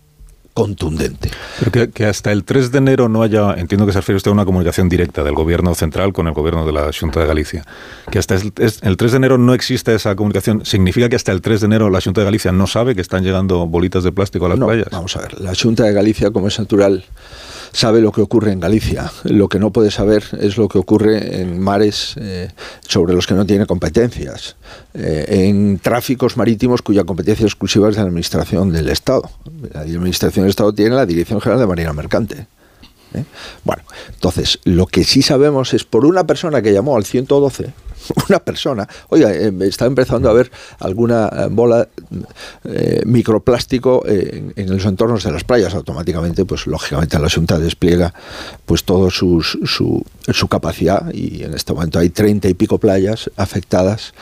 contundente. 0.60 1.32
Pero 1.60 1.90
que, 1.90 2.06
hasta 2.06 2.34
el 2.34 2.44
3 2.44 2.74
de 2.74 2.80
enero 2.80 3.08
no 3.08 3.24
haya, 3.24 3.54
entiendo 3.54 3.86
que 3.86 3.94
se 3.94 4.00
refiere 4.00 4.18
usted 4.18 4.30
a 4.30 4.34
una 4.34 4.44
comunicación 4.44 4.90
directa 4.90 5.24
del 5.24 5.34
gobierno 5.34 5.74
central 5.74 6.12
con 6.12 6.28
el 6.28 6.34
gobierno 6.34 6.66
de 6.66 6.74
la 6.74 6.92
Junta 6.92 7.22
de 7.22 7.28
Galicia, 7.28 7.64
que 8.12 8.20
hasta 8.20 8.36
el, 8.36 8.52
3 8.52 9.12
de 9.12 9.18
enero 9.18 9.38
no 9.38 9.54
existe 9.54 9.96
esa 9.96 10.18
comunicación, 10.18 10.66
¿significa 10.66 11.08
que 11.08 11.16
hasta 11.16 11.32
el 11.32 11.40
3 11.40 11.62
de 11.62 11.66
enero 11.68 11.90
la 11.90 12.02
Junta 12.02 12.20
de 12.20 12.26
Galicia 12.26 12.52
no 12.52 12.68
sabe 12.68 12.94
que 12.94 13.00
están 13.00 13.24
llegando 13.24 13.68
bolitas 13.68 14.04
de 14.04 14.12
plástico 14.12 14.48
a 14.48 14.50
las 14.50 14.60
playas? 14.60 14.88
Vamos 14.92 15.16
a 15.16 15.22
ver, 15.22 15.40
la 15.40 15.54
Junta 15.56 15.86
de 15.86 15.94
Galicia, 15.94 16.30
como 16.32 16.50
es 16.50 16.60
natural, 16.60 17.06
sabe 17.72 18.02
lo 18.02 18.12
que 18.12 18.22
ocurre 18.22 18.52
en 18.52 18.60
Galicia. 18.60 19.12
Lo 19.24 19.48
que 19.50 19.60
no 19.60 19.72
puede 19.72 19.92
saber 19.92 20.24
es 20.40 20.58
lo 20.58 20.68
que 20.68 20.78
ocurre 20.78 21.42
en 21.42 21.60
mares 21.60 22.16
eh, 22.18 22.50
sobre 22.88 23.14
los 23.14 23.28
que 23.28 23.34
no 23.34 23.46
tiene 23.46 23.66
competencias, 23.66 24.56
eh, 24.94 25.26
en 25.48 25.80
tráficos 25.80 26.38
marítimos 26.38 26.82
cuya 26.82 27.04
competencia 27.04 27.46
exclusiva 27.46 27.90
es 27.90 27.96
de 27.96 28.02
la 28.02 28.08
Administración 28.08 28.72
del 28.72 28.90
Estado. 28.90 29.30
La 29.74 29.82
Administración 29.82 30.44
del 30.44 30.52
Estado 30.52 30.74
tiene 30.74 30.96
la 30.96 31.06
Dirección 31.06 31.42
General 31.42 31.60
de 31.60 31.68
Marina 31.68 31.94
Mercante. 31.94 32.48
¿eh? 33.14 33.24
Bueno, 33.64 33.84
entonces, 34.14 34.60
lo 34.64 34.86
que 34.86 35.04
sí 35.04 35.22
sabemos 35.22 35.74
es 35.74 35.84
por 35.84 36.06
una 36.06 36.26
persona 36.26 36.62
que 36.62 36.74
llamó 36.74 36.96
al 36.96 37.06
112, 37.06 37.74
una 38.30 38.40
persona, 38.40 38.88
oiga, 39.10 39.32
eh, 39.32 39.52
está 39.62 39.86
empezando 39.86 40.28
a 40.28 40.32
haber 40.32 40.52
alguna 40.80 41.28
eh, 41.28 41.48
bola 41.50 41.88
eh, 42.64 43.02
microplástico 43.06 44.04
en, 44.06 44.54
los 44.70 44.86
entornos 44.86 45.24
de 45.24 45.32
las 45.32 45.44
playas, 45.44 45.74
automáticamente, 45.74 46.46
pues 46.46 46.68
lógicamente 46.68 47.20
la 47.20 47.30
Junta 47.30 47.60
despliega 47.60 48.14
pues 48.66 48.84
todo 48.84 49.10
su, 49.10 49.42
su, 49.42 50.48
capacidad 50.48 51.12
y 51.14 51.44
en 51.44 51.54
este 51.54 51.74
momento 51.74 52.00
hay 52.00 52.10
treinta 52.10 52.48
y 52.48 52.54
pico 52.54 52.80
playas 52.80 53.30
afectadas 53.36 54.14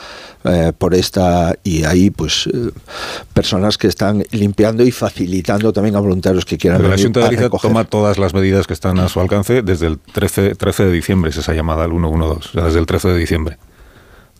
por 0.78 0.94
esta 0.94 1.56
y 1.64 1.84
hay 1.84 2.10
pues 2.10 2.48
personas 3.32 3.76
que 3.76 3.88
están 3.88 4.24
limpiando 4.30 4.82
y 4.84 4.90
facilitando 4.90 5.72
también 5.72 5.96
a 5.96 6.00
voluntarios 6.00 6.44
que 6.44 6.56
quieran 6.58 6.78
Pero 6.78 6.90
venir 6.90 7.16
La 7.16 7.22
Junta 7.22 7.42
de 7.42 7.58
toma 7.58 7.84
todas 7.84 8.18
las 8.18 8.34
medidas 8.34 8.66
que 8.66 8.74
están 8.74 8.98
a 8.98 9.08
su 9.08 9.20
alcance 9.20 9.62
desde 9.62 9.86
el 9.86 9.98
13, 9.98 10.54
13 10.54 10.84
de 10.84 10.92
diciembre, 10.92 11.30
es 11.30 11.36
esa 11.36 11.54
llamada 11.54 11.84
al 11.84 11.90
112, 11.90 12.36
o 12.36 12.52
sea, 12.52 12.64
desde 12.64 12.78
el 12.78 12.86
13 12.86 13.08
de 13.08 13.18
diciembre 13.18 13.58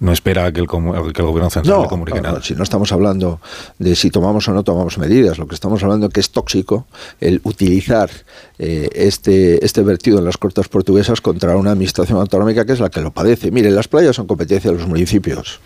no 0.01 0.12
espera 0.12 0.53
que 0.53 0.61
el, 0.61 0.68
que 0.68 1.22
el 1.22 1.26
gobierno 1.26 1.51
central 1.51 1.82
le 1.82 1.88
comunique 1.88 2.20
nada. 2.20 2.42
si 2.42 2.55
no 2.55 2.62
estamos 2.62 2.92
hablando 2.92 3.40
de 3.78 3.94
si 3.96 4.11
tomamos 4.11 4.49
o 4.49 4.53
no 4.53 4.62
tomamos 4.62 4.99
medidas, 4.99 5.38
lo 5.38 5.46
que 5.46 5.55
estamos 5.55 5.82
hablando 5.82 6.07
es 6.07 6.12
que 6.12 6.20
es 6.20 6.30
tóxico 6.30 6.86
el 7.20 7.40
utilizar 7.44 8.11
eh, 8.59 8.88
este, 8.94 9.64
este 9.64 9.82
vertido 9.82 10.18
en 10.18 10.24
las 10.24 10.36
cortas 10.36 10.68
portuguesas 10.68 11.20
contra 11.20 11.57
una 11.57 11.72
administración 11.72 12.18
autonómica 12.18 12.64
que 12.64 12.72
es 12.72 12.80
la 12.80 12.90
que 12.90 13.01
lo 13.01 13.11
padece. 13.11 13.51
Mire, 13.51 13.70
las 13.70 13.88
playas 13.88 14.16
son 14.16 14.26
competencia 14.26 14.70
de 14.70 14.78
los 14.78 14.86
municipios. 14.86 15.61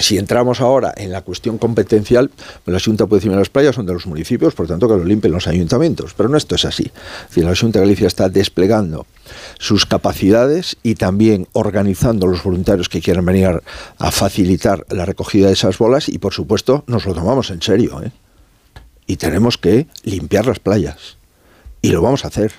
Si 0.00 0.18
entramos 0.18 0.60
ahora 0.60 0.92
en 0.96 1.10
la 1.10 1.22
cuestión 1.22 1.56
competencial, 1.56 2.30
la 2.66 2.78
Junta 2.78 3.06
puede 3.06 3.20
decir 3.20 3.36
las 3.36 3.48
playas 3.48 3.74
son 3.74 3.86
de 3.86 3.94
los 3.94 4.06
municipios, 4.06 4.54
por 4.54 4.66
tanto 4.66 4.86
que 4.88 4.94
lo 4.94 5.04
limpien 5.04 5.32
los 5.32 5.46
ayuntamientos. 5.46 6.12
Pero 6.14 6.28
no 6.28 6.36
esto 6.36 6.54
es 6.54 6.64
así. 6.64 6.90
la 7.36 7.56
Junta 7.56 7.78
de 7.78 7.86
Galicia 7.86 8.06
está 8.06 8.28
desplegando 8.28 9.06
sus 9.58 9.86
capacidades 9.86 10.76
y 10.82 10.96
también 10.96 11.48
organizando 11.52 12.26
los 12.26 12.42
voluntarios 12.42 12.88
que 12.88 13.00
quieran 13.00 13.24
venir 13.24 13.62
a 13.98 14.10
facilitar 14.10 14.84
la 14.90 15.06
recogida 15.06 15.46
de 15.46 15.54
esas 15.54 15.78
bolas 15.78 16.08
y 16.08 16.18
por 16.18 16.34
supuesto 16.34 16.84
nos 16.86 17.06
lo 17.06 17.14
tomamos 17.14 17.50
en 17.50 17.62
serio. 17.62 18.02
¿eh? 18.02 18.12
Y 19.06 19.16
tenemos 19.16 19.56
que 19.56 19.86
limpiar 20.02 20.46
las 20.46 20.58
playas. 20.58 21.16
Y 21.82 21.90
lo 21.90 22.02
vamos 22.02 22.24
a 22.24 22.28
hacer. 22.28 22.52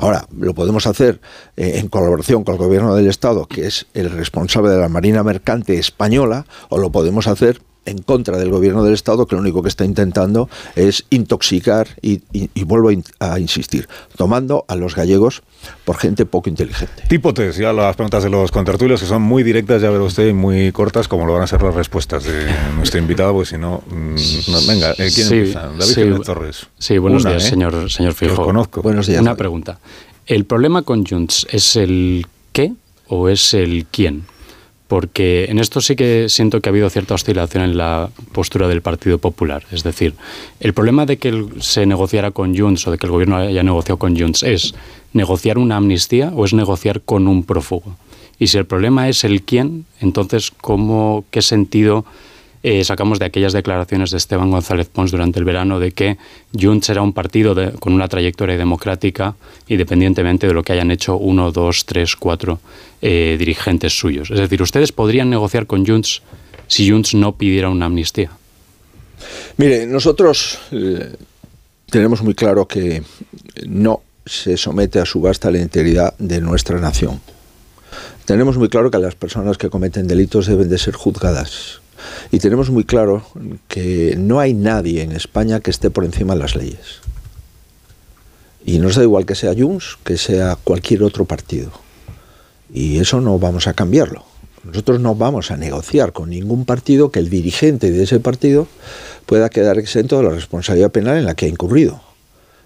Ahora, 0.00 0.26
lo 0.34 0.54
podemos 0.54 0.86
hacer 0.86 1.20
eh, 1.58 1.72
en 1.74 1.88
colaboración 1.88 2.42
con 2.42 2.54
el 2.54 2.58
gobierno 2.58 2.94
del 2.94 3.06
Estado, 3.06 3.46
que 3.46 3.66
es 3.66 3.86
el 3.92 4.10
responsable 4.10 4.70
de 4.70 4.78
la 4.78 4.88
Marina 4.88 5.22
Mercante 5.22 5.78
española, 5.78 6.46
o 6.70 6.78
lo 6.78 6.90
podemos 6.90 7.26
hacer 7.26 7.60
en 7.86 7.98
contra 7.98 8.38
del 8.38 8.50
gobierno 8.50 8.84
del 8.84 8.94
Estado, 8.94 9.26
que 9.26 9.34
lo 9.34 9.40
único 9.40 9.62
que 9.62 9.68
está 9.68 9.84
intentando 9.84 10.48
es 10.76 11.04
intoxicar, 11.10 11.88
y, 12.02 12.20
vuelvo 12.64 12.90
a, 13.18 13.40
insistir, 13.40 13.88
tomando 14.16 14.64
a 14.68 14.76
los 14.76 14.94
gallegos 14.94 15.42
por 15.84 15.96
gente 15.96 16.26
poco 16.26 16.48
inteligente. 16.48 17.04
Tipo 17.08 17.34
test, 17.34 17.58
ya 17.58 17.72
las 17.72 17.96
preguntas 17.96 18.22
de 18.22 18.30
los 18.30 18.50
contertulios, 18.50 19.00
que 19.00 19.06
son 19.06 19.22
muy 19.22 19.42
directas, 19.42 19.82
ya 19.82 19.90
verá 19.90 20.04
usted, 20.04 20.28
y 20.28 20.32
muy 20.32 20.72
cortas, 20.72 21.08
como 21.08 21.26
lo 21.26 21.34
van 21.34 21.42
a 21.42 21.46
ser 21.46 21.62
las 21.62 21.74
respuestas 21.74 22.24
de 22.24 22.52
nuestro 22.76 23.00
invitado, 23.00 23.32
pues 23.32 23.48
si 23.48 23.58
no, 23.58 23.82
mm, 23.88 24.16
venga, 24.68 24.94
¿quién 24.94 25.10
sí, 25.10 25.22
empieza? 25.22 25.70
David 25.78 26.22
Torres. 26.24 26.66
Sí, 26.78 26.98
buenos 26.98 27.24
días, 27.24 27.44
¿eh? 27.44 27.50
señor, 27.50 27.90
señor 27.90 28.14
Fijo. 28.14 28.44
conozco. 28.44 28.82
Buenos 28.82 29.06
días. 29.06 29.20
Una 29.20 29.36
pregunta. 29.36 29.78
¿El 30.26 30.44
problema 30.44 30.82
con 30.82 31.04
Junts 31.04 31.46
es 31.50 31.76
el 31.76 32.26
qué 32.52 32.72
o 33.08 33.28
es 33.28 33.54
el 33.54 33.86
quién? 33.90 34.24
Porque 34.90 35.46
en 35.48 35.60
esto 35.60 35.80
sí 35.80 35.94
que 35.94 36.28
siento 36.28 36.60
que 36.60 36.68
ha 36.68 36.72
habido 36.72 36.90
cierta 36.90 37.14
oscilación 37.14 37.62
en 37.62 37.76
la 37.76 38.10
postura 38.32 38.66
del 38.66 38.82
Partido 38.82 39.18
Popular. 39.18 39.62
Es 39.70 39.84
decir, 39.84 40.14
el 40.58 40.74
problema 40.74 41.06
de 41.06 41.16
que 41.16 41.46
se 41.60 41.86
negociara 41.86 42.32
con 42.32 42.58
Junts 42.58 42.88
o 42.88 42.90
de 42.90 42.98
que 42.98 43.06
el 43.06 43.12
gobierno 43.12 43.36
haya 43.36 43.62
negociado 43.62 44.00
con 44.00 44.18
Junts 44.18 44.42
es 44.42 44.74
negociar 45.12 45.58
una 45.58 45.76
amnistía 45.76 46.32
o 46.34 46.44
es 46.44 46.54
negociar 46.54 47.02
con 47.02 47.28
un 47.28 47.44
prófugo. 47.44 47.94
Y 48.40 48.48
si 48.48 48.58
el 48.58 48.64
problema 48.64 49.08
es 49.08 49.22
el 49.22 49.42
quién, 49.42 49.86
entonces 50.00 50.50
¿cómo, 50.50 51.24
qué 51.30 51.40
sentido 51.40 52.04
eh, 52.62 52.84
sacamos 52.84 53.18
de 53.18 53.24
aquellas 53.24 53.54
declaraciones 53.54 54.10
de 54.10 54.18
Esteban 54.18 54.50
González 54.50 54.88
Pons 54.88 55.10
durante 55.10 55.38
el 55.38 55.46
verano 55.46 55.80
de 55.80 55.92
que 55.92 56.18
Junts 56.58 56.90
era 56.90 57.00
un 57.00 57.14
partido 57.14 57.54
con 57.78 57.94
una 57.94 58.06
trayectoria 58.06 58.58
democrática 58.58 59.34
independientemente 59.68 60.46
de 60.46 60.52
lo 60.52 60.62
que 60.62 60.74
hayan 60.74 60.90
hecho 60.90 61.16
uno, 61.16 61.52
dos, 61.52 61.86
tres, 61.86 62.16
cuatro 62.16 62.60
eh, 63.00 63.36
dirigentes 63.38 63.98
suyos. 63.98 64.30
Es 64.30 64.38
decir, 64.38 64.60
¿ustedes 64.60 64.92
podrían 64.92 65.30
negociar 65.30 65.66
con 65.66 65.86
Junts 65.86 66.20
si 66.68 66.90
Junts 66.90 67.14
no 67.14 67.36
pidiera 67.36 67.70
una 67.70 67.86
amnistía? 67.86 68.30
Mire, 69.56 69.86
nosotros 69.86 70.58
eh, 70.70 71.16
tenemos 71.88 72.22
muy 72.22 72.34
claro 72.34 72.68
que 72.68 73.02
no 73.66 74.02
se 74.26 74.58
somete 74.58 74.98
a 74.98 75.06
subasta 75.06 75.50
la 75.50 75.58
integridad 75.58 76.14
de 76.18 76.42
nuestra 76.42 76.78
nación. 76.78 77.20
Tenemos 78.26 78.58
muy 78.58 78.68
claro 78.68 78.90
que 78.90 78.98
las 78.98 79.14
personas 79.14 79.56
que 79.56 79.70
cometen 79.70 80.06
delitos 80.06 80.46
deben 80.46 80.68
de 80.68 80.78
ser 80.78 80.94
juzgadas 80.94 81.80
y 82.30 82.38
tenemos 82.38 82.70
muy 82.70 82.84
claro 82.84 83.24
que 83.68 84.16
no 84.18 84.40
hay 84.40 84.54
nadie 84.54 85.02
en 85.02 85.12
España 85.12 85.60
que 85.60 85.70
esté 85.70 85.90
por 85.90 86.04
encima 86.04 86.34
de 86.34 86.40
las 86.40 86.56
leyes. 86.56 87.00
Y 88.64 88.78
nos 88.78 88.96
da 88.96 89.02
igual 89.02 89.26
que 89.26 89.34
sea 89.34 89.54
Junts, 89.56 89.98
que 90.04 90.16
sea 90.16 90.56
cualquier 90.62 91.02
otro 91.02 91.24
partido. 91.24 91.70
Y 92.72 92.98
eso 92.98 93.20
no 93.20 93.38
vamos 93.38 93.66
a 93.66 93.74
cambiarlo. 93.74 94.24
Nosotros 94.62 95.00
no 95.00 95.14
vamos 95.14 95.50
a 95.50 95.56
negociar 95.56 96.12
con 96.12 96.30
ningún 96.30 96.66
partido 96.66 97.10
que 97.10 97.18
el 97.18 97.30
dirigente 97.30 97.90
de 97.90 98.02
ese 98.02 98.20
partido 98.20 98.68
pueda 99.24 99.48
quedar 99.48 99.78
exento 99.78 100.18
de 100.18 100.24
la 100.24 100.30
responsabilidad 100.30 100.90
penal 100.90 101.16
en 101.16 101.24
la 101.24 101.34
que 101.34 101.46
ha 101.46 101.48
incurrido. 101.48 102.02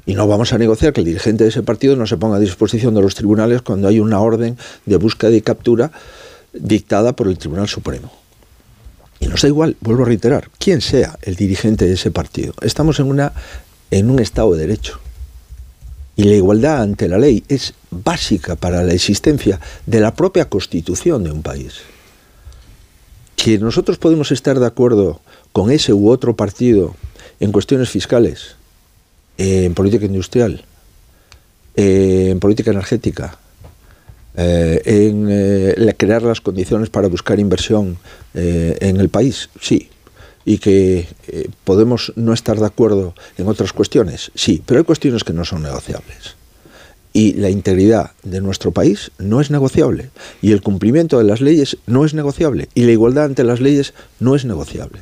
Y 0.05 0.14
no 0.14 0.26
vamos 0.26 0.53
a 0.53 0.59
negociar 0.59 0.93
que 0.93 1.01
el 1.01 1.07
dirigente 1.07 1.45
de 1.45 1.51
ese 1.51 1.62
partido 1.62 1.97
no 1.97 2.07
se 2.07 2.16
ponga 2.16 2.37
a 2.37 2.41
disposición 2.41 2.95
de 2.95 3.01
los 3.01 3.14
tribunales 3.14 3.62
cuando 3.62 3.89
hay 3.89 4.01
una 4.01 4.20
orden 4.20 4.59
de 4.85 4.97
búsqueda 4.97 5.30
y 5.30 5.41
captura 5.41 5.93
dictada 6.53 7.14
por 7.14 7.28
el 7.28 7.39
Tribunal 7.39 7.68
Supremo. 7.68 8.12
Y 9.24 9.26
nos 9.26 9.40
da 9.40 9.48
igual, 9.48 9.74
vuelvo 9.80 10.02
a 10.02 10.06
reiterar, 10.06 10.50
quién 10.58 10.82
sea 10.82 11.18
el 11.22 11.34
dirigente 11.34 11.86
de 11.86 11.94
ese 11.94 12.10
partido. 12.10 12.52
Estamos 12.60 13.00
en, 13.00 13.06
una, 13.06 13.32
en 13.90 14.10
un 14.10 14.18
Estado 14.18 14.52
de 14.52 14.66
Derecho. 14.66 15.00
Y 16.14 16.24
la 16.24 16.34
igualdad 16.34 16.82
ante 16.82 17.08
la 17.08 17.16
ley 17.16 17.42
es 17.48 17.72
básica 17.90 18.54
para 18.54 18.82
la 18.82 18.92
existencia 18.92 19.58
de 19.86 20.00
la 20.00 20.14
propia 20.14 20.50
constitución 20.50 21.24
de 21.24 21.32
un 21.32 21.42
país. 21.42 21.76
Que 23.34 23.58
nosotros 23.58 23.96
podemos 23.96 24.30
estar 24.30 24.60
de 24.60 24.66
acuerdo 24.66 25.22
con 25.52 25.70
ese 25.70 25.94
u 25.94 26.10
otro 26.10 26.36
partido 26.36 26.94
en 27.40 27.50
cuestiones 27.50 27.88
fiscales, 27.88 28.56
en 29.38 29.72
política 29.72 30.04
industrial, 30.04 30.66
en 31.76 32.40
política 32.40 32.72
energética, 32.72 33.38
eh, 34.37 34.82
en 34.85 35.28
eh, 35.30 35.95
crear 35.97 36.22
las 36.22 36.41
condiciones 36.41 36.91
para 36.91 37.07
buscar 37.09 37.39
inversión 37.39 37.99
eh, 38.35 38.76
en 38.80 38.97
el 38.99 39.09
país, 39.09 39.49
sí. 39.61 39.91
Y 40.45 40.59
que 40.59 41.07
podemos 41.64 42.12
no 42.16 42.35
estar 42.35 42.59
de 42.59 42.66
acuerdo 42.66 43.14
en 43.39 43.49
otras 43.49 43.72
cuestiones, 43.72 44.30
sí, 44.35 44.62
pero 44.66 44.78
hay 44.78 44.85
cuestiones 44.85 45.24
que 45.24 45.32
no 45.32 45.45
son 45.47 45.62
negociables. 45.62 46.37
Y 47.14 47.32
la 47.35 47.49
integridad 47.49 48.11
de 48.24 48.43
nuestro 48.43 48.70
país 48.72 49.11
no 49.18 49.41
es 49.41 49.51
negociable. 49.51 50.11
Y 50.43 50.53
el 50.53 50.61
cumplimiento 50.61 51.16
de 51.16 51.24
las 51.24 51.41
leyes 51.41 51.78
no 51.87 52.05
es 52.05 52.12
negociable. 52.12 52.68
Y 52.74 52.82
la 52.82 52.93
igualdad 52.93 53.26
ante 53.26 53.45
las 53.45 53.61
leyes 53.61 53.95
no 54.20 54.35
es 54.35 54.45
negociable. 54.45 55.01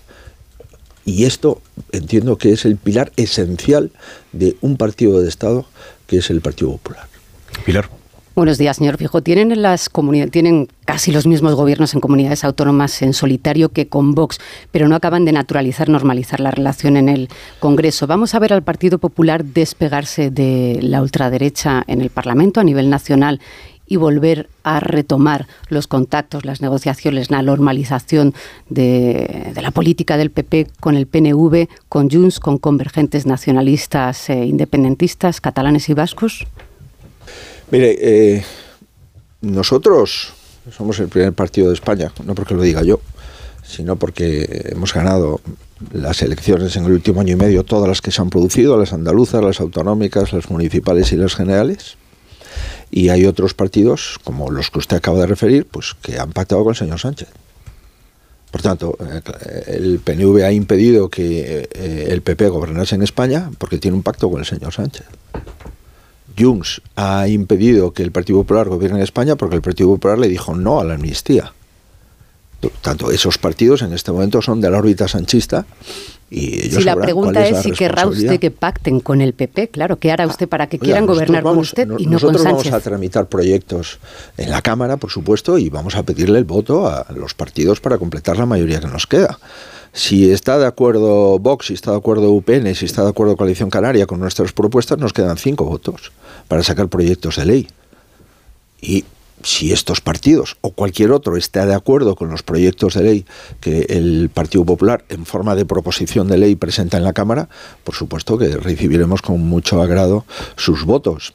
Y 1.04 1.24
esto 1.24 1.60
entiendo 1.90 2.38
que 2.38 2.52
es 2.52 2.64
el 2.64 2.76
pilar 2.76 3.10
esencial 3.16 3.90
de 4.32 4.56
un 4.60 4.76
partido 4.76 5.20
de 5.20 5.28
Estado 5.28 5.66
que 6.06 6.18
es 6.18 6.30
el 6.30 6.40
Partido 6.40 6.72
Popular. 6.72 7.08
Pilar. 7.64 8.01
Buenos 8.34 8.56
días, 8.56 8.78
señor 8.78 8.96
Fijo. 8.96 9.22
Tienen 9.22 9.52
tienen 10.30 10.68
casi 10.86 11.12
los 11.12 11.26
mismos 11.26 11.54
gobiernos 11.54 11.92
en 11.92 12.00
comunidades 12.00 12.44
autónomas 12.44 13.02
en 13.02 13.12
solitario 13.12 13.68
que 13.68 13.88
con 13.88 14.14
Vox, 14.14 14.38
pero 14.70 14.88
no 14.88 14.96
acaban 14.96 15.26
de 15.26 15.32
naturalizar, 15.32 15.90
normalizar 15.90 16.40
la 16.40 16.50
relación 16.50 16.96
en 16.96 17.10
el 17.10 17.28
Congreso. 17.60 18.06
Vamos 18.06 18.34
a 18.34 18.38
ver 18.38 18.54
al 18.54 18.62
Partido 18.62 18.96
Popular 18.96 19.44
despegarse 19.44 20.30
de 20.30 20.78
la 20.80 21.02
ultraderecha 21.02 21.84
en 21.86 22.00
el 22.00 22.08
Parlamento 22.08 22.58
a 22.58 22.64
nivel 22.64 22.88
nacional 22.88 23.38
y 23.86 23.96
volver 23.96 24.48
a 24.62 24.80
retomar 24.80 25.46
los 25.68 25.86
contactos, 25.86 26.46
las 26.46 26.62
negociaciones, 26.62 27.30
la 27.30 27.42
normalización 27.42 28.32
de, 28.70 29.52
la 29.60 29.72
política 29.72 30.16
del 30.16 30.30
PP 30.30 30.68
con 30.80 30.96
el 30.96 31.06
PNV, 31.06 31.68
con 31.90 32.08
Junts, 32.08 32.40
con 32.40 32.56
convergentes 32.56 33.26
nacionalistas 33.26 34.30
e 34.30 34.46
independentistas, 34.46 35.42
catalanes 35.42 35.90
y 35.90 35.92
vascos? 35.92 36.46
Mire, 37.72 37.96
eh, 38.00 38.44
nosotros 39.40 40.32
somos 40.70 41.00
el 41.00 41.08
primer 41.08 41.32
partido 41.32 41.68
de 41.68 41.74
España, 41.74 42.12
no 42.24 42.34
porque 42.34 42.54
lo 42.54 42.62
diga 42.62 42.82
yo, 42.82 43.00
sino 43.64 43.96
porque 43.96 44.66
hemos 44.70 44.94
ganado 44.94 45.40
las 45.92 46.22
elecciones 46.22 46.76
en 46.76 46.84
el 46.84 46.92
último 46.92 47.22
año 47.22 47.32
y 47.32 47.36
medio, 47.36 47.64
todas 47.64 47.88
las 47.88 48.00
que 48.00 48.12
se 48.12 48.20
han 48.22 48.30
producido, 48.30 48.76
las 48.76 48.92
andaluzas, 48.92 49.42
las 49.42 49.58
autonómicas, 49.58 50.32
las 50.32 50.50
municipales 50.50 51.10
y 51.12 51.16
las 51.16 51.34
generales 51.34 51.96
y 52.90 53.08
hay 53.08 53.24
otros 53.24 53.54
partidos, 53.54 54.18
como 54.22 54.50
los 54.50 54.70
que 54.70 54.78
usted 54.78 54.98
acaba 54.98 55.20
de 55.20 55.26
referir, 55.26 55.66
pues 55.66 55.96
que 56.02 56.18
han 56.18 56.30
pactado 56.32 56.62
con 56.62 56.72
el 56.72 56.76
señor 56.76 57.00
Sánchez. 57.00 57.28
Por 58.50 58.60
tanto, 58.60 58.98
eh, 59.00 59.22
el 59.68 59.98
PNV 59.98 60.44
ha 60.44 60.52
impedido 60.52 61.08
que 61.08 61.70
eh, 61.72 62.06
el 62.10 62.20
PP 62.20 62.48
gobernase 62.48 62.94
en 62.94 63.02
España 63.02 63.50
porque 63.56 63.78
tiene 63.78 63.96
un 63.96 64.02
pacto 64.02 64.30
con 64.30 64.40
el 64.40 64.46
señor 64.46 64.74
Sánchez. 64.74 65.06
Junts 66.38 66.82
ha 66.96 67.28
impedido 67.28 67.92
que 67.92 68.02
el 68.02 68.12
Partido 68.12 68.40
Popular 68.40 68.68
gobierne 68.68 68.98
en 68.98 69.04
España 69.04 69.36
porque 69.36 69.56
el 69.56 69.62
Partido 69.62 69.88
Popular 69.90 70.18
le 70.18 70.28
dijo 70.28 70.54
no 70.54 70.80
a 70.80 70.84
la 70.84 70.94
amnistía. 70.94 71.52
Tanto, 72.80 73.10
esos 73.10 73.38
partidos 73.38 73.82
en 73.82 73.92
este 73.92 74.12
momento 74.12 74.40
son 74.40 74.60
de 74.60 74.70
la 74.70 74.78
órbita 74.78 75.08
sanchista 75.08 75.66
y 76.34 76.70
si 76.70 76.82
la 76.82 76.96
pregunta 76.96 77.46
es, 77.46 77.58
si 77.58 77.72
querrá 77.72 78.06
usted 78.06 78.40
que 78.40 78.50
pacten 78.50 79.00
con 79.00 79.20
el 79.20 79.34
PP, 79.34 79.68
claro, 79.68 79.98
¿qué 79.98 80.10
hará 80.10 80.26
usted 80.26 80.48
para 80.48 80.66
que 80.66 80.78
quieran 80.78 81.04
gobernar 81.04 81.42
con 81.42 81.58
usted 81.58 81.86
y 81.98 82.06
no 82.06 82.18
con 82.18 82.20
Sánchez? 82.20 82.22
Nosotros 82.22 82.44
vamos 82.44 82.72
a 82.72 82.80
tramitar 82.80 83.26
proyectos 83.26 83.98
en 84.38 84.50
la 84.50 84.62
Cámara, 84.62 84.96
por 84.96 85.10
supuesto, 85.10 85.58
y 85.58 85.68
vamos 85.68 85.94
a 85.94 86.04
pedirle 86.04 86.38
el 86.38 86.44
voto 86.44 86.88
a 86.88 87.04
los 87.14 87.34
partidos 87.34 87.80
para 87.80 87.98
completar 87.98 88.38
la 88.38 88.46
mayoría 88.46 88.80
que 88.80 88.86
nos 88.86 89.06
queda. 89.06 89.38
Si 89.92 90.30
está 90.30 90.58
de 90.58 90.66
acuerdo 90.66 91.38
Vox, 91.38 91.66
si 91.66 91.74
está 91.74 91.90
de 91.90 91.98
acuerdo 91.98 92.32
UPN, 92.32 92.74
si 92.74 92.86
está 92.86 93.02
de 93.02 93.10
acuerdo 93.10 93.36
Coalición 93.36 93.68
Canaria 93.68 94.06
con 94.06 94.20
nuestras 94.20 94.52
propuestas, 94.52 94.98
nos 94.98 95.12
quedan 95.12 95.36
cinco 95.36 95.64
votos 95.64 96.12
para 96.48 96.62
sacar 96.62 96.88
proyectos 96.88 97.36
de 97.36 97.44
ley. 97.44 97.68
Y 98.80 99.04
si 99.42 99.72
estos 99.72 100.00
partidos 100.00 100.56
o 100.60 100.70
cualquier 100.70 101.12
otro 101.12 101.36
está 101.36 101.66
de 101.66 101.74
acuerdo 101.74 102.16
con 102.16 102.30
los 102.30 102.42
proyectos 102.42 102.94
de 102.94 103.02
ley 103.02 103.26
que 103.60 103.86
el 103.90 104.30
Partido 104.32 104.64
Popular 104.64 105.04
en 105.08 105.26
forma 105.26 105.54
de 105.54 105.66
proposición 105.66 106.28
de 106.28 106.38
ley 106.38 106.56
presenta 106.56 106.96
en 106.96 107.04
la 107.04 107.12
Cámara, 107.12 107.48
por 107.84 107.94
supuesto 107.94 108.38
que 108.38 108.56
recibiremos 108.56 109.20
con 109.20 109.40
mucho 109.40 109.82
agrado 109.82 110.24
sus 110.56 110.84
votos. 110.84 111.34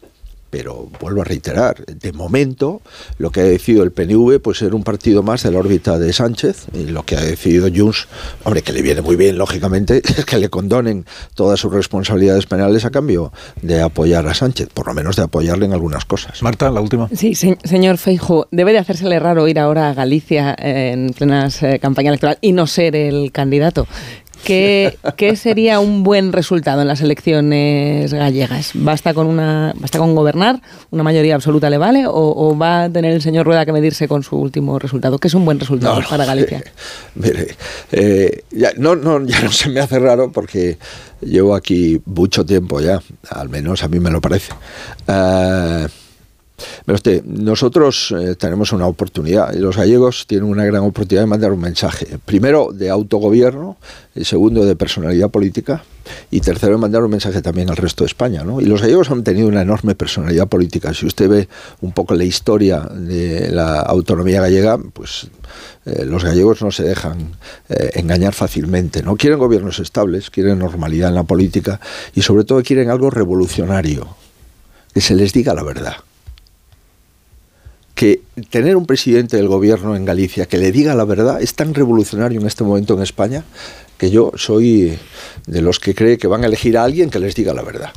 Pero 0.49 0.89
vuelvo 0.99 1.21
a 1.21 1.25
reiterar, 1.25 1.85
de 1.85 2.13
momento 2.13 2.81
lo 3.17 3.31
que 3.31 3.41
ha 3.41 3.43
decidido 3.43 3.83
el 3.83 3.91
PNV 3.91 4.39
pues 4.41 4.59
ser 4.59 4.73
un 4.73 4.83
partido 4.83 5.23
más 5.23 5.43
de 5.43 5.51
la 5.51 5.59
órbita 5.59 5.99
de 5.99 6.13
Sánchez 6.13 6.67
y 6.73 6.85
lo 6.85 7.03
que 7.03 7.15
ha 7.15 7.21
decidido 7.21 7.67
Junts, 7.73 8.07
hombre, 8.43 8.61
que 8.61 8.71
le 8.71 8.81
viene 8.81 9.01
muy 9.01 9.15
bien 9.15 9.37
lógicamente, 9.37 10.01
es 10.17 10.25
que 10.25 10.37
le 10.37 10.49
condonen 10.49 11.05
todas 11.35 11.59
sus 11.59 11.73
responsabilidades 11.73 12.45
penales 12.45 12.85
a 12.85 12.91
cambio 12.91 13.31
de 13.61 13.81
apoyar 13.81 14.27
a 14.27 14.33
Sánchez, 14.33 14.69
por 14.73 14.87
lo 14.87 14.93
menos 14.93 15.15
de 15.15 15.23
apoyarle 15.23 15.65
en 15.65 15.73
algunas 15.73 16.05
cosas. 16.05 16.41
Marta, 16.41 16.71
la 16.71 16.81
última. 16.81 17.09
Sí, 17.13 17.35
señor 17.35 17.97
Feijo, 17.97 18.47
debe 18.51 18.71
de 18.71 18.79
hacérsele 18.79 19.19
raro 19.19 19.47
ir 19.47 19.59
ahora 19.59 19.89
a 19.89 19.93
Galicia 19.93 20.55
en 20.57 21.09
plenas 21.13 21.61
eh, 21.63 21.79
campaña 21.79 22.09
electoral 22.09 22.37
y 22.41 22.53
no 22.53 22.67
ser 22.67 22.95
el 22.95 23.31
candidato. 23.31 23.87
¿Qué, 24.43 25.35
sería 25.35 25.79
un 25.79 26.03
buen 26.03 26.31
resultado 26.31 26.81
en 26.81 26.87
las 26.87 27.01
elecciones 27.01 28.13
gallegas? 28.13 28.71
¿Basta 28.73 29.13
con, 29.13 29.27
una, 29.27 29.73
¿Basta 29.77 29.99
con 29.99 30.15
gobernar? 30.15 30.61
¿Una 30.91 31.03
mayoría 31.03 31.35
absoluta 31.35 31.69
le 31.69 31.77
vale? 31.77 32.05
¿O, 32.07 32.57
va 32.57 32.83
a 32.83 32.89
tener 32.89 33.13
el 33.13 33.21
señor 33.21 33.45
Rueda 33.45 33.65
que 33.65 33.73
medirse 33.73 34.07
con 34.07 34.23
su 34.23 34.37
último 34.37 34.79
resultado? 34.79 35.17
¿Qué 35.17 35.27
es 35.27 35.33
un 35.33 35.45
buen 35.45 35.59
resultado 35.59 36.01
para 36.09 36.25
Galicia? 36.25 36.63
mire, 37.15 37.55
eh, 37.91 38.43
ya, 38.51 38.71
no, 38.77 38.95
no, 38.95 39.25
ya 39.25 39.41
no 39.41 39.51
se 39.51 39.69
me 39.69 39.79
hace 39.79 39.99
raro 39.99 40.31
porque 40.31 40.77
llevo 41.21 41.55
aquí 41.55 42.01
mucho 42.05 42.45
tiempo 42.45 42.79
ya, 42.79 43.01
al 43.29 43.49
menos 43.49 43.83
a 43.83 43.87
mí 43.87 43.99
me 43.99 44.09
lo 44.09 44.21
parece. 44.21 44.53
Uh, 45.07 45.87
usted, 46.87 47.23
nosotros 47.23 48.13
eh, 48.17 48.35
tenemos 48.35 48.71
una 48.71 48.87
oportunidad 48.87 49.53
y 49.53 49.59
los 49.59 49.77
gallegos 49.77 50.25
tienen 50.27 50.49
una 50.49 50.65
gran 50.65 50.83
oportunidad 50.83 51.23
de 51.23 51.27
mandar 51.27 51.51
un 51.51 51.59
mensaje. 51.59 52.17
Primero, 52.25 52.69
de 52.73 52.89
autogobierno, 52.89 53.77
segundo, 54.23 54.65
de 54.65 54.75
personalidad 54.75 55.29
política 55.29 55.83
y 56.31 56.39
tercero, 56.39 56.73
de 56.73 56.79
mandar 56.79 57.03
un 57.03 57.11
mensaje 57.11 57.41
también 57.41 57.69
al 57.69 57.77
resto 57.77 58.03
de 58.03 58.07
España. 58.07 58.43
¿no? 58.43 58.61
Y 58.61 58.65
los 58.65 58.81
gallegos 58.81 59.11
han 59.11 59.23
tenido 59.23 59.47
una 59.47 59.61
enorme 59.61 59.95
personalidad 59.95 60.47
política. 60.47 60.93
Si 60.93 61.05
usted 61.05 61.29
ve 61.29 61.47
un 61.81 61.91
poco 61.91 62.15
la 62.15 62.23
historia 62.23 62.79
de 62.79 63.51
la 63.51 63.81
autonomía 63.81 64.41
gallega, 64.41 64.77
pues 64.77 65.29
eh, 65.85 66.05
los 66.05 66.23
gallegos 66.23 66.61
no 66.61 66.71
se 66.71 66.83
dejan 66.83 67.35
eh, 67.69 67.91
engañar 67.95 68.33
fácilmente. 68.33 69.03
No 69.03 69.15
quieren 69.15 69.39
gobiernos 69.39 69.79
estables, 69.79 70.29
quieren 70.29 70.59
normalidad 70.59 71.09
en 71.09 71.15
la 71.15 71.23
política 71.23 71.79
y 72.15 72.21
sobre 72.21 72.43
todo 72.43 72.63
quieren 72.63 72.89
algo 72.89 73.09
revolucionario, 73.09 74.07
que 74.93 75.01
se 75.01 75.15
les 75.15 75.33
diga 75.33 75.53
la 75.53 75.63
verdad 75.63 76.06
que 77.97 78.21
tener 78.51 78.77
un 78.77 78.85
presidente 78.85 79.37
del 79.37 79.47
gobierno 79.47 79.95
en 79.95 80.05
Galicia 80.05 80.45
que 80.45 80.59
le 80.59 80.71
diga 80.71 80.93
la 80.93 81.03
verdad 81.03 81.41
es 81.41 81.55
tan 81.55 81.73
revolucionario 81.73 82.39
en 82.39 82.45
este 82.45 82.63
momento 82.63 82.93
en 82.93 83.01
España 83.01 83.43
que 83.97 84.11
yo 84.11 84.31
soy 84.35 84.99
de 85.47 85.61
los 85.63 85.79
que 85.79 85.95
cree 85.95 86.19
que 86.19 86.27
van 86.27 86.43
a 86.43 86.45
elegir 86.45 86.77
a 86.77 86.83
alguien 86.83 87.09
que 87.09 87.17
les 87.17 87.33
diga 87.33 87.55
la 87.55 87.63
verdad. 87.63 87.89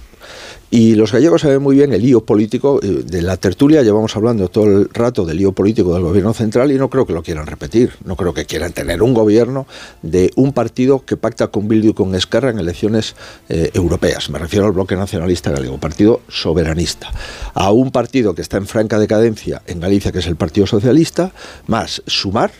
Y 0.72 0.94
los 0.94 1.10
gallegos 1.10 1.40
saben 1.42 1.60
muy 1.62 1.74
bien 1.74 1.92
el 1.92 2.02
lío 2.02 2.24
político. 2.24 2.78
Eh, 2.82 3.02
de 3.04 3.22
la 3.22 3.36
tertulia 3.36 3.82
llevamos 3.82 4.16
hablando 4.16 4.48
todo 4.48 4.66
el 4.66 4.88
rato 4.92 5.24
del 5.24 5.38
lío 5.38 5.50
político 5.50 5.92
del 5.92 6.04
gobierno 6.04 6.32
central 6.32 6.70
y 6.70 6.78
no 6.78 6.88
creo 6.88 7.06
que 7.06 7.12
lo 7.12 7.24
quieran 7.24 7.46
repetir. 7.46 7.92
No 8.04 8.14
creo 8.14 8.32
que 8.32 8.44
quieran 8.44 8.72
tener 8.72 9.02
un 9.02 9.12
gobierno 9.12 9.66
de 10.02 10.30
un 10.36 10.52
partido 10.52 11.04
que 11.04 11.16
pacta 11.16 11.48
con 11.48 11.66
Bildu 11.66 11.88
y 11.88 11.94
con 11.94 12.14
Esquerra 12.14 12.50
en 12.50 12.60
elecciones 12.60 13.16
eh, 13.48 13.70
europeas. 13.74 14.30
Me 14.30 14.38
refiero 14.38 14.66
al 14.66 14.72
bloque 14.72 14.94
nacionalista 14.94 15.50
gallego, 15.50 15.78
partido 15.78 16.20
soberanista. 16.28 17.10
A 17.54 17.72
un 17.72 17.90
partido 17.90 18.36
que 18.36 18.42
está 18.42 18.56
en 18.56 18.66
franca 18.66 19.00
decadencia 19.00 19.62
en 19.66 19.80
Galicia, 19.80 20.12
que 20.12 20.20
es 20.20 20.26
el 20.26 20.36
Partido 20.36 20.68
Socialista, 20.68 21.32
más 21.66 22.00
sumar 22.06 22.52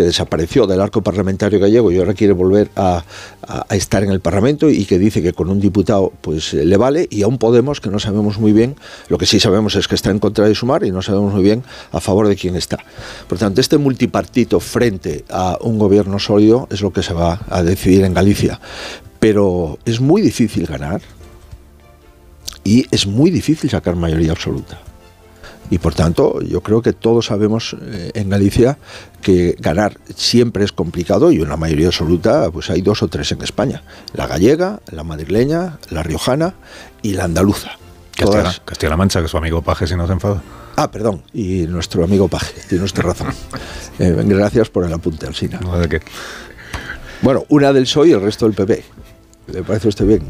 que 0.00 0.06
desapareció 0.06 0.66
del 0.66 0.80
arco 0.80 1.02
parlamentario 1.02 1.60
gallego 1.60 1.92
y 1.92 1.98
ahora 1.98 2.14
quiere 2.14 2.32
volver 2.32 2.70
a, 2.74 3.04
estar 3.68 4.02
en 4.02 4.10
el 4.10 4.20
Parlamento 4.20 4.70
y 4.70 4.86
que 4.86 4.98
dice 4.98 5.22
que 5.22 5.34
con 5.34 5.50
un 5.50 5.60
diputado 5.60 6.12
pues 6.22 6.54
le 6.54 6.76
vale 6.76 7.06
y 7.10 7.22
aún 7.22 7.36
Podemos 7.36 7.80
que 7.80 7.90
no 7.90 7.98
sabemos 7.98 8.38
muy 8.38 8.52
bien, 8.52 8.76
lo 9.08 9.18
que 9.18 9.26
sí 9.26 9.40
sabemos 9.40 9.74
es 9.74 9.88
que 9.88 9.94
está 9.94 10.10
en 10.10 10.18
contra 10.18 10.46
de 10.46 10.54
Sumar 10.54 10.84
y 10.84 10.90
no 10.90 11.02
sabemos 11.02 11.32
muy 11.34 11.42
bien 11.42 11.62
a 11.90 12.00
favor 12.00 12.28
de 12.28 12.36
quién 12.36 12.54
está. 12.54 12.78
Por 13.28 13.38
tanto, 13.38 13.60
este 13.60 13.78
multipartito 13.78 14.60
frente 14.60 15.24
a 15.30 15.58
un 15.62 15.78
gobierno 15.78 16.18
sólido 16.18 16.68
es 16.70 16.82
lo 16.82 16.92
que 16.92 17.02
se 17.02 17.14
va 17.14 17.40
a 17.48 17.62
decidir 17.62 18.04
en 18.04 18.14
Galicia. 18.14 18.60
Pero 19.18 19.78
es 19.84 20.00
muy 20.00 20.22
difícil 20.22 20.66
ganar 20.66 21.00
y 22.62 22.86
es 22.90 23.06
muy 23.06 23.30
difícil 23.30 23.70
sacar 23.70 23.96
mayoría 23.96 24.32
absoluta. 24.32 24.89
Y 25.70 25.78
por 25.78 25.94
tanto, 25.94 26.42
yo 26.42 26.62
creo 26.62 26.82
que 26.82 26.92
todos 26.92 27.26
sabemos 27.26 27.76
eh, 27.80 28.10
en 28.14 28.28
Galicia 28.28 28.78
que 29.22 29.54
ganar 29.58 29.98
siempre 30.16 30.64
es 30.64 30.72
complicado 30.72 31.30
y 31.30 31.40
una 31.40 31.56
mayoría 31.56 31.86
absoluta, 31.86 32.50
pues 32.50 32.70
hay 32.70 32.82
dos 32.82 33.02
o 33.02 33.08
tres 33.08 33.30
en 33.32 33.42
España. 33.42 33.82
La 34.12 34.26
gallega, 34.26 34.80
la 34.90 35.04
madrileña, 35.04 35.78
la 35.90 36.02
riojana 36.02 36.54
y 37.02 37.12
la 37.12 37.24
andaluza. 37.24 37.70
Castilla-La 38.64 38.96
Mancha, 38.96 39.22
que 39.22 39.28
su 39.28 39.36
amigo 39.36 39.62
Paje, 39.62 39.86
si 39.86 39.94
no 39.94 40.06
se 40.06 40.12
enfada. 40.12 40.42
Ah, 40.76 40.90
perdón, 40.90 41.22
y 41.32 41.66
nuestro 41.66 42.04
amigo 42.04 42.28
Paje, 42.28 42.54
tiene 42.68 42.84
usted 42.84 43.02
razón. 43.02 43.28
Eh, 43.98 44.16
gracias 44.24 44.70
por 44.70 44.86
el 44.86 44.92
apunte, 44.94 45.26
Alsina. 45.26 45.60
No, 45.60 45.78
¿de 45.78 45.86
qué? 45.86 46.00
Bueno, 47.20 47.44
una 47.50 47.70
del 47.70 47.82
PSOE 47.82 48.08
y 48.08 48.12
el 48.12 48.22
resto 48.22 48.46
del 48.46 48.54
PP. 48.54 48.82
¿Le 49.48 49.62
parece 49.62 49.88
usted 49.88 50.06
bien? 50.06 50.22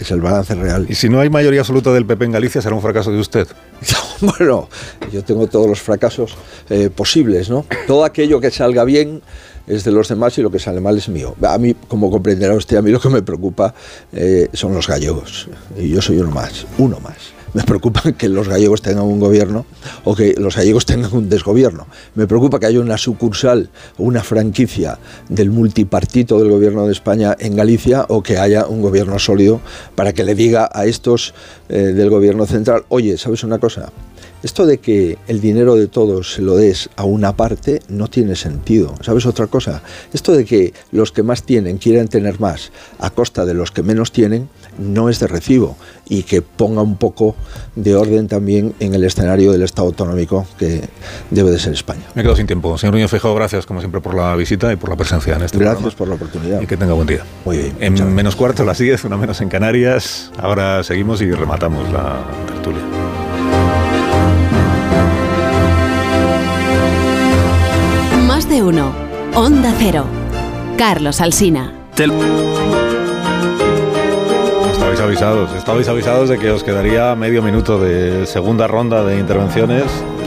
Es 0.00 0.10
el 0.10 0.20
balance 0.20 0.54
real. 0.54 0.86
Y 0.88 0.94
si 0.94 1.08
no 1.08 1.20
hay 1.20 1.30
mayoría 1.30 1.60
absoluta 1.60 1.92
del 1.92 2.06
PP 2.06 2.24
en 2.24 2.32
Galicia, 2.32 2.60
será 2.60 2.74
un 2.74 2.82
fracaso 2.82 3.10
de 3.10 3.18
usted. 3.18 3.46
bueno, 4.20 4.68
yo 5.12 5.22
tengo 5.22 5.46
todos 5.46 5.68
los 5.68 5.80
fracasos 5.80 6.36
eh, 6.70 6.90
posibles, 6.90 7.50
¿no? 7.50 7.64
Todo 7.86 8.04
aquello 8.04 8.40
que 8.40 8.50
salga 8.50 8.84
bien 8.84 9.22
es 9.66 9.84
de 9.84 9.92
los 9.92 10.08
demás 10.08 10.36
y 10.38 10.42
lo 10.42 10.50
que 10.50 10.58
sale 10.58 10.80
mal 10.80 10.98
es 10.98 11.08
mío. 11.08 11.34
A 11.42 11.58
mí, 11.58 11.74
como 11.74 12.10
comprenderá 12.10 12.54
usted, 12.54 12.76
a 12.76 12.82
mí 12.82 12.90
lo 12.90 13.00
que 13.00 13.08
me 13.08 13.22
preocupa 13.22 13.74
eh, 14.12 14.48
son 14.52 14.74
los 14.74 14.86
gallegos. 14.86 15.48
Y 15.76 15.90
yo 15.90 16.02
soy 16.02 16.18
uno 16.18 16.30
más, 16.30 16.66
uno 16.78 17.00
más 17.00 17.33
me 17.54 17.62
preocupa 17.62 18.12
que 18.18 18.28
los 18.28 18.48
gallegos 18.48 18.82
tengan 18.82 19.04
un 19.04 19.18
gobierno 19.18 19.64
o 20.04 20.14
que 20.14 20.34
los 20.36 20.56
gallegos 20.56 20.84
tengan 20.84 21.14
un 21.14 21.28
desgobierno. 21.28 21.86
Me 22.14 22.26
preocupa 22.26 22.58
que 22.58 22.66
haya 22.66 22.80
una 22.80 22.98
sucursal 22.98 23.70
o 23.96 24.02
una 24.02 24.22
franquicia 24.22 24.98
del 25.28 25.50
multipartito 25.50 26.38
del 26.38 26.50
gobierno 26.50 26.86
de 26.86 26.92
España 26.92 27.34
en 27.38 27.56
Galicia 27.56 28.04
o 28.08 28.22
que 28.22 28.38
haya 28.38 28.66
un 28.66 28.82
gobierno 28.82 29.18
sólido 29.18 29.60
para 29.94 30.12
que 30.12 30.24
le 30.24 30.34
diga 30.34 30.68
a 30.72 30.84
estos 30.86 31.34
eh, 31.68 31.78
del 31.78 32.10
gobierno 32.10 32.44
central, 32.46 32.84
oye, 32.88 33.16
¿sabes 33.16 33.44
una 33.44 33.58
cosa? 33.58 33.90
Esto 34.44 34.66
de 34.66 34.76
que 34.76 35.16
el 35.26 35.40
dinero 35.40 35.74
de 35.74 35.86
todos 35.86 36.34
se 36.34 36.42
lo 36.42 36.56
des 36.56 36.90
a 36.96 37.04
una 37.04 37.34
parte 37.34 37.80
no 37.88 38.08
tiene 38.08 38.36
sentido. 38.36 38.94
¿Sabes 39.00 39.24
otra 39.24 39.46
cosa? 39.46 39.82
Esto 40.12 40.32
de 40.32 40.44
que 40.44 40.74
los 40.92 41.12
que 41.12 41.22
más 41.22 41.44
tienen 41.44 41.78
quieren 41.78 42.08
tener 42.08 42.38
más 42.40 42.70
a 42.98 43.08
costa 43.08 43.46
de 43.46 43.54
los 43.54 43.70
que 43.70 43.82
menos 43.82 44.12
tienen 44.12 44.50
no 44.78 45.08
es 45.08 45.20
de 45.20 45.26
recibo 45.26 45.76
y 46.08 46.22
que 46.22 46.42
ponga 46.42 46.82
un 46.82 46.96
poco 46.96 47.34
de 47.76 47.94
orden 47.94 48.28
también 48.28 48.74
en 48.80 48.94
el 48.94 49.04
escenario 49.04 49.52
del 49.52 49.62
Estado 49.62 49.88
autonómico 49.88 50.46
que 50.58 50.88
debe 51.30 51.50
de 51.50 51.58
ser 51.58 51.72
España. 51.72 52.02
Me 52.14 52.22
quedo 52.22 52.36
sin 52.36 52.46
tiempo. 52.46 52.76
Señor 52.78 52.94
Niño 52.94 53.08
Fijó, 53.08 53.34
gracias 53.34 53.66
como 53.66 53.80
siempre 53.80 54.00
por 54.00 54.14
la 54.14 54.34
visita 54.36 54.72
y 54.72 54.76
por 54.76 54.90
la 54.90 54.96
presencia 54.96 55.36
en 55.36 55.42
este 55.42 55.58
Gracias 55.58 55.94
por 55.94 56.08
la 56.08 56.14
oportunidad. 56.14 56.60
Y 56.60 56.66
que 56.66 56.76
tenga 56.76 56.94
buen 56.94 57.06
día. 57.06 57.22
Muy 57.44 57.58
bien. 57.58 57.76
En 57.80 58.14
menos 58.14 58.36
cuarto, 58.36 58.64
las 58.64 58.78
10, 58.78 59.04
una 59.04 59.16
menos 59.16 59.40
en 59.40 59.48
Canarias. 59.48 60.30
Ahora 60.38 60.82
seguimos 60.82 61.20
y 61.22 61.30
rematamos 61.30 61.90
la 61.92 62.24
tertulia. 62.46 62.82
Más 68.26 68.48
de 68.48 68.62
uno. 68.62 68.92
Onda 69.34 69.74
Cero. 69.78 70.06
Carlos 70.76 71.20
Alsina. 71.20 71.72
Avisados, 75.04 75.52
estabais 75.54 75.86
avisados 75.86 76.28
de 76.30 76.38
que 76.38 76.50
os 76.50 76.64
quedaría 76.64 77.14
medio 77.14 77.42
minuto 77.42 77.78
de 77.78 78.26
segunda 78.26 78.66
ronda 78.66 79.04
de 79.04 79.18
intervenciones. 79.18 79.84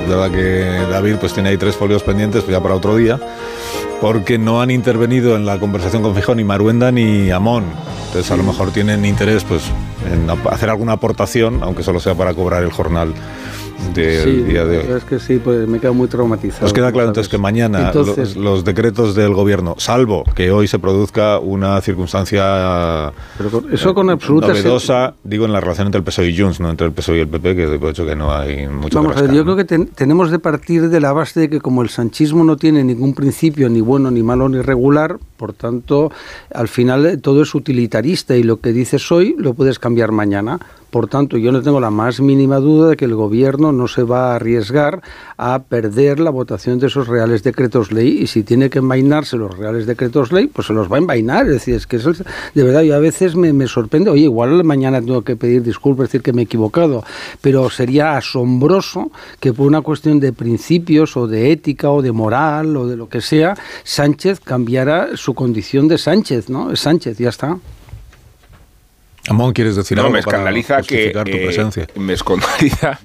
De 0.08 0.16
verdad 0.16 0.32
que 0.32 0.91
David 0.91 1.16
pues 1.20 1.34
tiene 1.34 1.49
ahí 1.49 1.58
tres 1.58 1.76
folios 1.76 2.04
pendientes 2.04 2.44
pues 2.44 2.56
ya 2.56 2.62
para 2.62 2.76
otro 2.76 2.95
día, 2.95 3.20
porque 3.99 4.38
no 4.38 4.62
han 4.62 4.70
intervenido 4.70 5.36
en 5.36 5.45
la 5.45 5.60
conversación 5.60 6.04
con 6.04 6.16
Fijón 6.16 6.38
ni 6.38 6.44
Maruenda 6.44 6.91
ni 6.91 7.32
Amón. 7.32 7.66
Entonces 8.06 8.32
a 8.32 8.38
lo 8.38 8.44
mejor 8.44 8.72
tienen 8.72 9.04
interés 9.04 9.44
pues 9.44 9.64
en 10.12 10.30
hacer 10.30 10.70
alguna 10.70 10.94
aportación, 10.94 11.60
aunque 11.64 11.82
solo 11.82 11.99
sea 11.99 12.14
para 12.14 12.36
cobrar 12.36 12.64
el 12.64 12.72
jornal 12.72 13.14
del 13.94 14.48
día 14.48 14.66
de 14.66 14.78
hoy. 14.80 14.86
Es 14.98 15.04
que 15.04 15.20
sí, 15.20 15.40
pues 15.44 15.68
me 15.68 15.80
quedo 15.80 15.94
muy 15.94 16.08
traumatizado. 16.08 16.66
Os 16.66 16.74
queda 16.74 16.91
claro 16.91 17.10
entonces 17.10 17.30
que 17.30 17.38
mañana 17.38 17.91
los, 18.36 18.64
decretos 18.64 19.16
del 19.16 19.34
gobierno, 19.34 19.76
salvo 19.78 20.24
que 20.36 20.52
hoy 20.52 20.68
se 20.68 20.80
produzca 20.80 21.40
una 21.40 21.80
circunstancia 21.82 23.12
eso 23.72 23.94
con 23.94 24.10
eh, 24.10 24.14
absoluta 24.14 24.48
novedosa, 24.48 25.16
digo 25.24 25.45
en 25.45 25.54
la 25.54 25.60
relación 25.60 25.88
entre 25.88 25.99
el 25.99 26.04
PSOE 26.04 26.30
y 26.30 26.38
Junts, 26.38 26.60
no 26.60 26.70
entre 26.70 26.88
el 26.88 26.94
PSOE 26.94 27.18
y 27.18 27.22
el 27.22 27.28
PP, 27.28 27.56
que 27.56 27.66
de 27.68 27.90
hecho 27.90 28.06
que 28.06 28.16
no 28.16 28.34
hay 28.34 28.68
mucho 28.68 29.02
Vamos 29.02 29.18
a 29.18 29.22
ver, 29.22 29.34
yo 29.34 29.44
creo 29.44 29.56
que 29.56 29.66
tenemos 29.66 30.32
de 30.32 30.40
partir 30.40 30.90
de 30.90 30.99
la 30.99 31.14
base 31.14 31.41
de 31.41 31.49
que 31.49 31.62
como 31.62 31.82
el 31.82 31.90
sanchismo 31.90 32.44
no 32.44 32.58
tiene 32.58 32.84
ningún 32.84 33.14
principio 33.14 33.70
ni 33.70 33.82
bueno, 33.82 34.12
ni 34.12 34.24
malo, 34.24 34.49
ni 34.49 34.62
regular, 34.62 35.18
por 35.38 35.54
tanto, 35.54 36.12
al 36.54 36.68
final 36.68 37.20
todo 37.22 37.44
es 37.44 37.54
utilitarista 37.56 38.36
y 38.36 38.44
lo 38.44 38.60
que 38.60 38.74
dices 38.74 39.12
hoy 39.12 39.36
lo 39.38 39.54
puedes 39.54 39.80
cambiar 39.80 40.12
mañana. 40.12 40.60
Por 40.98 41.10
tanto, 41.10 41.38
yo 41.38 41.52
no 41.52 41.61
tengo 41.61 41.80
la 41.80 41.91
más 41.91 42.19
mínima 42.22 42.57
duda 42.57 42.90
de 42.90 42.98
que 42.98 43.06
el 43.06 43.14
gobierno 43.14 43.72
no 43.72 43.88
se 43.88 44.02
va 44.02 44.32
a 44.32 44.38
arriesgar 44.38 45.03
a 45.38 45.60
perder 45.60 46.19
la 46.19 46.32
votación 46.32 46.80
de 46.80 46.88
esos 46.88 47.07
reales 47.07 47.44
decretos 47.44 47.91
ley 47.91 48.18
y 48.24 48.26
si 48.26 48.41
tiene 48.41 48.72
que 48.72 48.80
envainarse 48.80 49.38
los 49.38 49.56
reales 49.56 49.86
decretos 49.86 50.32
ley, 50.32 50.48
pues 50.48 50.65
se 50.65 50.74
los 50.74 50.91
va 50.91 50.95
a 50.95 50.98
envainar. 50.98 51.45
Es 51.45 51.52
decir, 51.52 51.76
es 51.76 51.86
que 51.86 51.98
eso 51.98 52.14
de 52.14 52.64
verdad 52.64 52.82
yo 52.82 52.95
a 52.95 52.98
veces 52.98 53.36
me, 53.36 53.68
sorprende, 53.68 54.10
oye, 54.10 54.24
igual 54.24 54.64
mañana 54.64 54.99
tengo 54.99 55.22
que 55.22 55.36
pedir 55.36 55.61
disculpas, 55.61 56.07
decir 56.07 56.24
que 56.24 56.34
me 56.34 56.41
he 56.41 56.45
equivocado, 56.45 57.03
pero 57.41 57.69
sería 57.69 58.18
asombroso 58.18 59.11
que 59.40 59.53
por 59.53 59.68
una 59.68 59.82
cuestión 59.82 60.19
de 60.19 60.34
principios 60.34 61.15
o 61.15 61.28
de 61.28 61.52
ética 61.52 61.91
o 61.91 62.02
de 62.02 62.11
moral 62.11 62.76
o 62.76 62.88
de 62.88 62.98
lo 62.98 63.07
que 63.07 63.22
sea, 63.22 63.56
Sánchez 63.84 64.40
cambiara 64.40 65.15
su 65.15 65.36
condición 65.36 65.88
de 65.88 65.99
Sánchez, 65.99 66.49
¿no? 66.49 66.72
Es 66.72 66.80
Sánchez, 66.80 67.19
ya 67.19 67.30
está. 67.30 67.60
Amón, 69.28 69.54
¿quieres 69.54 69.76
decir 69.76 69.98
no, 69.98 70.04
algo 70.04 70.14
me 70.14 70.20
escandaliza 70.20 70.82
que 70.82 71.12
tu 71.12 71.20
eh, 71.20 71.45
presencia? 71.45 71.88
me 71.95 72.14
escandaliza 72.14 72.99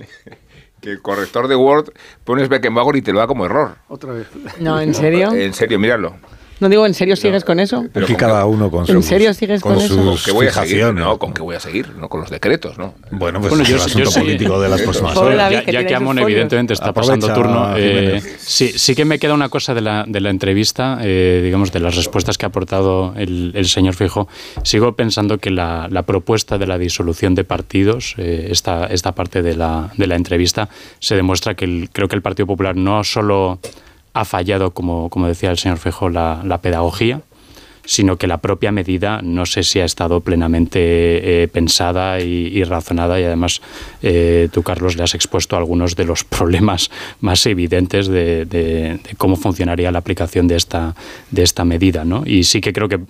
que 0.80 0.90
el 0.90 1.02
corrector 1.02 1.48
de 1.48 1.56
Word 1.56 1.92
pones 2.24 2.48
Beckenbauer 2.48 2.96
y 2.96 3.02
te 3.02 3.12
lo 3.12 3.18
da 3.18 3.26
como 3.26 3.46
error. 3.46 3.76
Otra 3.88 4.12
vez. 4.12 4.26
No, 4.58 4.80
¿en 4.80 4.94
serio? 4.94 5.32
En 5.32 5.52
serio, 5.52 5.78
míralo. 5.78 6.16
No 6.60 6.68
digo, 6.68 6.84
¿en 6.86 6.92
serio 6.94 7.16
sigues 7.16 7.44
con 7.44 7.58
eso? 7.58 7.86
Pero 7.92 8.04
Aquí 8.04 8.14
cada 8.14 8.44
uno 8.44 8.70
con 8.70 8.86
sus, 8.86 8.94
¿En 8.94 9.02
serio 9.02 9.32
sigues 9.32 9.62
con, 9.62 9.78
eso? 9.78 9.96
¿Con 9.96 10.18
qué 10.18 10.30
voy 10.30 10.46
a 10.46 10.52
seguir? 10.52 10.92
No, 10.92 11.18
¿con 11.18 11.32
qué 11.32 11.42
voy 11.42 11.56
a 11.56 11.60
seguir? 11.60 11.88
No, 11.96 12.08
con 12.08 12.20
los 12.20 12.30
decretos, 12.30 12.76
¿no? 12.76 12.94
Bueno, 13.10 13.40
pues 13.40 13.52
es 13.60 13.70
el 13.70 13.76
asunto 13.76 14.10
político 14.10 14.60
de 14.60 14.68
las 14.68 14.82
próximas 14.82 15.16
horas. 15.16 15.50
Ya, 15.50 15.64
ya, 15.64 15.86
que 15.86 15.94
Amón 15.94 16.18
evidentemente 16.18 16.74
está 16.74 16.92
pasando 16.92 17.32
turno, 17.32 17.74
eh, 17.76 18.22
sí, 18.38 18.72
sí 18.76 18.94
que 18.94 19.04
me 19.04 19.18
queda 19.18 19.34
una 19.34 19.48
cosa 19.48 19.74
de 19.74 19.80
la, 19.80 20.04
de 20.06 20.20
la 20.20 20.30
entrevista, 20.30 20.98
eh, 21.02 21.40
digamos, 21.42 21.72
de 21.72 21.80
las 21.80 21.96
respuestas 21.96 22.36
que 22.36 22.44
ha 22.44 22.48
aportado 22.48 23.14
el, 23.16 23.52
el 23.54 23.66
señor 23.66 23.94
Fijo. 23.94 24.28
Sigo 24.62 24.92
pensando 24.92 25.38
que 25.38 25.50
la, 25.50 25.88
la, 25.90 26.02
propuesta 26.02 26.58
de 26.58 26.66
la 26.66 26.76
disolución 26.76 27.34
de 27.34 27.44
partidos, 27.44 28.14
eh, 28.18 28.48
esta, 28.50 28.86
esta 28.86 29.12
parte 29.12 29.42
de 29.42 29.56
la, 29.56 29.90
de 29.96 30.06
la 30.06 30.16
entrevista, 30.16 30.68
se 30.98 31.16
demuestra 31.16 31.54
que 31.54 31.64
el, 31.64 31.88
creo 31.90 32.08
que 32.08 32.16
el 32.16 32.22
Partido 32.22 32.46
Popular 32.46 32.76
no 32.76 33.02
solo 33.04 33.60
ha 34.12 34.24
fallado, 34.24 34.72
como, 34.72 35.08
como 35.10 35.26
decía 35.26 35.50
el 35.50 35.58
señor 35.58 35.78
Fejo, 35.78 36.08
la, 36.08 36.42
la 36.44 36.58
pedagogía, 36.58 37.22
sino 37.84 38.16
que 38.16 38.26
la 38.26 38.38
propia 38.38 38.72
medida 38.72 39.20
no 39.22 39.46
sé 39.46 39.62
si 39.62 39.80
ha 39.80 39.84
estado 39.84 40.20
plenamente 40.20 41.42
eh, 41.42 41.48
pensada 41.48 42.20
y, 42.20 42.62
razonada 42.64 43.18
y 43.18 43.24
además 43.24 43.60
eh, 44.02 44.48
tú, 44.52 44.62
Carlos, 44.62 44.96
le 44.96 45.02
has 45.02 45.14
expuesto 45.14 45.56
algunos 45.56 45.96
de 45.96 46.04
los 46.04 46.22
problemas 46.36 46.90
más 47.20 47.44
evidentes 47.46 48.06
de, 48.06 48.44
de, 48.44 49.00
de, 49.02 49.14
cómo 49.18 49.36
funcionaría 49.36 49.90
la 49.90 49.98
aplicación 49.98 50.46
de 50.46 50.56
esta, 50.56 50.94
de 51.30 51.42
esta 51.42 51.64
medida. 51.64 52.04
¿no? 52.04 52.22
Y 52.24 52.44
sí 52.44 52.60
que 52.60 52.72
creo 52.72 52.88
que 52.88 53.00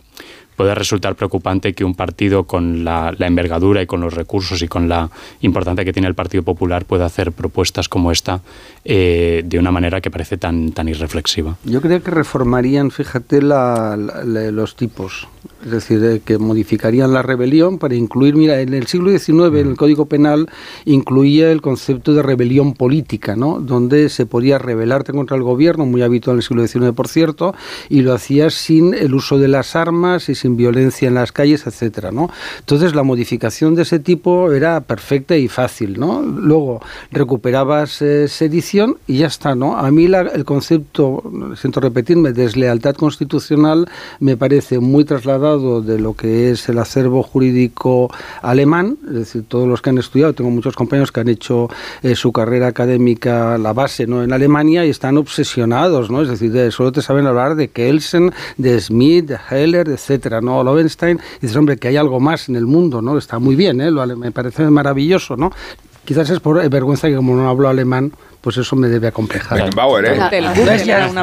puede 0.57 0.75
resultar 0.75 1.15
preocupante 1.15 1.73
que 1.73 1.85
un 1.85 1.95
partido 1.95 2.45
con 2.45 2.85
la, 2.85 3.15
la, 3.17 3.27
envergadura 3.27 3.83
y 3.83 3.87
con 3.87 4.01
los 4.01 4.15
recursos 4.15 4.63
y 4.63 4.69
con 4.69 4.89
la 4.89 5.11
importancia 5.41 5.85
que 5.85 5.93
tiene 5.93 6.09
el 6.09 6.15
Partido 6.15 6.43
Popular 6.43 6.85
pueda 6.85 7.07
hacer 7.07 7.33
propuestas 7.33 7.89
como 7.89 8.13
esta 8.13 8.41
eh, 8.85 9.43
de 9.45 9.59
una 9.59 9.71
manera 9.71 10.01
que 10.01 10.11
parece 10.11 10.37
tan, 10.37 10.73
tan 10.73 10.89
irreflexiva. 10.89 11.57
Yo 11.65 11.81
creo 11.81 12.03
que 12.03 12.11
reformarían, 12.11 12.91
fíjate, 12.91 13.43
la, 13.43 13.97
la, 13.97 14.51
los 14.51 14.77
tipos. 14.77 15.29
Es 15.65 15.71
decir, 15.71 16.03
eh, 16.05 16.21
que 16.25 16.39
modificarían 16.39 17.13
la 17.13 17.23
rebelión 17.23 17.79
para 17.79 17.95
incluir, 17.95 18.37
mira, 18.37 18.61
en 18.61 18.73
el 18.73 18.87
siglo 18.87 19.11
XIX 19.11 19.55
el 19.59 19.77
Código 19.77 20.07
Penal 20.07 20.49
incluía 20.85 21.53
el 21.53 21.61
concepto 21.61 22.15
de 22.15 22.23
rebelión 22.23 22.75
política, 22.75 23.37
¿no? 23.37 23.61
Donde 23.61 24.09
se 24.09 24.27
podía 24.27 24.59
rebelarte 24.59 25.13
contra 25.13 25.37
el 25.37 25.43
gobierno, 25.43 25.85
muy 25.85 26.03
habitual 26.03 26.35
en 26.35 26.39
el 26.39 26.43
siglo 26.43 26.67
XIX, 26.67 26.93
por 26.95 27.09
cierto, 27.09 27.55
y 27.89 28.01
lo 28.01 28.15
hacías 28.15 28.55
sin 28.55 28.95
el 28.95 29.15
uso 29.15 29.39
de 29.39 29.49
las 29.49 29.77
armas 29.77 30.29
y 30.29 30.35
sin 30.35 30.50
violencia 30.57 31.09
en 31.09 31.15
las 31.15 31.33
calles, 31.33 31.67
etcétera. 31.67 32.11
Entonces 32.59 32.95
la 32.95 33.03
modificación 33.03 33.75
de 33.75 33.83
ese 33.83 33.99
tipo 33.99 34.53
era 34.53 34.81
perfecta 34.81 35.37
y 35.37 35.49
fácil, 35.49 35.99
¿no? 35.99 36.23
Luego 36.23 36.81
recuperabas 37.11 38.03
eh, 38.03 38.29
sedición 38.29 38.97
y 39.07 39.19
ya 39.19 39.27
está, 39.27 39.55
¿no? 39.55 39.77
A 39.77 39.91
mí 39.91 40.07
el 40.07 40.45
concepto, 40.45 41.23
siento 41.57 41.81
repetirme, 41.81 42.33
deslealtad 42.33 42.95
constitucional 42.95 43.89
me 44.19 44.37
parece 44.37 44.79
muy 44.79 45.05
trasladado 45.05 45.83
de 45.83 45.99
lo 45.99 46.15
que 46.15 46.51
es 46.51 46.69
el 46.69 46.79
acervo 46.79 47.23
jurídico 47.23 48.11
alemán, 48.43 48.99
es 49.09 49.15
decir, 49.15 49.45
todos 49.47 49.69
los 49.69 49.83
que 49.83 49.91
han 49.91 49.99
estudiado, 49.99 50.33
tengo 50.33 50.51
muchos 50.51 50.75
compañeros 50.75 51.13
que 51.13 51.21
han 51.21 51.29
hecho 51.29 51.69
eh, 52.03 52.15
su 52.15 52.33
carrera 52.33 52.69
académica, 52.69 53.59
la 53.59 53.73
base, 53.73 54.07
¿no? 54.07 54.23
En 54.23 54.33
Alemania 54.33 54.85
y 54.87 54.91
están 54.91 55.19
obsesionados, 55.19 56.11
¿no? 56.11 56.23
Es 56.23 56.29
decir, 56.29 56.53
de, 56.53 56.71
solo 56.71 56.93
te 56.93 57.03
saben 57.03 57.27
hablar 57.27 57.55
de 57.55 57.69
Kelsen, 57.69 58.33
de 58.57 58.81
Smith, 58.81 59.27
de 59.27 59.39
Heller, 59.51 59.89
etcétera 59.89 60.30
etcétera, 60.31 60.41
¿no? 60.41 60.63
Lovenstein, 60.63 61.19
y 61.19 61.41
dices, 61.41 61.57
hombre, 61.57 61.77
que 61.77 61.89
hay 61.89 61.97
algo 61.97 62.21
más 62.21 62.49
en 62.49 62.57
el 62.57 62.67
mundo, 62.67 63.03
¿no? 63.03 63.19
Está 63.19 63.39
muy 63.39 63.57
bien, 63.57 63.81
¿eh? 63.81 63.91
me 63.91 64.31
parece 64.31 64.71
maravilloso, 64.71 65.37
¿no? 65.37 65.51
Quizás 66.05 66.31
es 66.31 66.41
por 66.41 66.69
vergüenza 66.69 67.09
que 67.09 67.17
como 67.17 67.37
no 67.37 67.49
hablo 67.49 67.69
alemán, 67.69 68.13
pues 68.41 68.57
eso 68.57 68.75
me 68.75 68.89
debe 68.89 69.09
acomplejar. 69.09 69.59
Beckenbauer, 69.59 70.05
¿eh? 70.07 70.19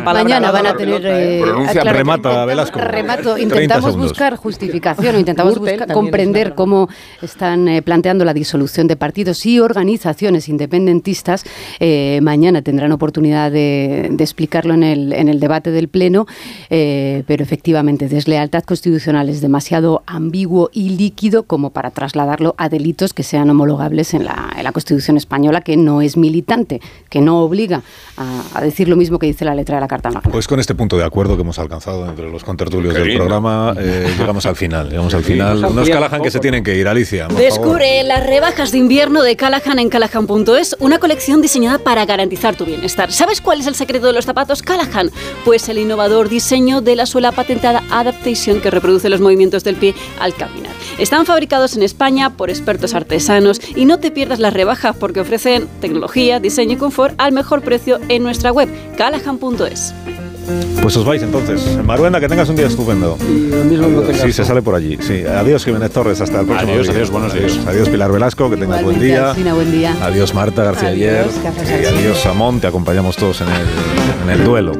Mañana 0.03 0.51
van 0.51 0.67
a 0.67 0.75
tener... 0.75 1.01
Eh, 1.03 1.41
Pronuncia 1.41 1.83
remata, 1.83 2.45
Velasco. 2.45 2.79
Remato. 2.79 3.37
Intentamos 3.37 3.97
buscar 3.97 4.35
justificación 4.35 5.15
o 5.15 5.19
intentamos 5.19 5.57
buscar, 5.57 5.91
comprender 5.91 6.53
cómo 6.53 6.89
están 7.21 7.67
eh, 7.67 7.81
planteando 7.81 8.23
la 8.23 8.33
disolución 8.33 8.87
de 8.87 8.95
partidos 8.95 9.45
y 9.45 9.59
organizaciones 9.59 10.47
independentistas. 10.47 11.43
Eh, 11.79 12.19
mañana 12.21 12.61
tendrán 12.61 12.91
oportunidad 12.91 13.51
de, 13.51 14.09
de, 14.11 14.23
explicarlo 14.23 14.75
en 14.75 14.83
el, 14.83 15.13
en 15.13 15.27
el 15.27 15.39
debate 15.39 15.71
del 15.71 15.87
Pleno, 15.87 16.27
pero 16.69 17.43
efectivamente 17.43 18.07
deslealtad 18.07 18.63
constitucional 18.63 19.29
es 19.29 19.41
demasiado 19.41 20.03
ambiguo 20.05 20.69
y 20.71 20.89
líquido 20.89 21.43
como 21.43 21.71
para 21.71 21.91
trasladarlo 21.91 22.53
a 22.57 22.69
delitos 22.69 23.13
que 23.13 23.23
sean 23.23 23.49
homologables 23.49 24.13
en 24.13 24.25
la, 24.25 24.53
en 24.55 24.63
la 24.63 24.71
Constitución 24.71 25.17
española, 25.17 25.61
que 25.61 25.77
no 25.77 26.01
es 26.01 26.17
militante 26.17 26.81
que 27.09 27.21
no 27.21 27.41
obliga 27.41 27.81
a, 28.17 28.61
decir 28.61 28.87
lo 28.87 28.95
mismo 28.95 29.19
que 29.19 29.27
dice 29.27 29.45
la 29.45 29.55
letra 29.55 29.75
de 29.75 29.81
la 29.81 29.87
Carta 29.87 30.09
Magna. 30.09 30.31
Pues 30.31 30.47
con 30.47 30.59
este 30.59 30.75
punto 30.75 30.97
de 30.97 31.03
acuerdo 31.03 31.35
que 31.35 31.41
hemos 31.41 31.59
alcanzado 31.59 32.07
entre 32.07 32.29
los 32.29 32.43
contertulios 32.43 32.93
del 32.93 33.15
programa, 33.15 33.75
eh, 33.77 34.13
llegamos 34.17 34.45
al 34.45 34.55
final. 34.55 34.89
Llegamos 34.89 35.13
al 35.13 35.23
final. 35.23 35.61
No 35.61 35.81
es 35.81 35.89
Callahan 35.89 36.21
que 36.21 36.31
se 36.31 36.39
tienen 36.39 36.63
que 36.63 36.75
ir, 36.75 36.87
Alicia. 36.87 37.27
Descubre 37.27 38.03
las 38.03 38.25
rebajas 38.25 38.71
de 38.71 38.79
invierno 38.79 39.23
de 39.23 39.35
Callahan 39.35 39.79
en 39.79 39.89
Callahan.es, 39.89 40.75
una 40.79 40.99
colección 40.99 41.41
diseñada 41.41 41.77
para 41.77 42.05
garantizar 42.05 42.55
tu 42.55 42.65
bienestar. 42.65 43.11
¿Sabes 43.11 43.41
cuál 43.41 43.61
es 43.61 43.67
el 43.67 43.75
secreto 43.75 44.07
de 44.07 44.13
los 44.13 44.25
zapatos 44.25 44.61
Callahan? 44.61 45.11
Pues 45.45 45.69
el 45.69 45.77
innovador 45.77 46.29
diseño 46.29 46.81
de 46.81 46.95
la 46.95 47.05
suela 47.05 47.31
patentada 47.31 47.83
Adaptation 47.91 48.59
que 48.59 48.71
reproduce 48.71 49.09
los 49.09 49.21
movimientos 49.21 49.63
del 49.63 49.75
pie 49.75 49.93
al 50.19 50.33
caminar. 50.33 50.71
Están 50.97 51.25
fabricados 51.25 51.75
en 51.75 51.83
España 51.83 52.31
por 52.31 52.49
expertos 52.49 52.93
artesanos 52.93 53.61
y 53.75 53.85
no 53.85 53.99
te 53.99 54.11
pierdas 54.11 54.39
las 54.39 54.53
rebajas 54.53 54.95
porque 54.95 55.19
ofrecen 55.19 55.67
tecnología, 55.79 56.39
diseño 56.39 56.73
y 56.73 56.77
confort 56.77 56.96
al 57.17 57.31
mejor 57.31 57.61
precio 57.61 57.99
en 58.09 58.23
nuestra 58.23 58.51
web, 58.51 58.69
callahan.es. 58.97 59.93
Pues 60.81 60.95
os 60.95 61.03
vais 61.03 61.21
entonces. 61.21 61.77
Maruenda, 61.83 62.21
que 62.21 62.29
tengas 62.29 62.47
un 62.47 62.55
día 62.55 62.67
estupendo. 62.67 63.17
Sí, 64.21 64.31
se 64.31 64.45
sale 64.45 64.61
por 64.61 64.75
allí. 64.75 64.97
Sí. 65.01 65.25
Adiós, 65.25 65.65
Jiménez 65.65 65.91
Torres. 65.91 66.21
Hasta 66.21 66.39
el 66.39 66.45
próximo 66.45 66.71
Adiós, 66.71 66.87
día. 66.87 66.95
adiós, 66.95 67.09
buenos 67.11 67.33
días. 67.33 67.59
Adiós, 67.67 67.89
Pilar 67.89 68.11
Velasco, 68.11 68.49
que 68.49 68.55
tengas 68.55 68.81
buen 68.81 68.99
día. 68.99 69.33
Buen 69.33 69.71
día. 69.71 69.93
Adiós, 70.01 70.33
Marta 70.33 70.63
García 70.63 70.89
Adiós, 70.89 71.27
Ayer. 71.69 71.83
Y 71.83 71.85
adiós, 71.85 72.19
Samón. 72.19 72.61
Te 72.61 72.67
acompañamos 72.67 73.17
todos 73.17 73.41
en 73.41 73.47
el, 73.49 74.23
en 74.23 74.39
el 74.39 74.45
duelo. 74.45 74.71